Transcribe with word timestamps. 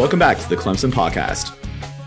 Welcome 0.00 0.18
back 0.18 0.38
to 0.38 0.48
the 0.48 0.56
Clemson 0.56 0.90
Podcast. 0.90 1.54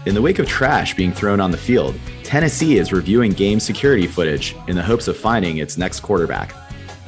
In 0.08 0.16
the 0.16 0.22
wake 0.22 0.40
of 0.40 0.48
trash 0.48 0.96
being 0.96 1.12
thrown 1.12 1.40
on 1.40 1.52
the 1.52 1.58
field, 1.58 1.94
Tennessee 2.24 2.80
is 2.80 2.92
reviewing 2.92 3.34
game 3.34 3.60
security 3.60 4.08
footage 4.08 4.56
in 4.68 4.76
the 4.76 4.82
hopes 4.82 5.08
of 5.08 5.16
finding 5.16 5.58
its 5.58 5.78
next 5.78 6.00
quarterback. 6.00 6.56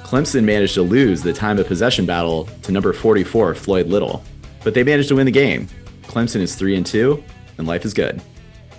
Clemson 0.03 0.43
managed 0.43 0.75
to 0.75 0.83
lose 0.83 1.23
the 1.23 1.33
time 1.33 1.57
of 1.57 1.65
possession 1.65 2.05
battle 2.05 2.47
to 2.61 2.71
number 2.71 2.93
44 2.93 3.55
Floyd 3.55 3.87
Little, 3.87 4.23
but 4.63 4.75
they 4.75 4.83
managed 4.83 5.09
to 5.09 5.15
win 5.15 5.25
the 5.25 5.31
game. 5.31 5.67
Clemson 6.03 6.39
is 6.39 6.53
3 6.53 6.75
and 6.75 6.85
2 6.85 7.23
and 7.57 7.65
life 7.65 7.83
is 7.83 7.95
good. 7.95 8.21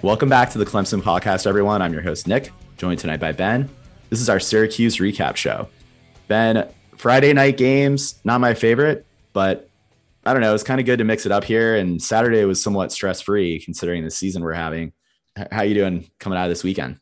Welcome 0.02 0.28
back 0.28 0.48
to 0.50 0.58
the 0.58 0.64
Clemson 0.64 1.02
Podcast 1.02 1.44
everyone. 1.44 1.82
I'm 1.82 1.92
your 1.92 2.02
host 2.02 2.28
Nick, 2.28 2.52
joined 2.76 3.00
tonight 3.00 3.18
by 3.18 3.32
Ben. 3.32 3.68
This 4.10 4.20
is 4.20 4.28
our 4.28 4.38
Syracuse 4.38 4.98
recap 4.98 5.34
show. 5.34 5.68
Ben, 6.28 6.68
Friday 6.96 7.32
night 7.32 7.56
games, 7.56 8.20
not 8.22 8.40
my 8.40 8.54
favorite, 8.54 9.04
but 9.32 9.65
I 10.26 10.32
don't 10.32 10.42
know. 10.42 10.54
It's 10.54 10.64
kind 10.64 10.80
of 10.80 10.86
good 10.86 10.98
to 10.98 11.04
mix 11.04 11.24
it 11.24 11.30
up 11.30 11.44
here. 11.44 11.76
And 11.76 12.02
Saturday 12.02 12.44
was 12.44 12.60
somewhat 12.60 12.90
stress 12.90 13.20
free 13.20 13.60
considering 13.60 14.02
the 14.02 14.10
season 14.10 14.42
we're 14.42 14.54
having. 14.54 14.92
How 15.52 15.62
you 15.62 15.74
doing 15.74 16.10
coming 16.18 16.36
out 16.36 16.46
of 16.46 16.50
this 16.50 16.64
weekend? 16.64 16.98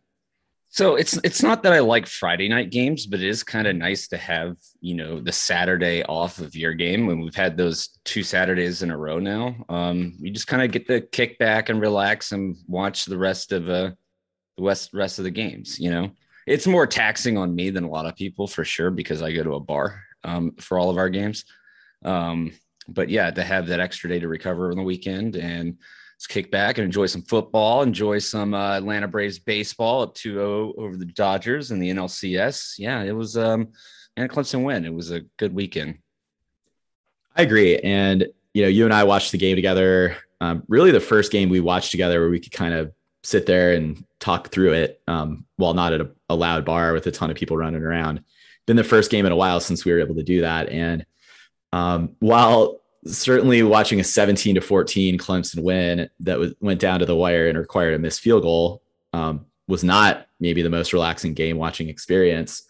So 0.69 0.97
it's 0.97 1.17
it's 1.23 1.43
not 1.43 1.63
that 1.63 1.73
I 1.73 1.79
like 1.79 2.07
Friday 2.07 2.49
night 2.49 2.71
games, 2.71 3.07
but 3.07 3.21
it 3.21 3.29
is 3.29 3.45
kind 3.45 3.67
of 3.67 3.77
nice 3.77 4.09
to 4.09 4.17
have 4.17 4.57
you 4.81 4.97
know 4.97 5.21
the 5.21 5.31
Saturday 5.33 6.03
off 6.03 6.39
of 6.39 6.57
your 6.57 6.75
game 6.75 7.07
when 7.07 7.21
we've 7.21 7.35
had 7.35 7.57
those 7.57 7.91
two 8.05 8.25
Saturdays 8.25 8.83
in 8.83 8.91
a 8.91 8.99
row 8.99 9.21
now. 9.21 9.55
Um, 9.69 10.15
you 10.19 10.33
just 10.33 10.49
kind 10.49 10.63
of 10.63 10.73
get 10.73 10.89
to 10.89 11.01
kick 11.01 11.39
back 11.39 11.69
and 11.69 11.81
relax 11.81 12.33
and 12.33 12.57
watch 12.67 13.05
the 13.05 13.17
rest 13.17 13.53
of 13.53 13.71
uh, 13.71 13.93
the 14.57 14.63
west 14.65 14.91
rest 14.93 15.19
of 15.21 15.25
the 15.25 15.31
games. 15.31 15.79
You 15.79 15.91
know, 15.91 16.11
it's 16.45 16.67
more 16.67 16.89
taxing 16.89 17.39
on 17.39 17.55
me 17.55 17.71
than 17.71 17.85
a 17.85 17.91
lot 17.91 18.07
of 18.07 18.17
people 18.17 18.49
for 18.49 18.65
sure 18.65 18.91
because 18.91 19.23
I 19.23 19.33
go 19.33 19.45
to 19.45 19.55
a 19.55 19.61
bar 19.61 20.03
um, 20.25 20.57
for 20.59 20.77
all 20.77 20.91
of 20.91 20.99
our 20.99 21.09
games. 21.09 21.45
Um, 22.05 22.51
but 22.89 23.09
yeah, 23.09 23.31
to 23.31 23.43
have 23.43 23.67
that 23.69 23.81
extra 23.81 24.09
day 24.11 24.21
to 24.21 24.29
recover 24.29 24.71
on 24.71 24.77
the 24.77 24.83
weekend 24.83 25.37
and 25.37 25.79
let's 26.17 26.27
kick 26.27 26.51
back 26.51 26.79
and 26.79 26.85
enjoy 26.85 27.07
some 27.07 27.23
football, 27.23 27.83
enjoy 27.83 28.19
some 28.19 28.55
uh, 28.55 28.77
Atlanta 28.77 29.09
Braves 29.09 29.39
baseball 29.39 30.03
up 30.03 30.15
2-0 30.15 30.79
over 30.79 30.97
the 30.97 31.07
Dodgers 31.07 31.71
and 31.71 31.83
the 31.83 31.91
NLCS. 31.91 32.75
Yeah, 32.79 33.03
it 33.03 33.13
was 33.13 33.37
um 33.37 33.69
and 34.17 34.31
a 34.31 34.33
Clemson 34.33 34.65
win. 34.65 34.85
It 34.85 34.95
was 34.95 35.11
a 35.11 35.23
good 35.39 35.55
weekend. 35.55 35.99
I 37.37 37.43
agree. 37.43 37.79
And, 37.79 38.27
you 38.53 38.63
know, 38.63 38.69
you 38.69 38.85
and 38.85 38.95
I 38.95 39.05
watched 39.05 39.33
the 39.33 39.39
game 39.39 39.57
together. 39.57 40.17
Um, 40.41 40.63
really, 40.69 40.93
the 40.93 41.01
first 41.01 41.33
game 41.33 41.49
we 41.49 41.61
watched 41.61 41.91
together 41.91 42.21
where 42.21 42.31
we 42.31 42.41
could 42.41 42.53
kind 42.53 42.75
of 42.75 42.93
sit 43.23 43.47
there 43.47 43.73
and 43.73 44.05
talk 44.21 44.51
through 44.51 44.75
it 44.75 45.01
um, 45.09 45.47
while 45.57 45.75
not 45.75 45.93
at 45.93 46.01
a, 46.01 46.11
a 46.29 46.35
loud 46.35 46.65
bar 46.65 46.93
with 46.93 47.07
a 47.07 47.11
ton 47.11 47.31
of 47.31 47.37
people 47.37 47.57
running 47.57 47.83
around. 47.83 48.23
Been 48.67 48.77
the 48.77 48.85
first 48.85 49.11
game 49.11 49.27
in 49.27 49.33
a 49.33 49.37
while 49.37 49.61
since 49.61 49.85
we 49.85 49.93
were 49.93 50.01
able 50.01 50.15
to 50.15 50.23
do 50.23 50.43
that. 50.43 50.69
And 50.69 51.05
um, 51.75 52.15
while 52.21 52.81
certainly 53.05 53.65
watching 53.65 53.99
a 53.99 54.05
17 54.05 54.55
to 54.55 54.61
14 54.61 55.19
Clemson 55.19 55.61
win 55.61 56.09
that 56.21 56.39
was, 56.39 56.55
went 56.61 56.79
down 56.79 57.01
to 57.01 57.07
the 57.07 57.17
wire 57.17 57.49
and 57.49 57.59
required 57.59 57.95
a 57.95 57.99
missed 57.99 58.21
field 58.21 58.45
goal 58.45 58.81
um, 59.13 59.47
was 59.67 59.83
not 59.83 60.29
maybe 60.39 60.63
the 60.63 60.71
most 60.71 60.93
relaxing 60.93 61.35
game 61.35 61.57
watching 61.57 61.89
experience. 61.89 62.63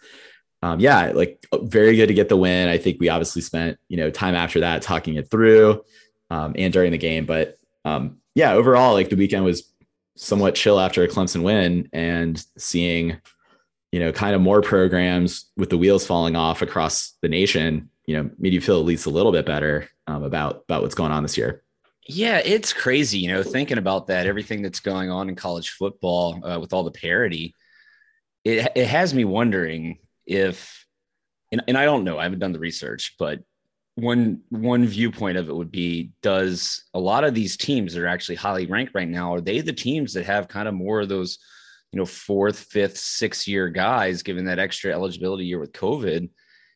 Um, 0.63 0.81
yeah, 0.81 1.13
like 1.15 1.45
very 1.53 1.97
good 1.97 2.07
to 2.07 2.15
get 2.15 2.31
the 2.31 2.39
win. 2.39 2.71
I 2.71 2.79
think 2.79 2.99
we 2.99 3.11
obviously 3.11 3.43
spent 3.43 3.79
you 3.89 3.99
know 3.99 4.11
time 4.11 4.35
after 4.35 4.61
that 4.61 4.81
talking 4.81 5.17
it 5.17 5.31
through 5.31 5.85
um, 6.31 6.55
and 6.57 6.73
during 6.73 6.91
the 6.91 6.99
game, 6.99 7.27
but 7.27 7.59
um, 7.85 8.17
yeah, 8.35 8.55
overall 8.55 8.95
like 8.95 9.11
the 9.11 9.17
weekend 9.17 9.45
was 9.45 9.71
somewhat 10.17 10.55
chill 10.55 10.81
after 10.81 11.03
a 11.03 11.09
Clemson 11.09 11.43
win 11.43 11.91
and 11.93 12.43
seeing 12.57 13.19
you 13.93 14.01
know 14.01 14.13
kind 14.13 14.35
of 14.35 14.41
more 14.41 14.63
programs 14.63 15.51
with 15.59 15.69
the 15.69 15.77
wheels 15.77 16.07
falling 16.07 16.37
off 16.37 16.63
across 16.63 17.13
the 17.21 17.29
nation. 17.29 17.91
You 18.07 18.17
know, 18.17 18.31
made 18.39 18.53
you 18.53 18.61
feel 18.61 18.79
at 18.79 18.87
least 18.87 19.07
a 19.07 19.11
little 19.11 19.33
bit 19.33 19.47
better 19.47 19.89
um, 20.07 20.25
about 20.25 20.65
about 20.69 20.83
what's 20.83 20.95
going 20.95 21.13
on 21.13 21.23
this 21.23 21.39
year. 21.39 21.63
Yeah, 22.07 22.39
it's 22.45 22.73
crazy, 22.75 23.19
you 23.19 23.29
know, 23.29 23.43
thinking 23.43 23.79
about 23.79 24.09
that, 24.09 24.27
everything 24.27 24.61
that's 24.61 24.81
going 24.81 25.11
on 25.11 25.31
in 25.31 25.37
college 25.37 25.71
football 25.71 26.45
uh, 26.45 26.61
with 26.61 26.75
all 26.75 26.85
the 26.85 26.91
parity. 26.91 27.55
It, 28.45 28.71
it 28.77 28.87
has 28.87 29.15
me 29.15 29.25
wondering 29.25 30.01
if, 30.27 30.87
and, 31.51 31.63
and 31.67 31.79
I 31.79 31.87
don't 31.87 32.05
know, 32.05 32.19
I 32.19 32.25
haven't 32.25 32.41
done 32.41 32.53
the 32.53 32.59
research, 32.59 33.15
but 33.19 33.41
one 33.95 34.43
one 34.51 34.85
viewpoint 34.85 35.39
of 35.39 35.49
it 35.49 35.57
would 35.57 35.71
be: 35.71 36.11
Does 36.21 36.85
a 36.93 37.01
lot 37.01 37.25
of 37.25 37.33
these 37.33 37.57
teams 37.57 37.95
that 37.95 38.03
are 38.03 38.09
actually 38.09 38.35
highly 38.35 38.67
ranked 38.67 38.95
right 38.95 39.09
now 39.09 39.35
are 39.35 39.41
they 39.41 39.61
the 39.61 39.73
teams 39.73 40.13
that 40.15 40.27
have 40.27 40.49
kind 40.49 40.69
of 40.69 40.75
more 40.75 41.01
of 41.01 41.09
those, 41.09 41.39
you 41.93 41.99
know, 41.99 42.05
fourth, 42.05 42.59
fifth, 42.59 42.99
sixth 42.99 43.49
year 43.49 43.69
guys, 43.69 44.23
given 44.23 44.45
that 44.47 44.59
extra 44.59 44.93
eligibility 44.93 45.47
year 45.47 45.61
with 45.61 45.73
COVID, 45.73 46.29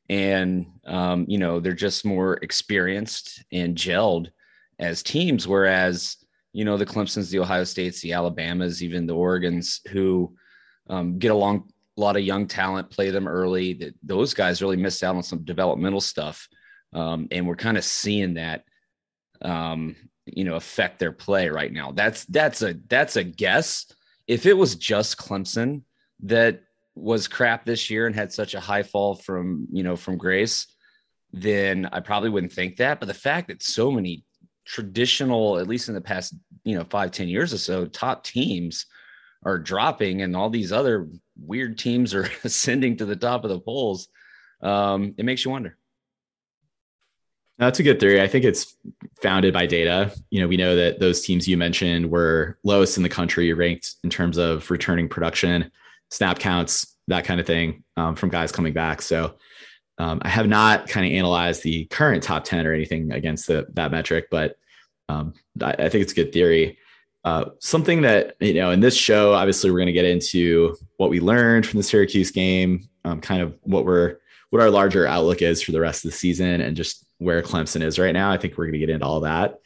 and 0.08 0.66
um, 0.86 1.26
you 1.28 1.38
know 1.38 1.60
they're 1.60 1.72
just 1.72 2.04
more 2.04 2.34
experienced 2.42 3.44
and 3.52 3.76
gelled 3.76 4.28
as 4.78 5.02
teams, 5.02 5.46
whereas 5.46 6.16
you 6.52 6.64
know 6.64 6.76
the 6.76 6.86
Clemson's, 6.86 7.30
the 7.30 7.40
Ohio 7.40 7.64
States, 7.64 8.00
the 8.00 8.12
Alabamas, 8.12 8.82
even 8.82 9.06
the 9.06 9.14
Oregon's, 9.14 9.80
who 9.88 10.34
um, 10.88 11.18
get 11.18 11.30
along 11.30 11.70
a 11.96 12.00
lot 12.00 12.16
of 12.16 12.22
young 12.22 12.46
talent, 12.46 12.90
play 12.90 13.10
them 13.10 13.28
early. 13.28 13.74
That 13.74 13.94
those 14.02 14.34
guys 14.34 14.62
really 14.62 14.76
missed 14.76 15.02
out 15.02 15.16
on 15.16 15.22
some 15.22 15.44
developmental 15.44 16.00
stuff, 16.00 16.48
um, 16.92 17.28
and 17.30 17.46
we're 17.46 17.56
kind 17.56 17.76
of 17.76 17.84
seeing 17.84 18.34
that, 18.34 18.64
um, 19.42 19.94
you 20.24 20.44
know, 20.44 20.54
affect 20.54 20.98
their 20.98 21.12
play 21.12 21.48
right 21.48 21.72
now. 21.72 21.92
That's 21.92 22.24
that's 22.26 22.62
a 22.62 22.76
that's 22.88 23.16
a 23.16 23.24
guess. 23.24 23.86
If 24.26 24.46
it 24.46 24.54
was 24.54 24.74
just 24.74 25.18
Clemson 25.18 25.82
that 26.24 26.62
was 26.98 27.28
crap 27.28 27.64
this 27.64 27.90
year 27.90 28.06
and 28.06 28.14
had 28.14 28.32
such 28.32 28.54
a 28.54 28.60
high 28.60 28.82
fall 28.82 29.14
from 29.14 29.66
you 29.70 29.82
know 29.82 29.96
from 29.96 30.16
grace, 30.16 30.66
then 31.32 31.88
I 31.92 32.00
probably 32.00 32.30
wouldn't 32.30 32.52
think 32.52 32.76
that. 32.76 33.00
But 33.00 33.06
the 33.06 33.14
fact 33.14 33.48
that 33.48 33.62
so 33.62 33.90
many 33.90 34.24
traditional, 34.64 35.58
at 35.58 35.68
least 35.68 35.88
in 35.88 35.94
the 35.94 36.00
past, 36.00 36.34
you 36.64 36.76
know, 36.76 36.84
five 36.84 37.10
ten 37.10 37.28
years 37.28 37.52
or 37.52 37.58
so, 37.58 37.86
top 37.86 38.24
teams 38.24 38.86
are 39.44 39.58
dropping 39.58 40.22
and 40.22 40.34
all 40.34 40.50
these 40.50 40.72
other 40.72 41.08
weird 41.40 41.78
teams 41.78 42.14
are 42.14 42.28
ascending 42.44 42.96
to 42.96 43.04
the 43.04 43.16
top 43.16 43.44
of 43.44 43.50
the 43.50 43.60
polls. 43.60 44.08
Um, 44.60 45.14
it 45.16 45.24
makes 45.24 45.44
you 45.44 45.50
wonder. 45.50 45.76
That's 47.58 47.80
a 47.80 47.82
good 47.82 47.98
theory. 47.98 48.22
I 48.22 48.28
think 48.28 48.44
it's 48.44 48.76
founded 49.20 49.52
by 49.52 49.66
data. 49.66 50.12
You 50.30 50.40
know, 50.40 50.46
we 50.46 50.56
know 50.56 50.76
that 50.76 51.00
those 51.00 51.22
teams 51.22 51.48
you 51.48 51.56
mentioned 51.56 52.08
were 52.08 52.56
lowest 52.62 52.96
in 52.96 53.02
the 53.02 53.08
country 53.08 53.52
ranked 53.52 53.96
in 54.04 54.10
terms 54.10 54.38
of 54.38 54.70
returning 54.70 55.08
production, 55.08 55.72
snap 56.10 56.38
counts, 56.38 56.96
that 57.08 57.24
kind 57.24 57.40
of 57.40 57.46
thing 57.46 57.84
um, 57.96 58.14
from 58.14 58.28
guys 58.28 58.52
coming 58.52 58.72
back. 58.72 59.02
So 59.02 59.34
um, 59.98 60.20
I 60.22 60.28
have 60.28 60.46
not 60.46 60.88
kind 60.88 61.06
of 61.06 61.12
analyzed 61.12 61.62
the 61.62 61.86
current 61.86 62.22
top 62.22 62.44
10 62.44 62.66
or 62.66 62.72
anything 62.72 63.12
against 63.12 63.46
the, 63.46 63.66
that 63.74 63.90
metric, 63.90 64.28
but 64.30 64.56
um, 65.08 65.34
I, 65.60 65.72
I 65.72 65.88
think 65.88 66.02
it's 66.02 66.12
a 66.12 66.16
good 66.16 66.32
theory. 66.32 66.78
Uh, 67.24 67.46
something 67.58 68.02
that, 68.02 68.36
you 68.40 68.54
know, 68.54 68.70
in 68.70 68.80
this 68.80 68.96
show, 68.96 69.34
obviously 69.34 69.70
we're 69.70 69.78
going 69.78 69.86
to 69.86 69.92
get 69.92 70.04
into 70.04 70.76
what 70.96 71.10
we 71.10 71.20
learned 71.20 71.66
from 71.66 71.78
the 71.78 71.82
Syracuse 71.82 72.30
game, 72.30 72.88
um, 73.04 73.20
kind 73.20 73.42
of 73.42 73.58
what 73.62 73.84
we're, 73.84 74.18
what 74.50 74.62
our 74.62 74.70
larger 74.70 75.06
outlook 75.06 75.42
is 75.42 75.60
for 75.60 75.72
the 75.72 75.80
rest 75.80 76.04
of 76.04 76.10
the 76.10 76.16
season 76.16 76.60
and 76.60 76.76
just 76.76 77.04
where 77.18 77.42
Clemson 77.42 77.82
is 77.82 77.98
right 77.98 78.12
now. 78.12 78.30
I 78.30 78.38
think 78.38 78.56
we're 78.56 78.64
going 78.64 78.74
to 78.74 78.78
get 78.78 78.90
into 78.90 79.04
all 79.04 79.20
that. 79.20 79.58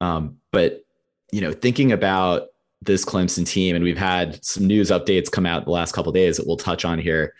Um, 0.00 0.38
but, 0.50 0.82
you 1.30 1.40
know, 1.40 1.52
thinking 1.52 1.92
about 1.92 2.48
this 2.84 3.04
Clemson 3.04 3.46
team, 3.46 3.76
and 3.76 3.84
we've 3.84 3.98
had 3.98 4.44
some 4.44 4.66
news 4.66 4.90
updates 4.90 5.30
come 5.30 5.46
out 5.46 5.64
the 5.64 5.70
last 5.70 5.92
couple 5.92 6.12
days 6.12 6.36
that 6.36 6.46
we'll 6.46 6.56
touch 6.56 6.84
on 6.84 6.98
here. 6.98 7.34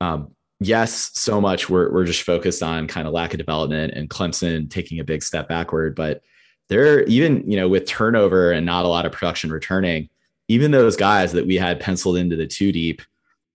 Um, 0.00 0.34
yes, 0.60 1.10
so 1.14 1.40
much 1.40 1.68
we're, 1.68 1.90
we're 1.92 2.04
just 2.04 2.22
focused 2.22 2.62
on 2.62 2.86
kind 2.86 3.06
of 3.06 3.12
lack 3.12 3.34
of 3.34 3.38
development 3.38 3.94
and 3.94 4.10
Clemson 4.10 4.70
taking 4.70 5.00
a 5.00 5.04
big 5.04 5.22
step 5.22 5.48
backward, 5.48 5.94
but 5.94 6.22
they're 6.68 7.04
even, 7.04 7.50
you 7.50 7.56
know, 7.56 7.68
with 7.68 7.86
turnover 7.86 8.52
and 8.52 8.64
not 8.64 8.84
a 8.84 8.88
lot 8.88 9.06
of 9.06 9.12
production 9.12 9.50
returning, 9.50 10.08
even 10.48 10.70
those 10.70 10.96
guys 10.96 11.32
that 11.32 11.46
we 11.46 11.56
had 11.56 11.80
penciled 11.80 12.16
into 12.16 12.36
the 12.36 12.46
two 12.46 12.72
deep, 12.72 13.02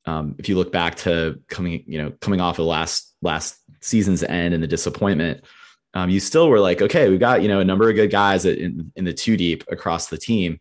um, 0.05 0.35
if 0.39 0.49
you 0.49 0.55
look 0.55 0.71
back 0.71 0.95
to 0.95 1.39
coming, 1.47 1.83
you 1.85 2.01
know, 2.01 2.11
coming 2.21 2.41
off 2.41 2.57
of 2.57 2.63
the 2.63 2.69
last 2.69 3.15
last 3.21 3.59
season's 3.81 4.23
end 4.23 4.53
and 4.53 4.63
the 4.63 4.67
disappointment, 4.67 5.43
um, 5.93 6.09
you 6.09 6.19
still 6.19 6.49
were 6.49 6.59
like, 6.59 6.81
okay, 6.81 7.09
we've 7.09 7.19
got 7.19 7.41
you 7.41 7.47
know 7.47 7.59
a 7.59 7.65
number 7.65 7.89
of 7.89 7.95
good 7.95 8.11
guys 8.11 8.45
in, 8.45 8.91
in 8.95 9.05
the 9.05 9.13
two 9.13 9.37
deep 9.37 9.63
across 9.69 10.07
the 10.07 10.17
team. 10.17 10.59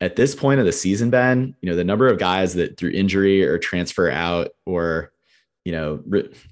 At 0.00 0.16
this 0.16 0.34
point 0.34 0.60
of 0.60 0.66
the 0.66 0.72
season, 0.72 1.10
Ben, 1.10 1.54
you 1.60 1.70
know 1.70 1.76
the 1.76 1.84
number 1.84 2.08
of 2.08 2.18
guys 2.18 2.54
that 2.54 2.76
through 2.76 2.90
injury 2.90 3.44
or 3.44 3.58
transfer 3.58 4.10
out 4.10 4.50
or, 4.66 5.12
you 5.64 5.72
know, 5.72 6.02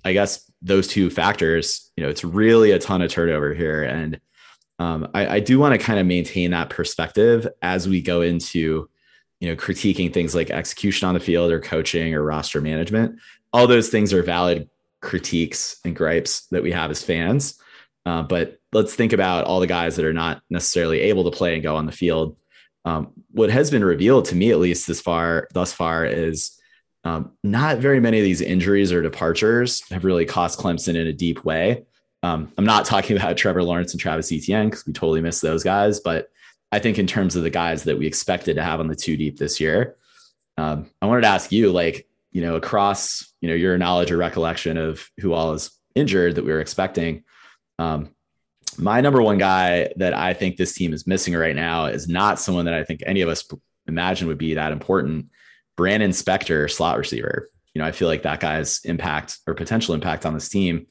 I 0.05 0.13
guess 0.13 0.51
those 0.63 0.87
two 0.87 1.11
factors, 1.11 1.91
you 1.97 2.03
know, 2.03 2.09
it's 2.09 2.25
really 2.25 2.71
a 2.71 2.79
ton 2.79 3.03
of 3.03 3.11
turnover 3.11 3.53
here. 3.53 3.83
And 3.83 4.21
um, 4.79 5.09
I, 5.13 5.37
I 5.37 5.41
do 5.41 5.59
want 5.59 5.79
to 5.79 5.85
kind 5.85 5.99
of 5.99 6.07
maintain 6.07 6.53
that 6.53 6.71
perspective 6.71 7.47
as 7.61 7.89
we 7.89 8.01
go 8.01 8.23
into, 8.23 8.89
you 9.41 9.49
know, 9.49 9.57
critiquing 9.57 10.13
things 10.13 10.35
like 10.35 10.51
execution 10.51 11.09
on 11.09 11.15
the 11.15 11.21
field 11.21 11.51
or 11.51 11.61
coaching 11.61 12.15
or 12.15 12.23
roster 12.23 12.61
management. 12.61 13.19
All 13.53 13.67
those 13.67 13.91
things 13.91 14.13
are 14.13 14.23
valid 14.23 14.71
critiques 15.01 15.79
and 15.85 15.95
gripes 15.97 16.47
that 16.53 16.63
we 16.63 16.73
have 16.73 16.91
as 16.91 17.05
fans. 17.05 17.61
Uh, 18.07 18.23
but 18.23 18.59
let's 18.73 18.95
think 18.95 19.13
about 19.13 19.45
all 19.45 19.61
the 19.61 19.67
guys 19.67 19.97
that 19.97 20.07
are 20.07 20.13
not 20.13 20.43
necessarily 20.49 21.01
able 21.01 21.25
to 21.25 21.37
play 21.37 21.55
and 21.55 21.63
go 21.63 21.77
on 21.77 21.87
the 21.87 21.93
field. 21.93 22.37
Um, 22.85 23.13
what 23.31 23.51
has 23.51 23.71
been 23.71 23.85
revealed 23.85 24.27
to 24.27 24.35
me, 24.35 24.51
at 24.51 24.59
least 24.59 24.87
this 24.87 25.01
far, 25.01 25.49
thus 25.53 25.73
far, 25.73 26.05
is 26.05 26.59
um, 27.05 27.33
not 27.43 27.79
very 27.79 28.01
many 28.01 28.19
of 28.19 28.25
these 28.25 28.41
injuries 28.41 28.93
or 28.93 29.03
departures 29.03 29.83
have 29.91 30.05
really 30.05 30.25
cost 30.25 30.59
Clemson 30.59 30.97
in 30.97 31.07
a 31.07 31.13
deep 31.13 31.45
way. 31.45 31.85
Um, 32.23 32.53
I'm 32.57 32.65
not 32.65 32.85
talking 32.85 33.17
about 33.19 33.37
Trevor 33.37 33.63
Lawrence 33.63 33.93
and 33.93 34.01
Travis 34.01 34.33
Etienne 34.33 34.71
because 34.71 34.87
we 34.87 34.93
totally 34.93 35.21
missed 35.21 35.43
those 35.43 35.63
guys, 35.63 36.01
but 36.01 36.29
I 36.71 36.79
think 36.79 36.99
in 36.99 37.07
terms 37.07 37.37
of 37.37 37.43
the 37.43 37.51
guys 37.51 37.85
that 37.85 37.99
we 37.99 38.07
expected 38.07 38.57
to 38.57 38.63
have 38.63 38.81
on 38.81 38.89
the 38.89 38.97
two 38.97 39.17
deep 39.17 39.37
this 39.39 39.61
year, 39.61 39.97
um, 40.57 40.87
I 41.01 41.07
wanted 41.07 41.23
to 41.23 41.29
ask 41.29 41.53
you, 41.53 41.71
like, 41.71 42.09
you 42.31 42.41
know, 42.41 42.57
across 42.57 43.33
you 43.43 43.49
know 43.49 43.55
your 43.55 43.77
knowledge 43.77 44.11
or 44.11 44.17
recollection 44.17 44.79
of 44.79 45.07
who 45.19 45.35
all 45.35 45.53
is 45.53 45.71
injured 45.95 46.37
that 46.37 46.45
we 46.45 46.53
were 46.53 46.61
expecting. 46.61 47.25
Um, 47.79 48.15
my 48.79 49.01
number 49.01 49.23
one 49.23 49.39
guy 49.39 49.93
that 49.97 50.15
I 50.15 50.35
think 50.35 50.57
this 50.57 50.75
team 50.75 50.93
is 50.93 51.07
missing 51.07 51.35
right 51.35 51.57
now 51.57 51.87
is 51.87 52.09
not 52.09 52.39
someone 52.39 52.65
that 52.67 52.75
I 52.75 52.85
think 52.85 53.03
any 53.07 53.21
of 53.21 53.29
us 53.29 53.45
imagine 53.87 54.29
would 54.29 54.39
be 54.39 54.55
that 54.55 54.73
important. 54.73 55.27
Brannon 55.77 56.11
Spector, 56.11 56.71
slot 56.71 56.99
receiver. 56.99 57.49
You 57.75 57.81
know, 57.81 57.89
I 57.89 57.93
feel 57.93 58.09
like 58.09 58.23
that 58.23 58.41
guy's 58.41 58.85
impact 58.85 59.39
or 59.47 59.55
potential 59.55 59.95
impact 59.95 60.27
on 60.27 60.35
this 60.35 60.49
team 60.49 60.87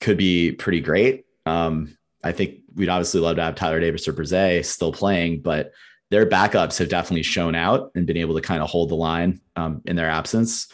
could 0.00 0.16
be 0.16 0.52
pretty 0.52 0.80
great. 0.80 1.24
Um, 1.46 1.96
I 2.22 2.32
think 2.32 2.60
we'd 2.74 2.88
obviously 2.88 3.20
love 3.20 3.36
to 3.36 3.42
have 3.42 3.54
Tyler 3.54 3.80
Davis 3.80 4.06
or 4.08 4.12
Bresee 4.12 4.64
still 4.64 4.92
playing, 4.92 5.40
but 5.42 5.72
their 6.10 6.26
backups 6.26 6.78
have 6.78 6.88
definitely 6.88 7.22
shown 7.22 7.54
out 7.54 7.92
and 7.94 8.06
been 8.06 8.16
able 8.16 8.34
to 8.34 8.40
kind 8.40 8.62
of 8.62 8.68
hold 8.68 8.90
the 8.90 8.96
line 8.96 9.40
um, 9.56 9.82
in 9.86 9.96
their 9.96 10.10
absence. 10.10 10.68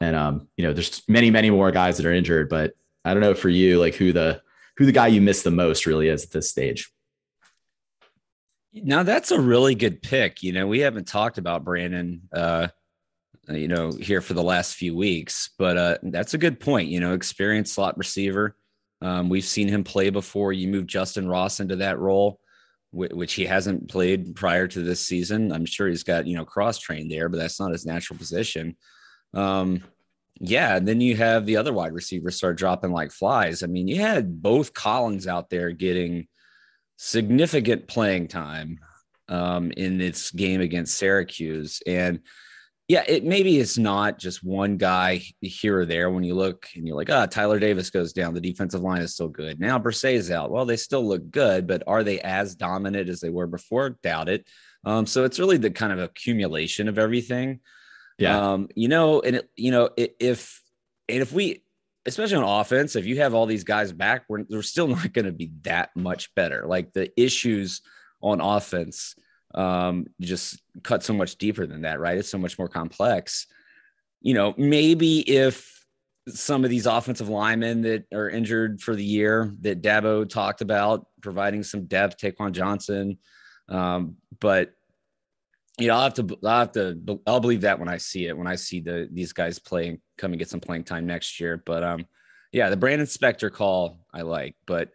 And 0.00 0.14
um, 0.14 0.48
you 0.56 0.64
know, 0.64 0.72
there's 0.72 1.02
many, 1.08 1.30
many 1.30 1.50
more 1.50 1.70
guys 1.70 1.96
that 1.96 2.06
are 2.06 2.12
injured, 2.12 2.48
but 2.48 2.74
I 3.04 3.14
don't 3.14 3.22
know 3.22 3.34
for 3.34 3.48
you, 3.48 3.80
like 3.80 3.94
who 3.94 4.12
the 4.12 4.42
who 4.76 4.86
the 4.86 4.92
guy 4.92 5.08
you 5.08 5.20
miss 5.20 5.42
the 5.42 5.50
most 5.50 5.86
really 5.86 6.08
is 6.08 6.24
at 6.24 6.30
this 6.30 6.50
stage. 6.50 6.90
Now 8.74 9.02
that's 9.02 9.30
a 9.30 9.40
really 9.40 9.74
good 9.74 10.02
pick. 10.02 10.42
You 10.42 10.52
know, 10.52 10.66
we 10.66 10.80
haven't 10.80 11.06
talked 11.06 11.38
about 11.38 11.64
Brannon, 11.64 12.22
uh, 12.32 12.68
you 13.48 13.68
know, 13.68 13.92
here 13.92 14.20
for 14.20 14.34
the 14.34 14.42
last 14.42 14.74
few 14.74 14.96
weeks, 14.96 15.50
but 15.58 15.76
uh, 15.76 15.98
that's 16.02 16.34
a 16.34 16.38
good 16.38 16.58
point. 16.58 16.88
You 16.88 17.00
know, 17.00 17.12
experienced 17.12 17.74
slot 17.74 17.98
receiver. 17.98 18.56
Um, 19.02 19.28
we've 19.28 19.44
seen 19.44 19.68
him 19.68 19.84
play 19.84 20.10
before. 20.10 20.52
You 20.52 20.68
move 20.68 20.86
Justin 20.86 21.28
Ross 21.28 21.60
into 21.60 21.76
that 21.76 21.98
role, 21.98 22.38
which 22.92 23.34
he 23.34 23.44
hasn't 23.44 23.90
played 23.90 24.36
prior 24.36 24.68
to 24.68 24.80
this 24.80 25.04
season. 25.04 25.52
I'm 25.52 25.66
sure 25.66 25.88
he's 25.88 26.04
got 26.04 26.26
you 26.26 26.36
know 26.36 26.44
cross 26.44 26.78
trained 26.78 27.10
there, 27.10 27.28
but 27.28 27.38
that's 27.38 27.60
not 27.60 27.72
his 27.72 27.84
natural 27.84 28.18
position. 28.18 28.76
Um, 29.34 29.82
yeah, 30.44 30.76
and 30.76 30.88
then 30.88 31.00
you 31.00 31.16
have 31.16 31.46
the 31.46 31.56
other 31.56 31.72
wide 31.72 31.92
receivers 31.92 32.34
start 32.34 32.58
dropping 32.58 32.90
like 32.90 33.12
flies. 33.12 33.62
I 33.62 33.68
mean, 33.68 33.86
you 33.86 34.00
had 34.00 34.42
both 34.42 34.74
Collins 34.74 35.28
out 35.28 35.50
there 35.50 35.70
getting 35.70 36.26
significant 36.96 37.86
playing 37.86 38.26
time 38.26 38.80
um, 39.28 39.70
in 39.70 39.98
this 39.98 40.32
game 40.32 40.60
against 40.60 40.96
Syracuse, 40.98 41.80
and 41.86 42.20
yeah, 42.88 43.04
it 43.06 43.24
maybe 43.24 43.58
it's 43.58 43.78
not 43.78 44.18
just 44.18 44.42
one 44.42 44.78
guy 44.78 45.22
here 45.40 45.78
or 45.78 45.86
there. 45.86 46.10
When 46.10 46.24
you 46.24 46.34
look 46.34 46.66
and 46.74 46.88
you're 46.88 46.96
like, 46.96 47.08
ah, 47.08 47.22
oh, 47.22 47.26
Tyler 47.26 47.60
Davis 47.60 47.90
goes 47.90 48.12
down, 48.12 48.34
the 48.34 48.40
defensive 48.40 48.80
line 48.80 49.00
is 49.00 49.14
still 49.14 49.28
good. 49.28 49.60
Now 49.60 49.78
Bresee 49.78 50.14
is 50.14 50.32
out. 50.32 50.50
Well, 50.50 50.66
they 50.66 50.76
still 50.76 51.06
look 51.06 51.30
good, 51.30 51.68
but 51.68 51.84
are 51.86 52.02
they 52.02 52.20
as 52.20 52.56
dominant 52.56 53.08
as 53.08 53.20
they 53.20 53.30
were 53.30 53.46
before? 53.46 53.90
Doubt 54.02 54.28
it. 54.28 54.48
Um, 54.84 55.06
so 55.06 55.22
it's 55.22 55.38
really 55.38 55.56
the 55.56 55.70
kind 55.70 55.92
of 55.92 56.00
accumulation 56.00 56.88
of 56.88 56.98
everything. 56.98 57.60
Yeah. 58.18 58.52
Um, 58.52 58.68
you 58.74 58.88
know, 58.88 59.20
and 59.20 59.36
it, 59.36 59.50
you 59.56 59.70
know, 59.70 59.90
if 59.96 60.62
and 61.08 61.22
if 61.22 61.32
we 61.32 61.62
especially 62.06 62.36
on 62.36 62.60
offense, 62.60 62.96
if 62.96 63.06
you 63.06 63.18
have 63.18 63.34
all 63.34 63.46
these 63.46 63.64
guys 63.64 63.92
back, 63.92 64.24
we're, 64.28 64.44
we're 64.48 64.62
still 64.62 64.88
not 64.88 65.12
going 65.12 65.26
to 65.26 65.32
be 65.32 65.52
that 65.62 65.90
much 65.94 66.34
better. 66.34 66.64
Like 66.66 66.92
the 66.92 67.10
issues 67.20 67.80
on 68.20 68.40
offense 68.40 69.14
um, 69.54 70.06
just 70.20 70.60
cut 70.82 71.02
so 71.02 71.12
much 71.12 71.36
deeper 71.36 71.66
than 71.66 71.82
that, 71.82 72.00
right? 72.00 72.18
It's 72.18 72.30
so 72.30 72.38
much 72.38 72.58
more 72.58 72.68
complex. 72.68 73.46
You 74.20 74.34
know, 74.34 74.54
maybe 74.56 75.20
if 75.20 75.68
some 76.28 76.64
of 76.64 76.70
these 76.70 76.86
offensive 76.86 77.28
linemen 77.28 77.82
that 77.82 78.04
are 78.14 78.30
injured 78.30 78.80
for 78.80 78.94
the 78.94 79.04
year 79.04 79.52
that 79.60 79.82
Dabo 79.82 80.28
talked 80.28 80.60
about 80.60 81.06
providing 81.20 81.62
some 81.62 81.86
depth, 81.86 82.18
Tayquon 82.18 82.52
Johnson, 82.52 83.18
um, 83.68 84.16
but 84.40 84.72
you 85.82 85.88
know, 85.88 85.94
I'll 85.94 86.02
have 86.04 86.14
to, 86.14 86.38
I'll 86.44 86.58
have 86.60 86.72
to, 86.72 87.20
I'll 87.26 87.40
believe 87.40 87.62
that 87.62 87.78
when 87.78 87.88
I 87.88 87.96
see 87.96 88.28
it, 88.28 88.38
when 88.38 88.46
I 88.46 88.54
see 88.54 88.80
the 88.80 89.08
these 89.12 89.32
guys 89.32 89.58
play 89.58 89.88
and 89.88 89.98
come 90.16 90.32
and 90.32 90.38
get 90.38 90.48
some 90.48 90.60
playing 90.60 90.84
time 90.84 91.06
next 91.06 91.40
year. 91.40 91.60
But 91.64 91.82
um, 91.82 92.06
yeah, 92.52 92.70
the 92.70 92.76
Brannon 92.76 93.06
Spector 93.06 93.52
call 93.52 93.98
I 94.14 94.22
like, 94.22 94.54
but 94.64 94.90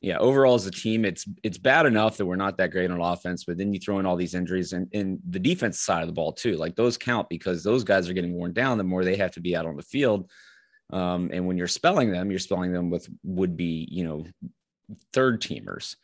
yeah, 0.00 0.18
overall 0.18 0.54
as 0.54 0.66
a 0.66 0.70
team, 0.70 1.04
it's 1.04 1.26
it's 1.42 1.58
bad 1.58 1.84
enough 1.84 2.16
that 2.16 2.26
we're 2.26 2.36
not 2.36 2.56
that 2.58 2.70
great 2.70 2.90
on 2.90 3.00
offense, 3.00 3.44
but 3.44 3.58
then 3.58 3.74
you 3.74 3.80
throw 3.80 3.98
in 3.98 4.06
all 4.06 4.16
these 4.16 4.34
injuries 4.34 4.72
and 4.72 4.88
in 4.92 5.18
the 5.28 5.40
defense 5.40 5.80
side 5.80 6.02
of 6.02 6.06
the 6.06 6.14
ball 6.14 6.32
too. 6.32 6.56
Like 6.56 6.76
those 6.76 6.96
count 6.96 7.28
because 7.28 7.64
those 7.64 7.82
guys 7.82 8.08
are 8.08 8.14
getting 8.14 8.34
worn 8.34 8.52
down 8.52 8.78
the 8.78 8.84
more 8.84 9.04
they 9.04 9.16
have 9.16 9.32
to 9.32 9.40
be 9.40 9.56
out 9.56 9.66
on 9.66 9.76
the 9.76 9.82
field. 9.82 10.30
Um, 10.90 11.30
and 11.32 11.46
when 11.46 11.58
you're 11.58 11.66
spelling 11.66 12.12
them, 12.12 12.30
you're 12.30 12.38
spelling 12.38 12.72
them 12.72 12.88
with 12.88 13.08
would 13.24 13.56
be 13.56 13.88
you 13.90 14.04
know 14.04 14.24
third 15.12 15.42
teamers. 15.42 15.96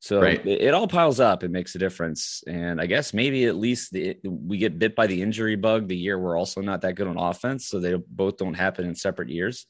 So 0.00 0.20
right. 0.20 0.44
it, 0.46 0.62
it, 0.62 0.74
all 0.74 0.86
piles 0.86 1.18
up. 1.18 1.42
It 1.42 1.50
makes 1.50 1.74
a 1.74 1.78
difference. 1.78 2.44
And 2.46 2.80
I 2.80 2.86
guess 2.86 3.12
maybe 3.12 3.46
at 3.46 3.56
least 3.56 3.92
the, 3.92 4.16
we 4.22 4.58
get 4.58 4.78
bit 4.78 4.94
by 4.94 5.08
the 5.08 5.20
injury 5.20 5.56
bug 5.56 5.88
the 5.88 5.96
year 5.96 6.18
we're 6.18 6.38
also 6.38 6.60
not 6.60 6.82
that 6.82 6.94
good 6.94 7.08
on 7.08 7.18
offense. 7.18 7.66
So 7.66 7.80
they 7.80 7.94
both 7.94 8.36
don't 8.36 8.54
happen 8.54 8.86
in 8.86 8.94
separate 8.94 9.28
years. 9.28 9.66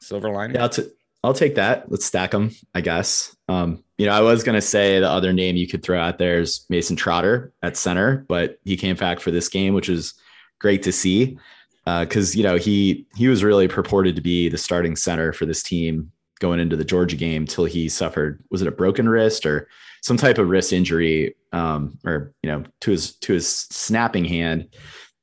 Silver 0.00 0.30
lining. 0.30 0.56
Yeah, 0.56 0.62
I'll, 0.62 0.68
t- 0.68 0.88
I'll 1.24 1.34
take 1.34 1.56
that. 1.56 1.90
Let's 1.90 2.06
stack 2.06 2.30
them, 2.30 2.52
I 2.74 2.80
guess. 2.80 3.36
Um, 3.48 3.84
you 3.98 4.06
know, 4.06 4.12
I 4.12 4.20
was 4.20 4.44
going 4.44 4.54
to 4.54 4.62
say 4.62 5.00
the 5.00 5.10
other 5.10 5.32
name 5.32 5.56
you 5.56 5.66
could 5.66 5.82
throw 5.82 6.00
out 6.00 6.18
there 6.18 6.40
is 6.40 6.64
Mason 6.70 6.96
Trotter 6.96 7.52
at 7.62 7.76
center, 7.76 8.24
but 8.28 8.58
he 8.64 8.76
came 8.76 8.96
back 8.96 9.20
for 9.20 9.30
this 9.30 9.48
game, 9.48 9.74
which 9.74 9.88
is 9.88 10.14
great 10.58 10.84
to 10.84 10.92
see. 10.92 11.38
Because 11.84 12.34
uh, 12.34 12.38
you 12.38 12.44
know 12.44 12.56
he 12.56 13.06
he 13.16 13.26
was 13.26 13.42
really 13.42 13.66
purported 13.66 14.14
to 14.14 14.22
be 14.22 14.50
the 14.50 14.58
starting 14.58 14.96
center 14.96 15.32
for 15.32 15.46
this 15.46 15.62
team 15.62 16.12
going 16.40 16.58
into 16.58 16.74
the 16.74 16.84
Georgia 16.84 17.16
game 17.16 17.46
till 17.46 17.66
he 17.66 17.88
suffered 17.88 18.42
was 18.50 18.62
it 18.62 18.68
a 18.68 18.72
broken 18.72 19.08
wrist 19.08 19.46
or 19.46 19.68
some 20.02 20.16
type 20.16 20.38
of 20.38 20.48
wrist 20.48 20.72
injury 20.72 21.36
um, 21.52 21.98
or 22.04 22.32
you 22.42 22.50
know 22.50 22.64
to 22.80 22.90
his 22.90 23.14
to 23.16 23.34
his 23.34 23.48
snapping 23.48 24.24
hand? 24.24 24.74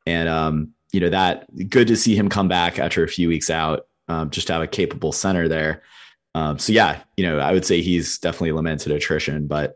And 0.06 0.30
um, 0.30 0.70
you 0.94 1.02
know 1.02 1.10
that 1.10 1.70
good 1.70 1.88
to 1.90 1.98
see 1.98 2.16
him 2.16 2.30
come 2.30 2.48
back 2.48 2.80
after 2.80 3.04
a 3.04 3.10
few 3.10 3.28
weeks 3.28 3.50
out 3.50 3.88
um, 4.08 4.30
just 4.30 4.48
to 4.48 4.54
have 4.54 4.62
a 4.62 4.68
capable 4.68 5.12
center 5.12 5.50
there. 5.50 5.84
Um, 6.36 6.60
so 6.60 6.72
yeah 6.72 7.02
you 7.18 7.26
know 7.26 7.40
I 7.40 7.52
would 7.52 7.66
say 7.66 7.82
he's 7.82 8.20
definitely 8.20 8.52
lamented 8.52 8.92
attrition 8.92 9.48
but 9.48 9.76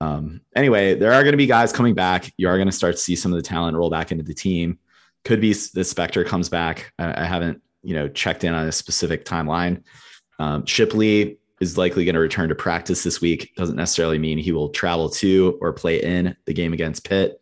um, 0.00 0.40
anyway 0.56 0.94
there 0.94 1.12
are 1.12 1.22
going 1.22 1.32
to 1.32 1.38
be 1.38 1.46
guys 1.46 1.72
coming 1.72 1.94
back. 1.94 2.32
You 2.38 2.48
are 2.48 2.56
going 2.56 2.68
to 2.68 2.72
start 2.72 2.96
to 2.96 3.00
see 3.00 3.14
some 3.14 3.32
of 3.32 3.36
the 3.36 3.42
talent 3.42 3.76
roll 3.76 3.90
back 3.90 4.10
into 4.10 4.24
the 4.24 4.34
team. 4.34 4.78
Could 5.24 5.40
be 5.40 5.52
the 5.52 5.82
Spector 5.82 6.24
comes 6.24 6.48
back. 6.48 6.92
I, 6.98 7.22
I 7.22 7.24
haven't 7.26 7.62
you 7.82 7.94
know 7.94 8.08
checked 8.08 8.44
in 8.44 8.54
on 8.54 8.66
a 8.66 8.72
specific 8.72 9.24
timeline 9.26 9.82
um, 10.38 10.64
Shipley 10.66 11.38
is 11.60 11.76
likely 11.76 12.04
going 12.04 12.14
to 12.14 12.20
return 12.20 12.48
to 12.48 12.54
practice 12.54 13.02
this 13.02 13.20
week. 13.20 13.52
Doesn't 13.56 13.76
necessarily 13.76 14.18
mean 14.18 14.38
he 14.38 14.52
will 14.52 14.68
travel 14.68 15.10
to 15.10 15.58
or 15.60 15.72
play 15.72 16.02
in 16.02 16.36
the 16.44 16.54
game 16.54 16.72
against 16.72 17.08
Pitt, 17.08 17.40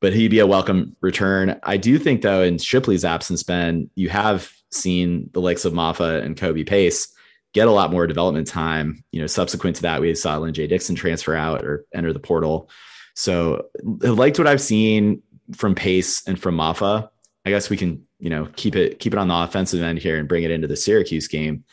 but 0.00 0.12
he'd 0.12 0.28
be 0.28 0.38
a 0.38 0.46
welcome 0.46 0.96
return. 1.00 1.58
I 1.62 1.76
do 1.76 1.98
think, 1.98 2.22
though, 2.22 2.42
in 2.42 2.58
Shipley's 2.58 3.04
absence, 3.04 3.42
Ben, 3.42 3.90
you 3.94 4.08
have 4.08 4.52
seen 4.70 5.30
the 5.32 5.40
likes 5.40 5.64
of 5.64 5.72
Mafah 5.72 6.22
and 6.22 6.36
Kobe 6.36 6.64
Pace 6.64 7.12
get 7.52 7.68
a 7.68 7.72
lot 7.72 7.90
more 7.90 8.06
development 8.06 8.46
time. 8.46 9.04
You 9.12 9.20
know, 9.20 9.26
subsequent 9.26 9.76
to 9.76 9.82
that, 9.82 10.00
we 10.00 10.14
saw 10.14 10.38
Lyn-J 10.38 10.68
Dixon 10.68 10.96
transfer 10.96 11.34
out 11.34 11.64
or 11.64 11.84
enter 11.92 12.12
the 12.12 12.18
portal. 12.18 12.70
So 13.14 13.66
I 14.02 14.08
liked 14.08 14.38
what 14.38 14.46
I've 14.46 14.60
seen 14.60 15.22
from 15.54 15.74
Pace 15.74 16.26
and 16.26 16.40
from 16.40 16.56
Mafah. 16.56 17.10
I 17.44 17.50
guess 17.50 17.68
we 17.68 17.76
can 17.76 18.06
you 18.22 18.30
know 18.30 18.48
keep 18.54 18.76
it 18.76 19.00
keep 19.00 19.12
it 19.12 19.18
on 19.18 19.28
the 19.28 19.34
offensive 19.34 19.82
end 19.82 19.98
here 19.98 20.16
and 20.16 20.28
bring 20.28 20.44
it 20.44 20.50
into 20.50 20.68
the 20.68 20.76
Syracuse 20.76 21.28
game. 21.28 21.64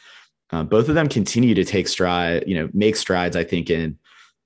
Uh, 0.51 0.63
both 0.63 0.89
of 0.89 0.95
them 0.95 1.07
continue 1.07 1.53
to 1.53 1.63
take 1.63 1.87
stride, 1.87 2.43
you 2.47 2.55
know, 2.55 2.67
make 2.73 2.95
strides. 2.95 3.35
I 3.35 3.43
think 3.43 3.69
in 3.69 3.99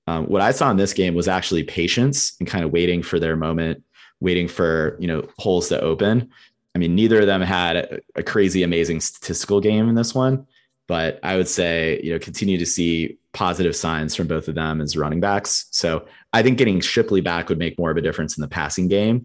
um, 0.06 0.26
what 0.26 0.42
I 0.42 0.50
saw 0.50 0.70
in 0.70 0.76
this 0.76 0.92
game 0.92 1.14
was 1.14 1.28
actually 1.28 1.62
patience 1.62 2.34
and 2.38 2.46
kind 2.46 2.62
of 2.62 2.72
waiting 2.72 3.02
for 3.02 3.18
their 3.18 3.36
moment, 3.36 3.82
waiting 4.20 4.48
for 4.48 4.98
you 5.00 5.08
know 5.08 5.26
holes 5.38 5.70
to 5.70 5.80
open. 5.80 6.30
I 6.74 6.78
mean, 6.78 6.94
neither 6.94 7.20
of 7.20 7.26
them 7.26 7.40
had 7.40 7.76
a, 7.76 8.00
a 8.16 8.22
crazy, 8.22 8.62
amazing 8.62 9.00
statistical 9.00 9.60
game 9.60 9.88
in 9.88 9.94
this 9.94 10.14
one, 10.14 10.46
but 10.86 11.20
I 11.22 11.36
would 11.36 11.48
say 11.48 12.00
you 12.04 12.12
know 12.12 12.18
continue 12.18 12.58
to 12.58 12.66
see 12.66 13.16
positive 13.32 13.74
signs 13.74 14.14
from 14.14 14.26
both 14.26 14.46
of 14.46 14.54
them 14.54 14.82
as 14.82 14.98
running 14.98 15.20
backs. 15.20 15.66
So 15.70 16.06
I 16.34 16.42
think 16.42 16.58
getting 16.58 16.80
Shipley 16.80 17.22
back 17.22 17.48
would 17.48 17.58
make 17.58 17.78
more 17.78 17.90
of 17.90 17.96
a 17.96 18.02
difference 18.02 18.36
in 18.36 18.42
the 18.42 18.48
passing 18.48 18.88
game. 18.88 19.24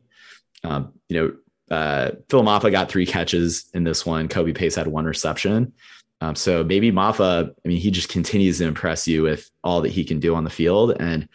Um, 0.64 0.94
you 1.10 1.18
know, 1.18 1.34
uh, 1.70 2.12
Phil 2.30 2.44
Mafah 2.44 2.72
got 2.72 2.90
three 2.90 3.06
catches 3.06 3.70
in 3.74 3.84
this 3.84 4.06
one. 4.06 4.28
Kobe 4.28 4.54
Pace 4.54 4.76
had 4.76 4.88
one 4.88 5.06
reception. 5.06 5.74
Um, 6.22 6.36
so 6.36 6.64
maybe 6.64 6.92
Maffa, 6.92 7.50
I 7.50 7.68
mean, 7.68 7.78
he 7.80 7.92
just 7.92 8.10
continues 8.10 8.58
to 8.58 8.66
impress 8.66 9.08
you 9.08 9.24
with 9.24 9.50
all 9.64 9.82
that 9.82 9.92
he 9.92 10.04
can 10.04 10.20
do 10.20 10.36
on 10.36 10.44
the 10.44 10.50
field. 10.50 10.96
And 11.00 11.30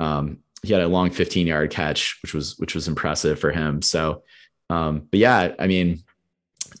um, 0.00 0.38
he 0.62 0.72
had 0.72 0.82
a 0.82 0.88
long 0.88 1.10
15 1.10 1.46
yard 1.46 1.70
catch, 1.70 2.18
which 2.22 2.32
was, 2.32 2.58
which 2.58 2.74
was 2.74 2.88
impressive 2.88 3.38
for 3.38 3.50
him. 3.50 3.82
So, 3.82 4.22
um, 4.70 5.06
but 5.10 5.20
yeah, 5.20 5.54
I 5.58 5.66
mean, 5.66 6.02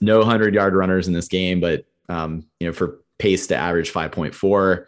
no 0.00 0.24
hundred 0.24 0.54
yard 0.54 0.74
runners 0.74 1.08
in 1.08 1.12
this 1.12 1.28
game, 1.28 1.60
but, 1.60 1.84
um, 2.08 2.46
you 2.58 2.66
know, 2.66 2.72
for 2.72 3.00
pace 3.18 3.48
to 3.48 3.56
average 3.56 3.92
5.4, 3.92 4.86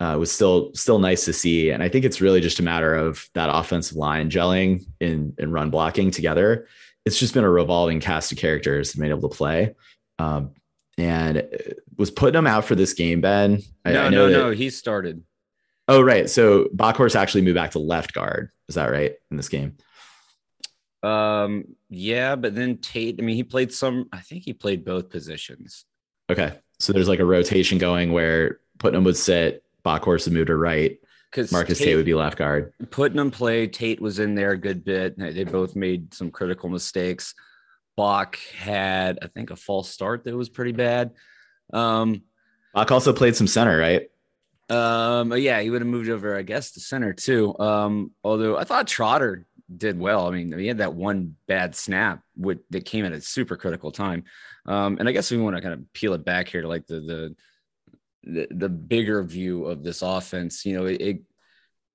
uh, 0.00 0.16
was 0.16 0.30
still 0.30 0.70
still 0.74 0.98
nice 1.00 1.24
to 1.24 1.32
see. 1.32 1.70
And 1.70 1.82
I 1.82 1.88
think 1.88 2.04
it's 2.04 2.20
really 2.20 2.40
just 2.40 2.60
a 2.60 2.62
matter 2.62 2.94
of 2.94 3.28
that 3.34 3.50
offensive 3.52 3.96
line 3.96 4.30
gelling 4.30 4.84
in 5.00 5.34
and 5.38 5.52
run 5.52 5.70
blocking 5.70 6.10
together. 6.10 6.68
It's 7.08 7.18
just 7.18 7.32
been 7.32 7.44
a 7.44 7.50
revolving 7.50 8.00
cast 8.00 8.32
of 8.32 8.38
characters 8.38 8.94
made 8.98 9.08
able 9.08 9.30
to 9.30 9.34
play. 9.34 9.74
Um, 10.18 10.52
and 10.98 11.48
was 11.96 12.10
putting 12.10 12.38
him 12.38 12.46
out 12.46 12.66
for 12.66 12.74
this 12.74 12.92
game, 12.92 13.22
Ben. 13.22 13.62
I, 13.82 13.92
no, 13.92 14.02
I 14.04 14.08
no, 14.10 14.28
that, 14.28 14.38
no. 14.38 14.50
He 14.50 14.68
started. 14.68 15.22
Oh, 15.88 16.02
right. 16.02 16.28
So 16.28 16.66
Bockhorst 16.66 17.16
actually 17.16 17.40
moved 17.42 17.54
back 17.54 17.70
to 17.70 17.78
left 17.78 18.12
guard. 18.12 18.50
Is 18.68 18.74
that 18.74 18.90
right 18.90 19.14
in 19.30 19.38
this 19.38 19.48
game? 19.48 19.78
Um, 21.02 21.64
yeah, 21.88 22.36
but 22.36 22.54
then 22.54 22.76
Tate, 22.76 23.16
I 23.18 23.22
mean, 23.22 23.36
he 23.36 23.42
played 23.42 23.72
some, 23.72 24.10
I 24.12 24.18
think 24.18 24.44
he 24.44 24.52
played 24.52 24.84
both 24.84 25.08
positions. 25.08 25.86
Okay. 26.28 26.52
So 26.78 26.92
there's 26.92 27.08
like 27.08 27.20
a 27.20 27.24
rotation 27.24 27.78
going 27.78 28.12
where 28.12 28.60
Putnam 28.78 29.04
would 29.04 29.16
sit, 29.16 29.64
Bockhorst 29.82 30.26
would 30.26 30.34
move 30.34 30.48
to 30.48 30.56
right. 30.56 30.98
Because 31.30 31.52
Marcus 31.52 31.78
Tate, 31.78 31.88
Tate 31.88 31.96
would 31.96 32.06
be 32.06 32.14
left 32.14 32.38
guard. 32.38 32.72
Putnam 32.90 33.30
played. 33.30 33.72
Tate 33.72 34.00
was 34.00 34.18
in 34.18 34.34
there 34.34 34.52
a 34.52 34.56
good 34.56 34.84
bit. 34.84 35.18
They 35.18 35.44
both 35.44 35.76
made 35.76 36.14
some 36.14 36.30
critical 36.30 36.68
mistakes. 36.68 37.34
Bach 37.96 38.38
had, 38.56 39.18
I 39.20 39.26
think, 39.26 39.50
a 39.50 39.56
false 39.56 39.90
start 39.90 40.24
that 40.24 40.36
was 40.36 40.48
pretty 40.48 40.72
bad. 40.72 41.10
Um, 41.72 42.22
Bach 42.72 42.90
also 42.90 43.12
played 43.12 43.36
some 43.36 43.46
center, 43.46 43.76
right? 43.76 44.08
Um, 44.70 45.36
yeah, 45.36 45.60
he 45.60 45.70
would 45.70 45.80
have 45.80 45.88
moved 45.88 46.08
over, 46.08 46.36
I 46.36 46.42
guess, 46.42 46.72
to 46.72 46.80
center 46.80 47.12
too. 47.12 47.58
Um, 47.58 48.12
although 48.22 48.56
I 48.56 48.64
thought 48.64 48.86
Trotter 48.86 49.46
did 49.74 49.98
well. 49.98 50.28
I 50.28 50.30
mean, 50.30 50.56
he 50.58 50.66
had 50.66 50.78
that 50.78 50.94
one 50.94 51.36
bad 51.46 51.74
snap 51.74 52.22
with, 52.36 52.58
that 52.70 52.84
came 52.84 53.04
at 53.04 53.12
a 53.12 53.20
super 53.20 53.56
critical 53.56 53.90
time. 53.90 54.24
Um, 54.66 54.96
and 54.98 55.08
I 55.08 55.12
guess 55.12 55.30
we 55.30 55.38
want 55.38 55.56
to 55.56 55.62
kind 55.62 55.74
of 55.74 55.92
peel 55.92 56.14
it 56.14 56.24
back 56.24 56.48
here 56.48 56.62
to 56.62 56.68
like 56.68 56.86
the 56.86 57.00
the 57.00 57.36
the, 58.28 58.46
the 58.50 58.68
bigger 58.68 59.22
view 59.22 59.64
of 59.64 59.82
this 59.82 60.02
offense. 60.02 60.64
You 60.64 60.74
know, 60.74 60.86
it, 60.86 61.00
it 61.00 61.22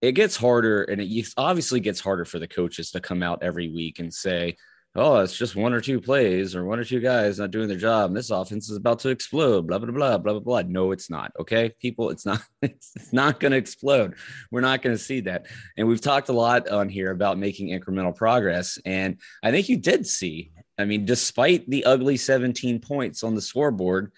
it 0.01 0.11
gets 0.13 0.35
harder, 0.35 0.83
and 0.83 0.99
it 0.99 1.33
obviously 1.37 1.79
gets 1.79 2.01
harder 2.01 2.25
for 2.25 2.37
the 2.37 2.47
coaches 2.47 2.91
to 2.91 2.99
come 2.99 3.23
out 3.23 3.41
every 3.41 3.69
week 3.69 3.99
and 3.99 4.13
say, 4.13 4.57
oh, 4.95 5.19
it's 5.19 5.35
just 5.35 5.55
one 5.55 5.73
or 5.73 5.81
two 5.81 5.99
plays 5.99 6.55
or 6.55 6.65
one 6.65 6.77
or 6.77 6.83
two 6.83 6.99
guys 6.99 7.39
not 7.39 7.51
doing 7.51 7.67
their 7.67 7.77
job. 7.77 8.09
And 8.09 8.17
this 8.17 8.29
offense 8.29 8.69
is 8.69 8.77
about 8.77 8.99
to 8.99 9.09
explode, 9.09 9.65
blah, 9.65 9.79
blah, 9.79 9.91
blah, 9.91 10.17
blah, 10.17 10.33
blah, 10.33 10.39
blah. 10.39 10.61
No, 10.67 10.91
it's 10.91 11.09
not. 11.09 11.31
Okay. 11.39 11.73
People, 11.79 12.11
it's 12.11 12.25
not, 12.25 12.41
it's 12.61 13.11
not 13.11 13.39
going 13.39 13.53
to 13.53 13.57
explode. 13.57 14.15
We're 14.51 14.61
not 14.61 14.81
going 14.81 14.95
to 14.95 15.01
see 15.01 15.21
that. 15.21 15.47
And 15.77 15.87
we've 15.87 16.01
talked 16.01 16.29
a 16.29 16.33
lot 16.33 16.69
on 16.69 16.89
here 16.89 17.11
about 17.11 17.39
making 17.39 17.69
incremental 17.69 18.15
progress. 18.15 18.77
And 18.85 19.17
I 19.41 19.51
think 19.51 19.67
you 19.67 19.77
did 19.77 20.05
see, 20.05 20.51
I 20.77 20.85
mean, 20.85 21.05
despite 21.05 21.67
the 21.67 21.85
ugly 21.85 22.17
17 22.17 22.79
points 22.79 23.23
on 23.23 23.33
the 23.33 23.41
scoreboard, 23.41 24.11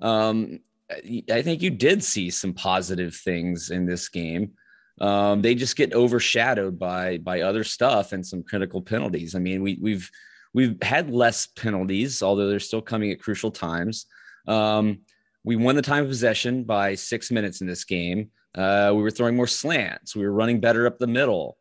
um, 0.00 0.60
I 0.90 1.42
think 1.42 1.62
you 1.62 1.70
did 1.70 2.04
see 2.04 2.30
some 2.30 2.52
positive 2.52 3.14
things 3.14 3.70
in 3.70 3.86
this 3.86 4.08
game 4.08 4.52
um, 5.00 5.42
they 5.42 5.54
just 5.54 5.76
get 5.76 5.92
overshadowed 5.92 6.78
by 6.78 7.18
by 7.18 7.40
other 7.40 7.64
stuff 7.64 8.12
and 8.12 8.24
some 8.24 8.42
critical 8.42 8.80
penalties. 8.80 9.34
I 9.34 9.38
mean, 9.40 9.62
we 9.62 9.78
we've 9.80 10.10
we've 10.52 10.80
had 10.82 11.10
less 11.10 11.46
penalties, 11.46 12.22
although 12.22 12.48
they're 12.48 12.60
still 12.60 12.82
coming 12.82 13.10
at 13.10 13.20
crucial 13.20 13.50
times. 13.50 14.06
Um, 14.46 15.00
we 15.42 15.56
won 15.56 15.76
the 15.76 15.82
time 15.82 16.04
of 16.04 16.10
possession 16.10 16.64
by 16.64 16.94
six 16.94 17.30
minutes 17.30 17.60
in 17.60 17.66
this 17.66 17.84
game. 17.84 18.30
Uh, 18.54 18.92
we 18.94 19.02
were 19.02 19.10
throwing 19.10 19.36
more 19.36 19.48
slants. 19.48 20.14
We 20.14 20.22
were 20.22 20.32
running 20.32 20.60
better 20.60 20.86
up 20.86 20.98
the 20.98 21.06
middle. 21.06 21.58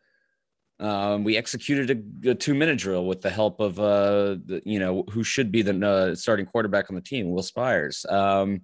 Um, 0.79 1.23
we 1.23 1.37
executed 1.37 2.05
a, 2.25 2.31
a, 2.31 2.35
two-minute 2.35 2.77
drill 2.77 3.05
with 3.05 3.21
the 3.21 3.29
help 3.29 3.59
of, 3.59 3.79
uh, 3.79 4.37
the, 4.45 4.61
you 4.65 4.79
know, 4.79 5.03
who 5.11 5.23
should 5.23 5.51
be 5.51 5.61
the 5.61 5.85
uh, 5.85 6.15
starting 6.15 6.45
quarterback 6.45 6.89
on 6.89 6.95
the 6.95 7.01
team, 7.01 7.29
Will 7.29 7.43
Spiers. 7.43 8.05
Um, 8.09 8.61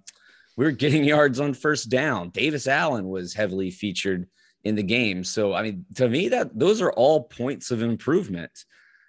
we 0.60 0.66
were 0.66 0.72
getting 0.72 1.04
yards 1.16 1.40
on 1.40 1.54
first 1.54 1.88
down. 1.88 2.28
Davis 2.28 2.68
Allen 2.68 3.08
was 3.08 3.32
heavily 3.32 3.70
featured 3.70 4.28
in 4.62 4.74
the 4.74 4.82
game. 4.82 5.24
So 5.24 5.54
I 5.54 5.62
mean, 5.62 5.86
to 5.94 6.06
me, 6.06 6.28
that 6.28 6.56
those 6.56 6.82
are 6.82 6.92
all 6.92 7.22
points 7.22 7.70
of 7.70 7.80
improvement 7.80 8.66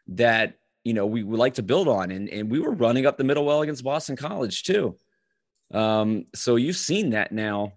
that 0.07 0.53
you 0.85 0.93
know 0.93 1.05
we 1.05 1.23
would 1.23 1.39
like 1.39 1.55
to 1.55 1.63
build 1.63 1.89
on. 1.89 2.09
And 2.09 2.29
and 2.29 2.49
we 2.49 2.59
were 2.59 2.71
running 2.71 3.05
up 3.05 3.17
the 3.17 3.25
middle 3.25 3.43
well 3.43 3.61
against 3.61 3.83
Boston 3.83 4.15
College 4.15 4.63
too. 4.63 4.95
Um, 5.73 6.25
so 6.33 6.55
you've 6.55 6.77
seen 6.77 7.09
that 7.09 7.33
now 7.33 7.73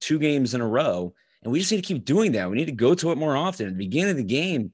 two 0.00 0.18
games 0.18 0.54
in 0.54 0.62
a 0.62 0.66
row, 0.66 1.12
and 1.42 1.52
we 1.52 1.58
just 1.58 1.70
need 1.70 1.84
to 1.84 1.94
keep 1.94 2.06
doing 2.06 2.32
that. 2.32 2.48
We 2.48 2.56
need 2.56 2.66
to 2.66 2.72
go 2.72 2.94
to 2.94 3.12
it 3.12 3.18
more 3.18 3.36
often. 3.36 3.66
At 3.66 3.72
the 3.74 3.84
beginning 3.84 4.12
of 4.12 4.16
the 4.16 4.24
game, 4.24 4.72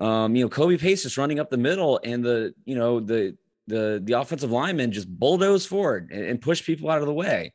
um, 0.00 0.34
you 0.34 0.42
know, 0.42 0.48
Kobe 0.48 0.78
Pace 0.78 1.04
is 1.04 1.18
running 1.18 1.38
up 1.38 1.50
the 1.50 1.58
middle, 1.58 2.00
and 2.02 2.24
the 2.24 2.54
you 2.64 2.76
know 2.76 2.98
the 2.98 3.36
the 3.70 4.00
the 4.02 4.20
offensive 4.20 4.50
linemen 4.50 4.92
just 4.92 5.08
bulldoze 5.08 5.64
forward 5.64 6.10
and, 6.12 6.24
and 6.24 6.40
push 6.40 6.64
people 6.64 6.90
out 6.90 7.00
of 7.00 7.06
the 7.06 7.14
way. 7.14 7.52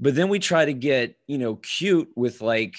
But 0.00 0.14
then 0.16 0.28
we 0.28 0.38
try 0.38 0.64
to 0.64 0.72
get, 0.72 1.16
you 1.26 1.38
know, 1.38 1.56
cute 1.56 2.08
with 2.16 2.40
like 2.40 2.74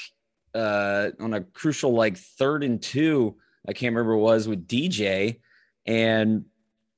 uh 0.54 1.12
on 1.20 1.34
a 1.34 1.42
crucial 1.42 1.94
like 1.94 2.18
third 2.18 2.64
and 2.64 2.82
two, 2.82 3.38
I 3.68 3.74
can't 3.74 3.96
remember 3.96 4.18
what 4.18 4.32
it 4.32 4.34
was 4.34 4.48
with 4.48 4.68
DJ. 4.68 5.40
And 5.86 6.46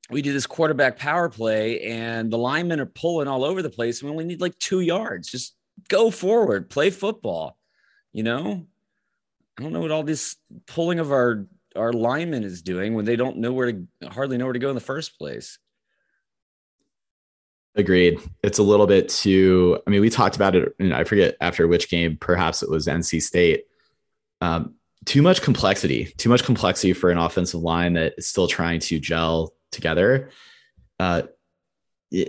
we 0.09 0.21
do 0.21 0.33
this 0.33 0.45
quarterback 0.45 0.97
power 0.97 1.29
play, 1.29 1.81
and 1.81 2.31
the 2.31 2.37
linemen 2.37 2.79
are 2.79 2.85
pulling 2.85 3.27
all 3.27 3.43
over 3.43 3.61
the 3.61 3.69
place. 3.69 4.03
We 4.03 4.09
only 4.09 4.25
need 4.25 4.41
like 4.41 4.57
two 4.59 4.81
yards. 4.81 5.29
Just 5.29 5.55
go 5.89 6.11
forward, 6.11 6.69
play 6.69 6.89
football. 6.89 7.57
You 8.13 8.23
know, 8.23 8.67
I 9.57 9.63
don't 9.63 9.73
know 9.73 9.81
what 9.81 9.91
all 9.91 10.03
this 10.03 10.37
pulling 10.67 10.99
of 10.99 11.11
our 11.11 11.47
our 11.75 11.91
linemen 11.91 12.43
is 12.43 12.61
doing 12.61 12.93
when 12.93 13.05
they 13.05 13.15
don't 13.15 13.37
know 13.37 13.51
where 13.51 13.71
to 13.71 13.87
hardly 14.09 14.37
know 14.37 14.45
where 14.45 14.53
to 14.53 14.59
go 14.59 14.69
in 14.69 14.75
the 14.75 14.81
first 14.81 15.17
place. 15.17 15.59
Agreed. 17.77 18.19
It's 18.41 18.57
a 18.57 18.63
little 18.63 18.87
bit 18.87 19.09
too. 19.09 19.79
I 19.85 19.89
mean, 19.89 20.01
we 20.01 20.09
talked 20.09 20.35
about 20.35 20.55
it. 20.55 20.73
And 20.79 20.93
I 20.93 21.03
forget 21.03 21.35
after 21.41 21.67
which 21.67 21.89
game. 21.89 22.17
Perhaps 22.17 22.63
it 22.63 22.69
was 22.69 22.87
NC 22.87 23.21
State. 23.21 23.65
Um, 24.39 24.75
too 25.05 25.21
much 25.21 25.41
complexity. 25.41 26.05
Too 26.17 26.29
much 26.29 26.43
complexity 26.43 26.93
for 26.93 27.11
an 27.11 27.17
offensive 27.17 27.61
line 27.61 27.93
that 27.93 28.13
is 28.17 28.27
still 28.27 28.47
trying 28.47 28.79
to 28.81 28.99
gel 28.99 29.53
together. 29.71 30.29
Uh, 30.99 31.23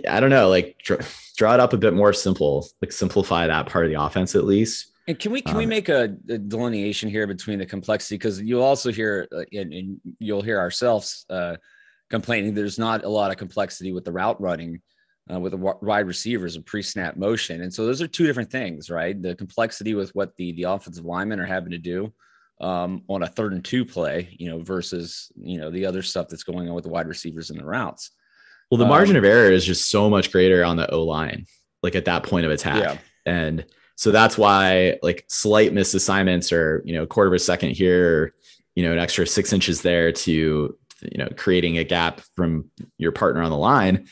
I 0.07 0.19
don't 0.19 0.29
know. 0.29 0.49
Like 0.49 0.77
draw, 0.83 0.97
draw 1.37 1.53
it 1.53 1.59
up 1.61 1.71
a 1.71 1.77
bit 1.77 1.93
more 1.93 2.11
simple. 2.11 2.67
Like 2.81 2.91
simplify 2.91 3.47
that 3.47 3.67
part 3.67 3.85
of 3.85 3.91
the 3.91 4.01
offense 4.01 4.35
at 4.35 4.43
least. 4.43 4.91
And 5.07 5.17
can 5.17 5.31
we 5.31 5.41
can 5.41 5.53
um, 5.53 5.59
we 5.59 5.65
make 5.65 5.87
a, 5.87 6.15
a, 6.27 6.37
delineation 6.37 7.09
here 7.09 7.25
between 7.25 7.59
the 7.59 7.65
complexity? 7.65 8.15
Because 8.15 8.41
you'll 8.41 8.61
also 8.61 8.91
hear 8.91 9.25
uh, 9.31 9.43
and, 9.53 9.71
and, 9.71 10.01
you'll 10.19 10.41
hear 10.41 10.59
ourselves 10.59 11.25
uh, 11.29 11.55
complaining. 12.09 12.53
There's 12.53 12.77
not 12.77 13.05
a 13.05 13.09
lot 13.09 13.31
of 13.31 13.37
complexity 13.37 13.93
with 13.93 14.03
the 14.03 14.11
route 14.11 14.41
running 14.41 14.81
uh, 15.31 15.39
with 15.39 15.51
the 15.51 15.57
wide 15.57 16.07
receivers 16.07 16.55
and 16.55 16.65
pre-snap 16.65 17.17
motion. 17.17 17.61
And 17.61 17.73
so 17.73 17.85
those 17.85 18.01
are 18.01 18.07
two 18.07 18.25
different 18.25 18.51
things, 18.51 18.89
right? 18.89 19.19
The 19.19 19.35
complexity 19.35 19.93
with 19.93 20.13
what 20.15 20.35
the 20.35 20.53
the 20.53 20.63
offensive 20.63 21.05
linemen 21.05 21.39
are 21.39 21.45
having 21.45 21.71
to 21.71 21.77
do 21.77 22.13
um, 22.59 23.03
on 23.07 23.23
a 23.23 23.27
third 23.27 23.53
and 23.53 23.63
two 23.63 23.85
play, 23.85 24.35
you 24.37 24.49
know, 24.49 24.61
versus 24.61 25.31
you 25.41 25.59
know 25.59 25.69
the 25.69 25.85
other 25.85 26.01
stuff 26.01 26.27
that's 26.29 26.43
going 26.43 26.67
on 26.67 26.75
with 26.75 26.83
the 26.83 26.89
wide 26.89 27.07
receivers 27.07 27.49
and 27.49 27.59
the 27.59 27.65
routes. 27.65 28.11
Well, 28.71 28.77
the 28.77 28.85
margin 28.85 29.15
um, 29.15 29.23
of 29.23 29.25
error 29.25 29.51
is 29.51 29.65
just 29.65 29.89
so 29.89 30.09
much 30.09 30.31
greater 30.31 30.63
on 30.63 30.77
the 30.77 30.89
O 30.91 31.03
line, 31.03 31.45
like 31.83 31.95
at 31.95 32.05
that 32.05 32.23
point 32.23 32.45
of 32.45 32.51
attack, 32.51 32.83
yeah. 32.83 32.97
and 33.25 33.65
so 33.95 34.11
that's 34.11 34.37
why 34.37 34.97
like 35.01 35.25
slight 35.27 35.73
missed 35.73 35.95
assignments 35.95 36.51
or 36.51 36.81
you 36.85 36.93
know 36.93 37.03
a 37.03 37.07
quarter 37.07 37.27
of 37.27 37.33
a 37.33 37.39
second 37.39 37.71
here, 37.71 38.33
you 38.75 38.83
know, 38.83 38.91
an 38.91 38.99
extra 38.99 39.25
six 39.25 39.53
inches 39.53 39.81
there 39.81 40.11
to 40.11 40.77
you 41.01 41.17
know 41.17 41.29
creating 41.35 41.77
a 41.77 41.83
gap 41.83 42.21
from 42.35 42.69
your 42.97 43.11
partner 43.11 43.41
on 43.41 43.51
the 43.51 43.57
line 43.57 44.07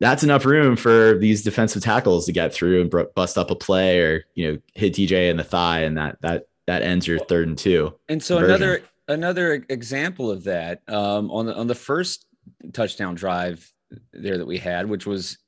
that's 0.00 0.22
enough 0.22 0.44
room 0.44 0.76
for 0.76 1.16
these 1.18 1.42
defensive 1.42 1.82
tackles 1.82 2.26
to 2.26 2.32
get 2.32 2.52
through 2.52 2.82
and 2.82 3.14
bust 3.14 3.38
up 3.38 3.50
a 3.50 3.54
play 3.54 4.00
or 4.00 4.24
you 4.34 4.52
know 4.52 4.58
hit 4.74 4.94
DJ 4.94 5.30
in 5.30 5.36
the 5.36 5.44
thigh, 5.44 5.80
and 5.80 5.96
that 5.96 6.20
that 6.20 6.48
that 6.66 6.82
ends 6.82 7.06
your 7.06 7.18
third 7.18 7.48
and 7.48 7.56
two. 7.56 7.94
And 8.08 8.22
so 8.22 8.38
version. 8.38 8.54
another 8.54 8.82
another 9.08 9.64
example 9.68 10.30
of 10.30 10.44
that 10.44 10.82
um, 10.88 11.30
on 11.30 11.46
the 11.46 11.54
on 11.54 11.66
the 11.66 11.74
first 11.74 12.26
touchdown 12.72 13.14
drive 13.14 13.72
there 14.12 14.38
that 14.38 14.46
we 14.46 14.58
had, 14.58 14.88
which 14.88 15.06
was 15.06 15.38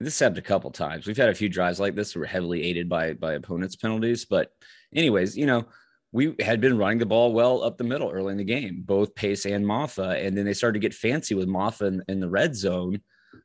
this 0.00 0.18
happened 0.18 0.38
a 0.38 0.42
couple 0.42 0.70
times. 0.70 1.06
We've 1.06 1.16
had 1.16 1.28
a 1.28 1.34
few 1.34 1.48
drives 1.48 1.78
like 1.78 1.94
this 1.94 2.12
that 2.12 2.18
were 2.18 2.26
heavily 2.26 2.62
aided 2.62 2.88
by 2.88 3.12
by 3.12 3.34
opponents' 3.34 3.76
penalties, 3.76 4.24
but 4.24 4.52
anyways, 4.94 5.36
you 5.36 5.46
know. 5.46 5.66
We 6.14 6.34
had 6.40 6.60
been 6.60 6.76
running 6.76 6.98
the 6.98 7.06
ball 7.06 7.32
well 7.32 7.64
up 7.64 7.78
the 7.78 7.84
middle 7.84 8.10
early 8.10 8.32
in 8.32 8.36
the 8.36 8.44
game, 8.44 8.82
both 8.84 9.14
Pace 9.14 9.46
and 9.46 9.64
Mafah. 9.64 10.22
And 10.22 10.36
then 10.36 10.44
they 10.44 10.52
started 10.52 10.74
to 10.74 10.86
get 10.86 10.92
fancy 10.92 11.34
with 11.34 11.48
Mafah 11.48 11.88
in, 11.88 12.02
in 12.06 12.20
the 12.20 12.28
red 12.28 12.54
zone 12.54 13.00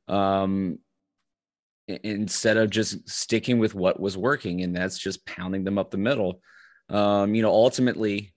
um, 0.08 0.80
instead 1.88 2.58
of 2.58 2.70
just 2.70 3.08
sticking 3.10 3.60
with 3.60 3.74
what 3.76 4.00
was 4.00 4.18
working, 4.18 4.62
and 4.62 4.76
that's 4.76 4.98
just 4.98 5.26
pounding 5.26 5.64
them 5.64 5.78
up 5.78 5.92
the 5.92 5.98
middle. 5.98 6.42
Um, 6.90 7.34
you 7.36 7.42
know, 7.42 7.52
ultimately, 7.52 8.34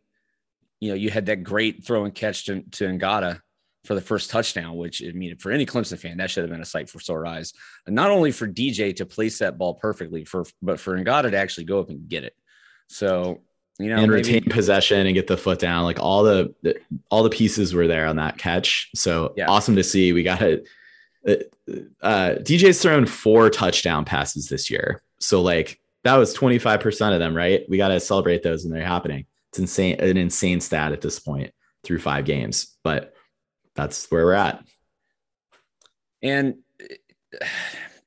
you 0.81 0.91
know, 0.91 0.95
you 0.95 1.11
had 1.11 1.27
that 1.27 1.43
great 1.43 1.85
throw 1.85 2.05
and 2.05 2.15
catch 2.15 2.47
to, 2.47 2.63
to 2.63 2.85
Ngata 2.87 3.41
for 3.85 3.95
the 3.95 4.01
first 4.01 4.31
touchdown, 4.31 4.77
which 4.77 5.03
I 5.03 5.13
mean, 5.13 5.37
for 5.39 5.51
any 5.53 5.67
Clemson 5.67 5.99
fan, 5.99 6.19
that 6.19 6.31
should 6.31 6.43
have 6.43 6.51
been 6.51 6.61
a 6.61 6.67
sight 6.67 6.89
for 6.89 7.01
sore 7.01 7.27
eyes. 7.27 7.53
And 7.87 7.95
not 7.95 8.11
only 8.11 8.31
for 8.31 8.47
DJ 8.47 8.95
to 8.97 9.07
place 9.07 9.39
that 9.39 9.59
ball 9.59 9.75
perfectly, 9.75 10.25
for 10.25 10.45
but 10.63 10.79
for 10.79 10.97
Ngata 10.99 11.31
to 11.31 11.37
actually 11.37 11.65
go 11.65 11.81
up 11.81 11.91
and 11.91 12.09
get 12.09 12.25
it. 12.25 12.35
So 12.89 13.41
you 13.79 13.89
know, 13.89 13.97
and 13.97 14.11
maybe- 14.11 14.23
retain 14.23 14.45
possession 14.45 15.07
and 15.07 15.15
get 15.15 15.27
the 15.27 15.37
foot 15.39 15.59
down. 15.59 15.85
Like 15.85 15.99
all 15.99 16.23
the, 16.23 16.55
the 16.63 16.77
all 17.11 17.23
the 17.23 17.31
pieces 17.31 17.73
were 17.75 17.87
there 17.87 18.07
on 18.07 18.17
that 18.17 18.37
catch. 18.37 18.91
So 18.95 19.33
Yeah. 19.37 19.49
awesome 19.49 19.77
to 19.77 19.85
see. 19.85 20.13
We 20.13 20.23
got 20.23 20.43
it. 20.43 20.69
Uh, 21.27 21.35
uh, 22.03 22.35
DJ's 22.39 22.81
thrown 22.81 23.07
four 23.07 23.51
touchdown 23.51 24.05
passes 24.05 24.49
this 24.49 24.71
year. 24.71 25.03
So 25.19 25.43
like 25.43 25.81
that 26.05 26.17
was 26.17 26.37
25% 26.37 27.13
of 27.13 27.19
them, 27.19 27.37
right? 27.37 27.65
We 27.69 27.77
got 27.77 27.89
to 27.89 28.01
celebrate 28.01 28.43
those 28.43 28.65
when 28.65 28.73
they're 28.73 28.85
happening. 28.85 29.27
It's 29.51 29.59
insane, 29.59 30.01
an 30.01 30.17
insane 30.17 30.61
stat 30.61 30.93
at 30.93 31.01
this 31.01 31.19
point 31.19 31.53
through 31.85 31.99
five 31.99 32.25
games, 32.25 32.77
but 32.85 33.15
that's 33.75 34.11
where 34.11 34.25
we're 34.25 34.33
at. 34.33 34.65
and 36.23 36.57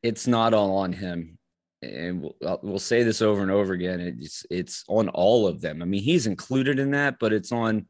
it's 0.01 0.27
not 0.27 0.53
all 0.53 0.77
on 0.77 0.93
him 0.93 1.37
and 1.81 2.21
we'll, 2.21 2.35
uh, 2.45 2.57
we'll 2.61 2.79
say 2.79 3.03
this 3.03 3.21
over 3.21 3.41
and 3.41 3.51
over 3.51 3.73
again 3.73 3.99
it's 4.19 4.45
it's 4.49 4.83
on 4.87 5.09
all 5.09 5.47
of 5.47 5.61
them 5.61 5.81
i 5.81 5.85
mean 5.85 6.01
he's 6.01 6.27
included 6.27 6.79
in 6.79 6.91
that 6.91 7.17
but 7.19 7.33
it's 7.33 7.51
on 7.51 7.85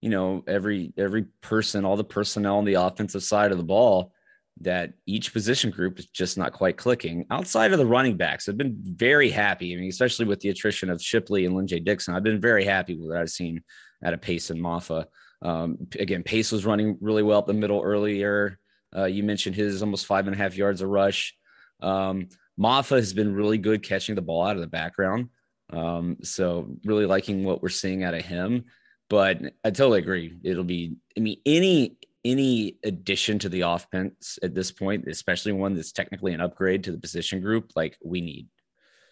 you 0.00 0.10
know 0.10 0.42
every 0.46 0.92
every 0.96 1.24
person 1.40 1.84
all 1.84 1.96
the 1.96 2.04
personnel 2.04 2.58
on 2.58 2.64
the 2.64 2.74
offensive 2.74 3.22
side 3.22 3.52
of 3.52 3.58
the 3.58 3.64
ball 3.64 4.12
that 4.60 4.92
each 5.06 5.32
position 5.32 5.70
group 5.70 5.98
is 5.98 6.06
just 6.06 6.36
not 6.36 6.52
quite 6.52 6.76
clicking 6.76 7.24
outside 7.30 7.72
of 7.72 7.78
the 7.78 7.86
running 7.86 8.16
backs 8.16 8.48
i've 8.48 8.58
been 8.58 8.76
very 8.82 9.30
happy 9.30 9.74
i 9.74 9.76
mean 9.76 9.88
especially 9.88 10.26
with 10.26 10.40
the 10.40 10.48
attrition 10.50 10.90
of 10.90 11.02
shipley 11.02 11.46
and 11.46 11.54
lynn 11.54 11.66
j 11.66 11.80
dixon 11.80 12.14
i've 12.14 12.22
been 12.22 12.40
very 12.40 12.64
happy 12.64 12.94
with 12.94 13.08
what 13.08 13.18
i've 13.18 13.30
seen 13.30 13.62
out 14.04 14.14
of 14.14 14.20
pace 14.20 14.50
and 14.50 14.60
Mafah. 14.60 15.04
um, 15.42 15.78
again 15.98 16.22
pace 16.22 16.52
was 16.52 16.66
running 16.66 16.98
really 17.00 17.22
well 17.22 17.38
up 17.38 17.46
the 17.46 17.52
middle 17.52 17.82
earlier 17.82 18.58
uh, 18.96 19.04
you 19.04 19.22
mentioned 19.22 19.56
his 19.56 19.82
almost 19.82 20.06
five 20.06 20.26
and 20.26 20.34
a 20.34 20.38
half 20.38 20.56
yards 20.56 20.80
a 20.80 20.86
rush. 20.86 21.36
Um, 21.80 22.28
Mafah 22.58 22.96
has 22.96 23.12
been 23.12 23.34
really 23.34 23.58
good 23.58 23.82
catching 23.82 24.14
the 24.14 24.22
ball 24.22 24.46
out 24.46 24.56
of 24.56 24.62
the 24.62 24.68
background. 24.68 25.28
Um, 25.70 26.18
so 26.22 26.76
really 26.84 27.06
liking 27.06 27.44
what 27.44 27.62
we're 27.62 27.68
seeing 27.68 28.02
out 28.02 28.14
of 28.14 28.24
him. 28.24 28.64
But 29.08 29.40
I 29.64 29.70
totally 29.70 30.00
agree. 30.00 30.38
It'll 30.44 30.64
be, 30.64 30.96
I 31.16 31.20
mean, 31.20 31.38
any 31.46 31.96
any 32.24 32.76
addition 32.84 33.38
to 33.40 33.48
the 33.48 33.62
offense 33.62 34.38
at 34.42 34.54
this 34.54 34.70
point, 34.70 35.06
especially 35.08 35.52
one 35.52 35.74
that's 35.74 35.92
technically 35.92 36.34
an 36.34 36.40
upgrade 36.40 36.84
to 36.84 36.92
the 36.92 36.98
position 36.98 37.40
group, 37.40 37.72
like 37.74 37.96
we 38.02 38.20
need. 38.20 38.48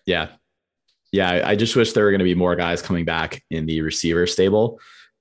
Yeah. 0.07 0.29
Yeah. 1.13 1.43
I- 1.45 1.57
just 1.57 1.77
wish 1.77 1.93
there 1.93 2.05
were 2.05 2.11
going 2.11 2.19
to 2.19 2.25
be 2.25 2.35
more 2.35 2.57
guys 2.57 2.83
coming 2.83 3.05
back 3.05 3.43
in 3.51 3.67
the 3.67 3.81
receiver 3.81 4.27
stable. 4.27 4.81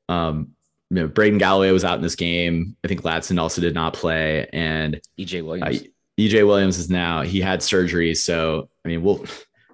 Um, 0.10 0.51
you 0.89 0.96
know, 0.98 1.08
Braden 1.08 1.38
Galloway 1.38 1.72
was 1.72 1.84
out 1.84 1.98
in 1.98 2.01
this 2.01 2.15
game. 2.15 2.75
I 2.84 2.88
think 2.88 3.01
Ladson 3.01 3.39
also 3.39 3.62
did 3.62 3.74
not 3.74 3.94
play. 3.94 4.48
And 4.53 5.01
EJ 5.20 5.41
uh, 5.41 5.46
Williams. 5.46 5.84
EJ 6.17 6.48
Williams 6.48 6.77
is 6.77 6.89
now, 6.89 7.22
he 7.22 7.41
had 7.41 7.62
surgery. 7.62 8.15
So, 8.15 8.70
I 8.86 8.88
mean, 8.88 9.03
we'll, 9.03 9.25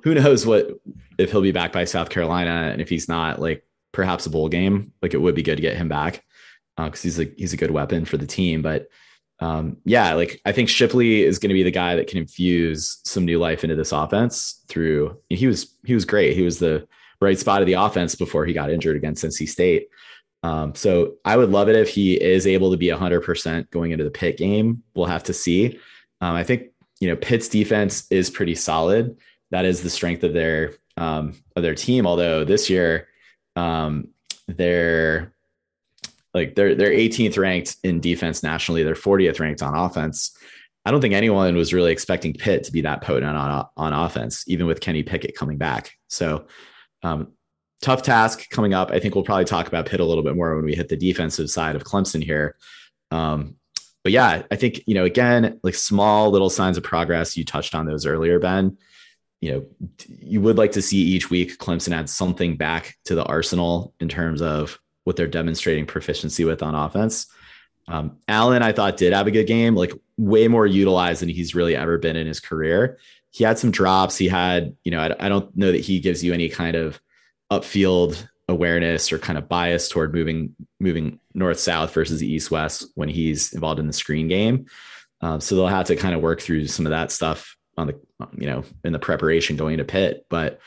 who 0.03 0.13
knows 0.13 0.46
what, 0.46 0.70
if 1.17 1.32
he'll 1.32 1.41
be 1.41 1.51
back 1.51 1.72
by 1.72 1.86
South 1.86 2.10
Carolina. 2.10 2.70
And 2.72 2.82
if 2.82 2.89
he's 2.89 3.08
not, 3.08 3.39
like 3.39 3.63
perhaps 3.91 4.25
a 4.25 4.29
bowl 4.29 4.50
game, 4.50 4.91
like 5.01 5.13
it 5.13 5.20
would 5.20 5.36
be 5.36 5.43
good 5.43 5.55
to 5.55 5.62
get 5.62 5.77
him 5.77 5.88
back 5.88 6.24
because 6.77 7.01
he's 7.01 7.20
a, 7.20 7.25
he's 7.38 7.53
a 7.53 7.58
good 7.58 7.72
weapon 7.72 8.06
for 8.06 8.18
the 8.18 8.27
team. 8.27 8.62
But 8.62 8.88
um, 9.39 9.77
yeah, 9.84 10.13
like 10.13 10.42
I 10.46 10.51
think 10.51 10.70
Shipley 10.70 11.24
is 11.24 11.39
going 11.39 11.50
to 11.50 11.56
be 11.56 11.63
the 11.63 11.72
guy 11.72 11.96
that 11.96 12.08
can 12.08 12.18
infuse 12.18 13.00
some 13.03 13.25
new 13.25 13.39
life 13.39 13.63
into 13.63 13.75
this 13.75 13.92
offense 13.92 14.62
through. 14.68 15.18
He 15.30 15.48
was 15.48 15.75
he 15.86 15.94
was 15.94 16.06
great. 16.06 16.36
He 16.36 16.44
was 16.44 16.60
the 16.60 16.88
bright 17.20 17.39
spot 17.39 17.62
of 17.62 17.68
the 17.68 17.74
offense 17.74 18.15
before 18.15 18.46
he 18.46 18.53
got 18.53 18.72
injured 18.72 18.96
against 18.96 19.24
NC 19.24 19.48
State. 19.48 19.88
Um, 20.44 20.75
so 20.75 21.15
I 21.24 21.38
would 21.38 21.50
love 21.50 21.70
it 21.70 21.75
if 21.75 21.89
he 21.89 22.22
is 22.22 22.46
able 22.46 22.72
to 22.72 22.77
be 22.77 22.88
100% 22.88 23.70
going 23.70 23.92
into 23.92 24.03
the 24.03 24.12
Pitt 24.12 24.38
game. 24.38 24.83
We'll 24.94 25.05
have 25.05 25.24
to 25.24 25.33
see. 25.33 25.79
Um, 26.22 26.36
I 26.36 26.44
think 26.44 26.70
you 27.00 27.09
know 27.09 27.16
Pitt's 27.16 27.50
defense 27.50 28.05
is 28.12 28.29
pretty 28.29 28.55
solid. 28.55 29.18
That 29.51 29.66
is 29.66 29.83
the 29.83 29.90
strength 29.90 30.24
of 30.24 30.33
their 30.33 30.74
um, 30.96 31.33
of 31.55 31.64
their 31.64 31.75
team. 31.75 32.07
Although 32.07 32.46
this 32.46 32.70
year, 32.70 33.07
um, 33.55 34.09
they're 34.48 35.32
like 36.33 36.55
they're 36.55 36.75
they're 36.75 36.91
18th 36.91 37.37
ranked 37.37 37.77
in 37.83 38.00
defense 38.00 38.43
nationally. 38.43 38.83
They're 38.83 38.96
40th 38.96 39.39
ranked 39.39 39.61
on 39.61 39.75
offense. 39.75 40.35
I 40.85 40.91
don't 40.91 41.00
think 41.00 41.13
anyone 41.13 41.55
was 41.55 41.74
really 41.74 41.91
expecting 41.91 42.33
Pitt 42.33 42.65
to 42.65 42.72
be 42.72 42.81
that 42.81 43.01
potent 43.01 43.37
on 43.37 43.67
on 43.77 43.93
offense, 43.93 44.43
even 44.48 44.65
with 44.65 44.81
Kenny 44.81 45.03
Pickett 45.03 45.35
coming 45.35 45.57
back. 45.57 45.91
So 46.07 46.48
um, 47.03 47.33
tough 47.81 48.01
task 48.01 48.50
coming 48.50 48.74
up. 48.74 48.91
I 48.91 49.00
think 49.00 49.15
we'll 49.15 49.24
probably 49.24 49.46
talk 49.46 49.67
about 49.67 49.85
Pitt 49.85 50.00
a 50.00 50.05
little 50.05 50.24
bit 50.24 50.35
more 50.35 50.55
when 50.55 50.65
we 50.65 50.75
hit 50.75 50.89
the 50.89 50.98
defensive 50.98 51.50
side 51.50 51.75
of 51.75 51.83
Clemson 51.83 52.24
here. 52.24 52.55
Um, 53.11 53.55
but 54.03 54.11
yeah, 54.11 54.43
I 54.51 54.55
think 54.55 54.81
you 54.85 54.96
know 54.96 55.05
again 55.05 55.59
like 55.63 55.75
small 55.75 56.31
little 56.31 56.50
signs 56.50 56.77
of 56.77 56.83
progress. 56.83 57.37
You 57.37 57.46
touched 57.46 57.75
on 57.75 57.85
those 57.85 58.05
earlier, 58.05 58.39
Ben. 58.39 58.77
You 59.39 59.51
know, 59.51 59.65
you 60.07 60.41
would 60.41 60.57
like 60.57 60.72
to 60.74 60.81
see 60.81 60.98
each 60.98 61.29
week 61.29 61.57
Clemson 61.57 61.93
add 61.93 62.09
something 62.09 62.55
back 62.55 62.96
to 63.05 63.15
the 63.15 63.25
arsenal 63.25 63.93
in 64.00 64.07
terms 64.07 64.41
of 64.41 64.79
what 65.03 65.16
they're 65.16 65.27
demonstrating 65.27 65.85
proficiency 65.85 66.46
with 66.46 66.63
on 66.63 66.75
offense. 66.75 67.27
Um, 67.87 68.18
Allen, 68.27 68.63
I 68.63 68.72
thought, 68.72 68.98
did 68.98 69.13
have 69.13 69.27
a 69.27 69.31
good 69.31 69.48
game, 69.48 69.75
like 69.75 69.92
way 70.18 70.48
more 70.48 70.66
utilized 70.66 71.22
than 71.22 71.29
he's 71.29 71.55
really 71.55 71.75
ever 71.75 71.98
been 71.98 72.16
in 72.16 72.27
his 72.27 72.39
career. 72.39 72.98
He 73.31 73.44
had 73.44 73.57
some 73.57 73.72
drops. 73.72 74.18
He 74.18 74.27
had, 74.27 74.75
you 74.83 74.92
know, 74.92 75.00
I, 75.00 75.25
I 75.25 75.29
don't 75.29 75.55
know 75.57 75.72
that 75.72 75.81
he 75.81 76.00
gives 76.00 76.24
you 76.24 76.33
any 76.33 76.50
kind 76.50 76.75
of 76.75 77.01
upfield 77.51 78.27
awareness 78.48 79.11
or 79.11 79.20
kind 79.20 79.37
of 79.37 79.48
bias 79.48 79.89
toward 79.89 80.13
moving 80.13 80.55
moving 80.79 81.20
north 81.33 81.59
south 81.59 81.94
versus 81.94 82.22
east 82.22 82.51
west 82.51 82.85
when 82.96 83.09
he's 83.09 83.53
involved 83.53 83.79
in 83.79 83.87
the 83.87 83.94
screen 83.94 84.27
game. 84.27 84.66
Um, 85.22 85.39
so 85.39 85.55
they'll 85.55 85.68
have 85.68 85.87
to 85.87 85.96
kind 85.96 86.13
of 86.13 86.22
work 86.22 86.42
through 86.42 86.68
some 86.68 86.85
of 86.85 86.92
that 86.92 87.11
stuff 87.11 87.55
on 87.77 87.87
the, 87.87 88.00
you 88.37 88.46
know, 88.46 88.63
in 88.83 88.94
the 88.94 89.00
preparation 89.00 89.55
going 89.55 89.77
to 89.77 89.85
pit. 89.85 90.25
But 90.29 90.59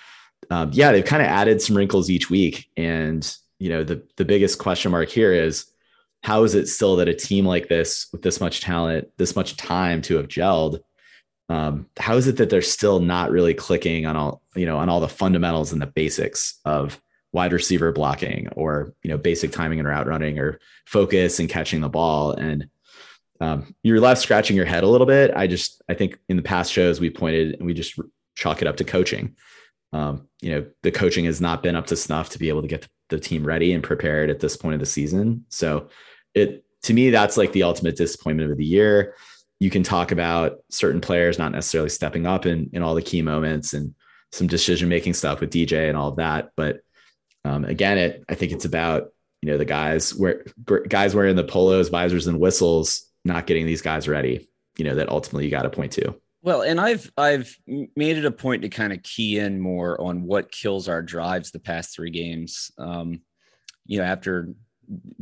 um, 0.50 0.70
yeah, 0.72 0.92
they've 0.92 1.04
kind 1.04 1.22
of 1.22 1.28
added 1.28 1.60
some 1.60 1.76
wrinkles 1.76 2.10
each 2.10 2.30
week, 2.30 2.68
and 2.76 3.36
you 3.58 3.70
know, 3.70 3.84
the 3.84 4.02
the 4.16 4.24
biggest 4.24 4.58
question 4.58 4.90
mark 4.90 5.08
here 5.08 5.32
is 5.32 5.66
how 6.22 6.44
is 6.44 6.54
it 6.54 6.66
still 6.66 6.96
that 6.96 7.08
a 7.08 7.14
team 7.14 7.46
like 7.46 7.68
this 7.68 8.08
with 8.12 8.22
this 8.22 8.40
much 8.40 8.60
talent, 8.60 9.08
this 9.16 9.36
much 9.36 9.56
time 9.56 10.02
to 10.02 10.16
have 10.16 10.28
gelled, 10.28 10.80
um, 11.48 11.86
how 11.96 12.16
is 12.16 12.26
it 12.26 12.36
that 12.38 12.50
they're 12.50 12.62
still 12.62 13.00
not 13.00 13.30
really 13.30 13.54
clicking 13.54 14.06
on 14.06 14.16
all, 14.16 14.42
you 14.54 14.66
know, 14.66 14.78
on 14.78 14.88
all 14.88 15.00
the 15.00 15.08
fundamentals 15.08 15.72
and 15.72 15.80
the 15.80 15.86
basics 15.86 16.58
of 16.64 17.00
wide 17.32 17.52
receiver 17.52 17.92
blocking 17.92 18.48
or, 18.56 18.92
you 19.02 19.10
know, 19.10 19.18
basic 19.18 19.52
timing 19.52 19.78
and 19.78 19.88
route 19.88 20.06
running 20.06 20.38
or 20.38 20.58
focus 20.86 21.38
and 21.38 21.48
catching 21.48 21.80
the 21.80 21.88
ball. 21.88 22.32
And 22.32 22.68
um, 23.40 23.74
you're 23.82 24.00
left 24.00 24.22
scratching 24.22 24.56
your 24.56 24.64
head 24.64 24.82
a 24.82 24.88
little 24.88 25.06
bit. 25.06 25.32
I 25.36 25.46
just, 25.46 25.82
I 25.88 25.94
think 25.94 26.18
in 26.28 26.36
the 26.36 26.42
past 26.42 26.72
shows 26.72 26.98
we 26.98 27.10
pointed 27.10 27.54
and 27.54 27.66
we 27.66 27.74
just 27.74 27.98
chalk 28.34 28.62
it 28.62 28.68
up 28.68 28.78
to 28.78 28.84
coaching. 28.84 29.36
Um, 29.92 30.28
you 30.40 30.50
know, 30.50 30.66
the 30.82 30.90
coaching 30.90 31.26
has 31.26 31.40
not 31.40 31.62
been 31.62 31.76
up 31.76 31.86
to 31.88 31.96
snuff 31.96 32.30
to 32.30 32.38
be 32.38 32.48
able 32.48 32.62
to 32.62 32.68
get 32.68 32.82
the 32.82 32.88
team 33.18 33.46
ready 33.46 33.72
and 33.72 33.82
prepared 33.82 34.30
at 34.30 34.40
this 34.40 34.56
point 34.56 34.74
of 34.74 34.80
the 34.80 34.86
season. 34.86 35.44
So 35.48 35.88
it 36.34 36.64
to 36.82 36.94
me, 36.94 37.10
that's 37.10 37.36
like 37.36 37.52
the 37.52 37.64
ultimate 37.64 37.96
disappointment 37.96 38.50
of 38.50 38.58
the 38.58 38.64
year. 38.64 39.14
You 39.58 39.70
can 39.70 39.82
talk 39.82 40.12
about 40.12 40.58
certain 40.70 41.00
players 41.00 41.38
not 41.38 41.52
necessarily 41.52 41.88
stepping 41.88 42.26
up 42.26 42.46
in, 42.46 42.70
in 42.72 42.82
all 42.82 42.94
the 42.94 43.02
key 43.02 43.22
moments 43.22 43.72
and 43.72 43.94
some 44.32 44.46
decision 44.46 44.88
making 44.88 45.14
stuff 45.14 45.40
with 45.40 45.50
DJ 45.50 45.88
and 45.88 45.96
all 45.96 46.10
of 46.10 46.16
that. 46.16 46.50
But 46.56 46.80
um, 47.44 47.64
again, 47.64 47.98
it 47.98 48.24
I 48.28 48.34
think 48.34 48.52
it's 48.52 48.64
about 48.64 49.08
you 49.42 49.50
know 49.50 49.58
the 49.58 49.64
guys 49.64 50.14
where 50.14 50.44
guys 50.88 51.14
wearing 51.14 51.36
the 51.36 51.44
polos, 51.44 51.88
visors, 51.88 52.26
and 52.26 52.40
whistles 52.40 53.06
not 53.24 53.46
getting 53.46 53.66
these 53.66 53.82
guys 53.82 54.08
ready. 54.08 54.48
You 54.76 54.84
know 54.84 54.96
that 54.96 55.08
ultimately 55.08 55.44
you 55.44 55.50
got 55.50 55.62
to 55.62 55.70
point 55.70 55.92
to. 55.92 56.20
Well, 56.46 56.62
and 56.62 56.80
I've 56.80 57.10
I've 57.16 57.58
made 57.66 58.18
it 58.18 58.24
a 58.24 58.30
point 58.30 58.62
to 58.62 58.68
kind 58.68 58.92
of 58.92 59.02
key 59.02 59.40
in 59.40 59.60
more 59.60 60.00
on 60.00 60.22
what 60.22 60.52
kills 60.52 60.88
our 60.88 61.02
drives 61.02 61.50
the 61.50 61.58
past 61.58 61.92
three 61.92 62.12
games. 62.12 62.70
Um, 62.78 63.22
you 63.84 63.98
know, 63.98 64.04
after 64.04 64.54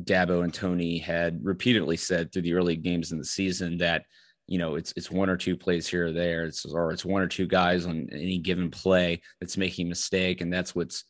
Dabo 0.03 0.45
and 0.45 0.53
Tony 0.53 0.99
had 0.99 1.43
repeatedly 1.43 1.97
said 1.97 2.31
through 2.31 2.43
the 2.43 2.53
early 2.53 2.77
games 2.77 3.11
in 3.11 3.17
the 3.17 3.25
season 3.25 3.79
that 3.79 4.05
you 4.47 4.59
know 4.59 4.75
it's 4.75 4.93
it's 4.99 5.11
one 5.11 5.31
or 5.31 5.39
two 5.39 5.57
plays 5.57 5.89
here 5.89 6.09
or 6.09 6.13
there, 6.13 6.45
it's 6.45 6.67
or 6.67 6.93
it's 6.93 7.07
one 7.07 7.23
or 7.23 7.27
two 7.27 7.47
guys 7.47 7.87
on 7.87 8.07
any 8.13 8.37
given 8.37 8.71
play 8.71 9.23
that's 9.41 9.57
making 9.57 9.87
a 9.87 9.89
mistake, 9.89 10.43
and 10.43 10.53
that's 10.53 10.75
what's 10.75 11.05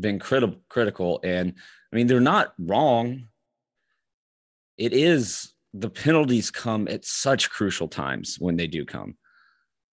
been 0.00 0.18
critical 0.18 0.60
critical. 0.68 1.20
And 1.22 1.54
I 1.92 1.96
mean, 1.96 2.08
they're 2.08 2.18
not 2.18 2.54
wrong. 2.58 3.28
It 4.78 4.92
is 4.92 5.54
the 5.74 5.90
penalties 5.90 6.50
come 6.50 6.88
at 6.88 7.04
such 7.04 7.50
crucial 7.50 7.86
times 7.86 8.34
when 8.40 8.56
they 8.56 8.66
do 8.66 8.84
come 8.84 9.14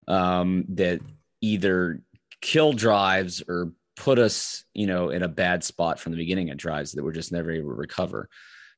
um, 0.08 0.64
that 0.70 1.00
either 1.40 2.00
kill 2.40 2.72
drives 2.72 3.42
or 3.48 3.72
put 3.96 4.18
us, 4.18 4.64
you 4.74 4.86
know, 4.86 5.10
in 5.10 5.22
a 5.22 5.28
bad 5.28 5.64
spot 5.64 5.98
from 6.00 6.12
the 6.12 6.18
beginning 6.18 6.50
of 6.50 6.56
drives 6.56 6.92
that 6.92 7.04
we're 7.04 7.12
just 7.12 7.32
never 7.32 7.50
able 7.50 7.70
to 7.70 7.74
recover. 7.74 8.28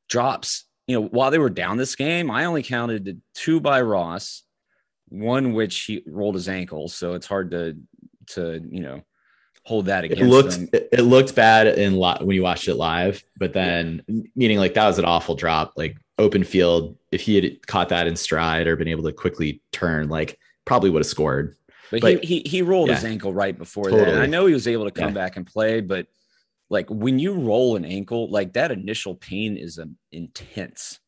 Drops, 0.09 0.65
you 0.87 0.99
know, 0.99 1.07
while 1.07 1.31
they 1.31 1.39
were 1.39 1.51
down 1.51 1.77
this 1.77 1.97
game, 1.97 2.31
I 2.31 2.45
only 2.45 2.62
counted 2.62 3.21
two 3.35 3.61
by 3.61 3.81
Ross, 3.83 4.43
one 5.09 5.53
which 5.53 5.79
he 5.83 6.03
rolled 6.07 6.35
his 6.35 6.49
ankle, 6.49 6.89
so 6.89 7.15
it's 7.15 7.27
hard 7.27 7.51
to 7.53 7.77
to 8.29 8.61
you 8.71 8.81
know 8.81 9.03
hold 9.65 9.87
that 9.87 10.05
against 10.05 10.23
It 10.23 10.27
looked 10.27 10.51
them. 10.53 10.69
it, 10.73 11.03
looked 11.03 11.35
bad 11.35 11.67
in 11.67 11.99
li- 11.99 12.19
when 12.21 12.37
you 12.37 12.43
watched 12.43 12.69
it 12.69 12.75
live, 12.75 13.23
but 13.37 13.53
then 13.53 14.03
meaning 14.37 14.59
like 14.59 14.75
that 14.75 14.87
was 14.87 14.99
an 14.99 15.05
awful 15.05 15.35
drop. 15.35 15.73
Like 15.77 15.97
open 16.19 16.45
field, 16.45 16.97
if 17.11 17.21
he 17.21 17.35
had 17.35 17.67
caught 17.67 17.89
that 17.89 18.07
in 18.07 18.15
stride 18.15 18.67
or 18.69 18.77
been 18.77 18.89
able 18.89 19.05
to 19.05 19.12
quickly 19.12 19.61
turn, 19.73 20.09
like 20.09 20.39
probably 20.66 20.90
would 20.90 21.00
have 21.00 21.07
scored. 21.07 21.57
But, 21.90 22.00
But- 22.02 22.24
he, 22.24 22.40
he 22.42 22.48
he 22.48 22.62
rolled 22.62 22.90
his 22.90 23.05
ankle 23.05 23.33
right 23.33 23.57
before 23.57 23.90
that. 23.90 24.09
And 24.09 24.18
I 24.20 24.26
know 24.26 24.46
he 24.46 24.52
was 24.55 24.66
able 24.68 24.85
to 24.85 24.90
come 24.90 25.09
Yeah. 25.11 25.14
back 25.22 25.37
and 25.37 25.46
play, 25.46 25.81
but 25.81 26.07
like 26.68 26.90
when 26.90 27.18
you 27.18 27.33
roll 27.33 27.76
an 27.76 27.85
ankle, 27.85 28.29
like 28.29 28.52
that 28.55 28.72
initial 28.72 29.14
pain 29.14 29.57
is 29.57 29.79
um, 29.79 29.96
intense. 30.12 30.98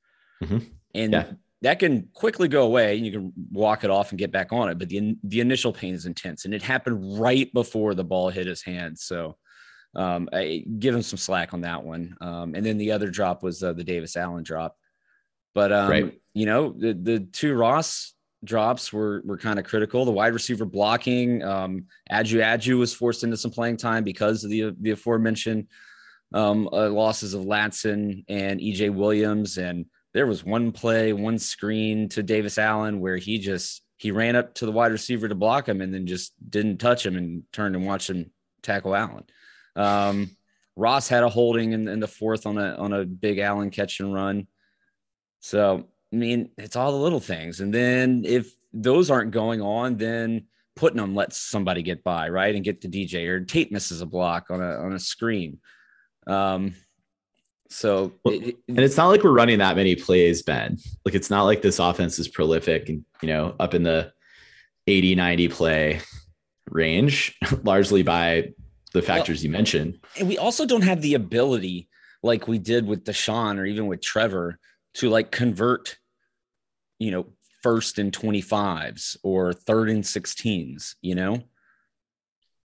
Mhm. 0.42 0.64
And 0.94 1.12
Yeah. 1.12 1.32
that 1.62 1.80
can 1.80 2.08
quickly 2.14 2.46
go 2.46 2.62
away. 2.62 2.96
And 2.96 3.04
you 3.04 3.10
can 3.10 3.32
walk 3.50 3.82
it 3.82 3.90
off 3.90 4.10
and 4.12 4.18
get 4.20 4.30
back 4.30 4.52
on 4.52 4.68
it. 4.68 4.78
But 4.78 4.88
the 4.88 5.16
the 5.24 5.40
initial 5.40 5.72
pain 5.72 5.94
is 5.94 6.06
intense. 6.06 6.44
And 6.44 6.54
it 6.54 6.62
happened 6.62 7.18
right 7.20 7.52
before 7.52 7.94
the 7.94 8.04
ball 8.04 8.28
hit 8.30 8.46
his 8.46 8.62
hand. 8.62 8.98
So 9.00 9.36
um, 9.96 10.28
I 10.32 10.64
give 10.78 10.94
him 10.94 11.02
some 11.02 11.16
slack 11.18 11.52
on 11.54 11.62
that 11.62 11.82
one. 11.82 12.16
Um, 12.20 12.54
and 12.54 12.64
then 12.64 12.78
the 12.78 12.92
other 12.92 13.10
drop 13.10 13.42
was 13.42 13.64
uh, 13.64 13.72
the 13.72 13.82
Davis 13.82 14.16
Allen 14.16 14.44
drop. 14.44 14.76
But 15.54 15.72
um, 15.72 15.90
Right. 15.90 16.20
you 16.34 16.46
know, 16.46 16.72
the 16.72 16.92
the 16.92 17.18
two 17.18 17.54
Ross 17.54 18.14
drops 18.44 18.92
were 18.92 19.22
were 19.24 19.38
kind 19.38 19.58
of 19.58 19.64
critical. 19.64 20.04
The 20.04 20.12
wide 20.12 20.32
receiver 20.34 20.64
blocking, 20.64 21.42
um, 21.42 21.86
Ajou 22.10 22.78
was 22.78 22.94
forced 22.94 23.24
into 23.24 23.36
some 23.36 23.50
playing 23.50 23.76
time 23.76 24.04
because 24.04 24.44
of 24.44 24.50
the 24.50 24.74
the 24.80 24.92
aforementioned 24.92 25.68
um, 26.32 26.68
uh, 26.72 26.88
losses 26.88 27.34
of 27.34 27.44
Ladson 27.44 28.24
and 28.28 28.60
EJ 28.60 28.94
Williams. 28.94 29.58
And 29.58 29.86
there 30.14 30.26
was 30.26 30.44
one 30.44 30.72
play, 30.72 31.12
one 31.12 31.38
screen 31.38 32.08
to 32.10 32.22
Davis 32.22 32.58
Allen 32.58 33.00
where 33.00 33.16
he 33.16 33.38
just 33.38 33.82
he 33.96 34.10
ran 34.10 34.36
up 34.36 34.54
to 34.54 34.66
the 34.66 34.72
wide 34.72 34.92
receiver 34.92 35.28
to 35.28 35.34
block 35.34 35.68
him 35.68 35.80
and 35.80 35.92
then 35.92 36.06
just 36.06 36.32
didn't 36.48 36.78
touch 36.78 37.04
him 37.04 37.16
and 37.16 37.42
turned 37.52 37.74
and 37.74 37.86
watched 37.86 38.10
him 38.10 38.30
tackle 38.62 38.94
Allen. 38.94 39.24
Um, 39.74 40.30
Ross 40.76 41.08
had 41.08 41.24
a 41.24 41.28
holding 41.28 41.72
in, 41.72 41.88
in 41.88 41.98
the 41.98 42.06
fourth 42.06 42.46
on 42.46 42.56
a 42.56 42.76
on 42.76 42.92
a 42.92 43.04
big 43.04 43.38
Allen 43.38 43.70
catch 43.70 44.00
and 44.00 44.14
run. 44.14 44.46
So 45.40 45.88
I 46.12 46.16
mean, 46.16 46.50
it's 46.56 46.76
all 46.76 46.92
the 46.92 46.98
little 46.98 47.20
things. 47.20 47.60
And 47.60 47.72
then 47.72 48.22
if 48.26 48.54
those 48.72 49.10
aren't 49.10 49.30
going 49.30 49.60
on, 49.60 49.96
then 49.96 50.46
Putnam 50.76 51.14
lets 51.14 51.36
somebody 51.38 51.82
get 51.82 52.02
by, 52.04 52.28
right, 52.28 52.54
and 52.54 52.64
get 52.64 52.80
to 52.82 52.88
DJ, 52.88 53.26
or 53.28 53.40
Tate 53.44 53.72
misses 53.72 54.00
a 54.00 54.06
block 54.06 54.50
on 54.50 54.60
a 54.62 54.76
on 54.78 54.92
a 54.92 54.98
screen. 54.98 55.58
Um, 56.26 56.74
so 57.70 58.12
Well, 58.24 58.34
it- 58.34 58.56
And 58.68 58.78
it's 58.78 58.96
not 58.96 59.08
like 59.08 59.22
we're 59.22 59.32
running 59.32 59.58
that 59.58 59.76
many 59.76 59.94
plays, 59.96 60.42
Ben. 60.42 60.78
Like 61.04 61.14
it's 61.14 61.30
not 61.30 61.44
like 61.44 61.60
this 61.62 61.78
offense 61.78 62.18
is 62.18 62.28
prolific 62.28 62.88
and, 62.88 63.04
you 63.22 63.28
know, 63.28 63.54
up 63.60 63.74
in 63.74 63.82
the 63.82 64.12
80, 64.86 65.14
90 65.16 65.48
play 65.48 66.00
range, 66.70 67.36
largely 67.64 68.02
by 68.02 68.52
the 68.94 69.02
factors 69.02 69.44
you 69.44 69.50
mentioned. 69.50 69.98
and 70.18 70.28
we 70.28 70.38
also 70.38 70.64
don't 70.64 70.82
have 70.82 71.02
the 71.02 71.12
ability 71.14 71.88
like 72.22 72.48
we 72.48 72.58
did 72.58 72.86
with 72.86 73.04
Deshaun 73.04 73.58
or 73.58 73.66
even 73.66 73.86
with 73.86 74.00
Trevor 74.00 74.58
to 74.98 75.08
like 75.08 75.30
convert, 75.30 75.96
you 76.98 77.10
know, 77.10 77.26
first 77.62 77.98
and 77.98 78.12
25s 78.12 79.16
or 79.22 79.52
third 79.52 79.90
and 79.90 80.04
16s, 80.04 80.94
you 81.02 81.14
know? 81.14 81.42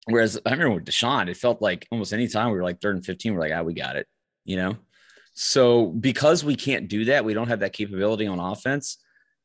Whereas 0.06 0.38
I 0.44 0.50
remember 0.50 0.74
with 0.74 0.84
Deshaun, 0.84 1.28
it 1.28 1.36
felt 1.36 1.62
like 1.62 1.86
almost 1.90 2.12
any 2.12 2.26
time 2.26 2.50
we 2.50 2.56
were 2.56 2.62
like 2.62 2.80
third 2.80 2.96
and 2.96 3.06
15, 3.06 3.34
we're 3.34 3.40
like, 3.40 3.52
ah, 3.54 3.62
we 3.62 3.74
got 3.74 3.96
it, 3.96 4.06
you 4.44 4.56
know? 4.56 4.76
So 5.34 5.86
because 5.86 6.44
we 6.44 6.56
can't 6.56 6.88
do 6.88 7.06
that, 7.06 7.24
we 7.24 7.34
don't 7.34 7.48
have 7.48 7.60
that 7.60 7.72
capability 7.72 8.26
on 8.26 8.38
offense, 8.38 8.98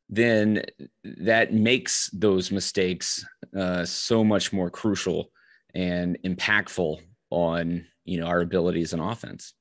then 0.10 0.64
that 1.04 1.54
makes 1.54 2.10
those 2.12 2.52
mistakes 2.52 3.26
uh, 3.56 3.86
so 3.86 4.24
much 4.24 4.52
more 4.52 4.70
crucial 4.70 5.32
and 5.74 6.18
impactful 6.24 7.02
on 7.30 7.86
you 8.06 8.20
know 8.20 8.26
our 8.26 8.42
abilities 8.42 8.94
in 8.94 9.00
offense. 9.00 9.54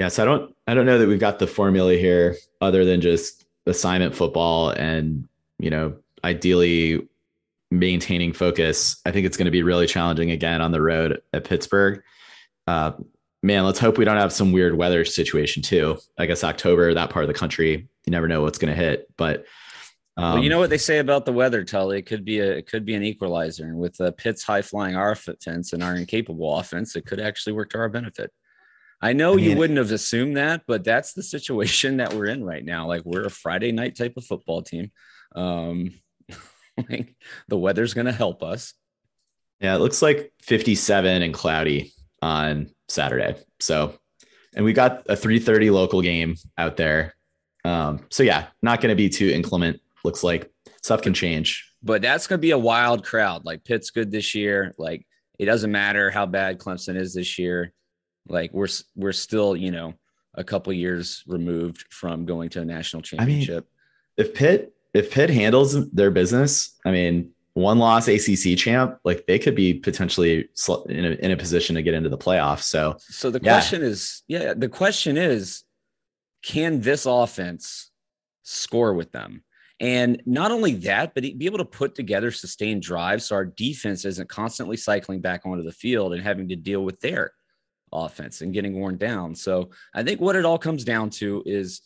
Yeah, 0.00 0.08
so 0.08 0.22
I 0.22 0.26
don't 0.26 0.56
I 0.66 0.74
don't 0.74 0.86
know 0.86 0.98
that 0.98 1.06
we've 1.06 1.20
got 1.20 1.38
the 1.38 1.46
formula 1.46 1.94
here 1.94 2.36
other 2.62 2.86
than 2.86 3.02
just 3.02 3.44
assignment 3.66 4.16
football 4.16 4.70
and, 4.70 5.28
you 5.58 5.68
know, 5.68 5.96
ideally 6.24 7.06
maintaining 7.70 8.32
focus. 8.32 9.00
I 9.04 9.12
think 9.12 9.26
it's 9.26 9.36
going 9.36 9.44
to 9.44 9.52
be 9.52 9.62
really 9.62 9.86
challenging 9.86 10.30
again 10.30 10.62
on 10.62 10.72
the 10.72 10.80
road 10.80 11.20
at 11.34 11.44
Pittsburgh. 11.44 12.02
Uh, 12.66 12.92
man, 13.42 13.64
let's 13.64 13.78
hope 13.78 13.98
we 13.98 14.06
don't 14.06 14.16
have 14.16 14.32
some 14.32 14.52
weird 14.52 14.74
weather 14.74 15.04
situation 15.04 15.62
too. 15.62 15.98
I 16.18 16.24
guess 16.24 16.44
October, 16.44 16.94
that 16.94 17.10
part 17.10 17.24
of 17.24 17.28
the 17.28 17.34
country, 17.34 17.86
you 18.06 18.10
never 18.10 18.26
know 18.26 18.40
what's 18.40 18.58
going 18.58 18.74
to 18.74 18.82
hit. 18.82 19.06
But 19.18 19.44
um, 20.16 20.34
well, 20.34 20.42
you 20.42 20.48
know 20.48 20.58
what 20.58 20.70
they 20.70 20.78
say 20.78 20.98
about 20.98 21.26
the 21.26 21.32
weather, 21.32 21.62
Tully. 21.62 21.98
It 21.98 22.06
could 22.06 22.24
be 22.24 22.40
a 22.40 22.50
it 22.52 22.66
could 22.66 22.86
be 22.86 22.94
an 22.94 23.02
equalizer, 23.02 23.66
and 23.66 23.78
with 23.78 24.00
uh, 24.00 24.12
Pitt's 24.12 24.42
high 24.42 24.62
flying 24.62 24.96
offense 24.96 25.74
and 25.74 25.82
our 25.82 25.94
incapable 25.94 26.56
offense, 26.58 26.96
it 26.96 27.04
could 27.04 27.20
actually 27.20 27.52
work 27.52 27.68
to 27.70 27.78
our 27.78 27.90
benefit. 27.90 28.32
I 29.02 29.14
know 29.14 29.34
I 29.34 29.40
you 29.40 29.56
wouldn't 29.56 29.78
have 29.78 29.92
assumed 29.92 30.36
that, 30.36 30.62
but 30.66 30.84
that's 30.84 31.14
the 31.14 31.22
situation 31.22 31.98
that 31.98 32.12
we're 32.12 32.26
in 32.26 32.44
right 32.44 32.64
now. 32.64 32.86
Like 32.86 33.02
we're 33.04 33.24
a 33.24 33.30
Friday 33.30 33.72
night 33.72 33.96
type 33.96 34.14
of 34.16 34.24
football 34.24 34.62
team. 34.62 34.92
Um, 35.34 35.94
like 36.90 37.14
the 37.48 37.56
weather's 37.56 37.94
going 37.94 38.06
to 38.06 38.12
help 38.12 38.42
us. 38.42 38.74
Yeah, 39.60 39.74
it 39.74 39.78
looks 39.78 40.02
like 40.02 40.32
57 40.42 41.22
and 41.22 41.34
cloudy 41.34 41.92
on 42.22 42.70
Saturday. 42.88 43.36
So, 43.60 43.94
and 44.54 44.64
we 44.64 44.72
got 44.72 45.06
a 45.08 45.14
3:30 45.14 45.70
local 45.70 46.02
game 46.02 46.36
out 46.58 46.76
there. 46.76 47.14
Um, 47.64 48.06
so 48.10 48.22
yeah, 48.22 48.46
not 48.62 48.80
going 48.80 48.90
to 48.90 48.96
be 48.96 49.08
too 49.08 49.28
inclement. 49.28 49.80
Looks 50.04 50.22
like 50.22 50.50
stuff 50.82 51.02
can 51.02 51.14
change. 51.14 51.72
but 51.82 52.02
that's 52.02 52.26
going 52.26 52.38
to 52.38 52.42
be 52.42 52.50
a 52.50 52.58
wild 52.58 53.04
crowd. 53.04 53.44
Like 53.44 53.64
Pitt's 53.64 53.90
good 53.90 54.10
this 54.10 54.34
year. 54.34 54.74
Like 54.78 55.06
it 55.38 55.46
doesn't 55.46 55.70
matter 55.72 56.10
how 56.10 56.26
bad 56.26 56.58
Clemson 56.58 56.96
is 56.96 57.14
this 57.14 57.38
year. 57.38 57.72
Like 58.30 58.52
we're 58.52 58.68
we're 58.96 59.12
still 59.12 59.56
you 59.56 59.70
know 59.70 59.94
a 60.34 60.44
couple 60.44 60.72
years 60.72 61.24
removed 61.26 61.86
from 61.90 62.24
going 62.24 62.48
to 62.50 62.60
a 62.60 62.64
national 62.64 63.00
I 63.18 63.24
mean, 63.24 63.40
championship. 63.40 63.68
If 64.16 64.34
Pitt 64.34 64.72
if 64.94 65.10
Pitt 65.10 65.30
handles 65.30 65.90
their 65.90 66.10
business, 66.10 66.76
I 66.84 66.90
mean, 66.90 67.30
one 67.54 67.78
loss 67.78 68.08
ACC 68.08 68.56
champ, 68.56 68.98
like 69.04 69.26
they 69.26 69.38
could 69.38 69.54
be 69.54 69.74
potentially 69.74 70.48
in 70.88 71.04
a, 71.04 71.10
in 71.10 71.30
a 71.30 71.36
position 71.36 71.74
to 71.76 71.82
get 71.82 71.94
into 71.94 72.08
the 72.08 72.18
playoffs. 72.18 72.62
So 72.62 72.96
so 73.00 73.30
the 73.30 73.40
yeah. 73.42 73.52
question 73.52 73.82
is, 73.82 74.22
yeah, 74.28 74.54
the 74.54 74.68
question 74.68 75.16
is, 75.16 75.64
can 76.42 76.80
this 76.80 77.06
offense 77.06 77.90
score 78.42 78.94
with 78.94 79.12
them? 79.12 79.44
And 79.80 80.22
not 80.26 80.52
only 80.52 80.74
that, 80.74 81.14
but 81.14 81.22
be 81.22 81.46
able 81.46 81.58
to 81.58 81.64
put 81.64 81.94
together 81.94 82.30
sustained 82.30 82.82
drives 82.82 83.24
so 83.24 83.34
our 83.34 83.46
defense 83.46 84.04
isn't 84.04 84.28
constantly 84.28 84.76
cycling 84.76 85.22
back 85.22 85.46
onto 85.46 85.62
the 85.62 85.72
field 85.72 86.12
and 86.12 86.22
having 86.22 86.48
to 86.48 86.56
deal 86.56 86.84
with 86.84 87.00
their 87.00 87.32
offense 87.92 88.40
and 88.40 88.54
getting 88.54 88.78
worn 88.78 88.96
down. 88.96 89.34
So 89.34 89.70
I 89.94 90.02
think 90.02 90.20
what 90.20 90.36
it 90.36 90.44
all 90.44 90.58
comes 90.58 90.84
down 90.84 91.10
to 91.10 91.42
is 91.46 91.82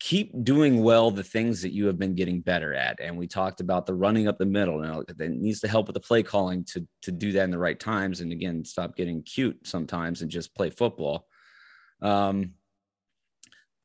keep 0.00 0.32
doing 0.44 0.82
well 0.82 1.10
the 1.10 1.22
things 1.22 1.60
that 1.60 1.72
you 1.72 1.86
have 1.86 1.98
been 1.98 2.14
getting 2.14 2.40
better 2.40 2.72
at. 2.72 2.98
And 3.00 3.18
we 3.18 3.26
talked 3.26 3.60
about 3.60 3.86
the 3.86 3.94
running 3.94 4.26
up 4.26 4.38
the 4.38 4.46
middle. 4.46 4.78
Now 4.80 5.02
that 5.06 5.30
needs 5.30 5.60
to 5.60 5.68
help 5.68 5.86
with 5.86 5.94
the 5.94 6.00
play 6.00 6.22
calling 6.22 6.64
to 6.72 6.86
to 7.02 7.12
do 7.12 7.32
that 7.32 7.44
in 7.44 7.50
the 7.50 7.58
right 7.58 7.78
times. 7.78 8.20
And 8.20 8.32
again, 8.32 8.64
stop 8.64 8.96
getting 8.96 9.22
cute 9.22 9.66
sometimes 9.66 10.22
and 10.22 10.30
just 10.30 10.54
play 10.54 10.70
football. 10.70 11.26
Um, 12.00 12.54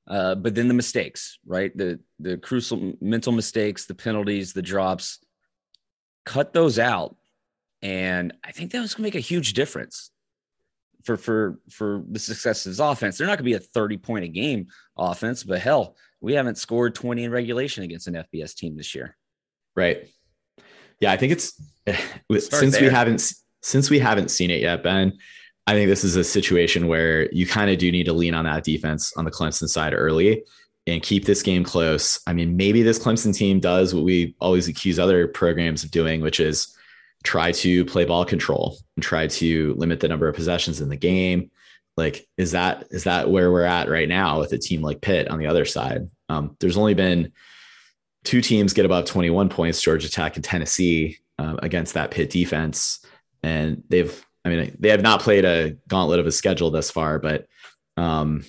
uh, 0.08 0.36
but 0.36 0.56
then 0.56 0.68
the 0.68 0.74
mistakes, 0.74 1.38
right? 1.46 1.76
The 1.76 2.00
the 2.20 2.38
crucial 2.38 2.94
mental 3.02 3.34
mistakes, 3.34 3.86
the 3.86 3.96
penalties, 3.96 4.54
the 4.54 4.62
drops, 4.62 5.20
cut 6.26 6.54
those 6.54 6.80
out, 6.80 7.18
and 7.82 8.34
I 8.44 8.52
think 8.52 8.72
that 8.72 8.82
was 8.82 8.94
going 8.94 9.04
to 9.04 9.16
make 9.16 9.22
a 9.22 9.28
huge 9.28 9.54
difference 9.54 10.12
for 11.06 11.18
for 11.18 11.60
for 11.70 12.04
the 12.10 12.20
success 12.20 12.66
of 12.66 12.72
his 12.72 12.80
offense. 12.80 13.18
They're 13.18 13.28
not 13.28 13.38
going 13.38 13.50
to 13.50 13.52
be 13.52 13.54
a 13.54 13.60
thirty 13.60 13.98
point 13.98 14.26
a 14.26 14.28
game 14.28 14.68
offense, 14.98 15.44
but 15.44 15.62
hell, 15.62 15.96
we 16.20 16.34
haven't 16.34 16.58
scored 16.58 16.96
twenty 16.96 17.24
in 17.24 17.32
regulation 17.32 17.84
against 17.84 18.08
an 18.08 18.16
FBS 18.16 18.56
team 18.56 18.76
this 18.76 18.94
year. 18.96 19.16
Right. 19.76 20.10
Yeah, 21.00 21.12
I 21.12 21.18
think 21.18 21.34
it's 21.34 21.62
since 22.50 22.80
we 22.82 22.88
haven't 22.88 23.34
since 23.62 23.90
we 23.90 24.00
haven't 24.00 24.32
seen 24.32 24.50
it 24.50 24.62
yet, 24.62 24.84
Ben. 24.84 25.14
I 25.68 25.74
think 25.74 25.90
this 25.90 26.04
is 26.04 26.16
a 26.16 26.24
situation 26.24 26.88
where 26.88 27.32
you 27.32 27.48
kind 27.48 27.72
of 27.72 27.80
do 27.80 27.92
need 27.92 28.06
to 28.06 28.14
lean 28.14 28.36
on 28.36 28.46
that 28.46 28.64
defense 28.64 29.12
on 29.18 29.26
the 29.26 29.32
Clemson 29.32 29.68
side 29.68 29.94
early 29.96 30.44
and 30.86 31.02
keep 31.02 31.26
this 31.26 31.42
game 31.42 31.64
close. 31.64 32.20
I 32.28 32.34
mean, 32.34 32.56
maybe 32.56 32.84
this 32.84 33.00
Clemson 33.00 33.36
team 33.36 33.60
does 33.60 33.94
what 33.94 34.04
we 34.04 34.36
always 34.40 34.68
accuse 34.68 35.00
other 35.00 35.28
programs 35.28 35.84
of 35.84 35.90
doing, 35.90 36.22
which 36.22 36.40
is 36.40 36.75
try 37.26 37.52
to 37.52 37.84
play 37.86 38.06
ball 38.06 38.26
control 38.26 38.78
and 38.96 39.04
try 39.04 39.28
to 39.28 39.74
limit 39.76 40.00
the 40.00 40.08
number 40.08 40.28
of 40.28 40.36
possessions 40.36 40.82
in 40.82 40.90
the 40.90 40.96
game. 40.96 41.52
Like, 41.98 42.28
is 42.38 42.52
that 42.52 42.88
is 42.92 43.06
that 43.06 43.30
where 43.30 43.52
we're 43.52 43.64
at 43.64 43.90
right 43.90 44.08
now 44.08 44.40
with 44.40 44.54
a 44.54 44.58
team 44.58 44.82
like 44.82 45.02
Pitt 45.02 45.30
on 45.30 45.40
the 45.40 45.48
other 45.48 45.66
side? 45.66 46.10
Um, 46.30 46.56
there's 46.60 46.78
only 46.78 46.94
been 46.94 47.32
two 48.24 48.42
teams 48.42 48.74
get 48.74 48.86
above 48.86 49.06
21 49.06 49.50
points, 49.50 49.82
Georgia 49.82 50.10
Tech 50.10 50.36
and 50.36 50.44
Tennessee, 50.44 51.18
uh, 51.40 51.56
against 51.62 51.94
that 51.94 52.12
Pitt 52.12 52.30
defense, 52.30 53.06
and 53.44 53.84
they've 53.90 54.26
I 54.44 54.50
mean, 54.50 54.76
they 54.80 54.90
have 54.90 55.02
not 55.02 55.22
played 55.22 55.44
a 55.44 55.76
gauntlet 55.88 56.20
of 56.20 56.28
a 56.28 56.32
schedule 56.32 56.70
thus 56.70 56.92
far, 56.92 57.18
but 57.18 57.48
um, 57.98 58.44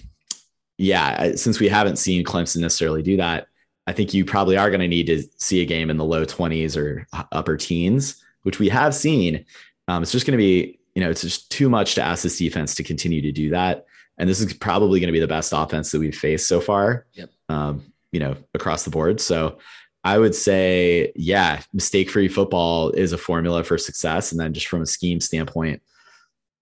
yeah, 0.77 1.37
since 1.37 1.59
we 1.59 1.69
haven't 1.69 1.97
seen 1.97 2.23
Clemson 2.23 2.59
necessarily 2.59 3.03
do 3.03 3.17
that, 3.17 3.47
I 3.87 3.93
think 3.93 4.13
you 4.13 4.25
probably 4.25 4.59
are 4.59 4.69
going 4.69 4.81
to 4.81 4.89
need 4.89 5.07
to 5.07 5.23
see 5.39 5.63
a 5.63 5.65
game 5.65 5.89
in 5.89 5.97
the 5.97 6.05
low 6.05 6.27
20s 6.27 6.77
or 6.77 7.07
upper 7.33 7.57
teens, 7.57 8.23
which 8.47 8.61
we 8.61 8.69
have 8.69 8.95
seen. 8.95 9.45
Um, 9.89 10.05
it's 10.05 10.13
just 10.13 10.25
going 10.25 10.39
to 10.39 10.43
be, 10.43 10.79
you 10.95 11.03
know, 11.03 11.11
it's 11.11 11.23
just 11.23 11.51
too 11.51 11.69
much 11.69 11.97
to 11.97 12.03
ask 12.03 12.23
this 12.23 12.39
defense 12.39 12.77
to 12.77 12.85
continue 12.85 13.21
to 13.21 13.33
do 13.33 13.51
that. 13.51 13.87
And 14.19 14.31
this 14.31 14.41
is 14.41 14.53
probably 14.55 15.01
going 15.01 15.09
to 15.09 15.13
be 15.13 15.19
the 15.19 15.27
best 15.27 15.53
offense 15.53 15.91
that 15.91 15.99
we've 15.99 16.17
faced 16.17 16.47
so 16.47 16.61
far. 16.61 17.07
Yep. 17.15 17.31
Um, 17.49 17.93
you 18.13 18.21
know, 18.21 18.37
across 18.55 18.85
the 18.85 18.91
board. 18.91 19.21
So 19.21 19.59
I 20.05 20.17
would 20.19 20.33
say, 20.33 21.13
yeah, 21.17 21.61
mistake 21.73 22.09
free 22.09 22.29
football 22.29 22.91
is 22.91 23.13
a 23.13 23.19
formula 23.19 23.65
for 23.65 23.77
success. 23.79 24.31
And 24.31 24.41
then 24.41 24.55
just 24.55 24.69
from 24.69 24.83
a 24.83 24.87
scheme 24.87 25.19
standpoint, 25.19 25.83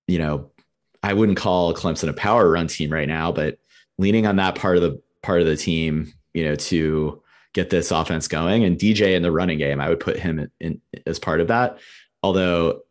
you 0.09 0.19
know, 0.19 0.53
I 1.03 1.13
wouldn't 1.13 1.37
call 1.37 1.75
Clemson 1.75 2.09
a 2.09 2.15
power 2.15 2.51
run 2.51 2.67
team 2.67 2.91
right 2.91 3.07
now, 3.07 3.31
but 3.31 3.59
leaning 3.99 4.27
on 4.27 4.37
that 4.37 4.55
part 4.55 4.79
of 4.79 4.83
the 4.83 5.03
part 5.23 5.43
of 5.43 5.47
the 5.47 5.57
team, 5.57 6.15
you 6.33 6.47
know, 6.47 6.57
to 6.57 7.23
get 7.55 7.71
this 7.71 7.91
offense 7.91 8.29
going 8.29 8.65
and 8.65 8.79
DJ 8.79 9.15
in 9.15 9.23
the 9.23 9.33
running 9.33 9.59
game, 9.59 9.81
I 9.81 9.89
would 9.89 10.01
put 10.01 10.19
him 10.19 10.39
in, 10.39 10.51
in 10.61 10.81
as 11.07 11.19
part 11.19 11.41
of 11.41 11.49
that. 11.49 11.79
Although 12.23 12.83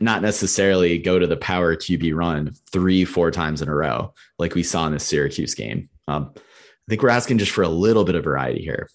not 0.00 0.22
necessarily 0.22 0.98
go 0.98 1.18
to 1.18 1.26
the 1.26 1.36
power 1.36 1.74
QB 1.74 2.14
run 2.14 2.52
three, 2.70 3.04
four 3.04 3.30
times 3.30 3.62
in 3.62 3.68
a 3.68 3.74
row, 3.74 4.14
like 4.38 4.54
we 4.54 4.62
saw 4.62 4.86
in 4.86 4.92
the 4.92 5.00
Syracuse 5.00 5.54
game. 5.54 5.88
Um, 6.06 6.32
I 6.36 6.40
think 6.88 7.02
we're 7.02 7.08
asking 7.08 7.38
just 7.38 7.52
for 7.52 7.62
a 7.62 7.68
little 7.68 8.04
bit 8.04 8.14
of 8.14 8.24
variety 8.24 8.62
here. 8.62 8.88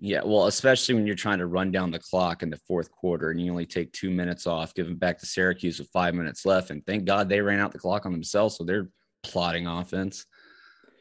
Yeah, 0.00 0.20
well, 0.24 0.46
especially 0.46 0.94
when 0.94 1.06
you're 1.06 1.16
trying 1.16 1.38
to 1.38 1.46
run 1.46 1.72
down 1.72 1.90
the 1.90 1.98
clock 1.98 2.44
in 2.44 2.50
the 2.50 2.60
fourth 2.68 2.90
quarter 2.90 3.30
and 3.30 3.40
you 3.40 3.50
only 3.50 3.66
take 3.66 3.92
two 3.92 4.10
minutes 4.10 4.46
off, 4.46 4.72
giving 4.72 4.94
back 4.94 5.18
to 5.18 5.26
Syracuse 5.26 5.80
with 5.80 5.88
five 5.90 6.14
minutes 6.14 6.46
left. 6.46 6.70
And 6.70 6.86
thank 6.86 7.04
God 7.04 7.28
they 7.28 7.40
ran 7.40 7.58
out 7.58 7.72
the 7.72 7.80
clock 7.80 8.06
on 8.06 8.12
themselves. 8.12 8.56
So 8.56 8.64
they're 8.64 8.88
plotting 9.24 9.66
offense. 9.66 10.24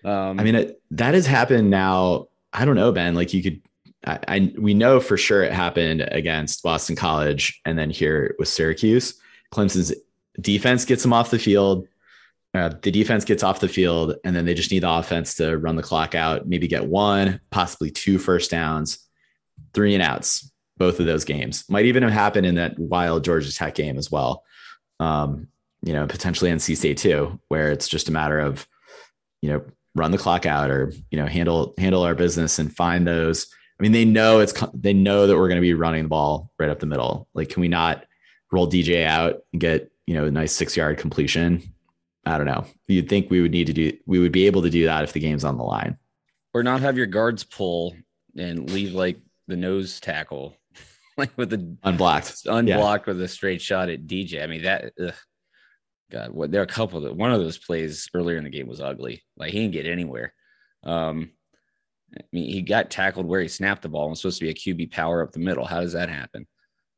Um, 0.04 0.40
I 0.40 0.44
mean, 0.44 0.56
it, 0.56 0.82
that 0.92 1.14
has 1.14 1.28
happened 1.28 1.70
now. 1.70 2.28
I 2.58 2.66
don't 2.66 2.76
know, 2.76 2.92
Ben. 2.92 3.14
Like 3.14 3.36
you 3.36 3.44
could, 3.44 3.62
I, 4.04 4.20
I 4.28 4.54
we 4.58 4.74
know 4.74 5.00
for 5.00 5.16
sure 5.16 5.44
it 5.44 5.54
happened 5.54 6.02
against 6.02 6.64
Boston 6.64 6.96
College, 6.96 7.62
and 7.66 7.78
then 7.78 7.92
here 7.92 8.36
with 8.40 8.48
Syracuse. 8.48 9.14
Clemson's 9.54 9.94
defense 10.42 10.84
gets 10.84 11.04
them 11.04 11.14
off 11.14 11.30
the 11.30 11.38
field. 11.38 11.88
Uh, 12.56 12.70
the 12.82 12.90
defense 12.90 13.26
gets 13.26 13.44
off 13.44 13.60
the 13.60 13.68
field, 13.68 14.16
and 14.26 14.36
then 14.36 14.46
they 14.46 14.56
just 14.56 14.72
need 14.72 14.82
the 14.82 14.90
offense 14.90 15.36
to 15.36 15.56
run 15.56 15.76
the 15.76 15.84
clock 15.84 16.16
out. 16.16 16.48
Maybe 16.48 16.68
get 16.68 16.88
one, 16.88 17.40
possibly 17.52 17.92
two 17.92 18.18
first 18.18 18.50
downs, 18.50 19.00
three 19.76 19.94
and 19.94 20.02
outs. 20.02 20.52
Both 20.78 21.00
of 21.00 21.06
those 21.06 21.26
games 21.26 21.64
might 21.70 21.86
even 21.86 22.02
have 22.02 22.12
happened 22.12 22.48
in 22.48 22.56
that 22.56 22.80
wild 22.80 23.24
Georgia 23.24 23.54
Tech 23.54 23.76
game 23.76 24.00
as 24.00 24.12
well. 24.12 24.44
Um, 25.00 25.50
you 25.84 25.94
know, 25.94 26.08
potentially 26.08 26.50
NC 26.50 26.76
State 26.76 26.98
too, 26.98 27.40
where 27.50 27.72
it's 27.72 27.88
just 27.88 28.10
a 28.10 28.12
matter 28.12 28.40
of, 28.40 28.68
you 29.42 29.50
know, 29.50 29.64
run 29.98 30.12
the 30.12 30.18
clock 30.18 30.46
out 30.46 30.70
or 30.70 30.94
you 31.12 31.18
know 31.18 31.26
handle 31.26 31.74
handle 31.78 32.04
our 32.04 32.16
business 32.16 32.60
and 32.60 32.74
find 32.76 33.06
those. 33.08 33.48
I 33.80 33.84
mean, 33.84 33.92
they 33.92 34.06
know 34.06 34.40
it's 34.40 34.54
they 34.74 34.94
know 34.94 35.28
that 35.28 35.36
we're 35.36 35.48
going 35.48 35.58
to 35.58 35.62
be 35.62 35.74
running 35.74 36.04
the 36.04 36.10
ball 36.10 36.52
right 36.58 36.70
up 36.70 36.80
the 36.80 36.86
middle. 36.86 37.28
Like, 37.34 37.50
can 37.50 37.62
we 37.62 37.68
not 37.68 38.06
roll 38.52 38.70
DJ 38.70 39.06
out 39.06 39.44
and 39.52 39.60
get 39.60 39.92
you 40.06 40.14
know 40.14 40.26
a 40.26 40.32
nice 40.32 40.54
six 40.54 40.78
yard 40.78 40.98
completion? 40.98 41.62
I 42.26 42.38
don't 42.38 42.48
know. 42.48 42.66
You'd 42.88 43.10
think 43.10 43.30
we 43.30 43.42
would 43.42 43.52
need 43.52 43.68
to 43.68 43.74
do 43.74 43.98
we 44.06 44.20
would 44.20 44.32
be 44.32 44.48
able 44.48 44.62
to 44.64 44.70
do 44.70 44.86
that 44.86 45.04
if 45.04 45.14
the 45.14 45.20
game's 45.20 45.44
on 45.44 45.58
the 45.58 45.64
line. 45.64 45.98
or 46.54 46.64
not 46.64 46.82
have 46.82 46.98
your 46.98 47.06
guards 47.08 47.44
pull 47.44 47.96
and 48.38 48.70
leave 48.70 48.94
like 48.94 49.18
the 49.48 49.56
nose 49.56 50.00
tackle, 50.00 50.58
like 51.18 51.38
with 51.38 51.50
the 51.50 51.78
Unblocked. 51.84 52.46
unblocked 52.46 53.08
with 53.08 53.22
a 53.22 53.28
straight 53.28 53.62
shot 53.62 53.90
at 53.90 54.08
DJ. 54.08 54.44
I 54.44 54.48
mean 54.48 54.64
that. 54.64 54.92
Ugh. 55.02 55.14
God, 56.12 56.32
what 56.32 56.52
there 56.52 56.62
are 56.62 56.66
a 56.66 56.68
couple 56.68 57.02
that 57.02 57.16
one 57.16 57.32
of 57.32 57.40
those 57.40 57.58
plays 57.58 58.10
earlier 58.14 58.38
in 58.38 58.44
the 58.46 58.50
game 58.50 58.68
was 58.68 58.80
ugly. 58.82 59.24
Like 59.36 59.52
he 59.52 59.60
didn't 59.60 59.74
get 59.74 59.86
anywhere. 59.86 60.34
Um, 60.84 61.32
I 62.18 62.22
mean, 62.32 62.50
he 62.50 62.62
got 62.62 62.90
tackled 62.90 63.26
where 63.26 63.42
he 63.42 63.50
snapped 63.50 63.82
the 63.82 63.90
ball. 63.90 64.04
and 64.04 64.12
was 64.12 64.22
supposed 64.22 64.40
to 64.40 64.46
be 64.46 64.52
a 64.52 64.54
QB 64.54 64.92
power 64.92 65.22
up 65.22 65.34
the 65.34 65.40
middle. 65.40 65.66
How 65.66 65.82
does 65.82 65.94
that 65.94 66.08
happen? 66.10 66.48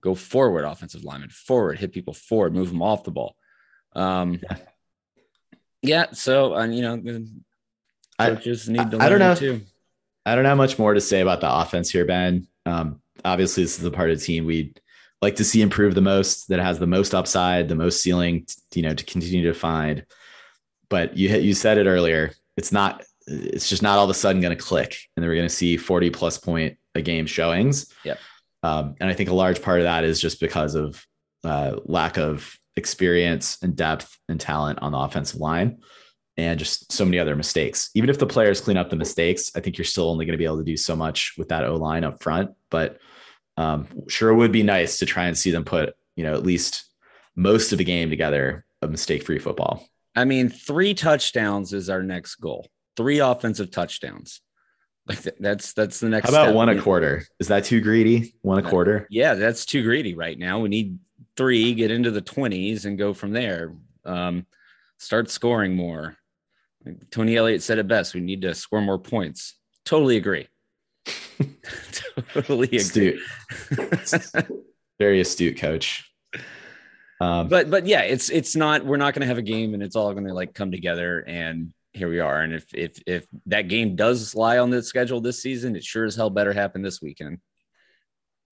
Go 0.02 0.14
forward, 0.14 0.64
offensive 0.66 1.04
lineman, 1.04 1.30
forward, 1.30 1.80
hit 1.80 1.92
people 1.92 2.14
forward, 2.14 2.54
move 2.54 2.70
them 2.70 2.84
off 2.84 3.04
the 3.04 3.12
ball. 3.12 3.36
Um, 3.94 4.40
Yeah. 4.44 4.58
yeah. 5.82 6.06
So, 6.12 6.54
and 6.54 6.76
you 6.76 6.82
know, 6.84 7.26
I- 8.20 8.36
just 8.36 8.70
need 8.70 8.92
to. 8.92 8.98
I- 8.98 9.06
I 9.08 9.10
don't 9.10 9.20
know. 9.20 9.34
too. 9.36 9.62
I 10.26 10.36
don't 10.36 10.46
have 10.46 10.58
much 10.58 10.78
more 10.78 10.94
to 10.94 11.02
say 11.02 11.22
about 11.22 11.42
the 11.42 11.52
offense 11.52 11.90
here, 11.90 12.06
Ben. 12.06 12.48
Um, 12.68 13.02
obviously, 13.26 13.64
this 13.64 13.78
is 13.78 13.84
the 13.84 13.90
part 13.90 14.12
of 14.12 14.20
the 14.20 14.24
team 14.26 14.46
we'd 14.46 14.80
like 15.22 15.36
to 15.38 15.44
see 15.44 15.62
improve 15.62 15.96
the 15.96 16.02
most, 16.02 16.48
that 16.50 16.60
has 16.60 16.80
the 16.80 16.88
most 16.88 17.14
upside, 17.14 17.68
the 17.68 17.76
most 17.76 18.02
ceiling, 18.02 18.46
you 18.74 18.82
know, 18.82 18.94
to 18.94 19.06
continue 19.06 19.44
to 19.44 19.54
find. 19.54 20.06
But 20.90 21.18
you 21.18 21.30
you 21.30 21.54
said 21.54 21.78
it 21.78 21.88
earlier. 21.88 22.34
It's 22.58 22.72
not. 22.72 23.04
It's 23.28 23.70
just 23.70 23.84
not 23.84 24.00
all 24.00 24.06
of 24.06 24.10
a 24.10 24.16
sudden 24.16 24.42
going 24.42 24.58
to 24.58 24.64
click, 24.64 24.98
and 25.16 25.24
then 25.24 25.30
we're 25.30 25.36
going 25.36 25.48
to 25.48 25.54
see 25.54 25.78
forty 25.78 26.10
plus 26.10 26.38
point 26.38 26.78
a 26.96 27.02
game 27.02 27.28
showings. 27.28 27.94
Yep. 28.04 28.18
Um, 28.64 28.96
and 29.00 29.10
I 29.10 29.14
think 29.14 29.30
a 29.30 29.36
large 29.36 29.62
part 29.62 29.80
of 29.80 29.84
that 29.84 30.04
is 30.04 30.20
just 30.20 30.40
because 30.40 30.76
of 30.76 31.06
uh, 31.44 31.78
lack 31.86 32.18
of 32.18 32.58
experience 32.76 33.58
and 33.62 33.76
depth 33.76 34.18
and 34.28 34.40
talent 34.40 34.80
on 34.82 34.92
the 34.92 34.98
offensive 34.98 35.40
line 35.40 35.80
and 36.38 36.58
just 36.58 36.92
so 36.92 37.06
many 37.06 37.20
other 37.20 37.36
mistakes. 37.36 37.90
Even 37.94 38.10
if 38.10 38.18
the 38.18 38.26
players 38.26 38.62
clean 38.62 38.78
up 38.78 38.90
the 38.90 38.96
mistakes, 38.96 39.52
I 39.56 39.60
think 39.60 39.78
you're 39.78 39.86
still 39.86 40.10
only 40.10 40.26
going 40.26 40.34
to 40.34 40.38
be 40.38 40.46
able 40.46 40.60
to 40.60 40.64
do 40.64 40.78
so 40.78 40.96
much 40.96 41.36
with 41.38 41.50
that 41.50 41.66
O 41.66 41.76
line 41.76 42.04
up 42.04 42.24
front. 42.24 42.52
But 42.72 42.98
um, 43.60 43.88
sure 44.08 44.34
would 44.34 44.52
be 44.52 44.64
nice 44.64 45.00
to 45.00 45.06
try 45.06 45.26
and 45.26 45.38
see 45.38 45.52
them 45.52 45.66
put, 45.66 45.94
you 46.16 46.24
know, 46.24 46.34
at 46.34 46.44
least 46.44 46.86
most 47.36 47.72
of 47.72 47.78
the 47.78 47.84
game 47.84 48.10
together 48.10 48.66
of 48.82 48.90
mistake 48.90 49.24
free 49.24 49.40
football. 49.40 49.86
I 50.16 50.24
mean, 50.26 50.50
three 50.50 50.94
touchdowns 50.94 51.74
is 51.74 51.90
our 51.90 52.02
next 52.02 52.36
goal. 52.36 52.68
Three 52.96 53.20
offensive 53.20 53.70
touchdowns. 53.72 54.42
Like 55.08 55.22
th- 55.24 55.36
that's 55.40 55.74
that's 55.74 56.00
the 56.00 56.08
next. 56.10 56.30
How 56.30 56.36
about 56.36 56.46
step. 56.48 56.56
one 56.56 56.70
a 56.70 56.82
quarter? 56.82 57.26
Is 57.40 57.48
that 57.50 57.66
too 57.66 57.82
greedy? 57.82 58.36
One 58.42 58.64
a 58.64 58.66
Uh, 58.66 58.70
quarter? 58.70 59.08
Yeah, 59.10 59.34
that's 59.34 59.66
too 59.66 59.84
greedy 59.84 60.14
right 60.16 60.38
now. 60.38 60.60
We 60.60 60.70
need 60.70 61.00
three, 61.36 61.74
get 61.74 61.92
into 61.92 62.12
the 62.12 62.22
twenties, 62.22 62.86
and 62.86 62.98
go 62.98 63.14
from 63.14 63.32
there. 63.32 63.74
Um, 64.06 64.46
start 65.00 65.30
scoring 65.30 65.76
more. 65.76 66.16
Tony 67.12 67.36
Elliott 67.36 67.64
said 67.64 67.78
it 67.80 67.88
best. 67.88 68.14
We 68.14 68.22
need 68.22 68.42
to 68.44 68.54
score 68.56 68.82
more 68.82 69.00
points. 69.00 69.56
Totally 69.84 70.18
agree. 70.18 70.48
totally 72.34 72.68
agree. 72.68 72.78
Astute. 72.78 73.20
Very 75.00 75.22
astute 75.22 75.58
coach. 75.58 76.06
Um, 77.22 77.48
but 77.48 77.70
but 77.70 77.86
yeah, 77.86 78.02
it's 78.02 78.30
it's 78.30 78.56
not. 78.56 78.86
We're 78.86 78.98
not 78.98 79.14
going 79.14 79.22
to 79.22 79.28
have 79.28 79.38
a 79.38 79.44
game, 79.44 79.74
and 79.74 79.84
it's 79.84 79.96
all 79.96 80.12
going 80.14 80.28
to 80.28 80.34
like 80.34 80.54
come 80.54 80.72
together. 80.72 81.20
And 81.20 81.74
here 81.94 82.10
we 82.10 82.20
are. 82.20 82.42
And 82.42 82.54
if 82.54 82.66
if 82.74 83.02
if 83.06 83.28
that 83.48 83.68
game 83.68 83.96
does 83.96 84.36
lie 84.36 84.58
on 84.58 84.70
the 84.70 84.82
schedule 84.84 85.22
this 85.22 85.42
season, 85.42 85.76
it 85.76 85.84
sure 85.84 86.06
as 86.06 86.16
hell 86.16 86.30
better 86.30 86.54
happen 86.54 86.82
this 86.82 87.02
weekend. 87.02 87.40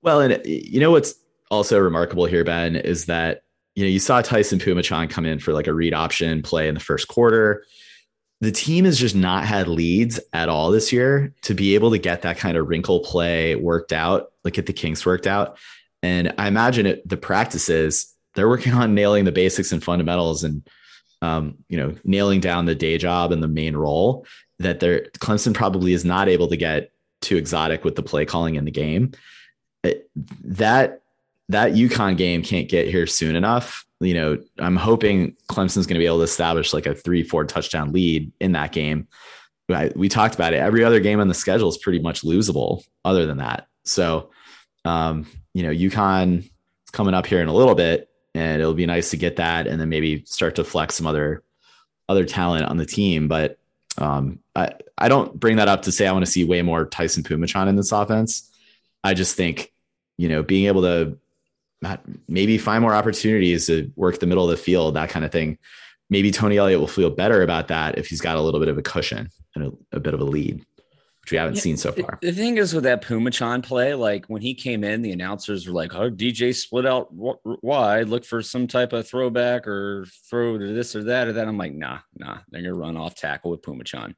Well, 0.02 0.22
and 0.22 0.42
you 0.46 0.80
know 0.80 0.92
what's 0.92 1.16
also 1.50 1.80
remarkable 1.80 2.26
here, 2.26 2.44
Ben, 2.44 2.76
is 2.76 3.06
that 3.06 3.42
you 3.76 3.84
know 3.84 3.90
you 3.90 4.00
saw 4.00 4.22
Tyson 4.22 4.60
Phommachanh 4.60 5.10
come 5.10 5.26
in 5.26 5.40
for 5.40 5.54
like 5.54 5.68
a 5.68 5.74
read 5.74 5.94
option 5.94 6.42
play 6.42 6.68
in 6.68 6.74
the 6.74 6.82
first 6.82 7.08
quarter. 7.08 7.64
The 8.42 8.52
team 8.52 8.86
has 8.86 9.00
just 9.00 9.16
not 9.16 9.46
had 9.46 9.68
leads 9.68 10.20
at 10.32 10.48
all 10.50 10.70
this 10.70 10.94
year 10.94 11.34
to 11.42 11.54
be 11.54 11.74
able 11.76 11.92
to 11.92 11.98
get 11.98 12.22
that 12.22 12.38
kind 12.38 12.56
of 12.56 12.68
wrinkle 12.68 13.00
play 13.00 13.56
worked 13.56 13.92
out, 13.92 14.32
like 14.44 14.54
get 14.54 14.68
the 14.68 14.74
kinks 14.74 15.06
worked 15.06 15.26
out. 15.26 15.58
And 16.04 16.34
I 16.38 16.48
imagine 16.48 16.86
it 16.86 17.08
the 17.08 17.18
practices 17.18 18.14
they're 18.36 18.48
working 18.48 18.74
on 18.74 18.94
nailing 18.94 19.26
the 19.26 19.32
basics 19.32 19.72
and 19.72 19.84
fundamentals 19.84 20.44
and 20.44 20.68
um, 21.24 21.56
you 21.68 21.78
know 21.78 21.96
nailing 22.04 22.40
down 22.40 22.66
the 22.66 22.76
day 22.76 22.98
job 23.00 23.32
and 23.32 23.42
the 23.42 23.48
main 23.48 23.76
role 23.76 24.26
that 24.60 24.80
they're 24.80 25.06
Clemson 25.18 25.54
probably 25.54 25.94
is 25.94 26.06
not 26.06 26.30
able 26.30 26.48
to 26.50 26.58
get 26.58 26.92
too 27.22 27.38
exotic 27.38 27.84
with 27.84 27.96
the 27.96 28.04
play 28.04 28.26
calling 28.26 28.54
in 28.54 28.66
the 28.66 28.72
game 28.72 29.12
it- 29.84 30.08
that 30.44 31.02
that 31.50 31.74
UConn 31.74 32.18
game 32.18 32.44
can't 32.44 32.70
get 32.70 32.88
here 32.88 33.08
soon 33.08 33.36
enough. 33.36 33.87
You 34.00 34.14
know, 34.14 34.38
I'm 34.60 34.76
hoping 34.76 35.36
Clemson's 35.50 35.88
going 35.88 35.96
to 35.96 36.00
be 36.00 36.06
able 36.06 36.18
to 36.18 36.24
establish 36.24 36.74
like 36.74 36.86
a 36.86 36.94
three, 36.94 37.24
four 37.24 37.46
touchdown 37.46 37.92
lead 37.92 38.32
in 38.40 38.52
that 38.52 38.72
game. 38.72 39.08
I, 39.70 39.92
we 39.96 40.08
talked 40.08 40.36
about 40.36 40.54
it. 40.54 40.58
Every 40.58 40.84
other 40.84 41.00
game 41.00 41.20
on 41.20 41.28
the 41.28 41.34
schedule 41.34 41.68
is 41.68 41.78
pretty 41.78 42.00
much 42.00 42.22
losable 42.22 42.84
other 43.04 43.26
than 43.26 43.38
that. 43.38 43.68
So, 43.84 44.32
um, 44.86 45.28
you 45.54 45.64
know, 45.64 45.72
UConn 45.72 46.40
is 46.40 46.50
coming 46.92 47.14
up 47.14 47.26
here 47.26 47.42
in 47.42 47.48
a 47.48 47.54
little 47.54 47.76
bit 47.76 48.10
and 48.34 48.62
it'll 48.62 48.74
be 48.74 48.86
nice 48.86 49.10
to 49.12 49.18
get 49.18 49.38
that 49.38 49.68
and 49.68 49.82
then 49.82 49.90
maybe 49.90 50.24
start 50.26 50.56
to 50.56 50.64
flex 50.64 50.96
some 50.96 51.08
other, 51.08 51.44
other 52.08 52.24
talent 52.24 52.66
on 52.66 52.78
the 52.78 52.86
team. 52.86 53.28
But, 53.28 53.58
um, 53.98 54.40
I, 54.56 54.74
I 54.98 55.10
don't 55.10 55.38
bring 55.38 55.58
that 55.58 55.68
up 55.68 55.82
to 55.84 55.92
say 55.92 56.08
I 56.08 56.12
want 56.12 56.26
to 56.26 56.32
see 56.32 56.44
way 56.44 56.62
more 56.62 56.86
Tyson 56.86 57.24
Phommachanh 57.24 57.68
in 57.68 57.76
this 57.76 57.92
offense. 57.92 58.50
I 59.04 59.14
just 59.14 59.36
think, 59.36 59.74
you 60.18 60.30
know, 60.30 60.44
being 60.44 60.68
able 60.68 60.84
to 60.84 61.18
maybe 62.28 62.58
find 62.58 62.82
more 62.82 62.94
opportunities 62.94 63.68
to 63.68 63.92
work 63.96 64.20
the 64.20 64.26
middle 64.28 64.44
of 64.44 64.50
the 64.52 64.58
field, 64.62 64.96
that 64.96 65.10
kind 65.10 65.26
of 65.26 65.32
thing. 65.32 65.58
Maybe 66.10 66.32
Tony 66.32 66.58
Elliott 66.58 66.80
will 66.80 66.88
feel 66.88 67.10
better 67.10 67.42
about 67.44 67.68
that 67.68 67.98
if 67.98 68.08
he's 68.08 68.22
got 68.22 68.38
a 68.38 68.42
little 68.42 68.60
bit 68.60 68.70
of 68.70 68.78
a 68.78 68.82
cushion 68.82 69.30
and 69.56 69.66
a, 69.92 69.98
a 69.98 70.00
bit 70.00 70.14
of 70.14 70.22
a 70.22 70.24
lead, 70.24 70.64
which 71.22 71.32
we 71.32 71.38
haven't 71.38 71.56
Yeah, 71.56 71.62
seen 71.62 71.78
so 71.78 71.92
far. 71.92 72.18
The 72.22 72.32
thing 72.32 72.58
is 72.58 72.74
with 72.74 72.86
that 72.86 73.04
Phommachanh 73.04 73.62
play, 73.62 73.94
like 73.94 74.26
when 74.28 74.42
he 74.42 74.54
came 74.54 74.84
in, 74.86 75.02
the 75.02 75.12
announcers 75.12 75.68
were 75.68 75.74
like, 75.74 75.94
"Oh, 75.94 76.10
DJ 76.10 76.56
split 76.56 76.86
out 76.86 77.10
wide, 77.12 78.08
look 78.08 78.24
for 78.24 78.42
some 78.42 78.68
type 78.68 78.94
of 78.94 79.06
throwback 79.08 79.68
or 79.68 80.06
throw 80.30 80.58
to 80.58 80.68
this 80.74 80.96
or 80.96 81.04
that 81.04 81.28
or 81.28 81.34
that." 81.34 81.48
I'm 81.48 81.58
like, 81.58 81.74
"Nah, 81.74 82.00
nah, 82.18 82.38
they're 82.50 82.62
gonna 82.62 82.74
run 82.74 82.96
off 82.96 83.16
tackle 83.16 83.52
with 83.52 83.62
Phommachanh." 83.62 84.14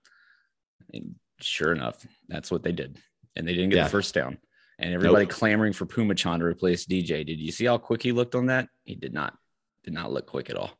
And 0.93 1.15
sure 1.41 1.72
enough, 1.72 2.06
that's 2.28 2.52
what 2.52 2.62
they 2.62 2.72
did, 2.72 3.00
and 3.36 3.48
they 3.48 3.54
didn't 3.56 3.72
get 3.72 3.78
Yeah. 3.78 3.84
the 3.86 3.89
first 3.89 4.13
down. 4.13 4.38
And 4.79 4.93
everybody 4.93 5.25
clamoring 5.25 5.73
for 5.73 5.85
Phommachanh 5.85 6.39
to 6.39 6.45
replace 6.45 6.85
DJ. 6.85 7.25
Did 7.25 7.39
you 7.39 7.51
see 7.51 7.65
how 7.65 7.77
quick 7.77 8.01
he 8.01 8.13
looked 8.13 8.33
on 8.33 8.45
that? 8.45 8.69
He 8.85 8.95
did 8.95 9.13
not. 9.13 9.37
Did 9.83 9.93
not 9.93 10.11
look 10.11 10.25
quick 10.25 10.49
at 10.49 10.55
all. 10.55 10.71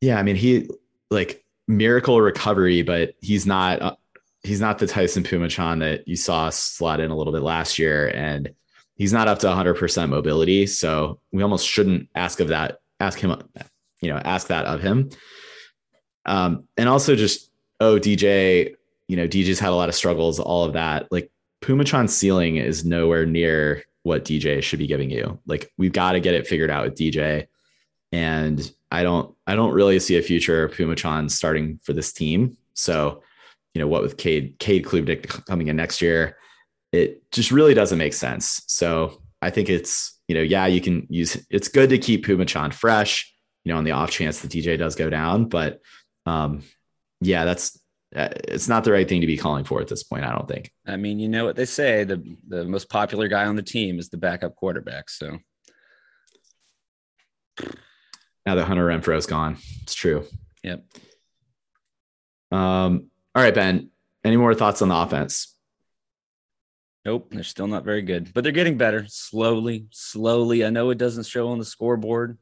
Yeah, 0.00 0.18
I 0.18 0.22
mean 0.22 0.36
he 0.36 0.68
like 1.10 1.44
miracle 1.68 2.20
recovery, 2.20 2.82
but 2.82 3.14
he's 3.20 3.46
not 3.46 3.80
uh, 3.80 3.96
he's 4.42 4.60
not 4.60 4.78
the 4.78 4.86
Tyson 4.86 5.22
Phommachanh 5.22 5.80
that 5.80 6.08
you 6.08 6.16
saw 6.16 6.50
slot 6.50 7.00
in 7.00 7.10
a 7.10 7.16
little 7.16 7.32
bit 7.32 7.42
last 7.42 7.78
year, 7.78 8.08
and 8.08 8.52
he's 8.96 9.12
not 9.12 9.28
up 9.28 9.38
to 9.40 9.46
100 9.46 9.74
percent 9.74 10.10
mobility. 10.10 10.66
So 10.66 11.20
we 11.32 11.42
almost 11.42 11.68
shouldn't 11.68 12.08
ask 12.14 12.40
of 12.40 12.48
that, 12.48 12.80
ask 12.98 13.18
him, 13.18 13.40
you 14.00 14.10
know, 14.10 14.18
ask 14.18 14.48
that 14.48 14.66
of 14.66 14.80
him. 14.80 15.10
Um, 16.26 16.64
and 16.76 16.88
also 16.88 17.14
just 17.14 17.50
oh 17.78 17.98
DJ, 17.98 18.74
you 19.06 19.16
know, 19.16 19.28
DJ's 19.28 19.60
had 19.60 19.70
a 19.70 19.76
lot 19.76 19.88
of 19.88 19.94
struggles, 19.94 20.40
all 20.40 20.64
of 20.64 20.72
that. 20.72 21.10
Like 21.12 21.30
Phommachanh's 21.62 22.16
ceiling 22.16 22.56
is 22.56 22.84
nowhere 22.84 23.26
near 23.26 23.84
what 24.02 24.24
DJ 24.24 24.62
should 24.62 24.78
be 24.78 24.86
giving 24.86 25.10
you. 25.10 25.38
Like 25.46 25.72
we've 25.76 25.92
got 25.92 26.12
to 26.12 26.20
get 26.20 26.34
it 26.34 26.46
figured 26.46 26.70
out 26.70 26.84
with 26.84 26.94
DJ. 26.94 27.46
And 28.12 28.70
I 28.90 29.02
don't 29.02 29.34
I 29.46 29.54
don't 29.54 29.72
really 29.72 30.00
see 30.00 30.16
a 30.16 30.22
future 30.22 30.68
Phommachanh 30.68 31.30
starting 31.30 31.78
for 31.82 31.92
this 31.92 32.12
team. 32.12 32.56
So, 32.74 33.22
you 33.74 33.80
know, 33.80 33.86
what 33.86 34.02
with 34.02 34.16
Cade 34.16 34.58
Cade 34.58 34.84
Klubnik 34.84 35.44
coming 35.46 35.68
in 35.68 35.76
next 35.76 36.00
year, 36.02 36.36
it 36.92 37.22
just 37.30 37.50
really 37.50 37.74
doesn't 37.74 37.98
make 37.98 38.14
sense. 38.14 38.62
So 38.66 39.22
I 39.42 39.50
think 39.50 39.68
it's, 39.68 40.18
you 40.28 40.34
know, 40.34 40.42
yeah, 40.42 40.66
you 40.66 40.80
can 40.80 41.06
use 41.08 41.36
it's 41.50 41.68
good 41.68 41.90
to 41.90 41.98
keep 41.98 42.26
Phommachanh 42.26 42.72
fresh, 42.72 43.32
you 43.64 43.72
know, 43.72 43.78
on 43.78 43.84
the 43.84 43.92
off 43.92 44.10
chance 44.10 44.40
the 44.40 44.48
DJ 44.48 44.78
does 44.78 44.96
go 44.96 45.10
down. 45.10 45.44
But 45.44 45.80
um, 46.26 46.62
yeah, 47.20 47.44
that's 47.44 47.78
it's 48.12 48.68
not 48.68 48.84
the 48.84 48.92
right 48.92 49.08
thing 49.08 49.20
to 49.20 49.26
be 49.26 49.36
calling 49.36 49.64
for 49.64 49.80
at 49.80 49.88
this 49.88 50.02
point. 50.02 50.24
I 50.24 50.32
don't 50.32 50.48
think. 50.48 50.72
I 50.86 50.96
mean, 50.96 51.18
you 51.18 51.28
know 51.28 51.44
what 51.44 51.56
they 51.56 51.64
say 51.64 52.04
the 52.04 52.22
the 52.48 52.64
most 52.64 52.88
popular 52.88 53.28
guy 53.28 53.46
on 53.46 53.56
the 53.56 53.62
team 53.62 53.98
is 53.98 54.08
the 54.08 54.16
backup 54.16 54.56
quarterback. 54.56 55.10
So 55.10 55.38
now 58.46 58.54
that 58.54 58.64
Hunter 58.64 58.86
Renfrow's 58.86 59.26
gone, 59.26 59.58
it's 59.82 59.94
true. 59.94 60.26
Yep. 60.62 60.84
Um. 62.50 63.10
All 63.34 63.42
right, 63.42 63.54
Ben. 63.54 63.90
Any 64.24 64.36
more 64.36 64.54
thoughts 64.54 64.82
on 64.82 64.88
the 64.88 64.96
offense? 64.96 65.56
Nope, 67.04 67.28
they're 67.30 67.42
still 67.42 67.66
not 67.66 67.84
very 67.84 68.02
good, 68.02 68.32
but 68.34 68.44
they're 68.44 68.52
getting 68.52 68.76
better 68.76 69.06
slowly, 69.08 69.86
slowly. 69.90 70.64
I 70.64 70.70
know 70.70 70.90
it 70.90 70.98
doesn't 70.98 71.26
show 71.26 71.48
on 71.48 71.58
the 71.58 71.64
scoreboard, 71.64 72.36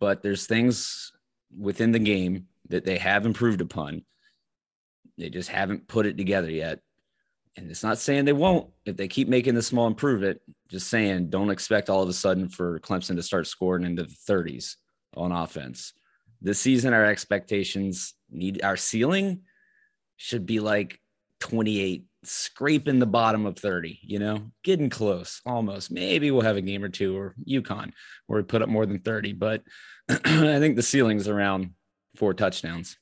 but 0.00 0.22
there's 0.22 0.46
things 0.46 1.12
within 1.56 1.92
the 1.92 2.00
game 2.00 2.48
that 2.68 2.84
they 2.84 2.98
have 2.98 3.26
improved 3.26 3.60
upon. 3.60 4.04
They 5.18 5.30
just 5.30 5.48
haven't 5.48 5.88
put 5.88 6.06
it 6.06 6.16
together 6.16 6.50
yet. 6.50 6.80
And 7.56 7.70
it's 7.70 7.82
not 7.82 7.98
saying 7.98 8.26
they 8.26 8.34
won't 8.34 8.70
if 8.84 8.96
they 8.96 9.08
keep 9.08 9.28
making 9.28 9.54
the 9.54 9.62
small 9.62 9.86
improvement. 9.86 10.40
Just 10.68 10.88
saying, 10.88 11.30
don't 11.30 11.50
expect 11.50 11.88
all 11.88 12.02
of 12.02 12.08
a 12.08 12.12
sudden 12.12 12.48
for 12.48 12.80
Clemson 12.80 13.16
to 13.16 13.22
start 13.22 13.46
scoring 13.46 13.84
into 13.84 14.02
the 14.02 14.16
30s 14.28 14.76
on 15.16 15.32
offense. 15.32 15.94
This 16.42 16.60
season, 16.60 16.92
our 16.92 17.04
expectations 17.04 18.14
need 18.30 18.62
our 18.62 18.76
ceiling 18.76 19.42
should 20.16 20.44
be 20.44 20.60
like 20.60 21.00
28, 21.40 22.04
scraping 22.24 22.98
the 22.98 23.06
bottom 23.06 23.46
of 23.46 23.58
30, 23.58 24.00
you 24.02 24.18
know, 24.18 24.50
getting 24.62 24.90
close 24.90 25.40
almost. 25.46 25.90
Maybe 25.90 26.30
we'll 26.30 26.42
have 26.42 26.56
a 26.56 26.62
game 26.62 26.84
or 26.84 26.88
two 26.88 27.16
or 27.16 27.34
UConn 27.48 27.92
where 28.26 28.40
we 28.40 28.44
put 28.44 28.62
up 28.62 28.68
more 28.68 28.86
than 28.86 28.98
30, 28.98 29.32
but 29.34 29.62
I 30.08 30.58
think 30.58 30.76
the 30.76 30.82
ceiling's 30.82 31.28
around 31.28 31.70
four 32.16 32.34
touchdowns. 32.34 32.98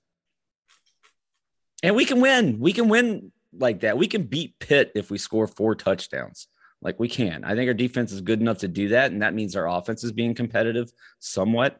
And 1.84 1.94
we 1.94 2.06
can 2.06 2.22
win. 2.22 2.58
We 2.60 2.72
can 2.72 2.88
win 2.88 3.30
like 3.52 3.80
that. 3.80 3.98
We 3.98 4.06
can 4.06 4.22
beat 4.22 4.58
Pitt 4.58 4.92
if 4.94 5.10
we 5.10 5.18
score 5.18 5.46
four 5.46 5.74
touchdowns. 5.74 6.48
Like 6.80 6.98
we 6.98 7.08
can. 7.08 7.44
I 7.44 7.54
think 7.54 7.68
our 7.68 7.74
defense 7.74 8.10
is 8.10 8.22
good 8.22 8.40
enough 8.40 8.58
to 8.60 8.68
do 8.68 8.88
that. 8.88 9.12
And 9.12 9.20
that 9.20 9.34
means 9.34 9.54
our 9.54 9.68
offense 9.68 10.02
is 10.02 10.10
being 10.10 10.34
competitive 10.34 10.90
somewhat. 11.18 11.78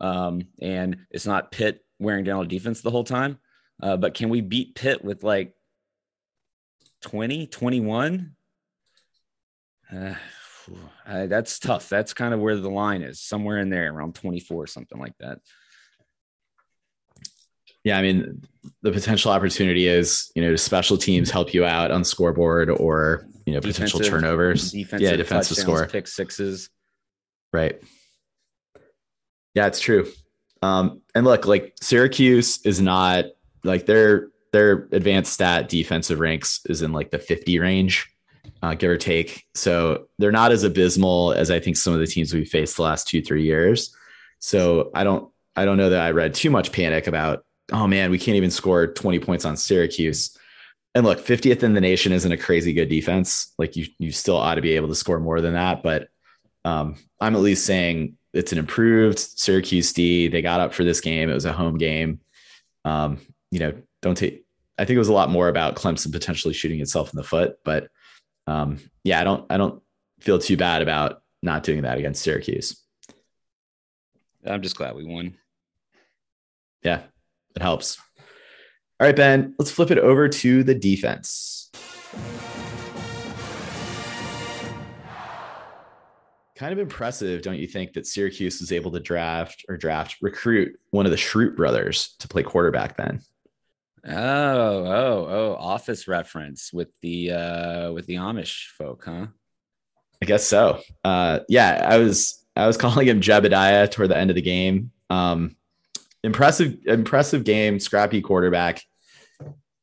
Um, 0.00 0.48
and 0.60 1.06
it's 1.08 1.24
not 1.24 1.52
Pitt 1.52 1.84
wearing 2.00 2.24
down 2.24 2.38
our 2.38 2.44
defense 2.44 2.80
the 2.80 2.90
whole 2.90 3.04
time. 3.04 3.38
Uh, 3.80 3.96
but 3.96 4.14
can 4.14 4.28
we 4.28 4.40
beat 4.40 4.74
Pitt 4.74 5.04
with 5.04 5.22
like 5.22 5.54
20, 7.02 7.46
21? 7.46 8.34
Uh, 9.92 10.14
that's 11.06 11.60
tough. 11.60 11.88
That's 11.88 12.12
kind 12.12 12.34
of 12.34 12.40
where 12.40 12.56
the 12.56 12.68
line 12.68 13.02
is, 13.02 13.20
somewhere 13.20 13.58
in 13.58 13.70
there 13.70 13.92
around 13.92 14.16
24, 14.16 14.66
something 14.66 14.98
like 14.98 15.16
that. 15.20 15.38
Yeah, 17.84 17.98
I 17.98 18.02
mean, 18.02 18.42
the 18.82 18.90
potential 18.90 19.30
opportunity 19.30 19.86
is, 19.86 20.32
you 20.34 20.42
know, 20.42 20.56
special 20.56 20.96
teams 20.96 21.30
help 21.30 21.52
you 21.52 21.64
out 21.64 21.90
on 21.90 22.02
scoreboard 22.02 22.70
or, 22.70 23.26
you 23.44 23.52
know, 23.52 23.60
potential 23.60 23.98
Defensive- 23.98 24.20
turnovers. 24.22 24.72
Defensive 24.72 25.00
yeah, 25.00 25.16
defensive 25.16 25.56
score. 25.58 25.86
pick 25.86 26.06
sixes. 26.08 26.70
Right. 27.52 27.80
Yeah, 29.54 29.66
it's 29.66 29.80
true. 29.80 30.10
Um, 30.62 31.02
and 31.14 31.24
look, 31.24 31.46
like 31.46 31.74
Syracuse 31.80 32.64
is 32.64 32.80
not 32.80 33.26
like 33.64 33.86
their 33.86 34.28
their 34.52 34.88
advanced 34.92 35.32
stat 35.32 35.68
defensive 35.68 36.20
ranks 36.20 36.60
is 36.66 36.80
in 36.80 36.92
like 36.92 37.10
the 37.10 37.18
50 37.18 37.58
range, 37.58 38.08
uh, 38.62 38.74
give 38.74 38.88
or 38.90 38.96
take. 38.96 39.44
So 39.54 40.06
they're 40.18 40.30
not 40.32 40.52
as 40.52 40.62
abysmal 40.62 41.32
as 41.32 41.50
I 41.50 41.58
think 41.58 41.76
some 41.76 41.92
of 41.92 41.98
the 42.00 42.06
teams 42.06 42.32
we've 42.32 42.48
faced 42.48 42.76
the 42.76 42.82
last 42.82 43.08
two, 43.08 43.20
three 43.20 43.42
years. 43.42 43.94
So 44.38 44.90
I 44.94 45.04
don't 45.04 45.30
I 45.56 45.64
don't 45.64 45.76
know 45.76 45.90
that 45.90 46.00
I 46.00 46.12
read 46.12 46.34
too 46.34 46.50
much 46.50 46.72
panic 46.72 47.06
about, 47.06 47.44
oh 47.72 47.86
man, 47.86 48.10
we 48.10 48.18
can't 48.18 48.36
even 48.36 48.50
score 48.50 48.86
20 48.86 49.18
points 49.20 49.44
on 49.44 49.56
Syracuse. 49.56 50.36
And 50.94 51.04
look, 51.04 51.18
50th 51.24 51.62
in 51.62 51.74
the 51.74 51.80
nation 51.80 52.12
isn't 52.12 52.30
a 52.30 52.36
crazy 52.36 52.72
good 52.72 52.88
defense. 52.88 53.52
Like 53.58 53.76
you 53.76 53.86
you 53.98 54.12
still 54.12 54.36
ought 54.36 54.54
to 54.54 54.62
be 54.62 54.76
able 54.76 54.88
to 54.88 54.94
score 54.94 55.18
more 55.18 55.40
than 55.40 55.54
that. 55.54 55.82
But 55.82 56.08
um, 56.64 56.96
I'm 57.20 57.34
at 57.34 57.42
least 57.42 57.66
saying 57.66 58.16
it's 58.32 58.52
an 58.52 58.58
improved 58.58 59.18
Syracuse 59.18 59.92
D. 59.92 60.28
They 60.28 60.42
got 60.42 60.60
up 60.60 60.72
for 60.72 60.84
this 60.84 61.00
game. 61.00 61.30
It 61.30 61.34
was 61.34 61.44
a 61.44 61.52
home 61.52 61.78
game. 61.78 62.20
Um, 62.84 63.18
you 63.50 63.58
know, 63.58 63.72
don't 64.02 64.16
take. 64.16 64.44
I 64.78 64.84
think 64.84 64.96
it 64.96 65.00
was 65.00 65.08
a 65.08 65.14
lot 65.14 65.30
more 65.30 65.48
about 65.48 65.76
Clemson 65.76 66.12
potentially 66.12 66.54
shooting 66.54 66.80
itself 66.80 67.12
in 67.12 67.16
the 67.16 67.22
foot, 67.22 67.56
but 67.64 67.88
um, 68.46 68.78
yeah, 69.04 69.20
I 69.20 69.24
don't. 69.24 69.46
I 69.50 69.56
don't 69.56 69.82
feel 70.20 70.38
too 70.38 70.56
bad 70.56 70.82
about 70.82 71.22
not 71.42 71.62
doing 71.62 71.82
that 71.82 71.98
against 71.98 72.22
Syracuse. 72.22 72.80
I'm 74.44 74.62
just 74.62 74.76
glad 74.76 74.94
we 74.94 75.04
won. 75.04 75.36
Yeah, 76.82 77.02
it 77.54 77.62
helps. 77.62 77.98
All 79.00 79.06
right, 79.06 79.16
Ben, 79.16 79.54
let's 79.58 79.70
flip 79.70 79.90
it 79.90 79.98
over 79.98 80.28
to 80.28 80.62
the 80.62 80.74
defense. 80.74 81.70
Kind 86.56 86.72
of 86.72 86.78
impressive, 86.78 87.42
don't 87.42 87.58
you 87.58 87.66
think, 87.66 87.94
that 87.94 88.06
Syracuse 88.06 88.60
was 88.60 88.70
able 88.70 88.92
to 88.92 89.00
draft 89.00 89.64
or 89.68 89.76
draft, 89.76 90.16
recruit 90.22 90.78
one 90.90 91.06
of 91.06 91.10
the 91.10 91.18
Schrute 91.18 91.56
brothers 91.56 92.14
to 92.20 92.28
play 92.28 92.44
quarterback 92.44 92.96
then? 92.96 93.20
Oh, 94.06 94.12
oh, 94.12 95.26
oh, 95.28 95.56
office 95.58 96.06
reference 96.06 96.72
with 96.72 96.88
the 97.00 97.32
uh 97.32 97.92
with 97.92 98.06
the 98.06 98.16
Amish 98.16 98.68
folk, 98.76 99.02
huh? 99.06 99.26
I 100.22 100.26
guess 100.26 100.46
so. 100.46 100.80
Uh, 101.02 101.40
yeah, 101.48 101.86
I 101.88 101.98
was 101.98 102.44
I 102.54 102.66
was 102.66 102.76
calling 102.78 103.08
him 103.08 103.20
Jebediah 103.20 103.90
toward 103.90 104.10
the 104.10 104.16
end 104.16 104.30
of 104.30 104.36
the 104.36 104.42
game. 104.42 104.90
Um, 105.10 105.56
impressive, 106.24 106.78
impressive 106.86 107.44
game, 107.44 107.78
scrappy 107.78 108.20
quarterback. 108.20 108.82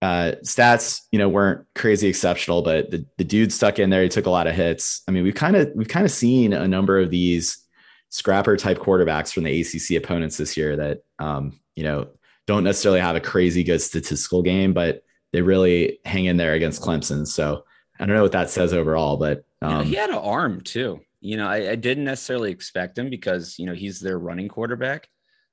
Uh, 0.01 0.33
stats, 0.43 1.01
you 1.11 1.19
know, 1.19 1.29
weren't 1.29 1.65
crazy 1.75 2.07
exceptional, 2.07 2.63
but 2.63 2.89
the, 2.89 3.05
the 3.17 3.23
dude 3.23 3.53
stuck 3.53 3.77
in 3.77 3.91
there. 3.91 4.01
He 4.01 4.09
took 4.09 4.25
a 4.25 4.31
lot 4.31 4.47
of 4.47 4.55
hits. 4.55 5.03
I 5.07 5.11
mean, 5.11 5.23
we've 5.23 5.35
kind 5.35 5.55
of 5.55 5.69
we've 5.75 5.87
kind 5.87 6.05
of 6.05 6.11
seen 6.11 6.53
a 6.53 6.67
number 6.67 6.99
of 6.99 7.11
these 7.11 7.63
scrapper 8.09 8.57
type 8.57 8.79
quarterbacks 8.79 9.31
from 9.31 9.43
the 9.43 9.61
ACC 9.61 10.03
opponents 10.03 10.37
this 10.37 10.57
year 10.57 10.75
that 10.75 11.03
um, 11.19 11.59
you 11.75 11.83
know 11.83 12.09
don't 12.47 12.63
necessarily 12.63 12.99
have 12.99 13.15
a 13.15 13.21
crazy 13.21 13.63
good 13.63 13.79
statistical 13.79 14.41
game, 14.41 14.73
but 14.73 15.03
they 15.33 15.43
really 15.43 15.99
hang 16.03 16.25
in 16.25 16.37
there 16.37 16.53
against 16.53 16.81
Clemson. 16.81 17.27
So 17.27 17.63
I 17.99 18.05
don't 18.05 18.15
know 18.15 18.23
what 18.23 18.31
that 18.31 18.49
says 18.49 18.73
overall, 18.73 19.17
but 19.17 19.45
um, 19.61 19.85
he 19.85 19.93
had 19.93 20.09
an 20.09 20.15
arm 20.15 20.61
too. 20.61 21.01
You 21.19 21.37
know, 21.37 21.47
I, 21.47 21.71
I 21.71 21.75
didn't 21.75 22.05
necessarily 22.05 22.49
expect 22.49 22.97
him 22.97 23.11
because 23.11 23.59
you 23.59 23.67
know 23.67 23.73
he's 23.73 23.99
their 23.99 24.17
running 24.17 24.47
quarterback. 24.47 25.07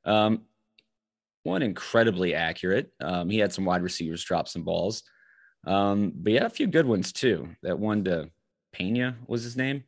Um, 0.06 0.44
one 1.42 1.62
incredibly 1.62 2.34
accurate. 2.34 2.90
Um, 3.00 3.30
he 3.30 3.38
had 3.38 3.52
some 3.52 3.64
wide 3.64 3.82
receivers 3.82 4.24
drop 4.24 4.48
some 4.48 4.62
balls, 4.64 5.02
um, 5.66 6.12
but 6.14 6.30
he 6.30 6.34
had 6.34 6.46
a 6.46 6.50
few 6.50 6.66
good 6.66 6.86
ones 6.86 7.12
too. 7.12 7.48
That 7.62 7.78
one 7.78 8.04
to 8.04 8.30
Pena 8.72 9.16
was 9.26 9.42
his 9.42 9.56
name. 9.56 9.84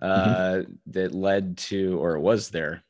Uh, 0.00 0.62
That 0.86 1.14
led 1.14 1.58
to, 1.58 2.02
or 2.02 2.18
was 2.18 2.50
their, 2.50 2.82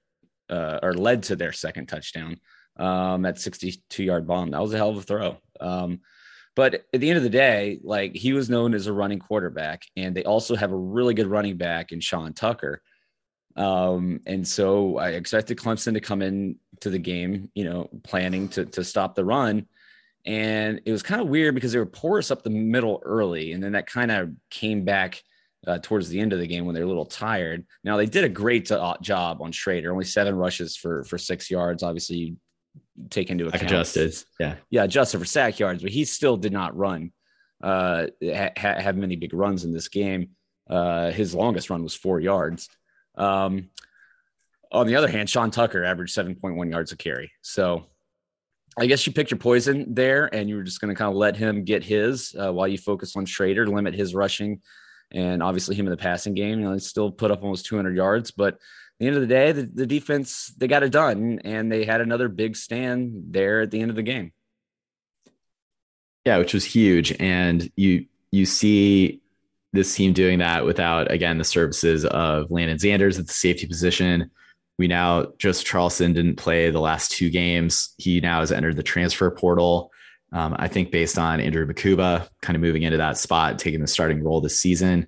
uh, 0.49 0.79
or 0.83 0.95
led 0.95 1.25
to 1.25 1.37
their 1.37 1.53
second 1.53 1.87
touchdown. 1.87 2.39
Um, 2.77 3.23
that 3.23 3.39
62 3.39 4.03
yard 4.03 4.27
bomb. 4.27 4.51
That 4.51 4.63
was 4.63 4.73
a 4.73 4.79
hell 4.79 4.91
of 4.91 4.97
a 4.97 5.03
throw. 5.03 5.37
Um, 5.61 6.01
but 6.55 6.75
at 6.75 7.01
the 7.01 7.09
end 7.09 7.17
of 7.17 7.23
the 7.23 7.31
day, 7.31 7.81
like 7.83 8.15
he 8.15 8.33
was 8.33 8.51
known 8.51 8.75
as 8.75 8.87
a 8.87 8.93
running 8.93 9.19
quarterback, 9.19 9.83
and 9.97 10.15
they 10.15 10.25
also 10.25 10.55
have 10.55 10.73
a 10.73 10.77
really 10.77 11.15
good 11.15 11.27
running 11.27 11.57
back 11.57 11.93
in 11.93 12.01
Sean 12.01 12.33
Tucker. 12.35 12.83
Um, 13.57 14.21
and 14.27 14.47
so 14.47 14.99
I 14.99 15.11
expected 15.11 15.59
Clemson 15.59 15.95
to 15.95 16.01
come 16.01 16.23
in 16.23 16.57
to 16.81 16.91
the 16.91 16.99
game, 16.99 17.51
you 17.55 17.65
know, 17.65 17.91
planning 18.03 18.49
to 18.51 18.65
to 18.67 18.85
stop 18.85 19.15
the 19.15 19.25
run. 19.25 19.67
And 20.25 20.81
it 20.85 20.93
was 20.93 21.03
kind 21.03 21.21
of 21.21 21.29
weird 21.29 21.55
because 21.55 21.73
they 21.73 21.79
were 21.79 21.87
porous 21.87 22.31
up 22.31 22.43
the 22.43 22.51
middle 22.51 23.03
early, 23.05 23.53
and 23.53 23.63
then 23.63 23.73
that 23.73 23.87
kind 23.87 24.11
of 24.11 24.31
came 24.51 24.85
back 24.85 25.23
uh, 25.67 25.79
towards 25.83 26.09
the 26.09 26.21
end 26.21 26.33
of 26.33 26.39
the 26.39 26.47
game 26.47 26.65
when 26.65 26.75
they're 26.75 26.85
a 26.85 26.89
little 26.89 27.05
tired. 27.05 27.67
Now 27.85 27.97
they 27.97 28.07
did 28.07 28.25
a 28.25 28.29
great 28.29 28.67
job 28.67 29.43
on 29.43 29.53
Shrader, 29.53 29.91
only 29.91 30.05
seven 30.05 30.35
rushes 30.35 30.77
for 30.77 31.05
for 31.05 31.19
six 31.19 31.51
yards. 31.51 31.83
Obviously, 31.83 32.17
you 32.17 32.37
take 33.11 33.31
into 33.31 33.49
account. 33.49 33.65
Adjusted. 33.65 34.15
Yeah. 34.39 34.57
Yeah, 34.71 34.85
adjusted 34.85 35.19
for 35.19 35.25
sack 35.25 35.59
yards, 35.59 35.83
but 35.83 35.93
he 35.93 36.05
still 36.05 36.37
did 36.37 36.53
not 36.53 36.77
run, 36.77 37.13
uh, 37.63 38.07
ha- 38.25 38.53
have 38.57 38.97
many 38.97 39.17
big 39.17 39.35
runs 39.35 39.65
in 39.65 39.73
this 39.73 39.89
game. 39.89 40.31
Uh, 40.69 41.11
his 41.11 41.35
longest 41.35 41.71
run 41.71 41.83
was 41.83 41.95
four 41.95 42.21
yards. 42.21 42.69
Um, 43.17 43.71
on 44.71 44.87
the 44.87 44.97
other 44.97 45.09
hand, 45.09 45.29
Sean 45.29 45.51
Tucker 45.51 45.85
averaged 45.85 46.17
7.1 46.17 46.71
yards 46.71 46.93
a 46.93 46.97
carry. 46.97 47.33
So 47.43 47.87
I 48.79 48.87
guess 48.87 49.07
you 49.07 49.13
picked 49.13 49.31
your 49.31 49.39
poison 49.39 49.95
there 49.95 50.35
and 50.35 50.49
you 50.49 50.57
were 50.57 50.63
just 50.63 50.81
going 50.81 50.95
to 50.95 50.99
kind 50.99 51.11
of 51.11 51.17
let 51.17 51.37
him 51.37 51.65
get 51.65 51.85
his 51.85 52.35
uh, 52.39 52.53
while 52.53 52.67
you 52.67 52.79
focus 52.79 53.15
on 53.17 53.27
Shrader, 53.27 53.69
limit 53.69 53.95
his 53.95 54.15
rushing 54.15 54.63
and 55.11 55.43
obviously 55.43 55.77
him 55.77 55.87
in 55.87 55.91
the 55.91 55.97
passing 55.97 56.33
game. 56.33 56.59
You 56.59 56.67
know, 56.67 56.73
he 56.73 56.79
still 56.79 57.11
put 57.11 57.31
up 57.31 57.43
almost 57.43 57.67
200 57.67 57.95
yards, 57.95 58.31
but 58.31 58.59
the 58.99 59.07
end 59.07 59.17
of 59.17 59.21
the 59.21 59.29
day, 59.29 59.53
the, 59.53 59.63
the 59.63 59.87
defense, 59.87 60.55
they 60.57 60.69
got 60.69 60.83
it 60.83 60.93
done 60.93 61.41
and 61.45 61.71
they 61.71 61.85
had 61.85 62.01
another 62.01 62.29
big 62.29 62.57
stand 62.57 63.25
there 63.31 63.61
at 63.61 63.71
the 63.71 63.81
end 63.81 63.91
of 63.91 63.97
the 63.97 64.03
game. 64.03 64.33
Yeah, 66.25 66.39
which 66.39 66.55
was 66.55 66.65
huge. 66.65 67.15
And 67.21 67.71
you, 67.77 68.07
you 68.31 68.47
see 68.47 69.22
this 69.73 69.95
team 69.95 70.13
doing 70.13 70.39
that 70.41 70.65
without, 70.65 71.11
again, 71.11 71.39
the 71.39 71.45
services 71.45 72.05
of 72.05 72.49
Lannden 72.51 72.77
Zanders 72.77 73.19
at 73.19 73.27
the 73.27 73.33
safety 73.33 73.67
position. 73.67 74.31
We 74.79 74.89
now 74.89 75.29
just 75.39 75.67
Charleston 75.67 76.13
didn't 76.13 76.37
play 76.37 76.71
the 76.71 76.81
last 76.81 77.13
two 77.13 77.31
games. 77.31 77.95
He 77.99 78.21
now 78.21 78.41
has 78.41 78.53
entered 78.53 78.77
the 78.77 78.83
transfer 78.83 79.31
portal. 79.31 79.91
Um, 80.33 80.57
I 80.59 80.69
think 80.69 80.91
based 80.91 81.19
on 81.19 81.41
Andrew 81.41 81.67
Mukuba 81.67 82.27
kind 82.41 82.57
of 82.57 82.63
moving 82.63 82.83
into 82.83 82.97
that 82.97 83.19
spot, 83.19 83.59
taking 83.59 83.81
the 83.81 83.87
starting 83.87 84.23
role 84.25 84.41
this 84.41 84.59
season, 84.59 85.07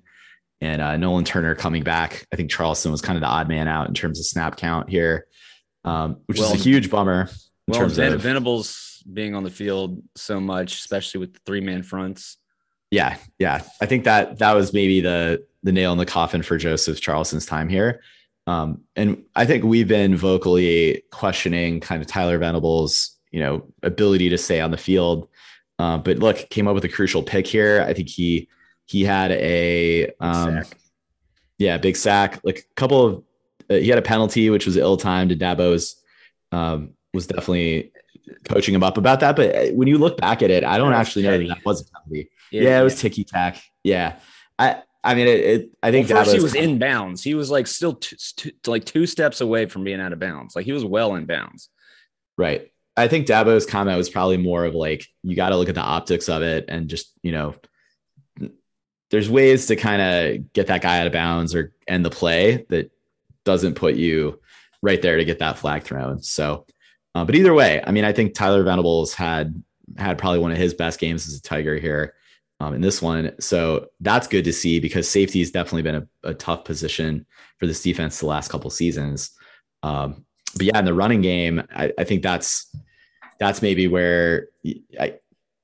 and 0.61 0.81
uh, 0.81 0.97
Nolan 0.97 1.25
Turner 1.25 1.55
coming 1.55 1.83
back. 1.83 2.25
I 2.31 2.35
think 2.35 2.49
Charleston 2.51 2.91
was 2.91 3.01
kind 3.01 3.17
of 3.17 3.21
the 3.21 3.27
odd 3.27 3.49
man 3.49 3.67
out 3.67 3.87
in 3.87 3.93
terms 3.93 4.19
of 4.19 4.25
snap 4.25 4.55
count 4.55 4.89
here, 4.89 5.27
um, 5.83 6.17
which 6.27 6.39
Well, 6.39 6.53
is 6.53 6.59
a 6.59 6.63
huge 6.63 6.89
bummer 6.89 7.21
in 7.67 7.71
Well, 7.71 7.79
terms 7.81 7.97
Ven- 7.97 8.13
of 8.13 8.21
Venables 8.21 9.03
being 9.11 9.35
on 9.35 9.43
the 9.43 9.49
field 9.49 10.01
so 10.15 10.39
much, 10.39 10.75
especially 10.75 11.19
with 11.19 11.33
the 11.33 11.39
three 11.45 11.61
man 11.61 11.83
fronts. 11.83 12.37
Yeah, 12.91 13.17
yeah. 13.39 13.61
I 13.81 13.85
think 13.85 14.03
that 14.03 14.39
that 14.39 14.53
was 14.53 14.73
maybe 14.73 15.01
the 15.01 15.45
the 15.63 15.71
nail 15.71 15.91
in 15.91 15.97
the 15.97 16.05
coffin 16.05 16.43
for 16.43 16.57
Joseph 16.57 17.01
Charleston's 17.01 17.45
time 17.45 17.69
here. 17.69 18.01
Um, 18.47 18.81
and 18.95 19.23
I 19.35 19.45
think 19.45 19.63
we've 19.63 19.87
been 19.87 20.15
vocally 20.15 21.03
questioning 21.11 21.79
kind 21.79 22.01
of 22.01 22.07
Tyler 22.07 22.37
Venable's, 22.37 23.17
you 23.31 23.39
know, 23.39 23.65
ability 23.81 24.29
to 24.29 24.37
stay 24.37 24.61
on 24.61 24.69
the 24.69 24.77
field. 24.77 25.27
Uh, 25.79 25.97
but 25.97 26.19
look, 26.19 26.49
came 26.49 26.67
up 26.67 26.75
with 26.75 26.85
a 26.85 26.89
crucial 26.89 27.23
pick 27.23 27.47
here. 27.47 27.83
I 27.87 27.93
think 27.93 28.07
he 28.09 28.47
he 28.85 29.03
had 29.03 29.31
a 29.31 30.11
um, 30.19 30.61
yeah, 31.57 31.77
big 31.77 31.95
sack. 31.95 32.39
Like 32.43 32.59
a 32.59 32.75
couple 32.75 33.05
of 33.05 33.23
uh, 33.69 33.75
he 33.75 33.89
had 33.89 33.97
a 33.97 34.03
penalty 34.03 34.49
which 34.49 34.65
was 34.65 34.77
ill 34.77 34.97
timed. 34.97 35.31
And 35.31 35.41
Dabo 35.41 35.71
was 35.71 36.01
um, 36.51 36.91
was 37.13 37.27
definitely 37.27 37.91
coaching 38.47 38.75
him 38.75 38.83
up 38.83 38.97
about 38.97 39.19
that. 39.21 39.35
But 39.35 39.55
uh, 39.55 39.73
when 39.73 39.87
you 39.87 39.97
look 39.97 40.17
back 40.17 40.41
at 40.43 40.51
it, 40.51 40.63
I 40.63 40.77
don't 40.77 40.93
actually 40.93 41.23
know 41.23 41.37
that 41.37 41.47
that 41.47 41.65
was 41.65 41.81
a 41.81 41.85
penalty. 41.91 42.29
Yeah, 42.51 42.79
it 42.79 42.83
was 42.83 42.99
ticky 42.99 43.23
tack. 43.23 43.61
Yeah, 43.83 44.17
I 44.57 44.81
I 45.03 45.15
mean 45.15 45.27
it. 45.27 45.39
it 45.39 45.69
I 45.83 45.91
think 45.91 46.09
Well, 46.09 46.23
first 46.23 46.35
he 46.35 46.41
was 46.41 46.55
in 46.55 46.79
bounds. 46.79 47.23
He 47.23 47.35
was 47.35 47.51
like 47.51 47.67
still 47.67 47.93
two, 47.93 48.15
two, 48.37 48.51
like 48.65 48.85
two 48.85 49.05
steps 49.05 49.41
away 49.41 49.65
from 49.67 49.83
being 49.83 50.01
out 50.01 50.13
of 50.13 50.19
bounds. 50.19 50.55
Like 50.55 50.65
he 50.65 50.71
was 50.71 50.85
well 50.85 51.15
in 51.15 51.25
bounds. 51.25 51.69
Right. 52.37 52.71
I 52.97 53.07
think 53.07 53.27
Dabo's 53.27 53.65
comment 53.65 53.97
was 53.97 54.09
probably 54.09 54.37
more 54.37 54.65
of 54.65 54.73
like, 54.73 55.05
you 55.21 55.35
got 55.35 55.49
to 55.49 55.57
look 55.57 55.69
at 55.69 55.75
the 55.75 55.81
optics 55.81 56.29
of 56.29 56.41
it 56.41 56.65
and 56.69 56.89
just, 56.89 57.11
you 57.23 57.33
know, 57.33 57.55
there's 59.11 59.29
ways 59.29 59.67
to 59.67 59.75
kind 59.75 60.01
of 60.01 60.53
get 60.53 60.67
that 60.67 60.81
guy 60.81 60.99
out 60.99 61.07
of 61.07 61.13
bounds 61.13 61.53
or 61.53 61.73
end 61.87 62.05
the 62.05 62.09
play 62.09 62.65
that 62.69 62.91
doesn't 63.43 63.75
put 63.75 63.95
you 63.95 64.39
right 64.81 65.01
there 65.01 65.17
to 65.17 65.25
get 65.25 65.39
that 65.39 65.57
flag 65.57 65.83
thrown. 65.83 66.21
So, 66.23 66.65
uh, 67.13 67.25
but 67.25 67.35
either 67.35 67.53
way, 67.53 67.83
I 67.85 67.91
mean, 67.91 68.05
I 68.05 68.13
think 68.13 68.33
Tyler 68.33 68.63
Venables 68.63 69.13
had 69.13 69.61
had 69.97 70.17
probably 70.17 70.39
one 70.39 70.51
of 70.51 70.57
his 70.57 70.73
best 70.73 70.99
games 70.99 71.27
as 71.27 71.35
a 71.35 71.41
Tiger 71.41 71.77
here 71.77 72.13
um, 72.59 72.73
in 72.73 72.81
this 72.81 73.01
one. 73.01 73.33
So 73.39 73.87
that's 73.99 74.27
good 74.27 74.45
to 74.45 74.53
see 74.53 74.79
because 74.79 75.09
safety 75.09 75.39
has 75.39 75.51
definitely 75.51 75.83
been 75.83 75.95
a, 75.95 76.29
a 76.29 76.33
tough 76.33 76.65
position 76.65 77.25
for 77.57 77.67
this 77.67 77.81
defense 77.81 78.19
the 78.19 78.27
last 78.27 78.49
couple 78.49 78.69
seasons. 78.69 79.31
Um, 79.83 80.25
but 80.55 80.65
yeah, 80.65 80.79
in 80.79 80.85
the 80.85 80.93
running 80.93 81.21
game, 81.21 81.63
I, 81.75 81.91
I 81.97 82.03
think 82.03 82.23
that's 82.23 82.73
that's 83.39 83.61
maybe 83.61 83.87
where 83.87 84.47
I, 84.99 85.15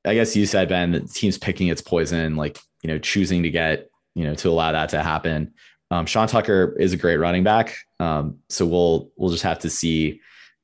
I 0.03 0.13
guess 0.13 0.35
you 0.35 0.45
said 0.45 0.69
Ben, 0.69 0.91
the 0.91 1.01
team's 1.01 1.37
picking 1.37 1.69
its 1.69 1.81
poison, 1.81 2.35
like 2.35 2.59
you 2.83 2.87
know, 2.89 2.99
choosing 2.99 3.43
to 3.43 3.49
get 3.49 3.89
you 4.15 4.25
know 4.25 4.35
to 4.35 4.49
allow 4.49 4.71
that 4.71 4.89
to 4.89 5.01
happen. 5.01 5.53
Um, 5.89 6.05
Sean 6.05 6.27
Tucker 6.27 6.75
is 6.79 6.93
a 6.93 6.97
great 6.97 7.17
running 7.17 7.43
back, 7.43 7.75
um, 7.99 8.39
so 8.49 8.65
we'll 8.65 9.11
we'll 9.15 9.31
just 9.31 9.43
have 9.43 9.59
to 9.59 9.69
see. 9.69 10.21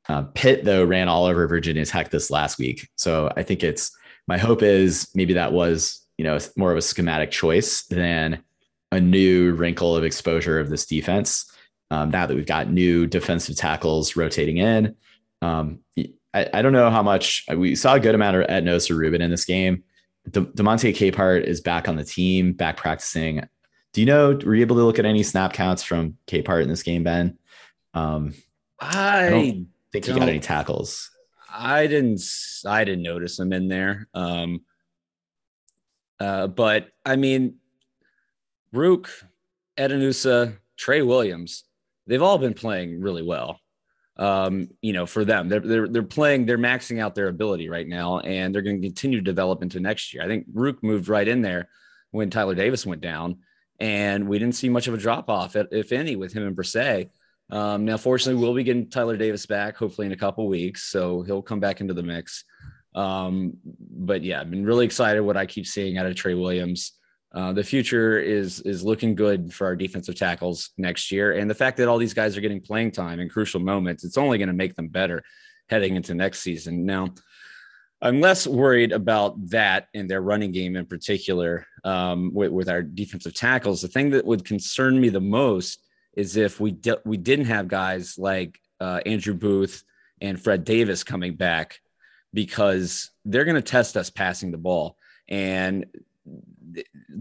Uh, 0.10 0.24
Pitt 0.34 0.64
though 0.64 0.86
ran 0.86 1.10
all 1.10 1.26
over 1.26 1.48
Virginia 1.48 1.86
Tech 1.86 2.10
this 2.10 2.32
last 2.32 2.58
week, 2.58 2.90
so 2.96 3.32
I 3.36 3.44
think 3.44 3.64
it's 3.64 3.92
my 4.26 4.38
hope 4.38 4.62
is 4.62 5.10
maybe 5.14 5.34
that 5.34 5.52
was 5.52 6.07
you 6.18 6.24
know 6.24 6.38
more 6.56 6.72
of 6.72 6.78
a 6.78 6.82
schematic 6.82 7.32
choice 7.32 7.84
than 7.84 8.44
a 8.92 9.00
new 9.00 9.54
wrinkle 9.54 9.96
of 9.96 10.04
exposure 10.04 10.60
of 10.60 10.70
this 10.70 10.86
defense. 10.86 11.52
Um, 11.90 12.10
now 12.12 12.26
that 12.26 12.36
we've 12.36 12.46
got 12.46 12.70
new 12.70 13.08
defensive 13.08 13.56
tackles 13.56 14.16
rotating 14.16 14.58
in, 14.58 14.96
um, 15.42 15.80
I, 16.34 16.50
I 16.54 16.62
don't 16.62 16.74
know 16.74 16.90
how 16.90 17.04
much 17.04 17.46
we 17.56 17.76
saw 17.76 17.96
a 17.96 18.00
good 18.00 18.16
amount 18.16 18.38
of 18.38 18.48
Etinosa 18.48 18.98
Reuben 18.98 19.22
in 19.22 19.32
this 19.32 19.46
game. 19.46 19.84
De, 20.30 20.42
Demonte 20.42 20.94
Capehart 20.94 21.44
is 21.44 21.62
back 21.62 21.88
on 21.88 21.96
the 21.96 22.04
team, 22.04 22.54
back 22.54 22.78
practicing. 22.78 23.48
Do 23.94 24.02
you 24.02 24.06
know? 24.08 24.40
Were 24.46 24.56
you 24.56 24.62
able 24.62 24.76
to 24.76 24.84
look 24.84 25.00
at 25.00 25.06
any 25.06 25.24
snap 25.24 25.54
counts 25.54 25.84
from 25.84 26.18
Capehart 26.28 26.64
in 26.64 26.70
this 26.70 26.84
game, 26.84 27.04
Ben? 27.04 27.38
Um, 27.94 28.34
I 28.80 29.30
don't 29.30 29.68
think 29.92 30.06
he 30.06 30.14
got 30.14 30.30
any 30.30 30.40
tackles. 30.40 31.10
I 31.50 31.88
didn't 31.88 32.22
I 32.66 32.84
didn't 32.84 33.04
notice 33.04 33.40
him 33.40 33.54
in 33.54 33.68
there. 33.68 34.08
Um 34.14 34.62
uh 36.20 36.48
but 36.48 36.90
I 37.06 37.16
mean 37.16 37.56
Rook, 38.74 39.10
Etinosa, 39.78 40.58
Trey 40.78 41.02
Williams, 41.02 41.64
they've 42.06 42.22
all 42.22 42.38
been 42.38 42.54
playing 42.54 43.02
really 43.02 43.24
well. 43.24 43.60
Um, 44.18 44.70
you 44.82 44.94
know, 44.94 45.06
for 45.06 45.24
them. 45.24 45.48
They're 45.48 45.60
they're 45.60 45.88
they're 45.88 46.02
playing, 46.02 46.48
they're 46.48 46.58
maxing 46.58 47.00
out 47.00 47.14
their 47.14 47.28
ability 47.28 47.70
right 47.70 47.88
now, 47.88 48.20
and 48.20 48.54
they're 48.54 48.64
going 48.64 48.82
to 48.82 48.88
continue 48.88 49.20
to 49.20 49.24
develop 49.24 49.62
into 49.62 49.80
next 49.80 50.12
year. 50.12 50.24
I 50.24 50.28
think 50.28 50.48
Rook 50.52 50.82
moved 50.82 51.08
right 51.08 51.28
in 51.28 51.44
there 51.44 51.70
when 52.10 52.32
Tyler 52.32 52.56
Davis 52.56 52.84
went 52.84 53.02
down, 53.02 53.38
and 53.80 54.28
we 54.28 54.40
didn't 54.40 54.56
see 54.56 54.70
much 54.70 54.88
of 54.88 54.96
a 54.96 54.98
drop 54.98 55.30
off, 55.30 55.56
if 55.56 55.92
any, 55.92 56.16
with 56.16 56.34
him 56.34 56.48
and 56.48 56.58
Bresee. 56.58 57.10
Um, 57.52 57.86
now, 57.86 57.98
fortunately, 57.98 58.42
we'll 58.42 58.56
be 58.56 58.64
getting 58.64 58.90
Tyler 58.90 59.18
Davis 59.18 59.46
back 59.46 59.78
hopefully 59.78 60.08
in 60.08 60.14
a 60.14 60.18
couple 60.18 60.48
weeks, 60.48 60.84
so 60.84 61.22
he'll 61.22 61.44
come 61.44 61.60
back 61.60 61.80
into 61.80 61.94
the 61.94 62.02
mix. 62.02 62.44
Um, 62.98 63.54
but 63.64 64.24
yeah, 64.24 64.42
I've 64.42 64.50
been 64.50 64.66
really 64.66 64.86
excited 64.86 65.22
what 65.22 65.38
I 65.38 65.46
keep 65.46 65.68
seeing 65.68 66.00
out 66.00 66.08
of 66.08 66.16
Trey 66.16 66.34
Williams. 66.34 66.94
Uh, 67.32 67.54
the 67.54 67.64
future 67.64 68.18
is 68.18 68.62
is 68.62 68.84
looking 68.84 69.14
good 69.14 69.54
for 69.54 69.68
our 69.68 69.76
defensive 69.76 70.16
tackles 70.16 70.72
next 70.78 71.12
year, 71.12 71.34
and 71.34 71.48
the 71.48 71.56
fact 71.56 71.78
that 71.78 71.88
all 71.88 72.00
these 72.00 72.16
guys 72.16 72.36
are 72.36 72.42
getting 72.42 72.60
playing 72.60 72.92
time 72.92 73.20
in 73.20 73.30
crucial 73.30 73.60
moments, 73.60 74.04
it's 74.04 74.18
only 74.18 74.40
going 74.40 74.48
to 74.48 74.54
make 74.54 74.76
them 74.76 74.88
better 74.88 75.24
heading 75.70 75.96
into 75.96 76.16
next 76.16 76.40
season. 76.40 76.86
Now, 76.86 77.14
I'm 78.02 78.20
less 78.22 78.48
worried 78.48 78.92
about 78.92 79.50
that 79.50 79.90
in 79.94 80.08
their 80.08 80.22
running 80.22 80.52
game 80.52 80.76
in 80.76 80.86
particular 80.88 81.68
um, 81.84 82.32
with, 82.34 82.52
with 82.52 82.70
our 82.70 82.82
defensive 82.82 83.36
tackles. 83.36 83.82
The 83.82 83.90
thing 83.90 84.10
that 84.12 84.26
would 84.26 84.44
concern 84.46 85.00
me 85.00 85.10
the 85.10 85.22
most 85.22 85.84
is 86.16 86.36
if 86.36 86.60
we 86.60 86.72
di- 86.72 87.04
we 87.06 87.18
didn't 87.18 87.46
have 87.46 87.68
guys 87.68 88.18
like 88.18 88.58
uh, 88.80 89.02
Andrew 89.06 89.36
Booth 89.36 89.84
and 90.22 90.42
Fred 90.42 90.64
Davis 90.64 91.04
coming 91.04 91.36
back 91.36 91.80
because 92.34 93.12
they're 93.26 93.46
going 93.46 93.56
to 93.56 93.62
test 93.62 93.98
us 93.98 94.10
passing 94.10 94.52
the 94.52 94.58
ball. 94.58 94.98
And 95.30 95.86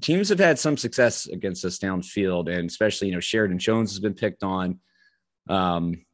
teams 0.00 0.28
have 0.28 0.38
had 0.38 0.58
some 0.58 0.76
success 0.76 1.26
against 1.26 1.64
us 1.64 1.78
downfield 1.78 2.52
and 2.52 2.68
especially 2.68 3.08
you 3.08 3.14
know 3.14 3.20
Sheridan 3.20 3.58
Jones 3.58 3.90
has 3.92 4.00
been 4.00 4.14
picked 4.14 4.42
on 4.42 4.80
um 5.48 6.04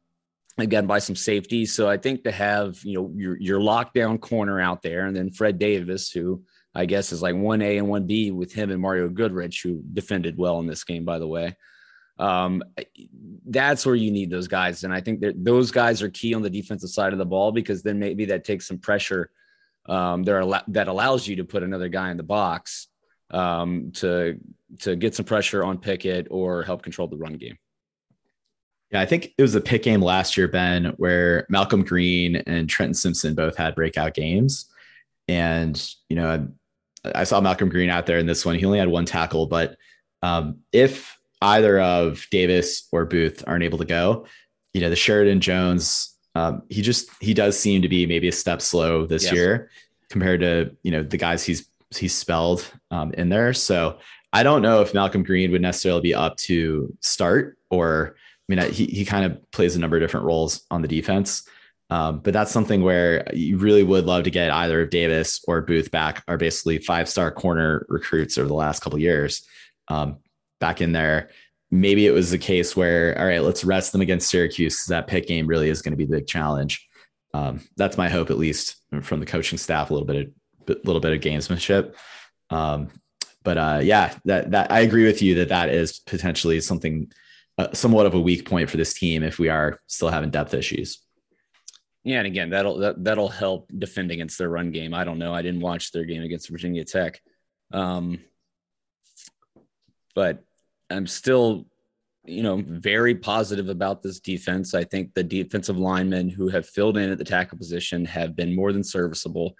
again 0.59 0.85
by 0.85 0.99
some 0.99 1.15
safeties. 1.15 1.73
So 1.73 1.89
I 1.89 1.97
think 1.97 2.23
to 2.23 2.31
have 2.31 2.77
you 2.83 2.93
know 2.93 3.11
your 3.15 3.37
your 3.39 3.59
lockdown 3.59 4.19
corner 4.19 4.59
out 4.59 4.81
there 4.81 5.05
and 5.07 5.15
then 5.15 5.31
Fred 5.31 5.59
Davis 5.59 6.11
who 6.11 6.43
I 6.75 6.85
guess 6.85 7.11
is 7.11 7.21
like 7.21 7.35
1A 7.35 7.79
and 7.79 7.87
1B 7.87 8.33
with 8.33 8.53
him 8.53 8.71
and 8.71 8.81
Mario 8.81 9.09
Goodrich 9.09 9.61
who 9.63 9.81
defended 9.93 10.37
well 10.37 10.59
in 10.59 10.67
this 10.67 10.83
game 10.83 11.05
by 11.05 11.19
the 11.19 11.27
way 11.27 11.55
um, 12.23 12.63
that's 13.45 13.85
where 13.85 13.95
you 13.95 14.09
need 14.09 14.29
those 14.29 14.47
guys. 14.47 14.85
And 14.85 14.93
I 14.93 15.01
think 15.01 15.19
that 15.19 15.43
those 15.43 15.71
guys 15.71 16.01
are 16.01 16.09
key 16.09 16.33
on 16.33 16.41
the 16.41 16.49
defensive 16.49 16.89
side 16.89 17.11
of 17.11 17.19
the 17.19 17.25
ball 17.25 17.51
because 17.51 17.83
then 17.83 17.99
maybe 17.99 18.23
that 18.25 18.45
takes 18.45 18.65
some 18.65 18.77
pressure 18.77 19.29
um, 19.87 20.23
there 20.23 20.41
that 20.69 20.87
allows 20.87 21.27
you 21.27 21.35
to 21.35 21.43
put 21.43 21.63
another 21.63 21.89
guy 21.89 22.11
in 22.11 22.17
the 22.17 22.23
box 22.23 22.87
um, 23.31 23.91
to 23.95 24.39
to 24.79 24.95
get 24.95 25.13
some 25.13 25.25
pressure 25.25 25.65
on 25.65 25.77
Pickett 25.77 26.27
or 26.31 26.63
help 26.63 26.81
control 26.81 27.09
the 27.09 27.17
run 27.17 27.33
game. 27.33 27.57
Yeah, 28.91 29.01
I 29.01 29.05
think 29.05 29.33
it 29.37 29.41
was 29.41 29.53
the 29.53 29.59
Pitt 29.59 29.83
game 29.83 30.01
last 30.01 30.37
year, 30.37 30.47
Ben, 30.47 30.93
where 30.97 31.45
Malcolm 31.49 31.83
Greene 31.83 32.37
and 32.37 32.69
Trenton 32.69 32.93
Simpson 32.93 33.35
both 33.35 33.57
had 33.57 33.75
breakout 33.75 34.13
games. 34.13 34.69
And, 35.27 35.75
you 36.09 36.15
know, 36.15 36.47
I, 37.03 37.21
I 37.21 37.23
saw 37.25 37.41
Malcolm 37.41 37.69
Greene 37.69 37.89
out 37.89 38.05
there 38.05 38.19
in 38.19 38.27
this 38.27 38.45
one. 38.45 38.57
He 38.57 38.65
only 38.65 38.79
had 38.79 38.87
one 38.87 39.05
tackle, 39.05 39.47
but 39.47 39.77
um, 40.21 40.59
if 40.71 41.17
either 41.43 41.79
of 41.79 42.25
Davis 42.31 42.87
or 42.91 43.05
Booth 43.05 43.43
aren't 43.45 43.63
able 43.63 43.77
to 43.79 43.85
go, 43.85 44.25
you 44.73 44.81
know, 44.81 44.89
the 44.89 44.95
Sheridan 44.95 45.39
Jones 45.41 46.09
Um, 46.35 46.63
he 46.69 46.81
just 46.81 47.09
he 47.21 47.33
does 47.35 47.59
seem 47.59 47.81
to 47.83 47.89
be 47.89 48.07
maybe 48.07 48.27
a 48.27 48.31
step 48.31 48.59
slow 48.61 49.05
this 49.05 49.25
Yes. 49.25 49.33
year 49.33 49.69
compared 50.09 50.39
to 50.41 50.75
you 50.83 50.91
know 50.91 51.03
the 51.03 51.17
guys 51.17 51.45
he's 51.45 51.67
he's 51.95 52.15
spelled 52.15 52.65
um, 52.89 53.13
in 53.13 53.29
there. 53.29 53.53
So 53.53 53.99
I 54.31 54.41
don't 54.41 54.63
know 54.63 54.81
if 54.81 54.93
Malcolm 54.95 55.23
Greene 55.23 55.51
would 55.51 55.61
necessarily 55.61 56.01
be 56.01 56.15
up 56.15 56.37
to 56.47 56.95
start 57.01 57.57
or 57.69 58.15
I 58.15 58.55
mean 58.55 58.71
he 58.71 58.85
he 58.85 59.05
kind 59.05 59.25
of 59.25 59.31
plays 59.51 59.75
a 59.75 59.79
number 59.79 59.97
of 59.97 60.01
different 60.01 60.25
roles 60.25 60.65
on 60.71 60.81
the 60.81 60.87
defense. 60.87 61.47
Um, 61.89 62.21
but 62.21 62.33
that's 62.33 62.51
something 62.51 62.81
where 62.81 63.27
you 63.33 63.59
really 63.59 63.83
would 63.83 64.05
love 64.07 64.23
to 64.23 64.31
get 64.31 64.49
either 64.49 64.81
of 64.81 64.89
Davis 64.89 65.43
or 65.47 65.61
Booth 65.61 65.91
back, 65.91 66.23
are 66.27 66.37
basically 66.37 66.79
five 66.79 67.07
star 67.07 67.29
corner 67.31 67.85
recruits 67.89 68.39
over 68.39 68.47
the 68.47 68.55
last 68.65 68.81
couple 68.81 68.97
of 68.97 69.03
years 69.03 69.45
um, 69.89 70.17
back 70.63 70.79
in 70.79 70.93
there. 70.93 71.29
Maybe 71.71 72.07
it 72.07 72.11
was 72.11 72.31
the 72.31 72.37
case 72.37 72.73
where, 72.73 73.19
all 73.19 73.25
right, 73.25 73.43
let's 73.43 73.65
rest 73.65 73.91
them 73.91 73.99
against 73.99 74.29
Syracuse 74.29 74.85
that 74.85 75.07
Pitt 75.07 75.27
game 75.27 75.45
really 75.45 75.69
is 75.69 75.81
going 75.81 75.91
to 75.91 75.97
be 75.97 76.05
the 76.05 76.17
big 76.17 76.27
challenge. 76.27 76.87
Um, 77.33 77.59
that's 77.75 77.97
my 77.97 78.07
hope, 78.07 78.29
at 78.29 78.37
least 78.37 78.77
from 79.01 79.19
the 79.19 79.25
coaching 79.25 79.57
staff, 79.57 79.89
a 79.89 79.93
little 79.93 80.07
bit 80.07 80.15
of 80.15 80.27
a 80.69 80.87
little 80.87 81.01
bit 81.01 81.11
of 81.11 81.19
gamesmanship. 81.19 81.95
Um, 82.49 82.89
but 83.43 83.57
uh, 83.57 83.79
yeah, 83.83 84.15
that 84.23 84.51
that 84.51 84.71
I 84.71 84.81
agree 84.81 85.05
with 85.05 85.21
you 85.21 85.35
that 85.35 85.49
that 85.49 85.67
is 85.67 85.99
potentially 85.99 86.61
something 86.61 87.11
uh, 87.57 87.73
somewhat 87.73 88.05
of 88.05 88.13
a 88.13 88.21
weak 88.21 88.47
point 88.47 88.69
for 88.69 88.77
this 88.77 88.93
team 88.93 89.21
if 89.21 89.37
we 89.37 89.49
are 89.49 89.81
still 89.87 90.09
having 90.09 90.29
depth 90.29 90.53
issues. 90.53 90.99
Yeah, 92.05 92.19
and 92.19 92.27
again, 92.27 92.51
that'll 92.51 92.77
that, 92.77 93.03
that'll 93.03 93.27
help 93.27 93.69
defend 93.77 94.11
against 94.11 94.37
their 94.37 94.49
run 94.49 94.71
game. 94.71 94.93
I 94.93 95.03
don't 95.03 95.19
know. 95.19 95.33
I 95.33 95.41
didn't 95.41 95.61
watch 95.61 95.91
their 95.91 96.05
game 96.05 96.23
against 96.23 96.49
Virginia 96.49 96.85
Tech, 96.85 97.21
um, 97.73 98.19
but 100.15 100.43
I'm 100.93 101.07
still, 101.07 101.65
you 102.25 102.43
know, 102.43 102.63
very 102.65 103.15
positive 103.15 103.69
about 103.69 104.01
this 104.01 104.19
defense. 104.19 104.73
I 104.73 104.83
think 104.83 105.13
the 105.13 105.23
defensive 105.23 105.77
linemen 105.77 106.29
who 106.29 106.47
have 106.49 106.67
filled 106.67 106.97
in 106.97 107.09
at 107.09 107.17
the 107.17 107.23
tackle 107.23 107.57
position 107.57 108.05
have 108.05 108.35
been 108.35 108.55
more 108.55 108.71
than 108.71 108.83
serviceable, 108.83 109.55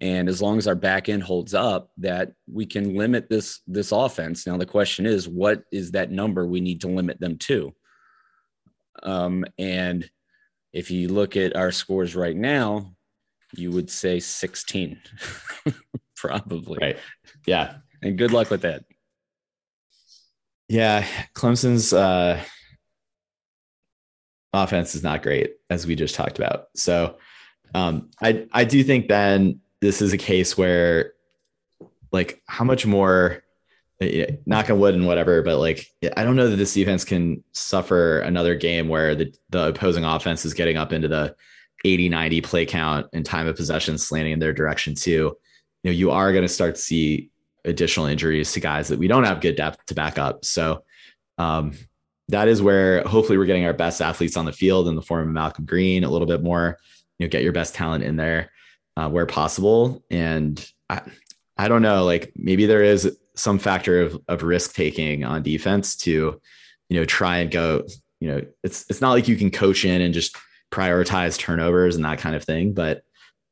and 0.00 0.28
as 0.28 0.42
long 0.42 0.58
as 0.58 0.66
our 0.66 0.74
back 0.74 1.08
end 1.08 1.22
holds 1.22 1.54
up, 1.54 1.90
that 1.98 2.32
we 2.50 2.66
can 2.66 2.96
limit 2.96 3.28
this 3.28 3.60
this 3.66 3.92
offense. 3.92 4.46
Now 4.46 4.56
the 4.56 4.66
question 4.66 5.06
is, 5.06 5.28
what 5.28 5.62
is 5.70 5.92
that 5.92 6.10
number 6.10 6.46
we 6.46 6.60
need 6.60 6.80
to 6.82 6.88
limit 6.88 7.20
them 7.20 7.38
to? 7.38 7.74
Um, 9.02 9.44
and 9.58 10.08
if 10.72 10.90
you 10.90 11.08
look 11.08 11.36
at 11.36 11.56
our 11.56 11.70
scores 11.70 12.16
right 12.16 12.36
now, 12.36 12.94
you 13.54 13.70
would 13.70 13.90
say 13.90 14.20
16, 14.20 14.98
probably. 16.16 16.78
Right. 16.80 16.98
Yeah. 17.46 17.76
And 18.02 18.16
good 18.16 18.32
luck 18.32 18.50
with 18.50 18.62
that. 18.62 18.84
Yeah. 20.72 21.06
Clemson's 21.34 21.92
uh, 21.92 22.42
offense 24.54 24.94
is 24.94 25.02
not 25.02 25.22
great, 25.22 25.56
as 25.68 25.86
we 25.86 25.94
just 25.94 26.14
talked 26.14 26.38
about. 26.38 26.68
So 26.74 27.18
um, 27.74 28.08
I 28.22 28.46
I 28.52 28.64
do 28.64 28.82
think 28.82 29.08
then 29.08 29.60
this 29.82 30.00
is 30.00 30.14
a 30.14 30.18
case 30.18 30.56
where 30.56 31.12
like 32.10 32.42
how 32.46 32.64
much 32.64 32.86
more 32.86 33.42
eh, 34.00 34.36
knock 34.46 34.70
on 34.70 34.80
wood 34.80 34.94
and 34.94 35.06
whatever, 35.06 35.42
but 35.42 35.58
like 35.58 35.88
I 36.16 36.24
don't 36.24 36.36
know 36.36 36.48
that 36.48 36.56
this 36.56 36.72
defense 36.72 37.04
can 37.04 37.44
suffer 37.52 38.20
another 38.20 38.54
game 38.54 38.88
where 38.88 39.14
the, 39.14 39.34
the 39.50 39.68
opposing 39.68 40.06
offense 40.06 40.46
is 40.46 40.54
getting 40.54 40.78
up 40.78 40.94
into 40.94 41.06
the 41.06 41.36
80, 41.84 42.08
90 42.08 42.40
play 42.40 42.64
count 42.64 43.08
and 43.12 43.26
time 43.26 43.46
of 43.46 43.56
possession 43.56 43.98
slanting 43.98 44.32
in 44.32 44.38
their 44.38 44.54
direction 44.54 44.94
too. 44.94 45.36
You 45.82 45.90
know, 45.90 45.92
you 45.92 46.12
are 46.12 46.32
going 46.32 46.46
to 46.46 46.48
start 46.48 46.76
to 46.76 46.80
see 46.80 47.30
additional 47.64 48.06
injuries 48.06 48.52
to 48.52 48.60
guys 48.60 48.88
that 48.88 48.98
we 48.98 49.08
don't 49.08 49.24
have 49.24 49.40
good 49.40 49.56
depth 49.56 49.84
to 49.86 49.94
back 49.94 50.18
up. 50.18 50.44
So 50.44 50.84
um, 51.38 51.72
that 52.28 52.48
is 52.48 52.62
where 52.62 53.02
hopefully 53.02 53.38
we're 53.38 53.46
getting 53.46 53.66
our 53.66 53.72
best 53.72 54.00
athletes 54.00 54.36
on 54.36 54.44
the 54.44 54.52
field 54.52 54.88
in 54.88 54.96
the 54.96 55.02
form 55.02 55.28
of 55.28 55.34
Malcolm 55.34 55.64
Greene 55.64 56.04
a 56.04 56.10
little 56.10 56.26
bit 56.26 56.42
more. 56.42 56.78
You 57.18 57.26
know, 57.26 57.30
get 57.30 57.42
your 57.42 57.52
best 57.52 57.74
talent 57.74 58.04
in 58.04 58.16
there 58.16 58.50
uh, 58.96 59.08
where 59.08 59.26
possible. 59.26 60.04
And 60.10 60.64
I, 60.88 61.02
I 61.56 61.68
don't 61.68 61.82
know, 61.82 62.04
like 62.04 62.32
maybe 62.36 62.66
there 62.66 62.82
is 62.82 63.16
some 63.36 63.58
factor 63.58 64.02
of, 64.02 64.20
of 64.28 64.42
risk 64.42 64.74
taking 64.74 65.24
on 65.24 65.42
defense 65.42 65.96
to, 65.96 66.40
you 66.88 66.98
know, 66.98 67.04
try 67.04 67.38
and 67.38 67.50
go. 67.50 67.84
You 68.20 68.28
know, 68.28 68.42
it's 68.62 68.86
it's 68.88 69.00
not 69.00 69.10
like 69.10 69.26
you 69.26 69.36
can 69.36 69.50
coach 69.50 69.84
in 69.84 70.00
and 70.00 70.14
just 70.14 70.36
prioritize 70.70 71.38
turnovers 71.38 71.96
and 71.96 72.04
that 72.04 72.18
kind 72.18 72.36
of 72.36 72.44
thing, 72.44 72.72
but 72.72 73.02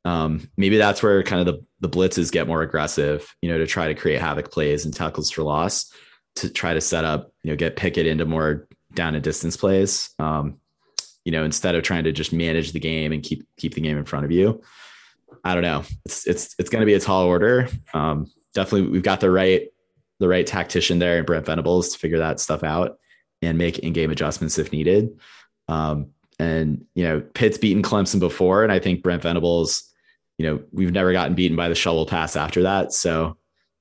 um, 0.05 0.49
maybe 0.57 0.77
that's 0.77 1.03
where 1.03 1.23
kind 1.23 1.47
of 1.47 1.55
the, 1.55 1.65
the 1.81 1.89
blitzes 1.89 2.33
get 2.33 2.47
more 2.47 2.63
aggressive, 2.63 3.35
you 3.43 3.51
know, 3.51 3.59
to 3.59 3.67
try 3.67 3.89
to 3.89 3.95
create 3.95 4.21
havoc 4.21 4.51
plays 4.51 4.85
and 4.85 4.95
tackles 4.95 5.31
for 5.31 5.43
loss 5.43 5.93
to 6.37 6.49
try 6.49 6.75
to 6.75 6.81
set 6.81 7.05
up, 7.05 7.33
you 7.43 7.51
know, 7.51 7.57
get 7.57 7.77
Pickett 7.77 8.07
into 8.07 8.25
more 8.25 8.69
down 8.95 9.15
and 9.15 9.23
distance 9.25 9.57
plays. 9.57 10.11
Um, 10.19 10.59
you 11.25 11.33
know, 11.33 11.45
instead 11.45 11.75
of 11.75 11.83
trying 11.83 12.05
to 12.05 12.13
just 12.13 12.33
manage 12.33 12.73
the 12.73 12.81
game 12.81 13.13
and 13.13 13.23
keep 13.23 13.47
keep 13.57 13.75
the 13.75 13.81
game 13.81 13.99
in 13.99 14.05
front 14.05 14.25
of 14.25 14.31
you. 14.31 14.63
I 15.45 15.55
don't 15.55 15.63
know. 15.63 15.85
It's 16.05 16.27
it's 16.27 16.55
it's 16.59 16.71
going 16.71 16.81
to 16.81 16.87
be 16.87 16.95
a 16.95 17.01
tall 17.01 17.25
order. 17.25 17.69
Um, 17.93 18.31
definitely, 18.55 18.89
we've 18.89 19.03
got 19.03 19.21
the 19.21 19.31
right 19.31 19.69
the 20.19 20.29
right 20.29 20.47
tactician 20.47 20.99
there 20.99 21.19
in 21.19 21.25
Brent 21.25 21.47
Venables 21.47 21.91
to 21.91 21.99
figure 21.99 22.19
that 22.19 22.41
stuff 22.41 22.65
out 22.65 22.99
and 23.43 23.59
make 23.59 23.79
in 23.79 23.93
game 23.93 24.11
adjustments 24.11 24.59
if 24.59 24.73
needed. 24.73 25.19
Um, 25.69 26.11
and 26.39 26.85
you 26.95 27.05
know, 27.05 27.21
Pitt's 27.21 27.59
beaten 27.59 27.83
Clemson 27.83 28.19
before, 28.19 28.63
and 28.63 28.73
I 28.73 28.79
think 28.79 29.03
Brent 29.03 29.23
Venables 29.23 29.90
you 30.41 30.47
know, 30.47 30.63
we've 30.73 30.91
never 30.91 31.13
gotten 31.13 31.35
beaten 31.35 31.55
by 31.55 31.69
the 31.69 31.75
shovel 31.75 32.07
pass 32.07 32.35
after 32.35 32.63
that. 32.63 32.95
So 32.95 33.37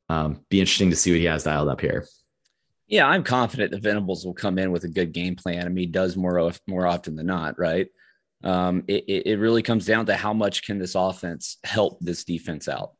um, 0.09 0.43
be 0.49 0.59
interesting 0.59 0.89
to 0.89 0.95
see 0.97 1.11
what 1.11 1.19
he 1.21 1.25
has 1.25 1.45
dialed 1.45 1.69
up 1.69 1.79
here. 1.79 2.05
Yeah, 2.85 3.07
I'm 3.07 3.23
confident 3.23 3.71
the 3.71 3.79
Venables 3.79 4.25
will 4.25 4.33
come 4.33 4.59
in 4.59 4.73
with 4.73 4.83
a 4.83 4.89
good 4.89 5.13
game 5.13 5.37
plan. 5.37 5.65
I 5.65 5.69
mean, 5.69 5.77
he 5.77 5.85
does 5.85 6.17
more 6.17 6.51
more 6.67 6.85
often 6.85 7.15
than 7.15 7.27
not, 7.27 7.57
right? 7.57 7.87
Um, 8.43 8.83
it, 8.89 9.05
it 9.07 9.39
really 9.39 9.61
comes 9.61 9.85
down 9.85 10.07
to 10.07 10.17
how 10.17 10.33
much 10.33 10.63
can 10.63 10.79
this 10.79 10.95
offense 10.95 11.59
help 11.63 11.97
this 12.01 12.25
defense 12.25 12.67
out, 12.67 12.91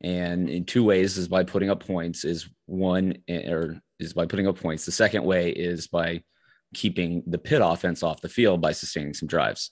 and 0.00 0.50
in 0.50 0.64
two 0.64 0.82
ways 0.82 1.16
is 1.16 1.28
by 1.28 1.44
putting 1.44 1.70
up 1.70 1.86
points. 1.86 2.24
Is 2.24 2.48
one 2.66 3.18
or 3.28 3.80
is 4.00 4.12
by 4.12 4.26
putting 4.26 4.48
up 4.48 4.58
points. 4.58 4.86
The 4.86 4.92
second 4.92 5.22
way 5.22 5.50
is 5.50 5.86
by 5.86 6.24
keeping 6.74 7.22
the 7.28 7.38
Pitt 7.38 7.62
offense 7.62 8.02
off 8.02 8.22
the 8.22 8.28
field 8.28 8.60
by 8.60 8.72
sustaining 8.72 9.14
some 9.14 9.28
drives. 9.28 9.70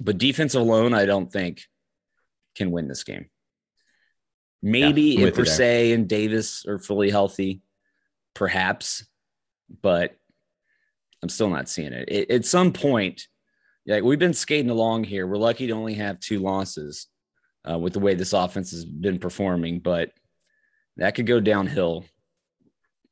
But 0.00 0.18
defense 0.18 0.54
alone, 0.54 0.94
I 0.94 1.06
don't 1.06 1.30
think 1.30 1.62
can 2.54 2.70
win 2.70 2.88
this 2.88 3.04
game. 3.04 3.26
Maybe 4.62 5.02
Yeah, 5.02 5.26
if 5.26 5.34
Bresee 5.34 5.92
and 5.92 6.08
Davis 6.08 6.64
are 6.66 6.78
fully 6.78 7.10
healthy, 7.10 7.60
perhaps, 8.34 9.06
but 9.82 10.16
I'm 11.22 11.28
still 11.28 11.50
not 11.50 11.68
seeing 11.68 11.92
it. 11.92 12.08
it. 12.08 12.30
At 12.30 12.46
some 12.46 12.72
point, 12.72 13.28
like 13.86 14.02
we've 14.02 14.18
been 14.18 14.34
skating 14.34 14.70
along 14.70 15.04
here. 15.04 15.26
We're 15.26 15.36
lucky 15.36 15.66
to 15.66 15.72
only 15.72 15.94
have 15.94 16.18
two 16.18 16.38
losses 16.38 17.08
uh, 17.70 17.78
with 17.78 17.92
the 17.92 18.00
way 18.00 18.14
this 18.14 18.32
offense 18.32 18.70
has 18.70 18.84
been 18.84 19.18
performing, 19.18 19.80
but 19.80 20.12
that 20.96 21.14
could 21.14 21.26
go 21.26 21.40
downhill, 21.40 22.04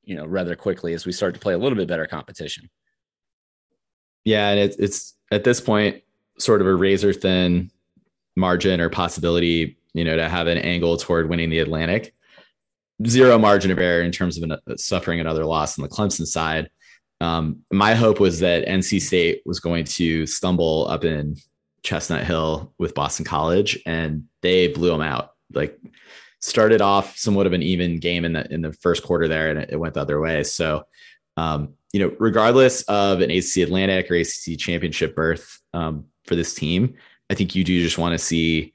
you 0.04 0.14
know, 0.14 0.24
rather 0.24 0.56
quickly 0.56 0.94
as 0.94 1.04
we 1.04 1.12
start 1.12 1.34
to 1.34 1.40
play 1.40 1.54
a 1.54 1.58
little 1.58 1.76
bit 1.76 1.88
better 1.88 2.06
competition. 2.06 2.70
Yeah, 4.24 4.50
and 4.50 4.60
it's 4.60 4.76
it's 4.76 5.14
at 5.30 5.44
this 5.44 5.60
point 5.60 6.02
sort 6.38 6.60
of 6.60 6.66
a 6.66 6.74
razor 6.74 7.12
thin 7.12 7.70
margin 8.36 8.80
or 8.80 8.88
possibility, 8.88 9.76
you 9.94 10.04
know, 10.04 10.16
to 10.16 10.28
have 10.28 10.46
an 10.46 10.58
angle 10.58 10.96
toward 10.96 11.28
winning 11.28 11.50
the 11.50 11.58
Atlantic. 11.60 12.14
Zero 13.06 13.38
margin 13.38 13.70
of 13.70 13.78
error 13.78 14.02
in 14.02 14.12
terms 14.12 14.38
of 14.38 14.50
an, 14.50 14.78
suffering 14.78 15.20
another 15.20 15.44
loss 15.44 15.78
on 15.78 15.82
the 15.82 15.88
Clemson 15.88 16.26
side. 16.26 16.70
Um, 17.20 17.64
my 17.72 17.94
hope 17.94 18.20
was 18.20 18.40
that 18.40 18.66
NC 18.66 19.00
State 19.00 19.42
was 19.44 19.60
going 19.60 19.84
to 19.84 20.26
stumble 20.26 20.88
up 20.88 21.04
in 21.04 21.36
Chestnut 21.82 22.24
Hill 22.24 22.72
with 22.78 22.94
Boston 22.94 23.24
College, 23.24 23.80
and 23.86 24.24
they 24.40 24.68
blew 24.68 24.90
them 24.90 25.00
out. 25.00 25.30
Like 25.52 25.78
started 26.40 26.80
off 26.80 27.16
somewhat 27.16 27.46
of 27.46 27.52
an 27.52 27.62
even 27.62 27.98
game 27.98 28.24
in 28.24 28.32
the 28.32 28.52
in 28.52 28.62
the 28.62 28.72
first 28.72 29.02
quarter 29.02 29.28
there, 29.28 29.50
and 29.50 29.58
it, 29.58 29.70
it 29.72 29.76
went 29.76 29.94
the 29.94 30.00
other 30.00 30.20
way. 30.20 30.42
So, 30.42 30.84
um, 31.36 31.74
you 31.92 32.00
know, 32.00 32.14
regardless 32.18 32.82
of 32.82 33.20
an 33.20 33.30
ACC 33.30 33.58
Atlantic 33.58 34.10
or 34.10 34.14
ACC 34.14 34.58
championship 34.58 35.14
berth 35.14 35.60
um, 35.74 36.06
for 36.24 36.34
this 36.34 36.54
team, 36.54 36.94
I 37.30 37.34
think 37.34 37.54
you 37.54 37.64
do 37.64 37.82
just 37.82 37.98
want 37.98 38.12
to 38.12 38.18
see 38.18 38.72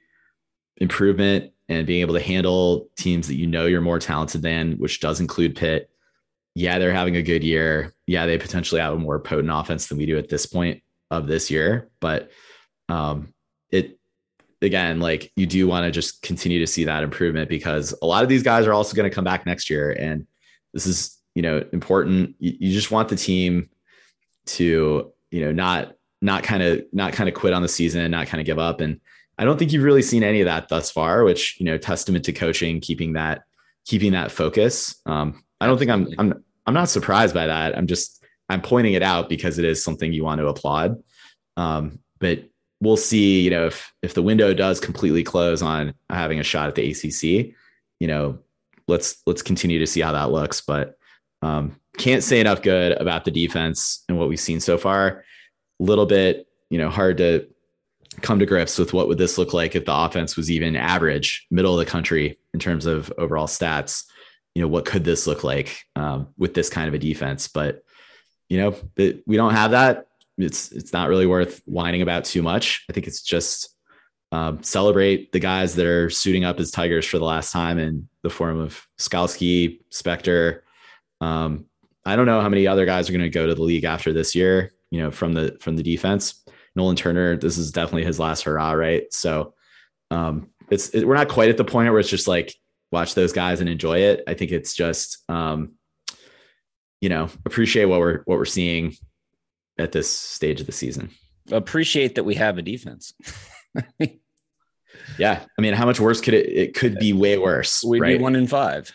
improvement 0.78 1.52
and 1.68 1.86
being 1.86 2.00
able 2.00 2.14
to 2.14 2.20
handle 2.20 2.88
teams 2.96 3.28
that 3.28 3.36
you 3.36 3.46
know 3.46 3.66
you're 3.66 3.80
more 3.80 3.98
talented 3.98 4.42
than, 4.42 4.72
which 4.74 5.00
does 5.00 5.20
include 5.20 5.56
Pitt. 5.56 5.90
Yeah, 6.54 6.78
they're 6.78 6.92
having 6.92 7.16
a 7.16 7.22
good 7.22 7.44
year. 7.44 7.94
Yeah, 8.06 8.26
they 8.26 8.38
potentially 8.38 8.80
have 8.80 8.94
a 8.94 8.98
more 8.98 9.20
potent 9.20 9.50
offense 9.52 9.86
than 9.86 9.98
we 9.98 10.06
do 10.06 10.18
at 10.18 10.28
this 10.28 10.46
point 10.46 10.82
of 11.10 11.26
this 11.26 11.50
year, 11.50 11.88
but 12.00 12.30
um, 12.88 13.32
it 13.70 13.98
again, 14.62 15.00
like 15.00 15.30
you 15.36 15.46
do 15.46 15.66
want 15.68 15.84
to 15.84 15.90
just 15.90 16.22
continue 16.22 16.58
to 16.58 16.66
see 16.66 16.84
that 16.84 17.02
improvement 17.02 17.48
because 17.48 17.94
a 18.02 18.06
lot 18.06 18.22
of 18.22 18.28
these 18.28 18.42
guys 18.42 18.66
are 18.66 18.72
also 18.72 18.96
going 18.96 19.08
to 19.08 19.14
come 19.14 19.24
back 19.24 19.46
next 19.46 19.70
year, 19.70 19.90
and 19.92 20.26
this 20.72 20.86
is 20.86 21.18
you 21.34 21.42
know 21.42 21.64
important. 21.72 22.34
You, 22.38 22.54
you 22.58 22.72
just 22.72 22.90
want 22.90 23.08
the 23.08 23.16
team 23.16 23.70
to 24.46 25.12
you 25.30 25.44
know 25.44 25.52
not 25.52 25.94
not 26.20 26.42
kind 26.42 26.62
of 26.62 26.82
not 26.92 27.12
kind 27.12 27.28
of 27.28 27.34
quit 27.34 27.52
on 27.52 27.62
the 27.62 27.68
season, 27.68 28.00
and 28.00 28.10
not 28.10 28.26
kind 28.26 28.40
of 28.40 28.46
give 28.46 28.58
up, 28.58 28.80
and 28.80 29.00
I 29.38 29.44
don't 29.44 29.56
think 29.58 29.72
you've 29.72 29.84
really 29.84 30.02
seen 30.02 30.24
any 30.24 30.40
of 30.40 30.46
that 30.46 30.68
thus 30.68 30.90
far, 30.90 31.24
which 31.24 31.58
you 31.60 31.66
know 31.66 31.78
testament 31.78 32.24
to 32.24 32.32
coaching, 32.32 32.80
keeping 32.80 33.12
that 33.14 33.44
keeping 33.86 34.12
that 34.12 34.32
focus. 34.32 35.00
Um, 35.06 35.42
I 35.60 35.66
don't 35.66 35.78
think 35.78 35.90
I'm 35.90 36.08
I'm 36.18 36.44
I'm 36.66 36.74
not 36.74 36.88
surprised 36.88 37.34
by 37.34 37.46
that. 37.46 37.76
I'm 37.76 37.86
just 37.86 38.24
I'm 38.48 38.62
pointing 38.62 38.94
it 38.94 39.02
out 39.02 39.28
because 39.28 39.58
it 39.58 39.64
is 39.64 39.82
something 39.82 40.12
you 40.12 40.24
want 40.24 40.40
to 40.40 40.48
applaud. 40.48 41.02
Um, 41.56 42.00
but 42.18 42.44
we'll 42.80 42.96
see, 42.96 43.40
you 43.40 43.50
know, 43.50 43.66
if 43.66 43.92
if 44.02 44.14
the 44.14 44.22
window 44.22 44.52
does 44.54 44.80
completely 44.80 45.22
close 45.22 45.62
on 45.62 45.94
having 46.10 46.40
a 46.40 46.44
shot 46.44 46.68
at 46.68 46.74
the 46.74 46.90
ACC, 46.90 47.54
you 48.00 48.08
know, 48.08 48.38
let's 48.88 49.22
let's 49.26 49.42
continue 49.42 49.78
to 49.78 49.86
see 49.86 50.00
how 50.00 50.12
that 50.12 50.30
looks. 50.30 50.60
But 50.60 50.98
um, 51.42 51.78
can't 51.96 52.24
say 52.24 52.40
enough 52.40 52.62
good 52.62 52.92
about 52.92 53.24
the 53.24 53.30
defense 53.30 54.04
and 54.08 54.18
what 54.18 54.28
we've 54.28 54.40
seen 54.40 54.60
so 54.60 54.78
far. 54.78 55.24
Little 55.78 56.06
bit, 56.06 56.46
you 56.70 56.78
know, 56.78 56.90
hard 56.90 57.18
to 57.18 57.48
come 58.20 58.38
to 58.38 58.46
grips 58.46 58.78
with 58.78 58.92
what 58.92 59.08
would 59.08 59.18
this 59.18 59.38
look 59.38 59.52
like 59.52 59.76
if 59.76 59.84
the 59.84 59.94
offense 59.94 60.36
was 60.36 60.50
even 60.50 60.76
average, 60.76 61.46
middle 61.50 61.78
of 61.78 61.84
the 61.84 61.90
country 61.90 62.38
in 62.52 62.60
terms 62.60 62.86
of 62.86 63.12
overall 63.18 63.46
stats. 63.46 64.04
You 64.54 64.62
know, 64.62 64.68
what 64.68 64.86
could 64.86 65.04
this 65.04 65.26
look 65.26 65.44
like 65.44 65.82
um, 65.94 66.28
with 66.36 66.54
this 66.54 66.68
kind 66.68 66.88
of 66.88 66.94
a 66.94 66.98
defense? 66.98 67.48
But 67.48 67.82
you 68.48 68.58
know, 68.58 68.74
it, 68.96 69.22
we 69.26 69.36
don't 69.36 69.54
have 69.54 69.72
that. 69.72 70.06
It's 70.36 70.72
it's 70.72 70.92
not 70.92 71.08
really 71.08 71.26
worth 71.26 71.62
whining 71.64 72.02
about 72.02 72.24
too 72.24 72.42
much. 72.42 72.84
I 72.88 72.92
think 72.92 73.06
it's 73.06 73.22
just 73.22 73.74
um, 74.30 74.62
celebrate 74.62 75.32
the 75.32 75.40
guys 75.40 75.74
that 75.76 75.86
are 75.86 76.10
suiting 76.10 76.44
up 76.44 76.60
as 76.60 76.70
Tigers 76.70 77.06
for 77.06 77.18
the 77.18 77.24
last 77.24 77.52
time 77.52 77.78
in 77.78 78.08
the 78.22 78.30
form 78.30 78.58
of 78.58 78.86
Skalski, 78.98 79.80
Spector. 79.90 80.60
Um, 81.20 81.66
I 82.04 82.16
don't 82.16 82.26
know 82.26 82.40
how 82.40 82.48
many 82.48 82.66
other 82.66 82.86
guys 82.86 83.08
are 83.08 83.12
going 83.12 83.22
to 83.22 83.30
go 83.30 83.46
to 83.46 83.54
the 83.54 83.62
league 83.62 83.84
after 83.84 84.12
this 84.12 84.34
year. 84.34 84.72
You 84.90 85.00
know, 85.00 85.10
from 85.10 85.34
the 85.34 85.56
from 85.60 85.76
the 85.76 85.82
defense, 85.82 86.44
Nolan 86.74 86.96
Turner. 86.96 87.36
This 87.36 87.58
is 87.58 87.72
definitely 87.72 88.04
his 88.04 88.18
last 88.18 88.44
hurrah, 88.44 88.72
right? 88.72 89.12
So 89.12 89.54
um, 90.10 90.50
it's 90.70 90.90
it, 90.90 91.06
we're 91.06 91.14
not 91.14 91.28
quite 91.28 91.50
at 91.50 91.56
the 91.56 91.64
point 91.64 91.90
where 91.90 92.00
it's 92.00 92.08
just 92.08 92.28
like 92.28 92.54
watch 92.90 93.14
those 93.14 93.32
guys 93.32 93.60
and 93.60 93.68
enjoy 93.68 93.98
it. 93.98 94.24
I 94.26 94.34
think 94.34 94.50
it's 94.50 94.74
just 94.74 95.22
um, 95.28 95.72
you 97.00 97.08
know 97.08 97.28
appreciate 97.44 97.84
what 97.86 98.00
we're 98.00 98.22
what 98.24 98.38
we're 98.38 98.44
seeing 98.44 98.94
at 99.78 99.92
this 99.92 100.10
stage 100.10 100.60
of 100.60 100.66
the 100.66 100.72
season. 100.72 101.10
Appreciate 101.50 102.16
that 102.16 102.24
we 102.24 102.34
have 102.34 102.58
a 102.58 102.62
defense. 102.62 103.14
Yeah, 105.18 105.44
I 105.58 105.62
mean, 105.62 105.74
how 105.74 105.86
much 105.86 106.00
worse 106.00 106.20
could 106.20 106.34
it? 106.34 106.46
It 106.46 106.74
could 106.74 106.98
be 106.98 107.12
way 107.12 107.38
worse, 107.38 107.82
We'd 107.84 108.00
right? 108.00 108.18
be 108.18 108.22
one 108.22 108.36
in 108.36 108.46
five. 108.46 108.92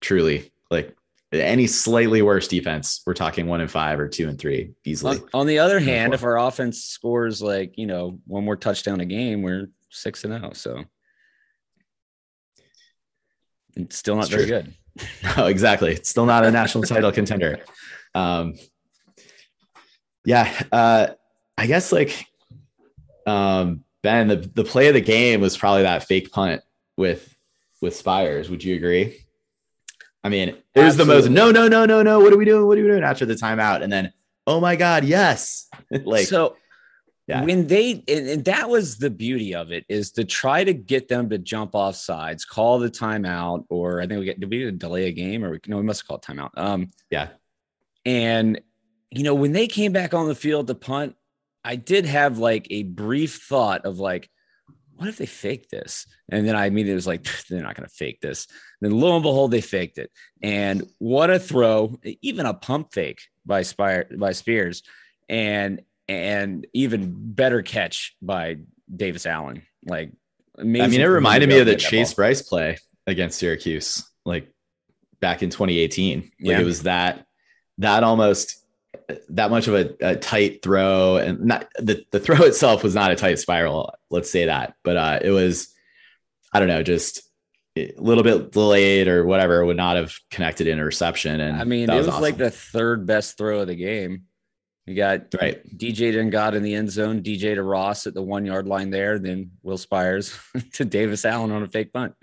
Truly, 0.00 0.52
like 0.70 0.96
any 1.40 1.66
slightly 1.66 2.22
worse 2.22 2.48
defense, 2.48 3.02
we're 3.06 3.14
talking 3.14 3.46
one 3.46 3.60
and 3.60 3.70
five 3.70 3.98
or 3.98 4.08
two 4.08 4.28
and 4.28 4.38
three 4.38 4.72
easily. 4.84 5.18
On, 5.18 5.28
on 5.34 5.46
the 5.46 5.58
other 5.58 5.78
hand, 5.80 6.14
if 6.14 6.22
our 6.22 6.38
offense 6.38 6.84
scores 6.84 7.40
like 7.42 7.76
you 7.76 7.86
know 7.86 8.18
one 8.26 8.44
more 8.44 8.56
touchdown 8.56 9.00
a 9.00 9.04
game, 9.04 9.42
we're 9.42 9.68
six 9.90 10.24
and 10.24 10.32
zero. 10.32 10.52
So 10.52 10.84
it's 13.76 13.96
still 13.96 14.16
not 14.16 14.26
It's 14.26 14.30
very 14.34 14.46
true. 14.46 14.62
good. 14.62 14.74
No, 15.36 15.46
exactly. 15.46 15.92
It's 15.92 16.08
still 16.08 16.26
not 16.26 16.44
a 16.44 16.50
national 16.50 16.84
title 16.84 17.12
contender. 17.20 17.58
Um, 18.14 18.54
yeah, 20.24 20.62
uh, 20.72 21.08
I 21.58 21.66
guess 21.66 21.92
like 21.92 22.26
um, 23.26 23.84
Ben, 24.02 24.28
the 24.28 24.36
the 24.36 24.64
play 24.64 24.88
of 24.88 24.94
the 24.94 25.00
game 25.00 25.40
was 25.40 25.56
probably 25.56 25.82
that 25.82 26.04
fake 26.04 26.30
punt 26.30 26.62
with 26.96 27.34
with 27.80 27.96
Spiers. 27.96 28.48
Would 28.50 28.64
you 28.64 28.76
agree? 28.76 29.23
I 30.24 30.30
mean, 30.30 30.56
it 30.74 30.80
was 30.82 30.96
the 30.96 31.04
most 31.04 31.28
no, 31.28 31.50
no, 31.50 31.68
no, 31.68 31.84
no, 31.84 32.02
no. 32.02 32.18
What 32.18 32.32
are 32.32 32.36
we 32.38 32.46
doing? 32.46 32.66
What 32.66 32.78
are 32.78 32.82
we 32.82 32.88
doing 32.88 33.04
after 33.04 33.26
the 33.26 33.34
timeout? 33.34 33.82
And 33.82 33.92
then, 33.92 34.12
oh 34.46 34.58
my 34.60 34.74
God, 34.74 35.04
yes. 35.04 35.68
like, 35.90 36.26
so 36.26 36.56
Yeah. 37.26 37.44
when 37.44 37.66
they 37.66 38.02
and, 38.08 38.28
and 38.28 38.44
that 38.46 38.70
was 38.70 38.96
the 38.96 39.10
beauty 39.10 39.54
of 39.54 39.70
it 39.70 39.84
is 39.88 40.12
to 40.12 40.24
try 40.24 40.64
to 40.64 40.72
get 40.72 41.08
them 41.08 41.28
to 41.28 41.36
jump 41.38 41.74
off 41.74 41.96
sides, 41.96 42.44
call 42.46 42.78
the 42.78 42.90
timeout, 42.90 43.66
or 43.68 44.00
I 44.00 44.06
think 44.06 44.18
we 44.20 44.24
get 44.24 44.40
did 44.40 44.50
we 44.50 44.70
delay 44.70 45.08
a 45.08 45.12
game 45.12 45.44
or 45.44 45.50
we, 45.52 45.60
no, 45.66 45.76
we 45.76 45.82
must 45.82 46.06
call 46.08 46.18
timeout. 46.18 46.50
Um, 46.56 46.90
yeah, 47.10 47.28
And, 48.06 48.60
you 49.10 49.22
know, 49.24 49.34
when 49.34 49.52
they 49.52 49.66
came 49.66 49.92
back 49.92 50.14
on 50.14 50.26
the 50.26 50.34
field 50.34 50.66
to 50.68 50.74
punt, 50.74 51.16
I 51.64 51.76
did 51.76 52.04
have 52.06 52.38
like 52.38 52.66
a 52.70 52.82
brief 52.82 53.42
thought 53.42 53.84
of 53.84 53.98
like, 53.98 54.30
what 54.96 55.08
if 55.08 55.16
they 55.16 55.26
fake 55.26 55.68
this? 55.68 56.06
And 56.28 56.46
then 56.46 56.54
I 56.56 56.66
immediately 56.66 56.94
was 56.94 57.06
like, 57.06 57.26
they're 57.48 57.62
not 57.62 57.74
going 57.74 57.88
to 57.88 57.94
fake 57.94 58.20
this. 58.20 58.46
then 58.80 58.92
lo 58.92 59.14
and 59.14 59.22
behold, 59.22 59.50
they 59.50 59.60
faked 59.60 59.98
it. 59.98 60.10
And 60.42 60.88
what 60.98 61.30
a 61.30 61.38
throw, 61.38 61.98
even 62.22 62.46
a 62.46 62.54
pump 62.54 62.92
fake 62.92 63.20
by 63.44 63.62
Spire 63.62 64.06
by 64.16 64.32
Spears, 64.32 64.82
and 65.28 65.82
and 66.08 66.66
even 66.74 67.14
better 67.16 67.62
catch 67.62 68.16
by 68.20 68.58
Davis 68.94 69.26
Allen. 69.26 69.62
Like, 69.84 70.12
amazing 70.58 70.84
I 70.84 70.88
mean, 70.88 71.00
it 71.00 71.04
for 71.04 71.06
him 71.06 71.10
to 71.10 71.14
reminded 71.14 71.48
me 71.48 71.58
of 71.58 71.66
the 71.66 71.76
Chase. 71.76 72.14
Brice 72.14 72.42
play 72.42 72.78
against 73.06 73.38
Syracuse, 73.38 74.08
like 74.24 74.48
back 75.20 75.42
in 75.42 75.50
2018. 75.50 76.20
Like 76.20 76.30
Yeah. 76.38 76.60
it 76.60 76.64
was 76.64 76.82
that 76.82 77.26
that 77.78 78.04
almost 78.04 78.63
that 79.30 79.50
much 79.50 79.68
of 79.68 79.74
a, 79.74 79.94
a 80.00 80.16
tight 80.16 80.62
throw, 80.62 81.16
and 81.16 81.40
not 81.40 81.68
the 81.78 82.04
the 82.10 82.20
throw 82.20 82.36
itself 82.44 82.82
was 82.82 82.94
not 82.94 83.10
a 83.10 83.16
tight 83.16 83.38
spiral. 83.38 83.94
Let's 84.10 84.30
say 84.30 84.46
that, 84.46 84.74
but 84.82 84.96
uh, 84.96 85.18
it 85.22 85.30
was 85.30 85.74
I 86.52 86.60
don't 86.60 86.68
know, 86.68 86.82
just 86.82 87.20
a 87.76 87.92
little 87.98 88.22
bit 88.22 88.52
delayed 88.52 89.08
or 89.08 89.26
whatever 89.26 89.64
would 89.64 89.76
not 89.76 89.96
have 89.96 90.14
connected 90.30 90.68
in 90.68 90.78
a 90.78 90.84
reception. 90.84 91.40
And 91.40 91.60
I 91.60 91.64
mean, 91.64 91.90
it 91.90 91.94
was, 91.94 92.06
like 92.06 92.34
awesome. 92.34 92.38
the 92.38 92.50
third 92.50 93.06
best 93.06 93.36
throw 93.36 93.60
of 93.60 93.66
the 93.66 93.74
game. 93.74 94.24
You 94.86 94.94
got 94.94 95.34
right. 95.40 95.66
DJ 95.76 96.12
then 96.12 96.30
got 96.30 96.54
in 96.54 96.62
the 96.62 96.74
end 96.74 96.90
zone, 96.90 97.22
DJ 97.22 97.54
to 97.54 97.62
Ross 97.62 98.06
at 98.06 98.14
the 98.14 98.22
one 98.22 98.44
yard 98.44 98.68
line 98.68 98.90
there, 98.90 99.18
then 99.18 99.52
Will 99.62 99.78
Spiers 99.78 100.38
to 100.74 100.84
Davis 100.84 101.24
Allen 101.24 101.50
on 101.50 101.62
a 101.62 101.68
fake 101.68 101.92
punt. 101.92 102.14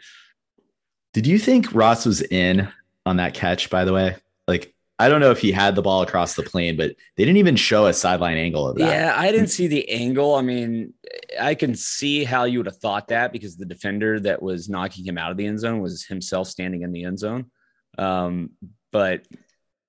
Did 1.13 1.27
you 1.27 1.39
think 1.39 1.73
Ross 1.73 2.05
was 2.05 2.21
in 2.21 2.69
on 3.05 3.17
that 3.17 3.33
catch? 3.33 3.69
By 3.69 3.83
the 3.83 3.93
way, 3.93 4.15
like 4.47 4.73
I 5.01 5.09
don't 5.09 5.19
know 5.19 5.31
if 5.31 5.39
he 5.39 5.51
had 5.51 5.73
the 5.73 5.81
ball 5.81 6.03
across 6.03 6.35
the 6.35 6.43
plane, 6.43 6.77
but 6.77 6.95
they 7.17 7.25
didn't 7.25 7.37
even 7.37 7.55
show 7.55 7.87
a 7.87 7.93
sideline 7.93 8.37
angle 8.37 8.67
of 8.67 8.77
that. 8.77 8.87
Yeah, 8.87 9.15
I 9.17 9.31
didn't 9.31 9.47
see 9.47 9.65
the 9.65 9.89
angle. 9.89 10.35
I 10.35 10.43
mean, 10.43 10.93
I 11.39 11.55
can 11.55 11.73
see 11.73 12.23
how 12.23 12.43
you 12.43 12.59
would 12.59 12.67
have 12.67 12.77
thought 12.77 13.07
that 13.07 13.33
because 13.33 13.57
the 13.57 13.65
defender 13.65 14.19
that 14.19 14.43
was 14.43 14.69
knocking 14.69 15.03
him 15.03 15.17
out 15.17 15.31
of 15.31 15.37
the 15.37 15.47
end 15.47 15.59
zone 15.59 15.81
was 15.81 16.03
himself 16.03 16.49
standing 16.49 16.83
in 16.83 16.91
the 16.91 17.05
end 17.05 17.17
zone. 17.17 17.49
Um, 17.97 18.51
but 18.91 19.25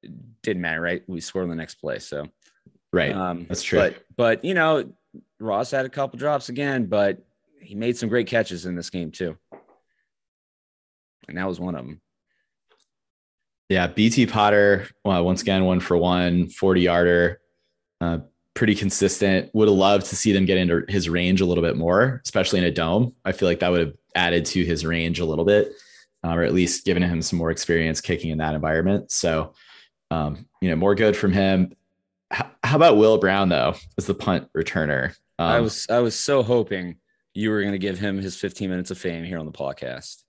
it 0.03 0.13
didn't 0.43 0.63
matter, 0.63 0.81
right? 0.81 1.03
We 1.07 1.21
scored 1.21 1.43
on 1.43 1.51
the 1.51 1.57
next 1.57 1.75
play. 1.75 1.99
So 1.99 2.27
right. 2.91 3.15
Um, 3.15 3.45
That's 3.47 3.63
true. 3.63 3.81
But 3.81 3.97
but 4.17 4.45
you 4.47 4.55
know, 4.55 4.95
Ross 5.39 5.73
had 5.73 5.85
a 5.85 5.91
couple 5.91 6.19
drops 6.19 6.49
again, 6.49 6.87
but 6.87 7.19
he 7.61 7.75
made 7.75 7.99
some 7.99 8.09
great 8.09 8.29
catches 8.29 8.65
in 8.65 8.77
this 8.77 8.89
game 8.89 9.11
too. 9.11 9.37
And 11.29 11.37
that 11.37 11.47
was 11.47 11.61
one 11.61 11.75
of 11.75 11.85
them. 11.85 12.01
Yeah, 13.73 13.87
BT 13.87 14.27
Potter, 14.27 14.87
well, 15.03 15.25
once 15.25 15.41
again, 15.41 15.65
one 15.65 15.81
for 15.81 15.97
one, 15.97 16.51
40 16.51 16.83
yarder, 16.83 17.41
uh, 18.03 18.19
pretty 18.53 18.75
consistent. 18.75 19.49
Would 19.55 19.69
have 19.69 19.77
loved 19.77 20.07
to 20.07 20.17
see 20.17 20.33
them 20.33 20.45
get 20.45 20.59
into 20.59 20.85
his 20.89 21.09
range 21.09 21.41
a 21.41 21.47
little 21.47 21.65
bit 21.65 21.77
more, 21.77 22.21
especially 22.23 22.59
in 22.59 22.67
a 22.67 22.71
dome. 22.71 23.15
I 23.25 23.33
feel 23.33 23.49
like 23.49 23.61
that 23.61 23.71
would 23.71 23.81
have 23.81 23.95
added 24.15 24.45
to 24.47 24.63
his 24.63 24.85
range 24.85 25.21
a 25.21 25.25
little 25.25 25.47
bit, 25.47 25.73
uh, 26.23 26.35
or 26.35 26.43
at 26.43 26.53
least 26.53 26.85
given 26.85 27.03
him 27.03 27.23
some 27.23 27.39
more 27.39 27.51
experience 27.51 28.03
kicking 28.03 28.31
in 28.31 28.39
that 28.39 28.55
environment. 28.55 29.11
So, 29.11 29.55
um, 30.11 30.47
you 30.61 30.69
know, 30.69 30.77
more 30.77 30.95
good 30.95 31.17
from 31.17 31.33
him. 31.33 31.73
H- 32.31 32.43
how 32.63 32.77
about 32.77 32.99
Will 32.99 33.17
Brown 33.17 33.49
though, 33.49 33.75
as 33.97 34.05
the 34.05 34.15
punt 34.15 34.49
returner? 34.55 35.17
Um, 35.39 35.49
I 35.49 35.61
was 35.61 35.87
I 35.89 36.01
was 36.01 36.15
so 36.15 36.43
hoping 36.43 36.97
you 37.33 37.49
were 37.49 37.63
going 37.63 37.73
to 37.73 37.79
give 37.79 37.99
him 37.99 38.19
his 38.19 38.37
15 38.37 38.69
minutes 38.69 38.91
of 38.91 38.99
fame 38.99 39.25
here 39.25 39.39
on 39.39 39.47
the 39.47 39.53
podcast. 39.53 40.22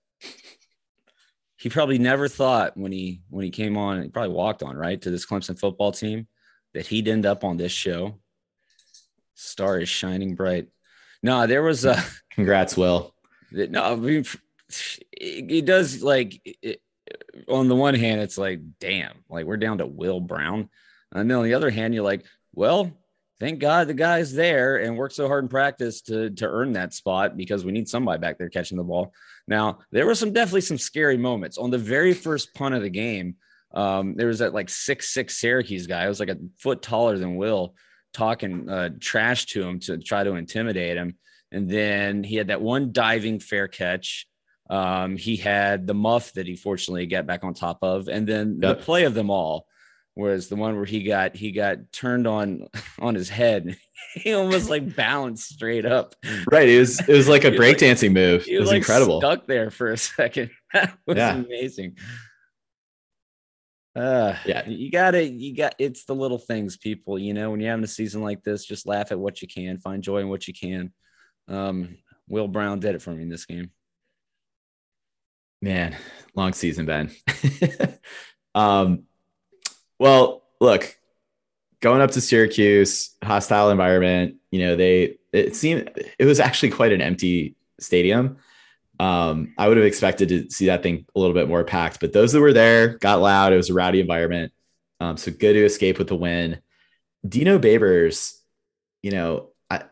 He 1.63 1.69
probably 1.69 1.97
never 1.97 2.27
thought 2.27 2.75
when 2.75 2.91
he 2.91 3.21
when 3.29 3.45
he 3.45 3.49
came 3.49 3.77
on, 3.77 4.03
he 4.03 4.09
probably 4.09 4.33
walked 4.35 4.63
on 4.63 4.75
right 4.75 5.01
to 5.01 5.09
this 5.09 5.25
Clemson 5.25 5.57
football 5.57 5.93
team 5.93 6.27
that 6.73 6.87
he'd 6.87 7.07
end 7.07 7.25
up 7.25 7.45
on 7.45 7.55
this 7.55 7.71
show. 7.71 8.19
Star 9.33 9.79
is 9.79 9.87
shining 9.87 10.35
bright. 10.35 10.67
No, 11.23 11.47
there 11.47 11.63
was 11.63 11.85
a 11.85 12.03
congrats, 12.31 12.75
Will. 12.75 13.15
no, 13.53 13.81
I 13.81 13.95
mean, 13.95 14.25
it, 15.13 15.51
it 15.51 15.65
does 15.65 16.03
like 16.03 16.41
it, 16.61 16.81
on 17.47 17.69
the 17.69 17.77
one 17.77 17.95
hand, 17.95 18.19
it's 18.19 18.37
like, 18.37 18.59
damn, 18.81 19.23
like 19.29 19.45
we're 19.45 19.55
down 19.55 19.77
to 19.77 19.87
Will 19.87 20.19
Brown. 20.19 20.69
And 21.13 21.31
then 21.31 21.37
on 21.37 21.45
the 21.45 21.53
other 21.53 21.69
hand, 21.69 21.93
you're 21.93 22.03
like, 22.03 22.25
well, 22.53 22.91
thank 23.39 23.59
God 23.59 23.87
the 23.87 23.93
guy's 23.93 24.33
there 24.33 24.81
and 24.81 24.97
worked 24.97 25.15
so 25.15 25.29
hard 25.29 25.45
in 25.45 25.49
practice 25.49 26.01
to, 26.01 26.29
to 26.31 26.45
earn 26.45 26.73
that 26.73 26.93
spot 26.93 27.37
because 27.37 27.63
we 27.63 27.71
need 27.71 27.87
somebody 27.87 28.19
back 28.19 28.37
there 28.37 28.49
catching 28.49 28.77
the 28.77 28.83
ball. 28.83 29.13
Now, 29.47 29.79
there 29.91 30.05
were 30.05 30.15
some 30.15 30.31
definitely 30.31 30.61
some 30.61 30.77
scary 30.77 31.17
moments 31.17 31.57
on 31.57 31.69
the 31.69 31.77
very 31.77 32.13
first 32.13 32.53
punt 32.53 32.75
of 32.75 32.81
the 32.81 32.89
game. 32.89 33.35
Um, 33.73 34.15
there 34.15 34.27
was 34.27 34.39
that 34.39 34.53
like 34.53 34.69
six 34.69 35.09
six 35.09 35.37
Syracuse 35.37 35.87
guy. 35.87 36.05
It 36.05 36.09
was 36.09 36.19
like 36.19 36.29
a 36.29 36.37
foot 36.59 36.81
taller 36.81 37.17
than 37.17 37.35
Will, 37.35 37.75
talking 38.13 38.69
uh, 38.69 38.89
trash 38.99 39.47
to 39.47 39.63
him 39.63 39.79
to 39.81 39.97
try 39.97 40.23
to 40.23 40.35
intimidate 40.35 40.95
him. 40.97 41.17
And 41.51 41.69
then 41.69 42.23
he 42.23 42.35
had 42.35 42.47
that 42.47 42.61
one 42.61 42.91
diving 42.91 43.39
fair 43.39 43.67
catch. 43.67 44.27
Um, 44.69 45.17
he 45.17 45.35
had 45.35 45.87
the 45.87 45.93
muff 45.93 46.33
that 46.33 46.47
he 46.47 46.55
fortunately 46.55 47.05
got 47.05 47.27
back 47.27 47.43
on 47.43 47.53
top 47.53 47.79
of, 47.81 48.07
and 48.07 48.25
then 48.25 48.59
Yep. 48.61 48.77
the 48.77 48.83
play 48.83 49.03
of 49.03 49.13
them 49.13 49.29
all 49.29 49.67
was 50.15 50.47
the 50.47 50.55
one 50.55 50.75
where 50.75 50.85
he 50.85 51.03
got 51.03 51.35
he 51.35 51.51
got 51.51 51.91
turned 51.91 52.27
on 52.27 52.67
on 52.99 53.15
his 53.15 53.29
head. 53.29 53.75
he 54.15 54.33
almost 54.33 54.69
like 54.69 54.95
bounced 54.95 55.49
straight 55.53 55.85
up. 55.85 56.15
Right. 56.51 56.69
It 56.69 56.79
was, 56.79 56.99
it 57.07 57.13
was 57.13 57.27
like 57.27 57.43
a 57.45 57.49
was 57.51 57.59
like- 57.59 57.77
breakdancing 57.77 58.13
move. 58.13 58.45
It 58.47 58.59
was 58.59 58.69
like 58.69 58.77
incredible. 58.77 59.19
stuck 59.19 59.47
there 59.47 59.71
for 59.71 59.91
a 59.91 59.97
second. 59.97 60.51
That 60.73 60.97
was 61.07 61.17
Yeah. 61.17 61.35
amazing. 61.35 61.97
Uh, 63.95 64.35
Yeah. 64.45 64.67
you 64.67 64.89
gotta, 64.91 65.23
you 65.23 65.55
got. 65.55 65.75
It's 65.79 66.05
the 66.05 66.15
little 66.15 66.39
things, 66.39 66.77
people. 66.77 67.17
You 67.19 67.33
know, 67.33 67.51
when 67.51 67.59
you're 67.59 67.69
having 67.69 67.83
a 67.83 67.87
season 67.87 68.21
like 68.23 68.43
this, 68.43 68.65
just 68.65 68.87
laugh 68.87 69.11
at 69.11 69.19
what 69.19 69.41
you 69.41 69.47
can, 69.47 69.77
find 69.77 70.03
joy 70.03 70.17
in 70.19 70.29
what 70.29 70.47
you 70.47 70.53
can. 70.53 70.91
Um, 71.47 71.97
Will 72.27 72.47
Brown 72.47 72.79
did 72.79 72.95
it 72.95 73.01
for 73.01 73.11
me 73.11 73.21
in 73.23 73.29
this 73.29 73.45
game. 73.45 73.69
Man, 75.61 75.95
long 76.35 76.53
season, 76.53 76.85
Ben. 76.85 77.11
um, 78.55 79.03
well, 80.03 80.43
look, 80.59 80.97
going 81.79 82.01
up 82.01 82.11
to 82.11 82.19
Syracuse, 82.19 83.15
hostile 83.23 83.69
environment. 83.69 84.35
You 84.51 84.59
know, 84.59 84.75
they 84.75 85.15
it 85.31 85.55
seemed 85.55 85.89
it 86.19 86.25
was 86.25 86.41
actually 86.41 86.71
quite 86.71 86.91
an 86.91 86.99
empty 86.99 87.55
stadium. 87.79 88.35
Um, 88.99 89.53
I 89.57 89.69
would 89.69 89.77
have 89.77 89.85
expected 89.85 90.27
to 90.27 90.49
see 90.49 90.65
that 90.65 90.83
thing 90.83 91.05
a 91.15 91.19
little 91.19 91.33
bit 91.33 91.47
more 91.47 91.63
packed, 91.63 92.01
but 92.01 92.11
those 92.11 92.33
that 92.33 92.41
were 92.41 92.51
there 92.51 92.97
got 92.97 93.21
loud. 93.21 93.53
It 93.53 93.57
was 93.57 93.69
a 93.69 93.73
rowdy 93.73 94.01
environment. 94.01 94.51
Um, 94.99 95.15
so 95.15 95.31
good 95.31 95.53
to 95.53 95.63
escape 95.63 95.97
with 95.97 96.09
the 96.09 96.17
win. 96.17 96.59
Dino 97.25 97.57
Babers, 97.57 98.33
you 99.03 99.11
know, 99.11 99.51
I, 99.69 99.83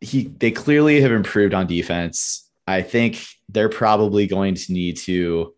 he 0.00 0.28
they 0.28 0.52
clearly 0.52 1.00
have 1.00 1.10
improved 1.10 1.52
on 1.52 1.66
defense. 1.66 2.48
I 2.68 2.82
think 2.82 3.26
they're 3.48 3.68
probably 3.68 4.28
going 4.28 4.54
to 4.54 4.72
need 4.72 4.98
to 4.98 5.52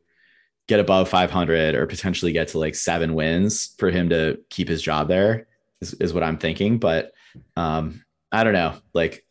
get 0.71 0.79
above 0.79 1.09
500 1.09 1.75
or 1.75 1.87
potentially 1.87 2.33
get 2.33 2.47
to 2.49 2.59
like 2.61 2.77
seven 2.77 3.15
wins 3.15 3.75
for 3.77 3.91
him 3.91 4.11
to 4.11 4.39
keep 4.51 4.69
his 4.69 4.81
job 4.81 5.09
there 5.09 5.49
is, 5.81 5.95
is 5.95 6.15
what 6.15 6.23
I'm 6.23 6.39
thinking. 6.39 6.79
But 6.79 7.11
um, 7.57 8.05
I 8.31 8.45
don't 8.45 8.53
know. 8.53 8.75
Like 8.95 9.27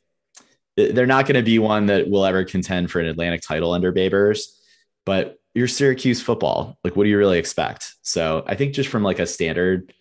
they're 0.76 1.08
not 1.08 1.26
going 1.26 1.38
to 1.38 1.42
be 1.42 1.58
one 1.58 1.86
that 1.86 2.10
will 2.10 2.26
ever 2.26 2.44
contend 2.44 2.92
for 2.92 3.00
an 3.00 3.08
Atlantic 3.08 3.42
title 3.42 3.72
under 3.72 3.94
Babers, 3.94 4.48
but 5.06 5.40
you're 5.54 5.70
Syracuse 5.70 6.22
football. 6.22 6.78
Like, 6.84 6.98
what 6.98 7.06
do 7.06 7.10
you 7.10 7.18
really 7.18 7.40
expect? 7.40 7.96
So 8.02 8.44
I 8.46 8.56
think 8.56 8.74
just 8.74 8.90
from 8.90 9.04
like 9.04 9.20
a 9.20 9.26
standard, 9.26 9.94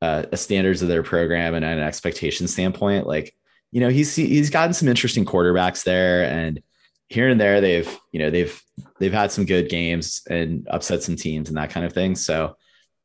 uh, 0.00 0.26
a 0.30 0.36
standards 0.36 0.82
of 0.82 0.88
their 0.88 1.02
program 1.02 1.54
and 1.54 1.64
an 1.64 1.80
expectation 1.80 2.46
standpoint, 2.46 3.08
like, 3.08 3.34
you 3.72 3.80
know, 3.80 3.88
he's, 3.88 4.14
he's 4.14 4.50
gotten 4.50 4.72
some 4.72 4.86
interesting 4.86 5.24
quarterbacks 5.24 5.82
there 5.82 6.24
and 6.30 6.62
here 7.08 7.28
and 7.28 7.40
there 7.40 7.60
they've, 7.60 7.98
you 8.12 8.18
know, 8.18 8.30
they've, 8.30 8.60
they've 8.98 9.12
had 9.12 9.30
some 9.30 9.44
good 9.44 9.68
games 9.68 10.22
and 10.28 10.66
upset 10.70 11.02
some 11.02 11.16
teams 11.16 11.48
and 11.48 11.56
that 11.56 11.70
kind 11.70 11.86
of 11.86 11.92
thing. 11.92 12.14
So 12.14 12.56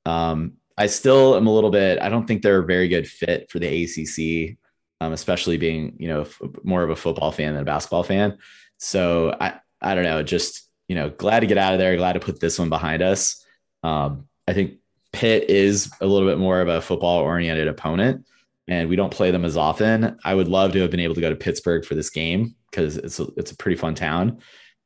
um, 0.06 0.54
I 0.78 0.88
still 0.88 1.36
am 1.36 1.48
a 1.48 1.54
little 1.54 1.70
bit, 1.70 2.00
I 2.02 2.10
don't 2.10 2.28
think 2.28 2.42
they're 2.42 2.60
a 2.60 2.66
very 2.66 2.88
good 2.88 3.08
fit 3.08 3.52
for 3.52 3.60
the 3.60 3.84
ACC, 3.84 4.58
um, 5.00 5.14
especially 5.14 5.58
being, 5.58 5.96
you 6.00 6.08
know, 6.08 6.22
f- 6.22 6.42
more 6.64 6.84
of 6.84 6.90
a 6.90 6.96
football 6.96 7.32
fan 7.32 7.54
than 7.54 7.62
a 7.62 7.66
basketball 7.66 8.04
fan. 8.04 8.38
So 8.78 9.36
I, 9.40 9.60
I 9.82 9.94
don't 9.94 10.04
know, 10.04 10.24
just, 10.24 10.68
you 10.88 10.96
know, 10.96 11.10
glad 11.10 11.42
to 11.42 11.48
get 11.48 11.58
out 11.58 11.74
of 11.74 11.80
there, 11.80 11.96
glad 11.98 12.14
to 12.14 12.20
put 12.20 12.40
this 12.40 12.58
one 12.58 12.70
behind 12.70 13.04
us. 13.04 13.46
Um, 13.84 14.28
I 14.48 14.54
think 14.54 14.80
Pitt 15.14 15.50
is 15.50 15.92
a 16.02 16.08
little 16.08 16.28
bit 16.28 16.40
more 16.40 16.62
of 16.62 16.68
a 16.68 16.82
football 16.82 17.20
oriented 17.20 17.68
opponent 17.68 18.26
and 18.68 18.90
we 18.90 18.96
don't 18.96 19.14
play 19.14 19.32
them 19.32 19.46
as 19.46 19.58
often. 19.58 20.18
I 20.24 20.34
would 20.34 20.48
love 20.48 20.72
to 20.74 20.80
have 20.80 20.92
been 20.92 21.00
able 21.00 21.16
to 21.16 21.22
go 21.22 21.30
to 21.30 21.36
Pittsburgh 21.36 21.86
for 21.86 21.96
this 21.96 22.10
game 22.10 22.56
because 22.72 22.98
it's 22.98 23.20
a, 23.20 23.28
it's 23.38 23.52
a 23.52 23.56
pretty 23.58 23.76
fun 23.78 23.94
town. 23.96 24.40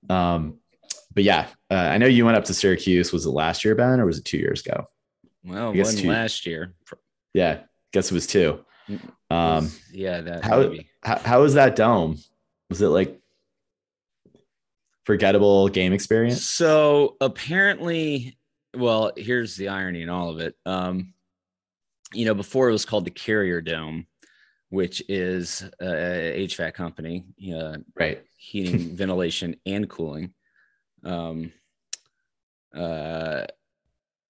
Um, 0.10 0.58
but 1.14 1.24
yeah, 1.24 1.48
uh, 1.72 1.76
I 1.76 1.98
know 1.98 2.08
you 2.08 2.26
went 2.26 2.36
up 2.38 2.46
to 2.46 2.54
Syracuse. 2.54 3.14
Was 3.14 3.26
it 3.26 3.30
last 3.30 3.64
year, 3.64 3.76
Ben, 3.76 4.00
or 4.00 4.06
was 4.06 4.18
it 4.18 4.26
two 4.26 4.38
years 4.38 4.66
ago? 4.66 4.86
Well, 5.46 5.70
I 5.70 5.72
it 5.72 5.76
guess 5.76 5.86
wasn't 5.88 6.04
two- 6.04 6.10
last 6.10 6.46
year. 6.46 6.74
Yeah, 7.34 7.60
guess 7.94 8.12
it 8.12 8.14
was 8.14 8.28
two. 8.28 8.66
Um, 9.30 9.72
yeah, 9.92 10.22
that 10.22 10.44
how- 10.44 10.60
maybe. 10.62 10.90
how, 11.04 11.18
how 11.20 11.42
was 11.42 11.54
that 11.54 11.76
dome? 11.76 12.18
Was 12.70 12.82
it 12.82 12.88
like 12.88 13.20
forgettable 15.04 15.68
game 15.70 15.94
experience? 15.94 16.44
So 16.44 17.16
apparently, 17.22 18.38
well, 18.76 19.12
here's 19.16 19.56
the 19.56 19.70
irony 19.70 20.02
in 20.02 20.10
all 20.10 20.30
of 20.30 20.40
it. 20.40 20.56
Um, 20.66 21.14
you 22.14 22.26
know, 22.26 22.34
before 22.34 22.70
it 22.70 22.72
was 22.74 22.86
called 22.86 23.06
the 23.06 23.12
Carrier 23.12 23.62
Dome, 23.62 24.08
which 24.70 25.04
is 25.08 25.64
a 25.80 26.46
HVAC 26.48 26.74
company, 26.74 27.26
uh, 27.56 27.78
Right. 27.96 28.24
heating, 28.38 28.96
ventilation, 28.96 29.56
and 29.66 29.90
cooling. 29.90 30.34
Um, 31.04 31.52
uh, 32.76 33.46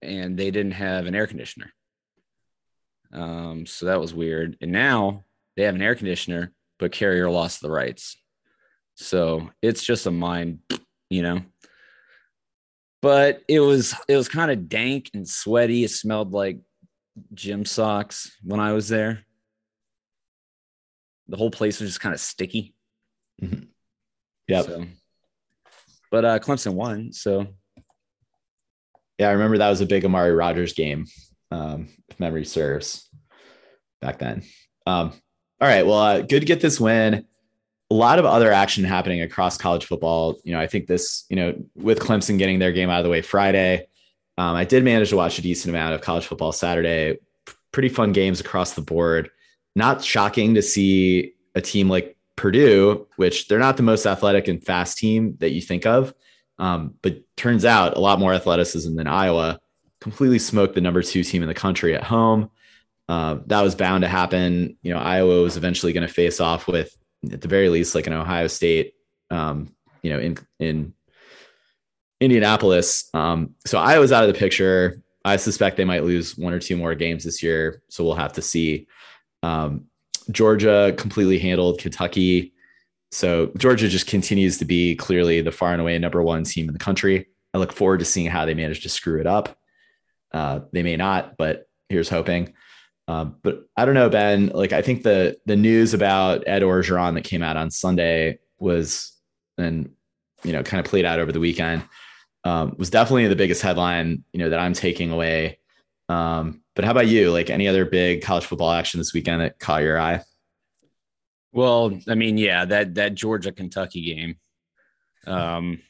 and 0.02 0.36
they 0.38 0.50
didn't 0.50 0.72
have 0.72 1.06
an 1.06 1.14
air 1.14 1.26
conditioner. 1.26 1.72
Um, 3.12 3.66
so 3.66 3.86
that 3.86 4.00
was 4.00 4.14
weird. 4.14 4.56
And 4.60 4.72
now 4.72 5.24
they 5.56 5.62
have 5.64 5.74
an 5.74 5.82
air 5.82 5.94
conditioner, 5.94 6.52
but 6.78 6.92
Carrier 6.92 7.30
lost 7.30 7.60
the 7.60 7.70
rights. 7.70 8.16
So 8.94 9.50
it's 9.62 9.82
just 9.82 10.06
a 10.06 10.10
mind, 10.10 10.60
you 11.10 11.22
know. 11.22 11.40
But 13.02 13.42
it 13.48 13.60
was 13.60 13.94
it 14.08 14.16
was 14.16 14.28
kind 14.28 14.50
of 14.50 14.68
dank 14.68 15.10
and 15.14 15.28
sweaty. 15.28 15.84
It 15.84 15.90
smelled 15.90 16.32
like 16.32 16.58
gym 17.34 17.64
socks 17.64 18.32
when 18.42 18.58
I 18.60 18.72
was 18.72 18.88
there. 18.88 19.25
The 21.28 21.36
whole 21.36 21.50
place 21.50 21.80
was 21.80 21.90
just 21.90 22.00
kind 22.00 22.14
of 22.14 22.20
sticky. 22.20 22.74
Yeah, 24.48 24.62
So, 24.62 24.86
but 26.10 26.24
uh, 26.24 26.38
Clemson 26.38 26.74
won, 26.74 27.12
so 27.12 27.46
Yeah, 29.18 29.28
I 29.28 29.32
remember 29.32 29.58
that 29.58 29.68
was 29.68 29.80
a 29.80 29.86
big 29.86 30.04
Amari 30.04 30.32
Rodgers 30.32 30.72
game, 30.72 31.06
um, 31.50 31.88
if 32.08 32.20
memory 32.20 32.44
serves, 32.44 33.08
back 34.00 34.18
then. 34.18 34.42
Um, 34.86 35.12
all 35.60 35.68
right, 35.68 35.86
well, 35.86 35.98
uh, 35.98 36.20
good 36.20 36.40
to 36.40 36.46
get 36.46 36.60
this 36.60 36.78
win. 36.78 37.26
A 37.90 37.94
lot 37.94 38.18
of 38.18 38.24
other 38.24 38.52
action 38.52 38.84
happening 38.84 39.22
across 39.22 39.56
college 39.56 39.86
football. 39.86 40.38
You 40.44 40.52
know, 40.52 40.60
I 40.60 40.66
think 40.66 40.86
this, 40.86 41.24
you 41.28 41.36
know, 41.36 41.54
with 41.74 41.98
Clemson 41.98 42.38
getting 42.38 42.58
their 42.58 42.72
game 42.72 42.90
out 42.90 42.98
of 42.98 43.04
the 43.04 43.10
way 43.10 43.22
Friday, 43.22 43.86
um, 44.38 44.54
I 44.54 44.64
did 44.64 44.84
manage 44.84 45.10
to 45.10 45.16
watch 45.16 45.38
a 45.38 45.42
decent 45.42 45.74
amount 45.74 45.94
of 45.94 46.00
college 46.02 46.26
football 46.26 46.52
Saturday. 46.52 47.18
P- 47.46 47.52
Pretty 47.72 47.88
fun 47.88 48.12
games 48.12 48.40
across 48.40 48.74
the 48.74 48.82
board. 48.82 49.30
Not 49.76 50.02
shocking 50.02 50.54
to 50.54 50.62
see 50.62 51.34
a 51.54 51.60
team 51.60 51.88
like 51.88 52.16
Purdue, 52.34 53.06
which 53.16 53.46
they're 53.46 53.58
not 53.60 53.76
the 53.76 53.84
most 53.84 54.06
athletic 54.06 54.48
and 54.48 54.62
fast 54.62 54.98
team 54.98 55.36
that 55.38 55.52
you 55.52 55.60
think 55.60 55.86
of. 55.86 56.12
Um, 56.58 56.94
but 57.02 57.18
turns 57.36 57.64
out 57.64 57.96
a 57.96 58.00
lot 58.00 58.18
more 58.18 58.34
athleticism 58.34 58.96
than 58.96 59.06
Iowa. 59.06 59.60
Completely 60.00 60.38
smoked 60.38 60.74
the 60.74 60.80
number 60.80 61.02
two 61.02 61.22
team 61.22 61.42
in 61.42 61.48
the 61.48 61.54
country 61.54 61.94
at 61.94 62.02
home. 62.02 62.50
Uh, 63.08 63.38
that 63.46 63.62
was 63.62 63.74
bound 63.76 64.02
to 64.02 64.08
happen. 64.08 64.76
You 64.82 64.94
know, 64.94 64.98
Iowa 64.98 65.42
was 65.42 65.56
eventually 65.56 65.92
going 65.92 66.06
to 66.06 66.12
face 66.12 66.40
off 66.40 66.66
with, 66.66 66.96
at 67.30 67.40
the 67.40 67.48
very 67.48 67.68
least, 67.68 67.94
like 67.94 68.06
an 68.06 68.12
Ohio 68.12 68.48
State. 68.48 68.94
Um, 69.30 69.74
you 70.02 70.12
know, 70.12 70.18
in 70.20 70.38
in 70.58 70.94
Indianapolis. 72.20 73.10
Um, 73.12 73.54
so 73.66 73.78
Iowa's 73.78 74.12
out 74.12 74.24
of 74.24 74.32
the 74.32 74.38
picture. 74.38 75.02
I 75.24 75.36
suspect 75.36 75.76
they 75.76 75.84
might 75.84 76.04
lose 76.04 76.38
one 76.38 76.52
or 76.52 76.60
two 76.60 76.76
more 76.76 76.94
games 76.94 77.24
this 77.24 77.42
year. 77.42 77.82
So 77.88 78.04
we'll 78.04 78.14
have 78.14 78.34
to 78.34 78.42
see. 78.42 78.86
Um, 79.42 79.86
Georgia 80.30 80.94
completely 80.96 81.38
handled 81.38 81.78
Kentucky. 81.78 82.52
So 83.12 83.52
Georgia 83.56 83.88
just 83.88 84.06
continues 84.06 84.58
to 84.58 84.64
be 84.64 84.96
clearly 84.96 85.40
the 85.40 85.52
far 85.52 85.72
and 85.72 85.80
away 85.80 85.98
number 85.98 86.22
one 86.22 86.44
team 86.44 86.68
in 86.68 86.72
the 86.72 86.78
country. 86.78 87.28
I 87.54 87.58
look 87.58 87.72
forward 87.72 88.00
to 88.00 88.04
seeing 88.04 88.26
how 88.26 88.44
they 88.44 88.54
manage 88.54 88.82
to 88.82 88.88
screw 88.88 89.20
it 89.20 89.26
up. 89.26 89.56
Uh, 90.32 90.60
they 90.72 90.82
may 90.82 90.96
not, 90.96 91.36
but 91.36 91.68
here's 91.88 92.08
hoping. 92.08 92.54
Um, 93.08 93.36
but 93.42 93.64
I 93.76 93.84
don't 93.84 93.94
know, 93.94 94.10
Ben. 94.10 94.48
Like 94.48 94.72
I 94.72 94.82
think 94.82 95.02
the 95.02 95.38
the 95.46 95.56
news 95.56 95.94
about 95.94 96.44
Ed 96.46 96.62
Orgeron 96.62 97.14
that 97.14 97.24
came 97.24 97.42
out 97.42 97.56
on 97.56 97.70
Sunday 97.70 98.40
was, 98.58 99.12
and 99.56 99.90
you 100.42 100.52
know, 100.52 100.62
kind 100.62 100.84
of 100.84 100.90
played 100.90 101.04
out 101.04 101.20
over 101.20 101.30
the 101.30 101.40
weekend, 101.40 101.84
um, 102.44 102.74
was 102.78 102.90
definitely 102.90 103.28
the 103.28 103.36
biggest 103.36 103.62
headline 103.62 104.24
you 104.32 104.40
know 104.40 104.50
that 104.50 104.58
I'm 104.58 104.72
taking 104.72 105.12
away. 105.12 105.60
Um, 106.08 106.62
but 106.76 106.84
how 106.84 106.92
about 106.92 107.08
you? 107.08 107.32
Like 107.32 107.50
any 107.50 107.66
other 107.66 107.84
big 107.84 108.22
college 108.22 108.44
football 108.44 108.70
action 108.70 108.98
this 109.00 109.14
weekend 109.14 109.40
that 109.40 109.58
caught 109.58 109.82
your 109.82 109.98
eye? 109.98 110.22
Well, 111.50 111.98
I 112.06 112.14
mean, 112.14 112.36
yeah, 112.36 112.66
that 112.66 112.94
that 112.94 113.14
Georgia 113.14 113.50
Kentucky 113.50 114.02
game. 114.02 114.36
Um, 115.26 115.80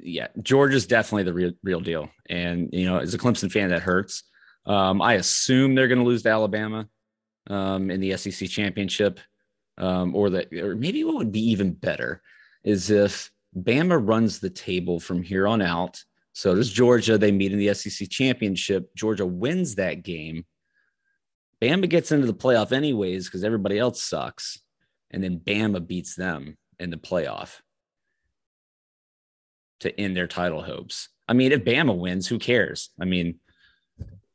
yeah, 0.00 0.28
Georgia's 0.42 0.86
definitely 0.86 1.24
the 1.24 1.34
real 1.34 1.52
real 1.62 1.80
deal, 1.80 2.08
and 2.28 2.70
you 2.72 2.86
know, 2.86 2.98
as 2.98 3.12
a 3.12 3.18
Clemson 3.18 3.52
fan, 3.52 3.68
that 3.68 3.82
hurts. 3.82 4.24
Um, 4.64 5.02
I 5.02 5.14
assume 5.14 5.74
they're 5.74 5.88
going 5.88 5.98
to 5.98 6.04
lose 6.04 6.22
to 6.22 6.30
Alabama 6.30 6.88
um, 7.48 7.90
in 7.90 8.00
the 8.00 8.16
SEC 8.16 8.48
championship, 8.48 9.20
um, 9.76 10.16
or 10.16 10.30
that, 10.30 10.52
or 10.54 10.74
maybe 10.74 11.04
what 11.04 11.16
would 11.16 11.32
be 11.32 11.50
even 11.50 11.72
better 11.72 12.22
is 12.64 12.90
if 12.90 13.30
Bama 13.56 14.00
runs 14.02 14.40
the 14.40 14.50
table 14.50 15.00
from 15.00 15.22
here 15.22 15.46
on 15.46 15.60
out. 15.60 16.02
So 16.38 16.54
does 16.54 16.70
Georgia. 16.70 17.18
They 17.18 17.32
meet 17.32 17.50
in 17.50 17.58
the 17.58 17.74
SEC 17.74 18.08
championship. 18.08 18.94
Georgia 18.94 19.26
wins 19.26 19.74
that 19.74 20.04
game. 20.04 20.46
Bama 21.60 21.88
gets 21.88 22.12
into 22.12 22.28
the 22.28 22.32
playoff 22.32 22.70
anyways 22.70 23.26
because 23.26 23.42
everybody 23.42 23.76
else 23.76 24.00
sucks. 24.00 24.60
And 25.10 25.20
then 25.24 25.40
Bama 25.40 25.84
beats 25.84 26.14
them 26.14 26.56
in 26.78 26.90
the 26.90 26.96
playoff 26.96 27.56
to 29.80 30.00
end 30.00 30.16
their 30.16 30.28
title 30.28 30.62
hopes. 30.62 31.08
I 31.26 31.32
mean, 31.32 31.50
if 31.50 31.64
Bama 31.64 31.98
wins, 31.98 32.28
who 32.28 32.38
cares? 32.38 32.90
I 33.00 33.04
mean, 33.04 33.40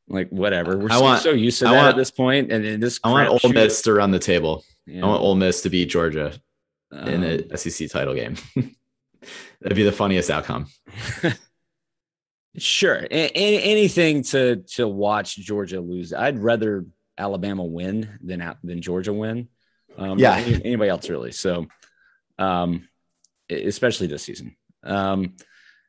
like 0.10 0.28
whatever. 0.28 0.78
We're 0.78 0.92
I 0.92 0.96
so- 0.98 1.02
want- 1.04 1.22
so 1.22 1.32
used 1.32 1.60
to 1.60 1.68
I 1.68 1.72
that 1.72 1.78
want- 1.78 1.90
at 1.92 1.96
this 1.96 2.12
point, 2.12 2.52
and 2.52 2.66
in 2.66 2.82
this 2.82 3.00
I 3.06 3.12
want 3.12 3.30
Ole 3.46 3.50
Miss 3.54 3.82
to 3.84 3.94
run 3.94 4.12
the 4.12 4.20
table. 4.20 4.66
you 4.86 5.02
I 5.02 5.08
want 5.08 5.22
Ole 5.22 5.36
Miss 5.36 5.62
to 5.62 5.70
beat 5.70 5.86
Georgia 5.90 6.34
in 6.92 6.98
um, 6.98 7.22
the 7.22 7.58
SEC 7.58 7.90
title 7.90 8.14
game. 8.14 8.36
That'd 9.62 9.78
be 9.78 9.84
the 9.84 9.94
funniest 9.94 10.30
outcome. 10.30 10.68
Sure. 12.58 13.08
A- 13.10 13.30
anything 13.32 14.22
to 14.24 14.58
to 14.76 14.88
watch 14.88 15.36
Georgia 15.38 15.82
lose. 15.82 16.14
I'd 16.14 16.40
rather 16.40 16.86
Alabama 17.18 17.64
win 17.64 18.20
than 18.24 18.56
than 18.64 18.82
Georgia 18.82 19.14
win. 19.14 19.48
Um, 19.98 20.20
Yeah. 20.20 20.36
any- 20.38 20.64
anybody 20.66 20.90
else 20.90 21.10
really. 21.10 21.32
So, 21.32 21.68
um, 22.38 22.88
especially 23.50 24.08
this 24.08 24.24
season. 24.24 24.56
Um, 24.84 25.36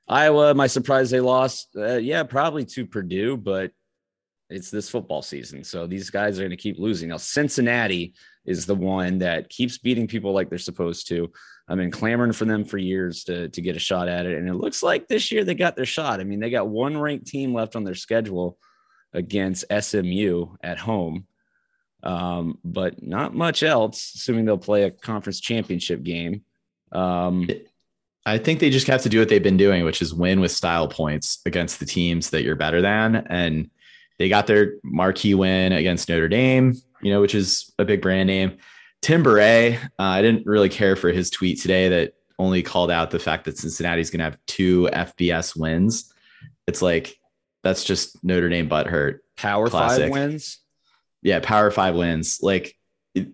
Iowa, 0.07 0.55
my 0.55 0.67
surprise 0.67 1.11
they 1.11 1.21
lost? 1.21 1.69
Uh, 1.77 1.97
yeah, 1.97 2.23
probably 2.25 2.65
to 2.67 2.87
Purdue, 2.87 3.37
but 3.39 3.73
it's 4.51 4.71
this 4.71 4.91
football 4.91 5.23
season, 5.23 5.65
so 5.65 5.87
these 5.87 6.11
guys 6.11 6.39
are 6.39 6.43
going 6.43 6.51
to 6.51 6.57
keep 6.59 6.79
losing. 6.79 7.09
Now, 7.09 7.17
Cincinnati 7.17 8.13
is 8.45 8.67
the 8.67 8.75
one 8.75 9.19
that 9.21 9.49
keeps 9.49 9.79
beating 9.79 10.07
people 10.07 10.33
like 10.35 10.51
they're 10.51 10.59
supposed 10.59 11.09
to. 11.09 11.33
I've 11.67 11.79
been 11.79 11.91
clamoring 11.91 12.33
for 12.33 12.45
them 12.45 12.65
for 12.65 12.77
years 12.77 13.25
to, 13.25 13.49
to 13.49 13.61
get 13.63 13.77
a 13.77 13.81
shot 13.81 14.09
at 14.09 14.27
it. 14.27 14.37
And 14.37 14.49
it 14.49 14.55
looks 14.55 14.83
like 14.83 15.09
this 15.09 15.33
year 15.33 15.45
they 15.45 15.55
got 15.55 15.77
their 15.77 15.87
shot. 15.87 16.21
I 16.21 16.25
mean, 16.25 16.41
they 16.41 16.51
got 16.51 16.69
one 16.69 16.99
ranked 16.99 17.27
team 17.27 17.55
left 17.55 17.75
on 17.75 17.85
their 17.85 17.95
schedule 17.95 18.59
against 19.15 19.65
SMU 19.81 20.57
at 20.63 20.79
home, 20.79 21.27
um, 22.03 22.59
but 22.65 23.03
not 23.03 23.35
much 23.35 23.63
else, 23.63 24.13
assuming 24.15 24.45
they'll 24.45 24.59
play 24.59 24.83
a 24.83 24.91
conference 24.91 25.41
championship 25.41 26.03
game. 26.03 26.43
Um, 26.93 27.49
I 28.27 28.39
think 28.39 28.61
they 28.61 28.71
just 28.71 28.87
have 28.87 29.03
to 29.03 29.09
do 29.09 29.19
what 29.19 29.29
they've 29.29 29.43
been 29.43 29.57
doing, 29.57 29.85
which 29.85 30.03
is 30.03 30.15
win 30.15 30.41
with 30.41 30.51
style 30.51 30.89
points 30.89 31.41
against 31.47 31.81
the 31.81 31.87
teams 31.87 32.31
that 32.31 32.43
you're 32.43 32.57
better 32.57 32.83
than. 32.83 33.17
And 33.29 33.71
they 34.19 34.29
got 34.29 34.47
their 34.47 34.75
marquee 34.83 35.35
win 35.35 35.73
against 35.73 36.09
Notre 36.09 36.29
Dame, 36.29 36.75
you 37.03 37.13
know, 37.13 37.21
which 37.21 37.35
is 37.35 37.73
a 37.79 37.85
big 37.85 38.03
brand 38.03 38.27
name. 38.27 38.59
Tim 39.05 39.23
Beret, 39.23 39.75
uh, 39.99 40.03
I 40.03 40.23
didn't 40.23 40.47
really 40.47 40.71
care 40.71 40.97
for 40.97 41.11
his 41.13 41.29
tweet 41.29 41.61
today 41.61 41.91
that 41.91 42.15
only 42.39 42.63
called 42.63 42.91
out 42.91 43.11
the 43.11 43.19
fact 43.19 43.45
that 43.45 43.59
Cincinnati's 43.59 44.09
going 44.09 44.21
to 44.21 44.25
have 44.25 44.39
two 44.47 44.89
FBS 44.91 45.55
wins. 45.55 46.11
It's 46.67 46.81
like 46.81 47.15
that's 47.63 47.85
just 47.85 48.25
Notre 48.25 48.49
Dame 48.49 48.67
butt 48.67 48.87
hurt. 48.87 49.23
Power 49.37 49.69
Classic. 49.69 50.05
five 50.05 50.11
wins. 50.11 50.59
Yeah, 51.21 51.41
Power 51.41 51.71
Five 51.71 51.95
wins. 51.95 52.39
Like 52.41 52.79
it, 53.15 53.29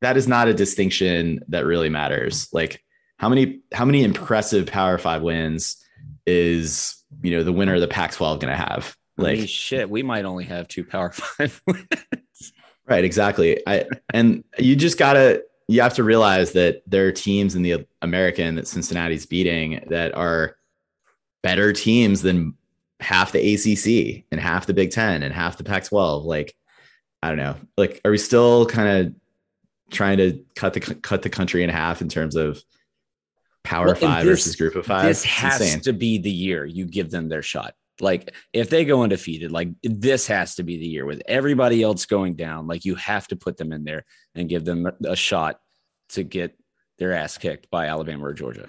that 0.00 0.16
is 0.16 0.26
not 0.26 0.48
a 0.48 0.54
distinction 0.54 1.40
that 1.48 1.66
really 1.66 1.90
matters. 1.90 2.48
Like 2.50 2.82
how 3.18 3.28
many 3.28 3.60
how 3.74 3.84
many 3.84 4.04
impressive 4.04 4.64
Power 4.68 4.96
Five 4.96 5.20
wins 5.20 5.84
is 6.26 6.96
you 7.22 7.32
know 7.32 7.42
the 7.42 7.52
winner 7.52 7.74
of 7.74 7.82
the 7.82 7.88
Pac-12 7.88 8.40
going 8.40 8.52
to 8.52 8.56
have? 8.56 8.96
I 9.18 9.22
Like 9.22 9.38
mean, 9.40 9.46
shit, 9.48 9.90
we 9.90 10.02
might 10.02 10.24
only 10.24 10.44
have 10.44 10.66
two 10.66 10.82
Power 10.82 11.10
Five 11.12 11.60
wins. 11.66 11.86
Right, 12.86 13.04
exactly. 13.04 13.60
I 13.66 13.86
and 14.12 14.44
you 14.58 14.74
just 14.76 14.98
gotta 14.98 15.42
you 15.68 15.80
have 15.82 15.94
to 15.94 16.04
realize 16.04 16.52
that 16.52 16.82
there 16.86 17.06
are 17.06 17.12
teams 17.12 17.54
in 17.54 17.62
the 17.62 17.86
American 18.02 18.56
that 18.56 18.66
Cincinnati's 18.66 19.24
beating 19.26 19.84
that 19.88 20.14
are 20.14 20.56
better 21.42 21.72
teams 21.72 22.22
than 22.22 22.54
half 23.00 23.32
the 23.32 23.38
ACC 23.54 24.24
and 24.30 24.40
half 24.40 24.66
the 24.66 24.74
Big 24.74 24.90
Ten 24.90 25.22
and 25.22 25.32
half 25.32 25.56
the 25.56 25.64
Pac-12. 25.64 26.24
Like, 26.24 26.54
I 27.22 27.28
don't 27.28 27.36
know. 27.38 27.56
Like, 27.76 28.00
are 28.04 28.10
we 28.10 28.18
still 28.18 28.66
kind 28.66 29.06
of 29.06 29.14
trying 29.90 30.18
to 30.18 30.44
cut 30.56 30.74
the 30.74 30.80
cut 30.80 31.22
the 31.22 31.30
country 31.30 31.62
in 31.62 31.70
half 31.70 32.02
in 32.02 32.08
terms 32.08 32.34
of 32.36 32.62
Power 33.62 33.86
Well, 33.86 33.94
Five 33.94 34.24
this- 34.26 34.40
versus 34.40 34.56
Group 34.56 34.74
of 34.74 34.86
Five? 34.86 35.04
This 35.06 35.22
It's 35.24 35.32
has 35.32 35.60
insane. 35.60 35.80
to 35.82 35.92
be 35.92 36.18
the 36.18 36.30
year 36.30 36.64
you 36.64 36.84
give 36.84 37.10
them 37.10 37.28
their 37.28 37.42
shot. 37.42 37.74
Like 38.02 38.34
if 38.52 38.68
they 38.68 38.84
go 38.84 39.02
undefeated, 39.02 39.52
like 39.52 39.68
this 39.82 40.26
has 40.26 40.56
to 40.56 40.64
be 40.64 40.76
the 40.76 40.86
year 40.86 41.06
with 41.06 41.22
everybody 41.26 41.82
else 41.82 42.04
going 42.04 42.34
down. 42.34 42.66
Like 42.66 42.84
you 42.84 42.96
have 42.96 43.28
to 43.28 43.36
put 43.36 43.56
them 43.56 43.72
in 43.72 43.84
there 43.84 44.04
and 44.34 44.48
give 44.48 44.64
them 44.64 44.90
a 45.04 45.16
shot 45.16 45.60
to 46.10 46.24
get 46.24 46.58
their 46.98 47.12
ass 47.12 47.38
kicked 47.38 47.70
by 47.70 47.86
Alabama 47.86 48.26
or 48.26 48.32
Georgia. 48.34 48.68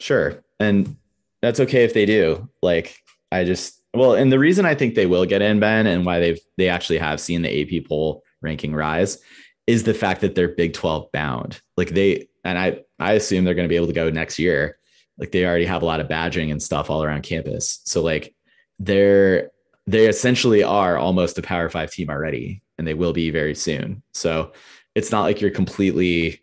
Sure. 0.00 0.44
And 0.58 0.96
that's 1.40 1.60
okay 1.60 1.84
if 1.84 1.94
they 1.94 2.06
do. 2.06 2.50
Like 2.60 2.98
I 3.30 3.44
just 3.44 3.80
well, 3.94 4.14
and 4.14 4.30
the 4.30 4.38
reason 4.38 4.66
I 4.66 4.74
think 4.74 4.94
they 4.94 5.06
will 5.06 5.24
get 5.24 5.42
in, 5.42 5.58
Ben, 5.58 5.86
and 5.86 6.04
why 6.04 6.18
they've 6.18 6.40
they 6.58 6.68
actually 6.68 6.98
have 6.98 7.20
seen 7.20 7.42
the 7.42 7.78
AP 7.80 7.86
poll 7.86 8.24
ranking 8.42 8.74
rise 8.74 9.18
is 9.66 9.84
the 9.84 9.94
fact 9.94 10.20
that 10.20 10.34
they're 10.34 10.48
Big 10.48 10.74
12 10.74 11.10
bound. 11.12 11.60
Like 11.76 11.90
they 11.90 12.28
and 12.44 12.58
I 12.58 12.80
I 12.98 13.12
assume 13.12 13.44
they're 13.44 13.54
going 13.54 13.68
to 13.68 13.72
be 13.72 13.76
able 13.76 13.86
to 13.86 13.92
go 13.92 14.10
next 14.10 14.38
year. 14.38 14.78
Like 15.18 15.32
they 15.32 15.46
already 15.46 15.64
have 15.64 15.82
a 15.82 15.86
lot 15.86 16.00
of 16.00 16.08
badging 16.08 16.50
and 16.50 16.62
stuff 16.62 16.90
all 16.90 17.02
around 17.02 17.22
campus. 17.22 17.80
So 17.84 18.02
like 18.02 18.34
they're 18.78 19.50
they 19.86 20.08
essentially 20.08 20.62
are 20.62 20.98
almost 20.98 21.38
a 21.38 21.42
power 21.42 21.68
five 21.68 21.92
team 21.92 22.10
already, 22.10 22.62
and 22.78 22.86
they 22.86 22.94
will 22.94 23.12
be 23.12 23.30
very 23.30 23.54
soon. 23.54 24.02
So 24.14 24.52
it's 24.94 25.12
not 25.12 25.22
like 25.22 25.40
you're 25.40 25.50
completely 25.50 26.40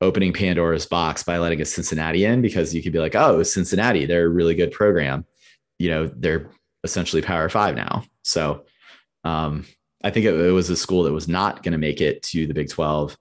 opening 0.00 0.32
Pandora's 0.32 0.86
box 0.86 1.22
by 1.22 1.38
letting 1.38 1.60
a 1.60 1.64
Cincinnati 1.64 2.24
in 2.24 2.42
because 2.42 2.74
you 2.74 2.82
could 2.82 2.92
be 2.92 2.98
like, 2.98 3.14
oh, 3.14 3.42
Cincinnati, 3.42 4.06
they're 4.06 4.26
a 4.26 4.28
really 4.28 4.54
good 4.54 4.70
program. 4.70 5.24
You 5.78 5.90
know, 5.90 6.06
they're 6.06 6.50
essentially 6.84 7.22
power 7.22 7.48
five 7.48 7.74
now. 7.74 8.04
So 8.22 8.64
um, 9.24 9.64
I 10.04 10.10
think 10.10 10.26
it, 10.26 10.34
it 10.34 10.52
was 10.52 10.70
a 10.70 10.76
school 10.76 11.04
that 11.04 11.12
was 11.12 11.28
not 11.28 11.62
going 11.62 11.72
to 11.72 11.78
make 11.78 12.00
it 12.00 12.22
to 12.24 12.46
the 12.46 12.54
Big 12.54 12.68
12 12.68 13.16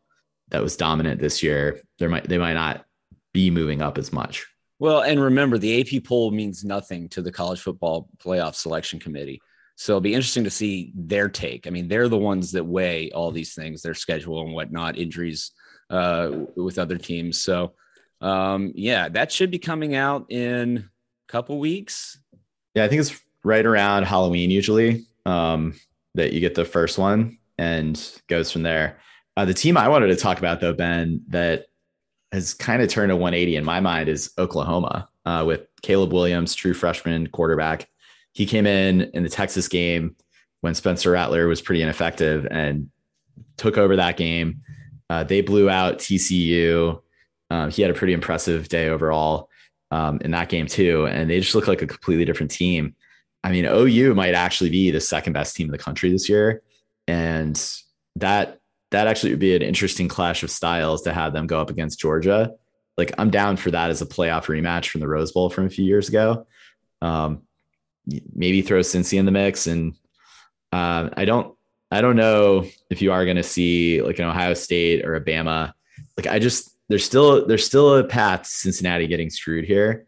that 0.50 0.62
was 0.62 0.78
dominant 0.78 1.20
this 1.20 1.42
year. 1.42 1.82
There 1.98 2.10
might 2.10 2.26
they 2.26 2.38
might 2.38 2.54
not 2.54 2.86
be 3.34 3.50
moving 3.50 3.82
up 3.82 3.98
as 3.98 4.14
much. 4.14 4.46
Well, 4.84 5.04
and 5.04 5.18
remember, 5.18 5.58
the 5.58 5.80
AP 5.80 6.04
poll 6.04 6.30
means 6.32 6.66
nothing 6.66 7.08
to 7.12 7.22
the 7.22 7.32
college 7.32 7.62
football 7.62 8.10
playoff 8.18 8.54
selection 8.54 9.00
committee. 9.00 9.42
So 9.78 9.94
it'll 9.94 10.02
be 10.02 10.14
interesting 10.14 10.44
to 10.44 10.50
see 10.50 10.92
their 10.94 11.30
take. 11.30 11.68
I 11.68 11.70
mean, 11.70 11.88
they're 11.88 12.10
the 12.10 12.18
ones 12.18 12.52
that 12.52 12.66
weigh 12.66 13.10
all 13.12 13.32
these 13.32 13.54
things, 13.54 13.82
their 13.82 13.94
schedule 13.94 14.42
and 14.42 14.54
whatnot, 14.54 14.98
injuries 14.98 15.52
uh, 15.90 16.32
with 16.58 16.80
other 16.80 16.98
teams. 16.98 17.42
So, 17.42 17.76
um, 18.20 18.74
yeah, 18.76 19.08
that 19.08 19.32
should 19.32 19.52
be 19.52 19.58
coming 19.58 19.96
out 19.96 20.26
in 20.30 20.80
a 20.80 21.32
couple 21.32 21.60
weeks. 21.60 22.20
Yeah, 22.76 22.84
I 22.84 22.90
think 22.90 23.00
it's 23.00 23.18
right 23.42 23.66
around 23.66 24.04
Halloween 24.04 24.52
usually 24.52 25.06
um, 25.26 25.80
that 26.16 26.34
you 26.34 26.42
get 26.42 26.56
the 26.56 26.66
first 26.66 26.98
one 26.98 27.38
and 27.58 28.20
goes 28.28 28.52
from 28.52 28.64
there. 28.64 29.00
Uh, 29.38 29.46
the 29.46 29.54
team 29.54 29.78
I 29.78 29.88
wanted 29.88 30.08
to 30.08 30.18
talk 30.18 30.40
about 30.40 30.60
though, 30.60 30.74
Ben, 30.74 31.22
that 31.30 31.68
has 32.34 32.56
kind 32.56 32.82
of 32.82 32.90
turned 32.90 33.12
a 33.12 33.16
180 33.16 33.56
in 33.56 33.64
my 33.64 33.80
mind 33.80 34.10
is 34.10 34.32
Oklahoma 34.40 35.08
uh, 35.24 35.44
with 35.46 35.68
Caleb 35.84 36.12
Williams, 36.12 36.56
true 36.56 36.74
freshman 36.74 37.28
quarterback. 37.28 37.88
He 38.34 38.48
came 38.48 38.66
in 38.66 39.02
in 39.14 39.22
the 39.22 39.30
Texas 39.30 39.68
game 39.68 40.16
when 40.62 40.74
Spencer 40.74 41.12
Rattler 41.12 41.48
was 41.48 41.62
pretty 41.62 41.84
ineffective 41.84 42.48
and 42.50 42.90
took 43.58 43.78
over 43.78 43.96
that 43.98 44.18
game. 44.18 44.62
Uh, 45.12 45.24
they 45.24 45.42
blew 45.42 45.70
out 45.70 46.00
TCU. 46.00 47.00
Um, 47.52 47.70
he 47.70 47.84
had 47.84 47.92
a 47.92 47.94
pretty 47.94 48.14
impressive 48.14 48.68
day 48.68 48.90
overall 48.90 49.48
um, 49.92 50.18
in 50.22 50.32
that 50.32 50.50
game 50.50 50.66
too, 50.66 51.06
and 51.06 51.30
they 51.30 51.40
just 51.40 51.54
look 51.54 51.68
like 51.68 51.84
a 51.84 51.88
completely 51.88 52.26
different 52.26 52.52
team. 52.52 52.96
I 53.44 53.52
mean, 53.52 53.66
OU 53.66 54.16
might 54.16 54.34
actually 54.34 54.72
be 54.72 54.90
the 54.90 55.02
second 55.02 55.34
best 55.34 55.56
team 55.56 55.68
in 55.68 55.72
the 55.72 55.78
country 55.78 56.12
this 56.12 56.28
year, 56.28 56.64
and 57.08 57.62
that 58.16 58.60
that 58.94 59.08
actually 59.08 59.32
would 59.32 59.40
be 59.40 59.56
an 59.56 59.64
interesting 59.64 60.08
clash 60.08 60.44
of 60.44 60.52
styles 60.52 61.02
to 61.02 61.14
have 61.14 61.34
them 61.34 61.48
go 61.48 61.60
up 61.60 61.72
against 61.72 62.00
Georgia. 62.00 62.52
Like 62.96 63.12
I'm 63.18 63.32
down 63.32 63.58
for 63.58 63.72
that 63.72 63.90
as 63.90 64.04
a 64.04 64.06
playoff 64.06 64.46
rematch 64.46 64.90
from 64.90 65.02
the 65.02 65.08
Rose 65.08 65.32
Bowl 65.32 65.50
from 65.50 65.66
a 65.66 65.70
few 65.70 65.84
years 65.84 66.10
ago. 66.10 66.46
Um, 67.02 67.42
maybe 68.36 68.62
throw 68.62 68.82
Cincy 68.82 69.18
in 69.18 69.26
the 69.26 69.32
mix, 69.32 69.66
and 69.66 69.96
uh, 70.72 71.10
I 71.18 71.26
don't 71.26 71.56
I 71.92 72.02
don't 72.02 72.16
know 72.16 72.68
if 72.92 73.02
you 73.02 73.12
are 73.12 73.26
going 73.26 73.38
to 73.38 73.44
see 73.44 74.00
like 74.04 74.20
an 74.20 74.26
Ohio 74.26 74.54
State 74.54 75.04
or 75.04 75.16
a 75.16 75.26
Bama. 75.26 75.74
Like 76.16 76.28
I 76.28 76.38
just 76.38 76.70
there's 76.88 77.04
still 77.04 77.48
there's 77.48 77.66
still 77.66 77.98
a 77.98 78.04
path 78.04 78.44
to 78.44 78.50
Cincinnati 78.50 79.08
getting 79.08 79.32
screwed 79.32 79.66
here. 79.66 80.06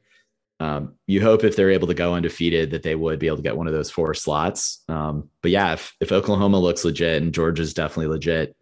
Um, 0.59 0.93
you 1.07 1.21
hope 1.21 1.43
if 1.43 1.55
they're 1.55 1.71
able 1.71 1.87
to 1.87 1.95
go 1.95 2.13
undefeated 2.13 2.71
that 2.71 2.83
they 2.83 2.95
would 2.95 3.17
be 3.17 3.27
able 3.27 3.37
to 3.37 3.43
get 3.43 3.57
one 3.57 3.67
of 3.67 3.73
those 3.73 3.89
four 3.89 4.13
slots. 4.13 4.83
Um, 4.87 5.29
but 5.41 5.51
yeah, 5.51 5.73
if, 5.73 5.93
if 5.99 6.11
Oklahoma 6.11 6.59
looks 6.59 6.85
legit 6.85 7.21
and 7.21 7.33
Georgia's 7.33 7.73
definitely 7.73 8.07
legit, 8.07 8.54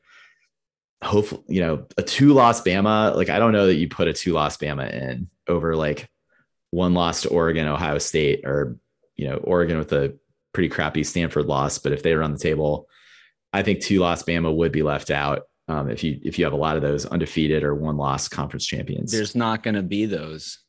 hopefully, 1.03 1.43
you 1.47 1.61
know, 1.61 1.85
a 1.97 2.03
two 2.03 2.33
loss 2.33 2.61
Bama, 2.61 3.15
like 3.15 3.29
I 3.29 3.39
don't 3.39 3.51
know 3.51 3.67
that 3.67 3.75
you 3.75 3.87
put 3.87 4.07
a 4.07 4.13
two 4.13 4.33
loss 4.33 4.57
Bama 4.57 4.91
in 4.91 5.29
over 5.47 5.75
like 5.75 6.09
one 6.71 6.93
loss 6.93 7.21
to 7.21 7.29
Oregon, 7.29 7.67
Ohio 7.67 7.97
State, 7.97 8.41
or, 8.45 8.77
you 9.15 9.27
know, 9.27 9.37
Oregon 9.37 9.77
with 9.77 9.93
a 9.93 10.15
pretty 10.53 10.69
crappy 10.69 11.03
Stanford 11.03 11.45
loss. 11.45 11.77
But 11.77 11.91
if 11.91 12.03
they 12.03 12.15
were 12.15 12.23
on 12.23 12.31
the 12.31 12.39
table, 12.39 12.87
I 13.51 13.63
think 13.63 13.81
two 13.81 13.99
loss 13.99 14.23
Bama 14.23 14.53
would 14.55 14.71
be 14.71 14.83
left 14.83 15.11
out. 15.11 15.43
Um, 15.67 15.89
if 15.89 16.03
you 16.03 16.19
if 16.23 16.37
you 16.37 16.45
have 16.45 16.53
a 16.53 16.57
lot 16.57 16.75
of 16.75 16.81
those 16.81 17.05
undefeated 17.05 17.63
or 17.63 17.73
one 17.73 17.97
loss 17.97 18.27
conference 18.27 18.65
champions, 18.65 19.11
There's 19.11 19.35
not 19.35 19.63
going 19.63 19.75
to 19.75 19.83
be 19.83 20.05
those. 20.05 20.59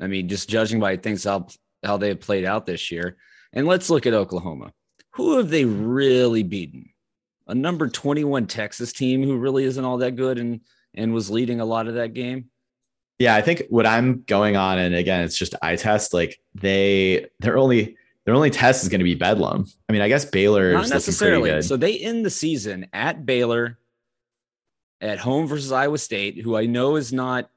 I 0.00 0.06
mean, 0.06 0.28
just 0.28 0.48
judging 0.48 0.80
by 0.80 0.96
things 0.96 1.24
how 1.24 1.46
how 1.84 1.96
they 1.96 2.08
have 2.08 2.20
played 2.20 2.44
out 2.44 2.66
this 2.66 2.90
year. 2.90 3.16
And 3.52 3.66
let's 3.66 3.90
look 3.90 4.06
at 4.06 4.14
Oklahoma. 4.14 4.72
Who 5.14 5.36
have 5.38 5.50
they 5.50 5.64
really 5.64 6.42
beaten? 6.42 6.90
A 7.50 7.54
number 7.54 7.88
21 7.88 8.46
Texas 8.46 8.92
team 8.92 9.24
who 9.24 9.36
really 9.36 9.64
isn't 9.64 9.84
all 9.84 9.98
that 9.98 10.16
good 10.16 10.38
and 10.38 10.60
and 10.94 11.12
was 11.12 11.30
leading 11.30 11.60
a 11.60 11.64
lot 11.64 11.88
of 11.88 11.94
that 11.94 12.14
game. 12.14 12.50
Yeah, 13.18 13.34
I 13.34 13.42
think 13.42 13.64
what 13.68 13.86
I'm 13.86 14.22
going 14.22 14.56
on, 14.56 14.78
and 14.78 14.94
again, 14.94 15.22
it's 15.22 15.36
just 15.36 15.54
eye 15.60 15.76
test. 15.76 16.14
Like 16.14 16.40
they, 16.54 17.26
their 17.40 17.58
only, 17.58 17.96
their 18.24 18.34
only 18.34 18.50
test 18.50 18.82
is 18.82 18.88
going 18.88 19.00
to 19.00 19.04
be 19.04 19.14
Bedlam. 19.14 19.66
I 19.88 19.92
mean, 19.92 20.00
I 20.00 20.08
guess 20.08 20.24
Baylor 20.24 20.72
Not 20.72 20.88
necessarily. 20.88 21.50
good. 21.50 21.64
So 21.64 21.76
they 21.76 21.98
end 21.98 22.24
the 22.24 22.30
season 22.30 22.86
at 22.92 23.26
Baylor, 23.26 23.78
at 25.00 25.18
home 25.18 25.46
versus 25.46 25.70
Iowa 25.70 25.98
State, 25.98 26.40
who 26.40 26.56
I 26.56 26.66
know 26.66 26.96
is 26.96 27.12
not 27.12 27.50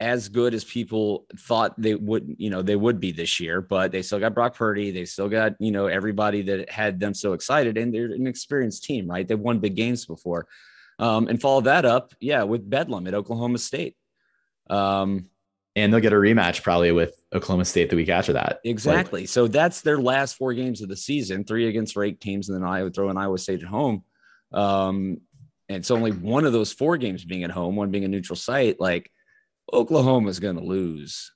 as 0.00 0.28
good 0.28 0.54
as 0.54 0.64
people 0.64 1.26
thought 1.38 1.74
they 1.80 1.94
would, 1.94 2.36
you 2.38 2.50
know, 2.50 2.62
they 2.62 2.76
would 2.76 3.00
be 3.00 3.10
this 3.10 3.40
year, 3.40 3.60
but 3.60 3.90
they 3.90 4.02
still 4.02 4.20
got 4.20 4.34
Brock 4.34 4.54
Purdy. 4.54 4.92
They 4.92 5.04
still 5.04 5.28
got, 5.28 5.54
you 5.58 5.72
know, 5.72 5.86
everybody 5.86 6.42
that 6.42 6.70
had 6.70 7.00
them 7.00 7.14
so 7.14 7.32
excited 7.32 7.76
and 7.76 7.92
they're 7.92 8.06
an 8.06 8.26
experienced 8.26 8.84
team, 8.84 9.08
right? 9.08 9.26
They've 9.26 9.38
won 9.38 9.58
big 9.58 9.74
games 9.74 10.06
before. 10.06 10.46
Um, 11.00 11.28
and 11.28 11.40
follow 11.40 11.62
that 11.62 11.84
up, 11.84 12.14
yeah, 12.20 12.44
with 12.44 12.68
Bedlam 12.68 13.06
at 13.06 13.14
Oklahoma 13.14 13.58
State. 13.58 13.96
Um, 14.70 15.26
and 15.74 15.92
they'll 15.92 16.00
get 16.00 16.12
a 16.12 16.16
rematch 16.16 16.62
probably 16.62 16.92
with 16.92 17.20
Oklahoma 17.32 17.64
State 17.64 17.90
the 17.90 17.96
week 17.96 18.08
after 18.08 18.32
that. 18.34 18.60
Exactly. 18.64 19.22
Like, 19.22 19.28
so 19.28 19.46
that's 19.46 19.80
their 19.80 19.98
last 19.98 20.36
four 20.36 20.54
games 20.54 20.80
of 20.80 20.88
the 20.88 20.96
season, 20.96 21.44
three 21.44 21.68
against 21.68 21.96
ranked 21.96 22.20
teams, 22.20 22.48
and 22.48 22.60
then 22.60 22.68
I 22.68 22.82
would 22.82 22.94
throw 22.94 23.10
in 23.10 23.16
Iowa 23.16 23.38
State 23.38 23.62
at 23.62 23.68
home. 23.68 24.02
Um, 24.52 25.20
and 25.68 25.78
it's 25.78 25.90
only 25.90 26.10
one 26.10 26.44
of 26.44 26.52
those 26.52 26.72
four 26.72 26.96
games 26.96 27.24
being 27.24 27.44
at 27.44 27.50
home, 27.50 27.76
one 27.76 27.90
being 27.90 28.04
a 28.04 28.08
neutral 28.08 28.36
site. 28.36 28.80
Like 28.80 29.10
Oklahoma's 29.72 30.40
going 30.40 30.56
to 30.56 30.62
lose 30.64 31.32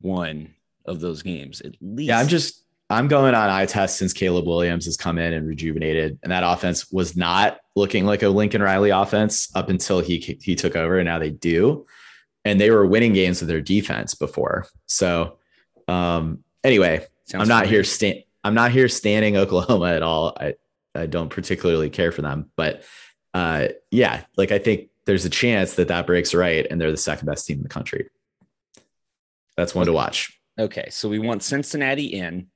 one 0.00 0.54
of 0.84 1.00
those 1.00 1.22
games 1.22 1.60
at 1.60 1.74
least. 1.80 2.08
Yeah, 2.08 2.18
I'm 2.18 2.28
just 2.28 2.64
I'm 2.90 3.08
going 3.08 3.34
on 3.34 3.50
eye 3.50 3.66
test 3.66 3.98
since 3.98 4.12
Caleb 4.12 4.46
Williams 4.46 4.86
has 4.86 4.96
come 4.96 5.18
in 5.18 5.32
and 5.34 5.46
rejuvenated, 5.46 6.18
and 6.22 6.32
that 6.32 6.42
offense 6.44 6.90
was 6.90 7.16
not 7.16 7.58
looking 7.76 8.06
like 8.06 8.22
a 8.22 8.28
Lincoln 8.28 8.62
Riley 8.62 8.90
offense 8.90 9.50
up 9.54 9.68
until 9.68 10.00
he 10.00 10.38
he 10.40 10.54
took 10.54 10.74
over, 10.76 10.98
and 10.98 11.06
now 11.06 11.18
they 11.18 11.30
do, 11.30 11.86
and 12.44 12.60
they 12.60 12.70
were 12.70 12.86
winning 12.86 13.12
games 13.12 13.40
with 13.40 13.48
their 13.48 13.60
defense 13.60 14.14
before. 14.14 14.66
So, 14.86 15.38
um, 15.86 16.42
anyway, 16.64 17.06
Sounds 17.26 17.42
I'm 17.42 17.48
not 17.48 17.64
funny. 17.64 17.68
here 17.70 17.84
stand 17.84 18.22
I'm 18.42 18.54
not 18.54 18.70
here 18.70 18.88
standing 18.88 19.36
Oklahoma 19.42 19.92
at 19.92 20.02
all. 20.02 20.36
I 20.40 20.54
I 20.94 21.06
don't 21.06 21.28
particularly 21.28 21.90
care 21.90 22.10
for 22.10 22.22
them, 22.22 22.50
but 22.56 22.82
uh, 23.34 23.68
yeah, 23.90 24.24
like 24.38 24.50
I 24.52 24.58
think 24.58 24.88
there's 25.08 25.24
a 25.24 25.30
chance 25.30 25.76
that 25.76 25.88
that 25.88 26.06
breaks 26.06 26.34
right 26.34 26.66
and 26.70 26.78
they're 26.78 26.90
the 26.90 26.96
second 26.98 27.24
best 27.24 27.46
team 27.46 27.56
in 27.56 27.62
the 27.62 27.68
country. 27.70 28.10
That's 29.56 29.74
one 29.74 29.86
to 29.86 29.92
watch. 29.92 30.38
Okay, 30.58 30.88
so 30.90 31.08
we 31.08 31.18
want 31.18 31.42
Cincinnati 31.42 32.08
in, 32.08 32.48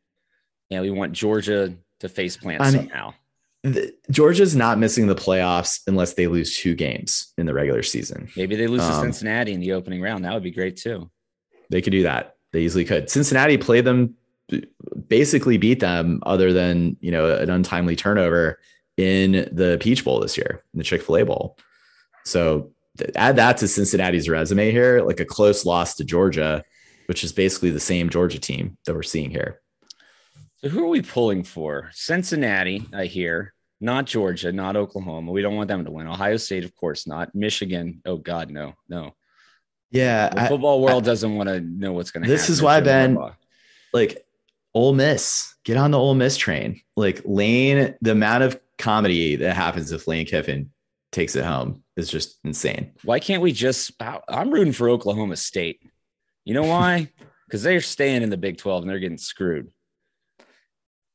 and 0.70 0.82
we 0.82 0.90
want 0.90 1.14
Georgia 1.14 1.72
to 2.00 2.08
face 2.10 2.36
plant 2.36 2.60
I 2.60 2.70
mean, 2.70 2.72
somehow. 2.72 3.14
The, 3.62 3.94
Georgia's 4.10 4.54
not 4.54 4.78
missing 4.78 5.06
the 5.06 5.14
playoffs 5.14 5.80
unless 5.86 6.12
they 6.12 6.26
lose 6.26 6.58
two 6.58 6.74
games 6.74 7.32
in 7.38 7.46
the 7.46 7.54
regular 7.54 7.82
season. 7.82 8.28
Maybe 8.36 8.54
they 8.54 8.66
lose 8.66 8.82
um, 8.82 8.90
to 8.90 9.00
Cincinnati 9.00 9.54
in 9.54 9.60
the 9.60 9.72
opening 9.72 10.02
round. 10.02 10.26
That 10.26 10.34
would 10.34 10.42
be 10.42 10.50
great 10.50 10.76
too. 10.76 11.10
They 11.70 11.80
could 11.80 11.92
do 11.92 12.02
that. 12.02 12.36
They 12.52 12.60
easily 12.60 12.84
could. 12.84 13.08
Cincinnati 13.08 13.56
played 13.56 13.86
them, 13.86 14.14
basically 15.08 15.56
beat 15.56 15.80
them, 15.80 16.20
other 16.26 16.52
than 16.52 16.98
you 17.00 17.12
know 17.12 17.34
an 17.34 17.48
untimely 17.48 17.96
turnover 17.96 18.60
in 18.98 19.48
the 19.52 19.78
Peach 19.80 20.04
Bowl 20.04 20.20
this 20.20 20.36
year, 20.36 20.62
in 20.74 20.78
the 20.78 20.84
Chick 20.84 21.00
Fil 21.00 21.16
A 21.16 21.24
Bowl. 21.24 21.56
So 22.24 22.72
add 23.16 23.36
that 23.36 23.58
to 23.58 23.68
Cincinnati's 23.68 24.28
resume 24.28 24.70
here, 24.70 25.02
like 25.02 25.20
a 25.20 25.24
close 25.24 25.64
loss 25.64 25.96
to 25.96 26.04
Georgia, 26.04 26.64
which 27.06 27.24
is 27.24 27.32
basically 27.32 27.70
the 27.70 27.80
same 27.80 28.10
Georgia 28.10 28.38
team 28.38 28.76
that 28.86 28.94
we're 28.94 29.02
seeing 29.02 29.30
here. 29.30 29.60
So 30.58 30.68
who 30.68 30.84
are 30.84 30.88
we 30.88 31.02
pulling 31.02 31.42
for? 31.42 31.90
Cincinnati, 31.92 32.86
I 32.94 33.06
hear, 33.06 33.52
not 33.80 34.06
Georgia, 34.06 34.52
not 34.52 34.76
Oklahoma. 34.76 35.32
We 35.32 35.42
don't 35.42 35.56
want 35.56 35.68
them 35.68 35.84
to 35.84 35.90
win. 35.90 36.06
Ohio 36.06 36.36
State, 36.36 36.64
of 36.64 36.74
course 36.76 37.06
not. 37.06 37.34
Michigan, 37.34 38.00
oh 38.06 38.16
God, 38.16 38.50
no, 38.50 38.74
no. 38.88 39.14
Yeah, 39.90 40.30
the 40.30 40.46
football 40.46 40.80
world 40.80 41.02
I, 41.02 41.06
doesn't 41.06 41.34
want 41.34 41.50
to 41.50 41.60
know 41.60 41.92
what's 41.92 42.10
going 42.10 42.22
to 42.22 42.26
happen. 42.26 42.34
This 42.34 42.48
is 42.48 42.62
why 42.62 42.80
Ben, 42.80 43.18
like 43.92 44.24
Ole 44.72 44.94
Miss, 44.94 45.54
get 45.64 45.76
on 45.76 45.90
the 45.90 45.98
Ole 45.98 46.14
Miss 46.14 46.38
train. 46.38 46.80
Like 46.96 47.20
Lane, 47.26 47.94
the 48.00 48.12
amount 48.12 48.44
of 48.44 48.58
comedy 48.78 49.36
that 49.36 49.54
happens 49.54 49.92
with 49.92 50.08
Lane 50.08 50.24
Kiffin 50.24 50.71
takes 51.12 51.36
it 51.36 51.44
home 51.44 51.84
is 51.96 52.10
just 52.10 52.38
insane. 52.42 52.92
Why 53.04 53.20
can't 53.20 53.42
we 53.42 53.52
just? 53.52 53.92
I'm 54.00 54.50
rooting 54.50 54.72
for 54.72 54.88
Oklahoma 54.88 55.36
State. 55.36 55.80
You 56.44 56.54
know 56.54 56.64
why? 56.64 57.10
Because 57.46 57.64
they're 57.64 57.82
staying 57.82 58.22
in 58.22 58.30
the 58.30 58.38
Big 58.38 58.56
12 58.56 58.82
and 58.82 58.90
they're 58.90 58.98
getting 58.98 59.18
screwed. 59.18 59.70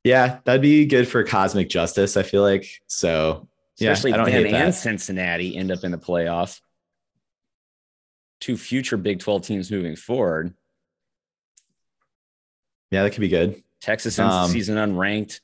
Yeah, 0.03 0.37
that'd 0.43 0.61
be 0.61 0.85
good 0.85 1.07
for 1.07 1.23
cosmic 1.23 1.67
justice. 1.67 2.15
I 2.15 2.21
feel 2.21 2.43
like 2.43 2.69
so. 2.85 3.47
Especially 3.81 4.11
yeah, 4.11 4.23
them 4.23 4.45
and 4.53 4.75
Cincinnati 4.75 5.57
end 5.57 5.71
up 5.71 5.83
in 5.83 5.89
the 5.89 5.97
playoff. 5.97 6.61
Two 8.39 8.55
future 8.55 8.97
Big 8.97 9.17
12 9.19 9.41
teams 9.41 9.71
moving 9.71 9.95
forward. 9.95 10.53
Yeah, 12.91 13.01
that 13.01 13.13
could 13.13 13.21
be 13.21 13.29
good. 13.29 13.63
Texas 13.81 14.19
ends 14.19 14.31
um, 14.31 14.47
the 14.47 14.53
season 14.53 14.77
unranked. 14.77 15.39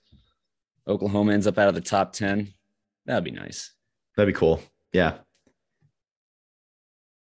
Oklahoma 0.87 1.33
ends 1.33 1.47
up 1.47 1.57
out 1.57 1.69
of 1.69 1.75
the 1.75 1.81
top 1.81 2.13
10. 2.13 2.53
That'd 3.07 3.23
be 3.23 3.31
nice. 3.31 3.71
That'd 4.15 4.33
be 4.33 4.37
cool. 4.37 4.61
Yeah. 4.91 5.15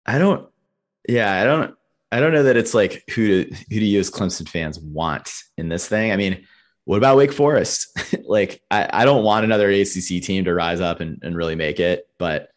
I 0.07 0.19
don't, 0.19 0.49
yeah, 1.09 1.41
I 1.41 1.45
don't, 1.45 1.75
I 2.11 2.21
don't 2.21 2.33
know 2.33 2.43
that 2.45 2.57
it's 2.57 2.75
like 2.75 3.05
who 3.11 3.45
to, 3.45 3.55
who 3.55 3.81
do 3.81 3.85
you 3.85 4.01
as 4.01 4.11
Clemson 4.11 4.49
fans 4.49 4.81
want 4.81 5.33
in 5.57 5.69
this 5.69 5.87
thing? 5.87 6.11
I 6.11 6.17
mean, 6.17 6.47
what 6.85 6.97
about 6.97 7.17
Wake 7.17 7.33
Forest? 7.33 7.97
like, 8.25 8.63
I, 8.71 8.89
I 8.93 9.05
don't 9.05 9.23
want 9.23 9.45
another 9.45 9.71
ACC 9.71 10.23
team 10.23 10.45
to 10.45 10.55
rise 10.55 10.81
up 10.81 11.01
and, 11.01 11.21
and 11.23 11.37
really 11.37 11.55
make 11.55 11.79
it, 11.79 12.09
but 12.19 12.49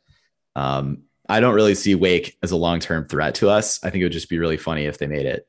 um, 0.55 1.03
I 1.29 1.39
don't 1.39 1.53
really 1.53 1.75
see 1.75 1.95
Wake 1.95 2.37
as 2.41 2.51
a 2.51 2.57
long 2.57 2.79
term 2.79 3.07
threat 3.07 3.35
to 3.35 3.49
us. 3.49 3.83
I 3.83 3.89
think 3.89 4.01
it 4.01 4.05
would 4.05 4.13
just 4.13 4.29
be 4.29 4.39
really 4.39 4.57
funny 4.57 4.85
if 4.85 4.97
they 4.97 5.07
made 5.07 5.25
it. 5.25 5.47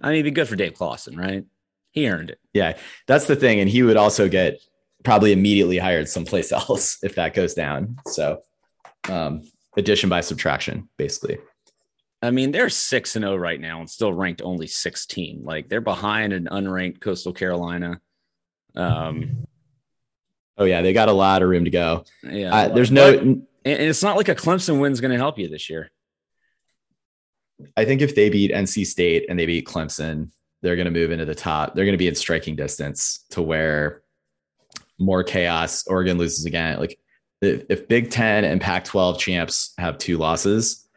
I 0.00 0.08
mean, 0.08 0.16
it'd 0.16 0.24
be 0.26 0.30
good 0.32 0.48
for 0.48 0.56
Dave 0.56 0.74
Clawson, 0.74 1.16
right? 1.16 1.44
He 1.92 2.08
earned 2.08 2.30
it. 2.30 2.38
Yeah, 2.52 2.76
that's 3.06 3.26
the 3.26 3.36
thing, 3.36 3.60
and 3.60 3.70
he 3.70 3.82
would 3.82 3.96
also 3.96 4.28
get 4.28 4.60
probably 5.04 5.32
immediately 5.32 5.78
hired 5.78 6.08
someplace 6.08 6.50
else 6.70 6.98
if 7.02 7.14
that 7.14 7.34
goes 7.34 7.54
down. 7.54 7.96
So, 8.08 8.40
um, 9.08 9.42
addition 9.76 10.08
by 10.08 10.22
subtraction, 10.22 10.88
basically. 10.96 11.38
I 12.22 12.30
mean, 12.30 12.52
they're 12.52 12.70
six 12.70 13.16
and 13.16 13.22
zero 13.22 13.34
oh 13.34 13.36
right 13.36 13.60
now, 13.60 13.80
and 13.80 13.88
still 13.88 14.12
ranked 14.12 14.40
only 14.42 14.66
sixteen. 14.66 15.42
Like 15.44 15.68
they're 15.68 15.82
behind 15.82 16.32
an 16.32 16.48
unranked 16.50 17.00
Coastal 17.00 17.34
Carolina. 17.34 18.00
Um, 18.74 19.46
oh 20.56 20.64
yeah, 20.64 20.80
they 20.80 20.94
got 20.94 21.10
a 21.10 21.12
lot 21.12 21.42
of 21.42 21.50
room 21.50 21.64
to 21.64 21.70
go. 21.70 22.04
Yeah, 22.22 22.54
uh, 22.54 22.68
there's 22.68 22.90
no, 22.90 23.18
and 23.18 23.46
it's 23.64 24.02
not 24.02 24.16
like 24.16 24.28
a 24.28 24.34
Clemson 24.34 24.80
win's 24.80 25.02
going 25.02 25.10
to 25.10 25.18
help 25.18 25.38
you 25.38 25.48
this 25.48 25.68
year. 25.68 25.90
I 27.76 27.84
think 27.84 28.00
if 28.00 28.14
they 28.14 28.30
beat 28.30 28.52
NC 28.52 28.86
State 28.86 29.26
and 29.28 29.38
they 29.38 29.46
beat 29.46 29.66
Clemson, 29.66 30.30
they're 30.62 30.76
going 30.76 30.86
to 30.86 30.90
move 30.90 31.10
into 31.10 31.26
the 31.26 31.34
top. 31.34 31.74
They're 31.74 31.84
going 31.84 31.92
to 31.92 31.98
be 31.98 32.08
in 32.08 32.14
striking 32.14 32.56
distance 32.56 33.26
to 33.30 33.42
where 33.42 34.02
more 34.98 35.24
chaos. 35.24 35.86
Oregon 35.86 36.18
loses 36.18 36.44
again. 36.44 36.78
Like 36.78 36.98
if, 37.40 37.64
if 37.68 37.88
Big 37.88 38.10
Ten 38.10 38.44
and 38.44 38.60
Pac 38.60 38.84
12 38.84 39.18
champs 39.18 39.74
have 39.78 39.98
two 39.98 40.18
losses, 40.18 40.88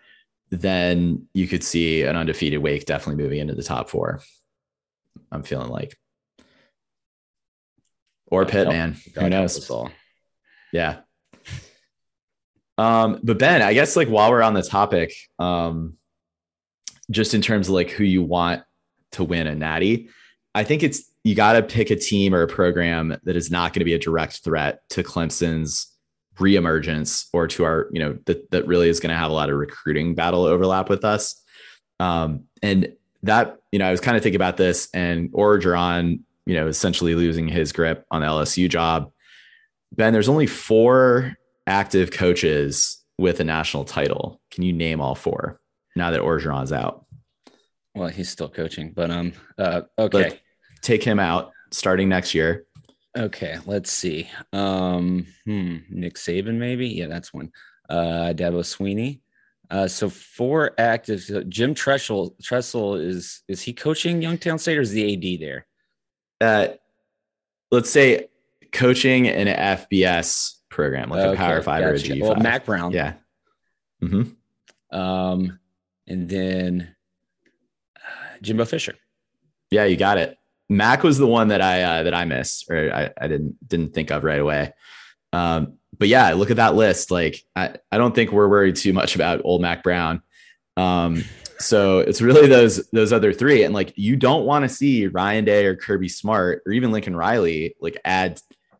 then 0.49 1.27
you 1.33 1.47
could 1.47 1.63
see 1.63 2.03
an 2.03 2.15
undefeated 2.15 2.61
Wake 2.61 2.85
definitely 2.85 3.21
moving 3.21 3.39
into 3.39 3.55
the 3.55 3.63
top 3.63 3.89
four. 3.89 4.21
I'm 5.31 5.43
feeling 5.43 5.69
like. 5.69 5.97
Or 8.27 8.45
Pitt, 8.45 8.67
man. 8.67 8.97
Who 9.15 9.29
knows? 9.29 9.71
Yeah. 10.73 10.99
Um, 12.77 13.19
but 13.23 13.39
Ben, 13.39 13.61
I 13.61 13.73
guess 13.73 13.95
like 13.95 14.07
while 14.07 14.29
we're 14.29 14.43
on 14.43 14.53
the 14.53 14.61
topic, 14.61 15.13
um, 15.39 15.97
just 17.09 17.33
in 17.33 17.41
terms 17.41 17.67
of 17.67 17.73
like 17.73 17.89
who 17.89 18.03
you 18.03 18.21
want 18.21 18.63
to 19.13 19.23
win 19.23 19.47
a 19.47 19.55
natty. 19.55 20.09
I 20.53 20.63
think 20.63 20.83
it's 20.83 21.09
you 21.27 21.35
got 21.35 21.53
to 21.53 21.61
pick 21.61 21.89
a 21.89 21.95
team 21.97 22.33
or 22.33 22.41
a 22.41 22.47
program 22.47 23.17
that 23.23 23.35
is 23.35 23.51
not 23.51 23.73
going 23.73 23.81
to 23.81 23.85
be 23.85 23.93
a 23.93 23.99
direct 23.99 24.45
threat 24.45 24.79
to 24.89 25.03
Clemson's 25.03 25.93
reemergence 26.37 27.25
or 27.33 27.47
to 27.47 27.65
our, 27.65 27.89
you 27.91 27.99
know, 27.99 28.17
that 28.27 28.49
that 28.51 28.65
really 28.65 28.87
is 28.87 29.01
going 29.01 29.09
to 29.09 29.17
have 29.17 29.29
a 29.29 29.33
lot 29.33 29.49
of 29.49 29.57
recruiting 29.57 30.15
battle 30.15 30.45
overlap 30.45 30.87
with 30.87 31.03
us. 31.03 31.41
Um, 31.99 32.45
and 32.63 32.93
that, 33.23 33.57
you 33.73 33.79
know, 33.79 33.85
I 33.85 33.91
was 33.91 33.99
kind 33.99 34.15
of 34.15 34.23
thinking 34.23 34.37
about 34.37 34.55
this 34.55 34.87
and 34.93 35.29
Orgeron, 35.33 36.21
you 36.45 36.55
know, 36.55 36.67
essentially 36.67 37.13
losing 37.13 37.49
his 37.49 37.73
grip 37.73 38.05
on 38.09 38.21
the 38.21 38.27
LSU 38.27 38.69
job. 38.69 39.11
Ben, 39.93 40.13
there's 40.13 40.29
only 40.29 40.47
four 40.47 41.35
active 41.65 42.11
coaches 42.11 43.03
with 43.17 43.41
a 43.41 43.43
national 43.43 43.83
title. 43.83 44.39
Can 44.49 44.63
you 44.63 44.71
name 44.71 45.01
all 45.01 45.15
four 45.15 45.59
now 45.93 46.11
that 46.11 46.21
Orgeron's 46.21 46.71
out? 46.71 47.05
Well, 47.95 48.07
he's 48.07 48.29
still 48.29 48.47
coaching, 48.47 48.93
but 48.95 49.11
um, 49.11 49.33
uh, 49.57 49.81
okay. 49.99 50.29
But 50.29 50.39
take 50.81 51.03
him 51.03 51.19
out 51.19 51.51
starting 51.71 52.09
next 52.09 52.33
year. 52.33 52.65
Okay, 53.17 53.57
let's 53.65 53.91
see. 53.91 54.29
Um, 54.53 55.25
hmm, 55.45 55.77
Nick 55.89 56.15
Saban, 56.15 56.55
maybe. 56.55 56.87
Yeah, 56.87 57.07
that's 57.07 57.33
one. 57.33 57.51
Uh, 57.89 58.33
Dabo 58.35 58.61
Swinney. 58.61 59.21
Uh, 59.69 59.87
so 59.87 60.09
four 60.09 60.71
active. 60.77 61.21
So 61.21 61.43
Jim 61.43 61.73
Tressel. 61.73 62.35
Tressel 62.41 62.95
is 62.95 63.41
is 63.47 63.61
he 63.61 63.73
coaching 63.73 64.21
Youngstown 64.21 64.59
State 64.59 64.77
or 64.77 64.81
is 64.81 64.91
the 64.91 65.13
AD 65.13 65.39
there? 65.41 65.65
Uh, 66.39 66.73
let's 67.71 67.89
say 67.89 68.27
coaching 68.71 69.27
an 69.27 69.47
FBS 69.47 70.55
program, 70.69 71.09
like 71.09 71.21
okay, 71.21 71.33
a 71.33 71.37
Power 71.37 71.61
Five 71.61 71.81
gotcha. 71.81 71.91
or 71.91 71.95
a 71.95 72.17
G5. 72.17 72.21
Well, 72.21 72.35
Mack 72.35 72.65
Brown. 72.65 72.91
Yeah. 72.91 73.13
Mm-hmm. 74.01 74.97
Um, 74.97 75.59
and 76.07 76.29
then 76.29 76.95
Jimbo 78.41 78.65
Fisher. 78.65 78.95
Yeah, 79.71 79.85
you 79.85 79.97
got 79.97 80.17
it. 80.17 80.36
Mack 80.69 81.03
was 81.03 81.17
the 81.17 81.27
one 81.27 81.49
that 81.49 81.61
I 81.61 81.81
uh, 81.83 82.03
that 82.03 82.13
I 82.13 82.25
missed 82.25 82.69
or 82.69 82.93
I, 82.93 83.09
I 83.19 83.27
didn't 83.27 83.55
didn't 83.67 83.93
think 83.93 84.11
of 84.11 84.23
right 84.23 84.39
away. 84.39 84.73
Um, 85.33 85.77
but 85.97 86.07
yeah, 86.07 86.31
look 86.33 86.51
at 86.51 86.57
that 86.57 86.75
list. 86.75 87.11
Like 87.11 87.41
I, 87.55 87.75
I 87.91 87.97
don't 87.97 88.13
think 88.13 88.31
we're 88.31 88.49
worried 88.49 88.75
too 88.75 88.93
much 88.93 89.15
about 89.15 89.41
old 89.43 89.61
Mack 89.61 89.83
Brown. 89.83 90.21
Um, 90.75 91.23
so 91.59 91.99
it's 91.99 92.21
really 92.21 92.47
those 92.47 92.87
those 92.91 93.13
other 93.13 93.33
three, 93.33 93.63
and 93.63 93.73
like 93.73 93.93
you 93.95 94.15
don't 94.15 94.45
want 94.45 94.63
to 94.63 94.69
see 94.69 95.07
Ryan 95.07 95.45
Day 95.45 95.65
or 95.65 95.75
Kirby 95.75 96.09
Smart 96.09 96.61
or 96.65 96.71
even 96.71 96.91
Lincoln 96.91 97.15
Riley 97.15 97.75
like 97.79 97.99
add 98.05 98.39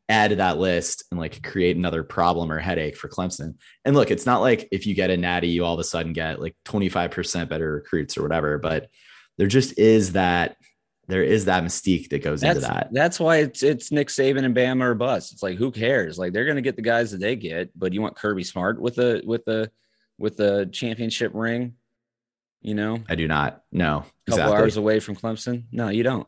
add 0.09 0.29
to 0.29 0.35
that 0.37 0.57
list 0.57 1.03
and 1.11 1.19
like 1.19 1.43
create 1.43 1.75
another 1.75 2.03
problem 2.03 2.51
or 2.51 2.59
headache 2.59 2.95
for 2.95 3.09
Clemson. 3.09 3.55
And 3.83 3.95
look, 3.95 4.09
it's 4.09 4.25
not 4.25 4.41
like 4.41 4.67
if 4.71 4.87
you 4.87 4.95
get 4.95 5.09
a 5.09 5.17
natty, 5.17 5.49
you 5.49 5.65
all 5.65 5.73
of 5.73 5.79
a 5.79 5.83
sudden 5.83 6.13
get 6.13 6.39
like 6.39 6.55
25% 6.65 7.49
better 7.49 7.73
recruits 7.73 8.17
or 8.17 8.23
whatever, 8.23 8.57
but 8.57 8.89
there 9.37 9.47
just 9.47 9.77
is 9.77 10.13
that 10.13 10.55
there 11.07 11.23
is 11.23 11.45
that 11.45 11.63
mystique 11.63 12.09
that 12.09 12.19
goes 12.23 12.41
That's 12.41 12.57
into 12.57 12.67
that. 12.67 12.89
that's 12.91 13.19
why 13.19 13.37
it's 13.37 13.63
it's 13.63 13.91
Nick 13.91 14.09
Saban 14.09 14.43
and 14.43 14.55
Bama 14.55 14.83
or 14.83 14.93
bust. 14.95 15.31
It's 15.31 15.41
like 15.43 15.57
who 15.57 15.71
cares? 15.71 16.17
Like 16.19 16.33
they're 16.33 16.45
gonna 16.45 16.61
get 16.61 16.75
the 16.75 16.81
guys 16.81 17.11
that 17.11 17.19
they 17.19 17.35
get, 17.35 17.71
but 17.77 17.93
you 17.93 18.01
want 18.01 18.15
Kirby 18.17 18.43
Smart 18.43 18.81
with 18.81 18.95
the 18.95 19.21
with 19.25 19.45
the 19.45 19.71
with 20.17 20.35
the 20.35 20.67
championship 20.71 21.31
ring, 21.33 21.75
you 22.61 22.73
know, 22.73 22.99
I 23.07 23.15
do 23.15 23.27
not. 23.27 23.63
No, 23.71 23.97
a 23.97 24.01
couple 24.01 24.13
exactly. 24.43 24.57
hours 24.57 24.77
away 24.77 24.99
from 24.99 25.15
Clemson. 25.15 25.63
No, 25.71 25.89
you 25.89 26.03
don't. 26.03 26.27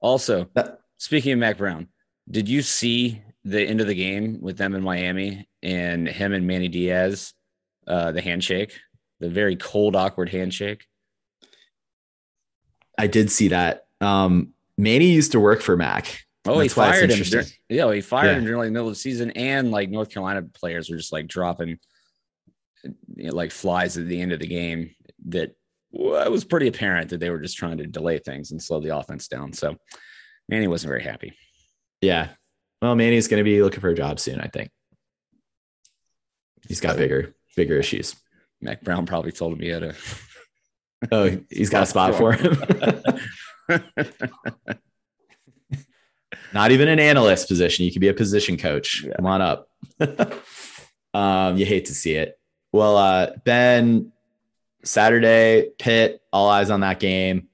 Also, 0.00 0.48
That- 0.54 0.80
speaking 0.98 1.32
of 1.32 1.38
Mack 1.38 1.58
Brown, 1.58 1.88
did 2.30 2.48
you 2.48 2.60
see 2.62 3.22
the 3.44 3.62
end 3.62 3.80
of 3.80 3.86
the 3.86 3.94
game 3.94 4.38
with 4.40 4.58
them 4.58 4.74
in 4.74 4.82
Miami 4.82 5.48
and 5.62 6.06
him 6.08 6.32
and 6.32 6.46
Manny 6.46 6.68
Diaz, 6.68 7.32
uh, 7.86 8.12
the 8.12 8.20
handshake, 8.20 8.78
the 9.20 9.30
very 9.30 9.56
cold, 9.56 9.96
awkward 9.96 10.28
handshake? 10.28 10.84
I 12.98 13.06
did 13.06 13.30
see 13.30 13.48
that. 13.48 13.86
Um, 14.00 14.52
Manny 14.76 15.06
used 15.06 15.32
to 15.32 15.40
work 15.40 15.60
for 15.62 15.76
Mack. 15.76 16.24
Oh, 16.46 16.58
he 16.60 16.68
fired 16.68 17.10
him. 17.10 17.44
yeah, 17.68 17.92
he 17.92 18.00
fired 18.00 18.26
Yeah. 18.26 18.34
him 18.38 18.44
during 18.44 18.58
like 18.58 18.66
the 18.68 18.72
middle 18.72 18.88
of 18.88 18.94
the 18.94 18.98
season, 19.00 19.30
and 19.32 19.70
like 19.70 19.90
North 19.90 20.10
Carolina 20.10 20.42
players 20.42 20.88
were 20.90 20.96
just 20.96 21.12
like 21.12 21.26
dropping 21.26 21.78
you 23.16 23.26
know, 23.28 23.34
like 23.34 23.50
flies 23.50 23.98
at 23.98 24.06
the 24.06 24.20
end 24.20 24.32
of 24.32 24.40
the 24.40 24.46
game. 24.46 24.94
That 25.26 25.54
well, 25.90 26.24
it 26.24 26.30
was 26.30 26.44
pretty 26.44 26.68
apparent 26.68 27.10
that 27.10 27.20
they 27.20 27.30
were 27.30 27.40
just 27.40 27.56
trying 27.58 27.78
to 27.78 27.86
delay 27.86 28.18
things 28.18 28.50
and 28.50 28.62
slow 28.62 28.80
the 28.80 28.96
offense 28.96 29.28
down. 29.28 29.52
So 29.52 29.76
Manny 30.48 30.68
wasn't 30.68 30.88
very 30.90 31.02
happy. 31.02 31.34
Yeah. 32.00 32.28
Well, 32.80 32.94
Manny's 32.94 33.26
going 33.28 33.38
to 33.40 33.44
be 33.44 33.62
looking 33.62 33.80
for 33.80 33.88
a 33.90 33.94
job 33.94 34.20
soon, 34.20 34.40
I 34.40 34.46
think. 34.46 34.70
He's 36.68 36.80
got 36.80 36.96
bigger, 36.96 37.34
bigger 37.56 37.76
issues. 37.76 38.14
Mack 38.60 38.82
Brown 38.82 39.06
probably 39.06 39.32
told 39.32 39.54
him 39.54 39.60
he 39.60 39.68
had 39.68 39.82
a. 39.82 39.94
Oh, 41.12 41.38
he's 41.48 41.70
got 41.70 41.84
a 41.84 41.86
spot 41.86 42.16
for 42.16 42.32
him. 42.32 42.58
Not 46.52 46.72
even 46.72 46.88
an 46.88 46.98
analyst 46.98 47.46
position. 47.46 47.84
You 47.84 47.92
could 47.92 48.00
be 48.00 48.08
a 48.08 48.14
position 48.14 48.56
coach. 48.56 49.04
Yeah. 49.04 49.14
Come 49.14 49.26
on 49.26 49.40
up. 49.40 49.68
um, 51.14 51.56
you 51.56 51.64
hate 51.66 51.84
to 51.84 51.94
see 51.94 52.14
it. 52.14 52.36
Well, 52.72 52.96
uh, 52.96 53.30
Ben, 53.44 54.10
Saturday, 54.82 55.70
Pitt, 55.78 56.20
all 56.32 56.48
eyes 56.48 56.70
on 56.70 56.80
that 56.80 56.98
game. 56.98 57.46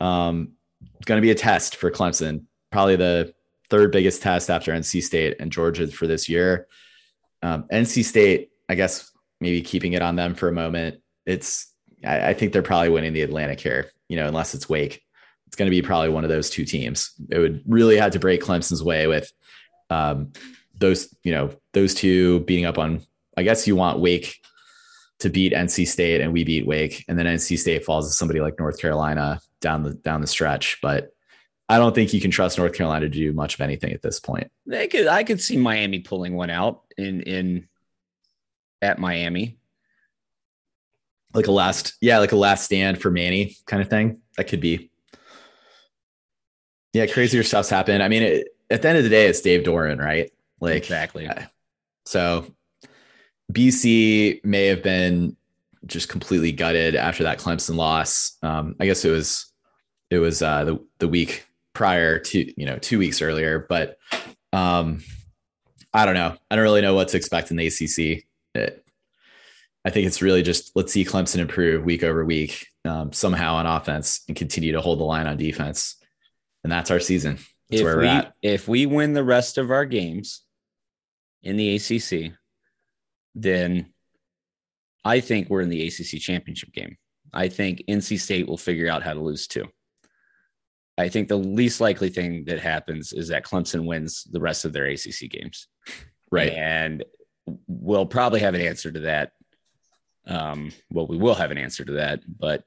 Um, 0.00 0.54
going 1.04 1.18
to 1.18 1.22
be 1.22 1.30
a 1.30 1.34
test 1.34 1.76
for 1.76 1.90
Clemson. 1.90 2.44
Probably 2.70 2.96
the 2.96 3.34
third 3.70 3.92
biggest 3.92 4.22
test 4.22 4.50
after 4.50 4.72
NC 4.72 5.02
State 5.02 5.36
and 5.40 5.52
Georgia 5.52 5.86
for 5.88 6.06
this 6.06 6.28
year. 6.28 6.66
Um, 7.42 7.64
NC 7.72 8.04
State, 8.04 8.50
I 8.68 8.74
guess, 8.74 9.10
maybe 9.40 9.62
keeping 9.62 9.92
it 9.92 10.02
on 10.02 10.16
them 10.16 10.34
for 10.34 10.48
a 10.48 10.52
moment. 10.52 11.00
It's, 11.26 11.73
I, 12.04 12.30
I 12.30 12.34
think 12.34 12.52
they're 12.52 12.62
probably 12.62 12.90
winning 12.90 13.12
the 13.12 13.22
Atlantic 13.22 13.60
here, 13.60 13.90
you 14.08 14.16
know, 14.16 14.26
unless 14.26 14.54
it's 14.54 14.68
Wake. 14.68 15.02
It's 15.46 15.56
going 15.56 15.66
to 15.66 15.70
be 15.70 15.82
probably 15.82 16.08
one 16.08 16.24
of 16.24 16.30
those 16.30 16.50
two 16.50 16.64
teams. 16.64 17.12
It 17.30 17.38
would 17.38 17.62
really 17.66 17.96
have 17.96 18.12
to 18.12 18.18
break 18.18 18.42
Clemson's 18.42 18.82
way 18.82 19.06
with 19.06 19.32
um, 19.90 20.32
those, 20.76 21.14
you 21.22 21.32
know, 21.32 21.50
those 21.72 21.94
two 21.94 22.40
beating 22.40 22.64
up 22.64 22.78
on. 22.78 23.02
I 23.36 23.42
guess 23.42 23.66
you 23.66 23.76
want 23.76 23.98
Wake 23.98 24.40
to 25.20 25.30
beat 25.30 25.52
NC 25.52 25.86
State, 25.86 26.20
and 26.20 26.32
we 26.32 26.44
beat 26.44 26.66
Wake, 26.66 27.04
and 27.08 27.18
then 27.18 27.26
NC 27.26 27.58
State 27.58 27.84
falls 27.84 28.08
to 28.08 28.14
somebody 28.14 28.40
like 28.40 28.58
North 28.58 28.80
Carolina 28.80 29.40
down 29.60 29.82
the 29.82 29.94
down 29.94 30.20
the 30.20 30.26
stretch. 30.26 30.78
But 30.82 31.12
I 31.68 31.78
don't 31.78 31.94
think 31.94 32.12
you 32.12 32.20
can 32.20 32.30
trust 32.30 32.58
North 32.58 32.74
Carolina 32.74 33.06
to 33.06 33.08
do 33.08 33.32
much 33.32 33.54
of 33.54 33.60
anything 33.60 33.92
at 33.92 34.02
this 34.02 34.20
point. 34.20 34.50
They 34.66 34.86
could, 34.86 35.06
I 35.06 35.24
could 35.24 35.40
see 35.40 35.56
Miami 35.56 36.00
pulling 36.00 36.34
one 36.34 36.50
out 36.50 36.82
in 36.96 37.22
in 37.22 37.68
at 38.82 38.98
Miami. 38.98 39.58
Like 41.34 41.48
a 41.48 41.52
last, 41.52 41.94
yeah, 42.00 42.18
like 42.18 42.32
a 42.32 42.36
last 42.36 42.64
stand 42.64 43.00
for 43.00 43.10
Manny 43.10 43.56
kind 43.66 43.82
of 43.82 43.90
thing. 43.90 44.20
That 44.36 44.44
could 44.44 44.60
be. 44.60 44.90
Yeah, 46.92 47.06
crazier 47.06 47.42
stuff's 47.42 47.70
happened. 47.70 48.02
I 48.02 48.08
mean, 48.08 48.22
it, 48.22 48.48
at 48.70 48.82
the 48.82 48.88
end 48.88 48.98
of 48.98 49.04
the 49.04 49.10
day, 49.10 49.26
it's 49.26 49.40
Dave 49.40 49.64
Doeren, 49.64 49.98
right? 49.98 50.30
Like 50.60 50.76
exactly. 50.76 51.28
So 52.06 52.46
BC 53.52 54.44
may 54.44 54.66
have 54.66 54.82
been 54.82 55.36
just 55.86 56.08
completely 56.08 56.52
gutted 56.52 56.94
after 56.94 57.24
that 57.24 57.38
Clemson 57.38 57.76
loss. 57.76 58.36
Um, 58.42 58.76
I 58.80 58.86
guess 58.86 59.04
it 59.04 59.10
was 59.10 59.52
it 60.10 60.18
was 60.18 60.42
uh, 60.42 60.64
the 60.64 60.78
the 60.98 61.08
week 61.08 61.46
prior 61.72 62.18
to 62.18 62.60
you 62.60 62.66
know 62.66 62.78
two 62.78 62.98
weeks 62.98 63.20
earlier, 63.20 63.66
but 63.68 63.98
um, 64.52 65.02
I 65.92 66.06
don't 66.06 66.14
know. 66.14 66.36
I 66.50 66.56
don't 66.56 66.64
really 66.64 66.80
know 66.80 66.94
what 66.94 67.08
to 67.08 67.16
expect 67.16 67.50
in 67.50 67.56
the 67.56 67.66
ACC. 67.66 68.24
It, 68.54 68.83
I 69.84 69.90
think 69.90 70.06
it's 70.06 70.22
really 70.22 70.42
just 70.42 70.74
let's 70.74 70.92
see 70.92 71.04
Clemson 71.04 71.38
improve 71.38 71.84
week 71.84 72.02
over 72.02 72.24
week 72.24 72.66
um, 72.84 73.12
somehow 73.12 73.56
on 73.56 73.66
offense 73.66 74.22
and 74.28 74.36
continue 74.36 74.72
to 74.72 74.80
hold 74.80 74.98
the 74.98 75.04
line 75.04 75.26
on 75.26 75.36
defense, 75.36 75.96
and 76.62 76.72
that's 76.72 76.90
our 76.90 77.00
season. 77.00 77.36
That's 77.68 77.80
if 77.80 77.84
where 77.84 77.96
we're 77.96 78.02
we 78.02 78.08
at. 78.08 78.32
if 78.42 78.68
we 78.68 78.86
win 78.86 79.12
the 79.12 79.24
rest 79.24 79.58
of 79.58 79.70
our 79.70 79.84
games 79.84 80.42
in 81.42 81.56
the 81.56 81.76
ACC, 81.76 82.32
then 83.34 83.92
I 85.04 85.20
think 85.20 85.50
we're 85.50 85.60
in 85.60 85.68
the 85.68 85.86
ACC 85.86 86.20
championship 86.20 86.72
game. 86.72 86.96
I 87.32 87.48
think 87.48 87.82
NC 87.88 88.18
State 88.20 88.48
will 88.48 88.56
figure 88.56 88.88
out 88.88 89.02
how 89.02 89.12
to 89.12 89.20
lose 89.20 89.46
too. 89.46 89.66
I 90.96 91.08
think 91.08 91.28
the 91.28 91.36
least 91.36 91.80
likely 91.80 92.08
thing 92.08 92.44
that 92.44 92.60
happens 92.60 93.12
is 93.12 93.28
that 93.28 93.44
Clemson 93.44 93.84
wins 93.84 94.24
the 94.30 94.40
rest 94.40 94.64
of 94.64 94.72
their 94.72 94.86
ACC 94.86 95.28
games. 95.28 95.66
Right. 96.30 96.52
And 96.52 97.04
we'll 97.66 98.06
probably 98.06 98.40
have 98.40 98.54
an 98.54 98.60
answer 98.60 98.92
to 98.92 99.00
that. 99.00 99.32
Um, 100.26 100.72
well, 100.90 101.06
we 101.06 101.16
will 101.16 101.34
have 101.34 101.50
an 101.50 101.58
answer 101.58 101.84
to 101.84 101.92
that, 101.92 102.20
but 102.26 102.64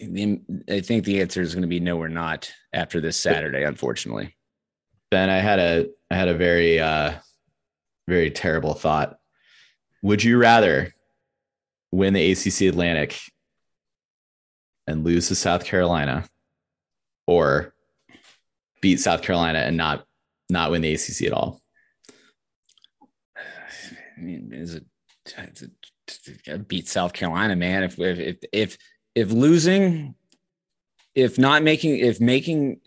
I 0.00 0.80
think 0.80 1.04
the 1.04 1.20
answer 1.20 1.40
is 1.40 1.54
going 1.54 1.62
to 1.62 1.68
be 1.68 1.80
no, 1.80 1.96
we're 1.96 2.08
not 2.08 2.52
after 2.72 3.00
this 3.00 3.18
Saturday, 3.18 3.64
unfortunately. 3.64 4.36
Ben, 5.10 5.30
I 5.30 5.38
had 5.38 5.58
a 5.58 5.88
I 6.10 6.16
had 6.16 6.28
a 6.28 6.34
very 6.34 6.78
uh 6.78 7.14
very 8.06 8.30
terrible 8.30 8.74
thought. 8.74 9.18
Would 10.02 10.22
you 10.22 10.38
rather 10.38 10.94
win 11.90 12.14
the 12.14 12.32
ACC 12.32 12.62
Atlantic 12.62 13.20
and 14.86 15.04
lose 15.04 15.28
to 15.28 15.34
South 15.34 15.64
Carolina 15.64 16.28
or 17.26 17.74
beat 18.80 19.00
South 19.00 19.22
Carolina 19.22 19.60
and 19.60 19.76
not 19.76 20.04
not 20.48 20.70
win 20.70 20.82
the 20.82 20.94
ACC 20.94 21.22
at 21.22 21.32
all? 21.32 21.60
I 23.36 24.20
mean, 24.20 24.50
is 24.52 24.74
it 24.74 24.84
beat 26.66 26.88
South 26.88 27.12
Carolina, 27.12 27.56
man? 27.56 27.82
If 27.82 27.98
if 27.98 28.38
if 28.52 28.78
if, 29.14 29.30
losing, 29.32 30.14
if 31.14 31.38
not 31.38 31.62
making, 31.62 31.98
if 31.98 32.20
making, 32.20 32.80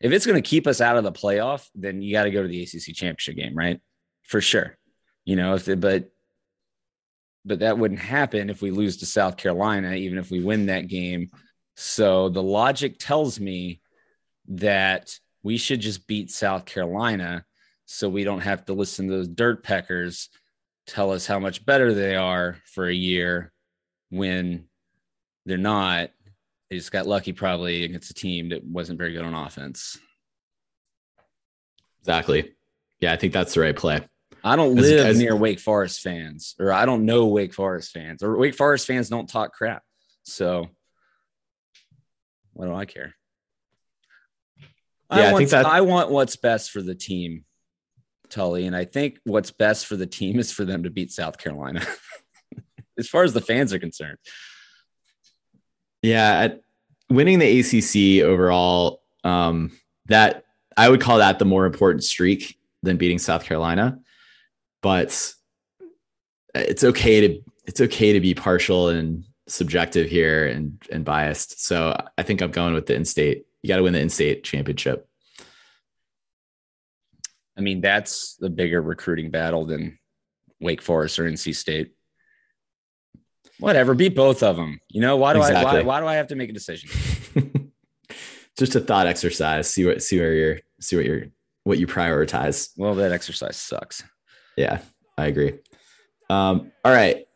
if 0.00 0.12
it's 0.12 0.26
going 0.26 0.42
to 0.42 0.48
keep 0.48 0.66
us 0.66 0.80
out 0.80 0.96
of 0.96 1.04
the 1.04 1.12
playoff, 1.12 1.68
then 1.74 2.02
you 2.02 2.12
got 2.12 2.24
to 2.24 2.30
go 2.30 2.42
to 2.42 2.48
the 2.48 2.62
ACC 2.62 2.94
championship 2.94 3.36
game, 3.36 3.54
right? 3.54 3.80
For 4.22 4.40
sure. 4.40 4.76
You 5.24 5.36
know, 5.36 5.54
if 5.54 5.66
but 5.80 6.10
but 7.44 7.60
that 7.60 7.78
wouldn't 7.78 8.00
happen 8.00 8.50
if 8.50 8.60
we 8.60 8.72
lose 8.72 8.98
to 8.98 9.06
South 9.06 9.36
Carolina, 9.36 9.94
even 9.94 10.18
if 10.18 10.30
we 10.30 10.42
win 10.42 10.66
that 10.66 10.88
game. 10.88 11.30
So 11.76 12.28
the 12.28 12.42
logic 12.42 12.96
tells 12.98 13.38
me 13.38 13.80
that 14.48 15.18
we 15.42 15.56
should 15.56 15.80
just 15.80 16.08
beat 16.08 16.30
South 16.30 16.64
Carolina 16.64 17.44
so 17.84 18.08
we 18.08 18.24
don't 18.24 18.40
have 18.40 18.64
to 18.64 18.72
listen 18.72 19.06
to 19.06 19.12
those 19.12 19.28
dirt 19.28 19.62
peckers 19.62 20.28
tell 20.86 21.10
us 21.12 21.26
how 21.26 21.38
much 21.38 21.64
better 21.66 21.92
they 21.92 22.14
are 22.16 22.56
for 22.64 22.86
a 22.88 22.94
year 22.94 23.52
when 24.10 24.66
they're 25.44 25.58
not. 25.58 26.10
They 26.70 26.76
just 26.76 26.92
got 26.92 27.06
lucky 27.06 27.32
probably 27.32 27.84
against 27.84 28.10
a 28.10 28.14
team 28.14 28.48
that 28.50 28.64
wasn't 28.64 28.98
very 28.98 29.12
good 29.12 29.24
on 29.24 29.34
offense. 29.34 29.98
Exactly. 32.00 32.52
Yeah, 33.00 33.12
I 33.12 33.16
think 33.16 33.32
that's 33.32 33.54
the 33.54 33.60
right 33.60 33.76
play. 33.76 34.00
I 34.42 34.54
don't 34.56 34.76
live 34.76 35.06
as- 35.06 35.18
near 35.18 35.34
Wake 35.36 35.58
Forest 35.60 36.00
fans, 36.00 36.54
or 36.58 36.72
I 36.72 36.86
don't 36.86 37.04
know 37.04 37.26
Wake 37.26 37.52
Forest 37.52 37.92
fans, 37.92 38.22
or 38.22 38.36
Wake 38.36 38.54
Forest 38.54 38.86
fans 38.86 39.08
don't 39.08 39.28
talk 39.28 39.52
crap. 39.52 39.82
So 40.22 40.68
what 42.52 42.66
do 42.66 42.74
I 42.74 42.84
care? 42.84 43.14
Yeah, 45.10 45.30
I 45.30 45.34
I, 45.34 45.36
think 45.36 45.50
that- 45.50 45.66
I 45.66 45.80
want 45.82 46.10
what's 46.10 46.36
best 46.36 46.70
for 46.70 46.80
the 46.80 46.94
team, 46.94 47.44
Tully. 48.30 48.66
And 48.66 48.76
I 48.76 48.84
think 48.84 49.18
what's 49.24 49.50
best 49.50 49.86
for 49.86 49.96
the 49.96 50.06
team 50.06 50.38
is 50.38 50.52
for 50.52 50.64
them 50.64 50.82
to 50.84 50.90
beat 50.90 51.12
South 51.12 51.38
Carolina, 51.38 51.84
as 52.98 53.08
far 53.08 53.24
as 53.24 53.32
the 53.32 53.40
fans 53.40 53.72
are 53.72 53.78
concerned. 53.78 54.18
Yeah, 56.02 56.48
winning 57.10 57.38
the 57.38 57.60
ACC 57.60 58.24
overall, 58.24 59.02
um, 59.24 59.72
that 60.06 60.44
I 60.76 60.88
would 60.88 61.00
call 61.00 61.18
that 61.18 61.38
the 61.38 61.44
more 61.44 61.66
important 61.66 62.04
streak 62.04 62.58
than 62.82 62.96
beating 62.96 63.18
South 63.18 63.44
Carolina. 63.44 63.98
But 64.82 65.34
it's 66.54 66.84
okay 66.84 67.28
to 67.28 67.42
it's 67.66 67.80
okay 67.80 68.12
to 68.12 68.20
be 68.20 68.34
partial 68.34 68.88
and 68.88 69.24
subjective 69.48 70.08
here 70.08 70.46
and 70.46 70.80
and 70.90 71.04
biased. 71.04 71.64
So 71.64 71.96
I 72.16 72.22
think 72.22 72.40
I'm 72.40 72.50
going 72.50 72.74
with 72.74 72.86
the 72.86 72.94
in-state. 72.94 73.46
You 73.62 73.68
got 73.68 73.76
to 73.76 73.82
win 73.82 73.92
the 73.92 74.00
in-state 74.00 74.44
championship. 74.44 75.05
I 77.56 77.60
mean, 77.60 77.80
that's 77.80 78.36
the 78.36 78.50
bigger 78.50 78.82
recruiting 78.82 79.30
battle 79.30 79.64
than 79.64 79.98
Wake 80.60 80.82
Forest 80.82 81.18
or 81.18 81.24
NC 81.24 81.54
State. 81.54 81.92
Whatever, 83.58 83.94
beat 83.94 84.14
both 84.14 84.42
of 84.42 84.56
them. 84.56 84.80
You 84.90 85.00
know, 85.00 85.16
why 85.16 85.32
do 85.32 85.40
I 85.40 85.64
why, 85.64 85.82
why 85.82 86.00
do 86.00 86.06
I 86.06 86.14
have 86.16 86.28
to 86.28 86.36
make 86.36 86.50
a 86.50 86.52
decision? 86.52 86.90
Just 88.58 88.74
a 88.74 88.80
thought 88.80 89.06
exercise. 89.06 89.70
See 89.70 89.86
what 89.86 90.02
see 90.02 90.18
where 90.18 90.34
you're 90.34 90.58
see 90.80 90.96
what 90.96 91.06
you're 91.06 91.24
what 91.64 91.78
you 91.78 91.86
prioritize. 91.86 92.70
Well, 92.76 92.94
that 92.96 93.12
exercise 93.12 93.56
sucks. 93.56 94.02
Yeah, 94.56 94.80
I 95.16 95.26
agree. 95.26 95.54
Um, 96.28 96.72
all 96.84 96.92
right. 96.92 97.26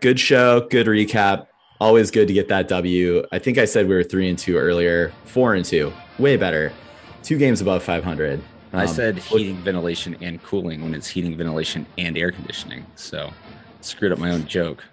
Good 0.00 0.20
show, 0.20 0.66
good 0.68 0.86
recap. 0.86 1.46
Always 1.80 2.10
good 2.10 2.28
to 2.28 2.34
get 2.34 2.48
that 2.48 2.68
W. 2.68 3.24
I 3.32 3.38
think 3.38 3.58
I 3.58 3.64
said 3.64 3.88
we 3.88 3.94
were 3.94 4.04
three 4.04 4.28
and 4.28 4.38
two 4.38 4.56
earlier, 4.56 5.12
four 5.24 5.54
and 5.54 5.64
two, 5.64 5.92
way 6.18 6.36
better. 6.36 6.72
Two 7.22 7.38
games 7.38 7.60
above 7.62 7.82
500. 7.82 8.40
I 8.74 8.82
Um, 8.82 8.88
said 8.88 9.18
heating, 9.18 9.56
ventilation, 9.56 10.16
and 10.20 10.42
cooling 10.42 10.82
when 10.82 10.94
it's 10.94 11.06
heating, 11.08 11.36
ventilation, 11.36 11.86
and 11.96 12.18
air 12.18 12.30
conditioning. 12.32 12.84
So 12.96 13.32
screwed 13.80 14.12
up 14.12 14.18
my 14.18 14.30
own 14.30 14.46
joke. 14.46 14.84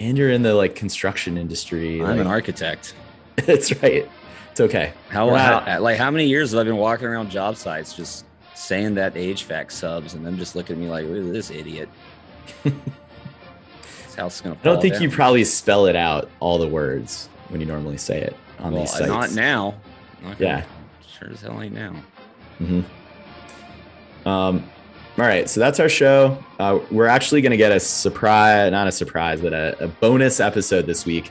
and 0.00 0.16
you're 0.18 0.30
in 0.30 0.42
the 0.42 0.54
like 0.54 0.74
construction 0.74 1.36
industry. 1.38 2.02
I'm 2.02 2.18
an 2.20 2.26
architect. 2.26 2.94
That's 3.36 3.72
right. 3.82 4.08
It's 4.50 4.60
okay. 4.60 4.92
How, 5.08 5.34
how 5.34 5.80
like 5.80 5.96
how 5.98 6.10
many 6.10 6.26
years 6.26 6.50
have 6.52 6.60
I 6.60 6.64
been 6.64 6.76
walking 6.76 7.06
around 7.06 7.30
job 7.30 7.56
sites 7.56 7.94
just 7.94 8.24
saying 8.54 8.94
that 8.96 9.14
HVAC 9.14 9.70
subs 9.70 10.14
and 10.14 10.24
them 10.26 10.36
just 10.38 10.54
looking 10.56 10.76
at 10.76 10.82
me 10.82 10.88
like, 10.88 11.06
look 11.06 11.24
at 11.26 11.32
this 11.32 11.50
idiot. 11.50 11.88
this 12.64 14.14
house 14.16 14.36
is 14.36 14.40
gonna. 14.42 14.56
I 14.60 14.64
don't 14.64 14.80
think 14.82 15.00
you 15.00 15.08
probably 15.10 15.44
spell 15.44 15.86
it 15.86 15.96
out 15.96 16.28
all 16.40 16.58
the 16.58 16.68
words 16.68 17.28
when 17.48 17.60
you 17.60 17.66
normally 17.66 17.96
say 17.96 18.20
it 18.20 18.36
on 18.58 18.72
well, 18.72 18.82
these 18.82 18.90
sites. 18.92 19.06
not 19.08 19.32
now. 19.32 19.74
Not 20.22 20.38
Yeah. 20.40 20.64
sure 21.18 21.30
as 21.30 21.40
hell 21.40 21.60
ain't 21.62 21.74
now. 21.74 21.94
Hmm 22.64 24.28
Um, 24.28 24.64
all 25.18 25.26
right, 25.26 25.48
so 25.48 25.60
that's 25.60 25.78
our 25.78 25.90
show. 25.90 26.42
Uh, 26.58 26.78
we're 26.90 27.06
actually 27.06 27.42
going 27.42 27.50
to 27.50 27.56
get 27.58 27.70
a 27.70 27.78
surprise, 27.78 28.70
not 28.70 28.86
a 28.86 28.92
surprise, 28.92 29.40
but 29.42 29.52
a, 29.52 29.84
a 29.84 29.88
bonus 29.88 30.40
episode 30.40 30.86
this 30.86 31.04
week. 31.04 31.30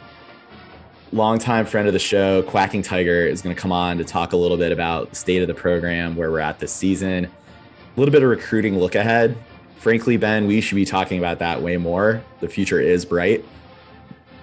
Longtime 1.11 1.65
friend 1.65 1.87
of 1.87 1.93
the 1.93 1.99
show, 1.99 2.43
Quacking 2.43 2.83
Tiger, 2.83 3.25
is 3.25 3.41
going 3.41 3.55
to 3.55 3.61
come 3.61 3.71
on 3.71 3.97
to 3.97 4.03
talk 4.03 4.33
a 4.33 4.37
little 4.37 4.55
bit 4.55 4.71
about 4.71 5.09
the 5.09 5.15
state 5.15 5.41
of 5.41 5.47
the 5.47 5.53
program, 5.53 6.15
where 6.15 6.31
we're 6.31 6.39
at 6.39 6.59
this 6.59 6.71
season, 6.71 7.25
a 7.25 7.99
little 7.99 8.11
bit 8.11 8.21
of 8.21 8.29
recruiting 8.29 8.77
look 8.77 8.95
ahead. 8.95 9.35
Frankly, 9.79 10.15
Ben, 10.15 10.45
we 10.45 10.61
should 10.61 10.75
be 10.75 10.85
talking 10.85 11.17
about 11.17 11.39
that 11.39 11.59
way 11.59 11.75
more. 11.75 12.23
The 12.39 12.47
future 12.47 12.79
is 12.79 13.03
bright. 13.03 13.43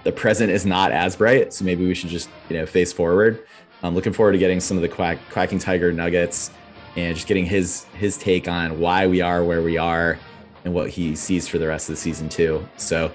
The 0.03 0.11
present 0.11 0.51
is 0.51 0.65
not 0.65 0.91
as 0.91 1.15
bright, 1.15 1.53
so 1.53 1.63
maybe 1.63 1.87
we 1.87 1.95
should 1.95 2.09
just 2.09 2.29
you 2.49 2.57
know 2.57 2.65
face 2.65 2.91
forward. 2.91 3.45
I'm 3.83 3.95
looking 3.95 4.11
forward 4.11 4.33
to 4.33 4.37
getting 4.37 4.59
some 4.59 4.75
of 4.75 4.81
the 4.83 4.89
quack, 4.89 5.17
Quacking 5.31 5.59
Tiger 5.59 5.93
nuggets 5.93 6.51
and 6.95 7.15
just 7.15 7.27
getting 7.27 7.45
his 7.45 7.83
his 7.95 8.17
take 8.17 8.47
on 8.47 8.79
why 8.79 9.07
we 9.07 9.21
are 9.21 9.43
where 9.43 9.61
we 9.61 9.77
are 9.77 10.17
and 10.65 10.73
what 10.73 10.89
he 10.89 11.15
sees 11.15 11.47
for 11.47 11.57
the 11.57 11.67
rest 11.67 11.89
of 11.89 11.95
the 11.95 12.01
season 12.01 12.29
too. 12.29 12.67
So 12.77 13.11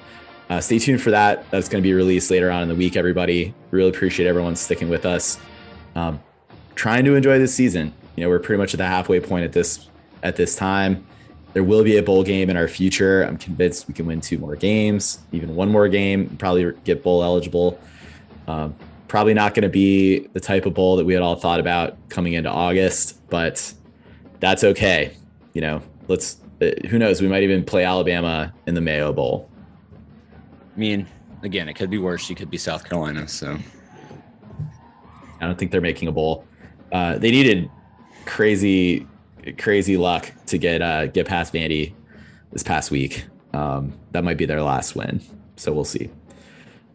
uh, 0.50 0.60
stay 0.60 0.78
tuned 0.78 1.00
for 1.00 1.10
that. 1.10 1.50
That's 1.50 1.68
going 1.68 1.82
to 1.82 1.86
be 1.86 1.94
released 1.94 2.30
later 2.30 2.50
on 2.50 2.62
in 2.62 2.68
the 2.68 2.74
week. 2.74 2.96
Everybody, 2.96 3.54
really 3.70 3.90
appreciate 3.90 4.26
everyone 4.26 4.56
sticking 4.56 4.88
with 4.88 5.06
us. 5.06 5.38
Um, 5.94 6.20
trying 6.74 7.04
to 7.04 7.14
enjoy 7.14 7.38
this 7.38 7.54
season. 7.54 7.92
You 8.16 8.24
know, 8.24 8.28
we're 8.28 8.40
pretty 8.40 8.58
much 8.58 8.74
at 8.74 8.78
the 8.78 8.86
halfway 8.86 9.20
point 9.20 9.44
at 9.44 9.52
this 9.52 9.88
at 10.22 10.36
this 10.36 10.56
time. 10.56 11.06
There 11.52 11.62
will 11.62 11.84
be 11.84 11.98
a 11.98 12.02
bowl 12.02 12.24
game 12.24 12.50
in 12.50 12.56
our 12.56 12.66
future. 12.66 13.22
I'm 13.22 13.36
convinced 13.36 13.86
we 13.86 13.94
can 13.94 14.06
win 14.06 14.20
two 14.20 14.38
more 14.38 14.56
games, 14.56 15.20
even 15.30 15.54
one 15.54 15.70
more 15.70 15.88
game, 15.88 16.36
probably 16.36 16.72
get 16.82 17.02
bowl 17.02 17.22
eligible. 17.22 17.78
Um, 18.48 18.74
probably 19.14 19.32
not 19.32 19.54
going 19.54 19.62
to 19.62 19.68
be 19.68 20.26
the 20.32 20.40
type 20.40 20.66
of 20.66 20.74
bowl 20.74 20.96
that 20.96 21.04
we 21.04 21.14
had 21.14 21.22
all 21.22 21.36
thought 21.36 21.60
about 21.60 21.96
coming 22.08 22.32
into 22.32 22.50
August, 22.50 23.24
but 23.30 23.72
that's 24.40 24.64
okay. 24.64 25.16
You 25.52 25.60
know, 25.60 25.82
let's, 26.08 26.38
uh, 26.60 26.70
who 26.88 26.98
knows? 26.98 27.22
We 27.22 27.28
might 27.28 27.44
even 27.44 27.64
play 27.64 27.84
Alabama 27.84 28.52
in 28.66 28.74
the 28.74 28.80
Mayo 28.80 29.12
Bowl. 29.12 29.48
I 30.74 30.76
mean, 30.76 31.06
again, 31.44 31.68
it 31.68 31.74
could 31.74 31.90
be 31.90 31.98
worse. 31.98 32.28
You 32.28 32.34
could 32.34 32.50
be 32.50 32.58
South 32.58 32.88
Carolina. 32.88 33.28
So 33.28 33.56
I 35.40 35.46
don't 35.46 35.56
think 35.56 35.70
they're 35.70 35.80
making 35.80 36.08
a 36.08 36.12
bowl. 36.12 36.44
Uh, 36.90 37.16
they 37.16 37.30
needed 37.30 37.70
crazy, 38.26 39.06
crazy 39.58 39.96
luck 39.96 40.32
to 40.46 40.58
get 40.58 40.82
uh, 40.82 41.06
get 41.06 41.28
past 41.28 41.54
Vandy 41.54 41.94
this 42.50 42.64
past 42.64 42.90
week. 42.90 43.26
Um, 43.52 43.96
that 44.10 44.24
might 44.24 44.38
be 44.38 44.44
their 44.44 44.60
last 44.64 44.96
win, 44.96 45.22
so 45.54 45.72
we'll 45.72 45.84
see. 45.84 46.10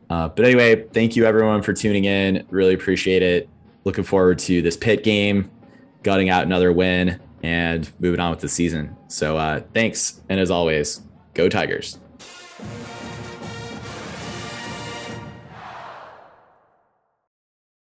Uh, 0.10 0.28
but 0.30 0.46
anyway, 0.46 0.84
thank 0.94 1.16
you 1.16 1.26
everyone 1.26 1.62
for 1.62 1.74
tuning 1.74 2.06
in. 2.06 2.46
Really 2.50 2.74
appreciate 2.74 3.22
it. 3.22 3.50
Looking 3.84 4.04
forward 4.04 4.40
to 4.40 4.62
this 4.62 4.76
Pitt 4.76 5.04
game, 5.04 5.50
gutting 6.04 6.30
out 6.30 6.44
another 6.44 6.74
win, 6.74 7.20
and 7.44 7.90
moving 8.00 8.20
on 8.20 8.32
with 8.32 8.40
the 8.40 8.50
season. 8.50 8.96
So 9.08 9.38
uh, 9.38 9.62
thanks, 9.74 10.22
and 10.30 10.40
as 10.40 10.52
always, 10.52 11.02
go 11.34 11.48
Tigers. 11.48 12.00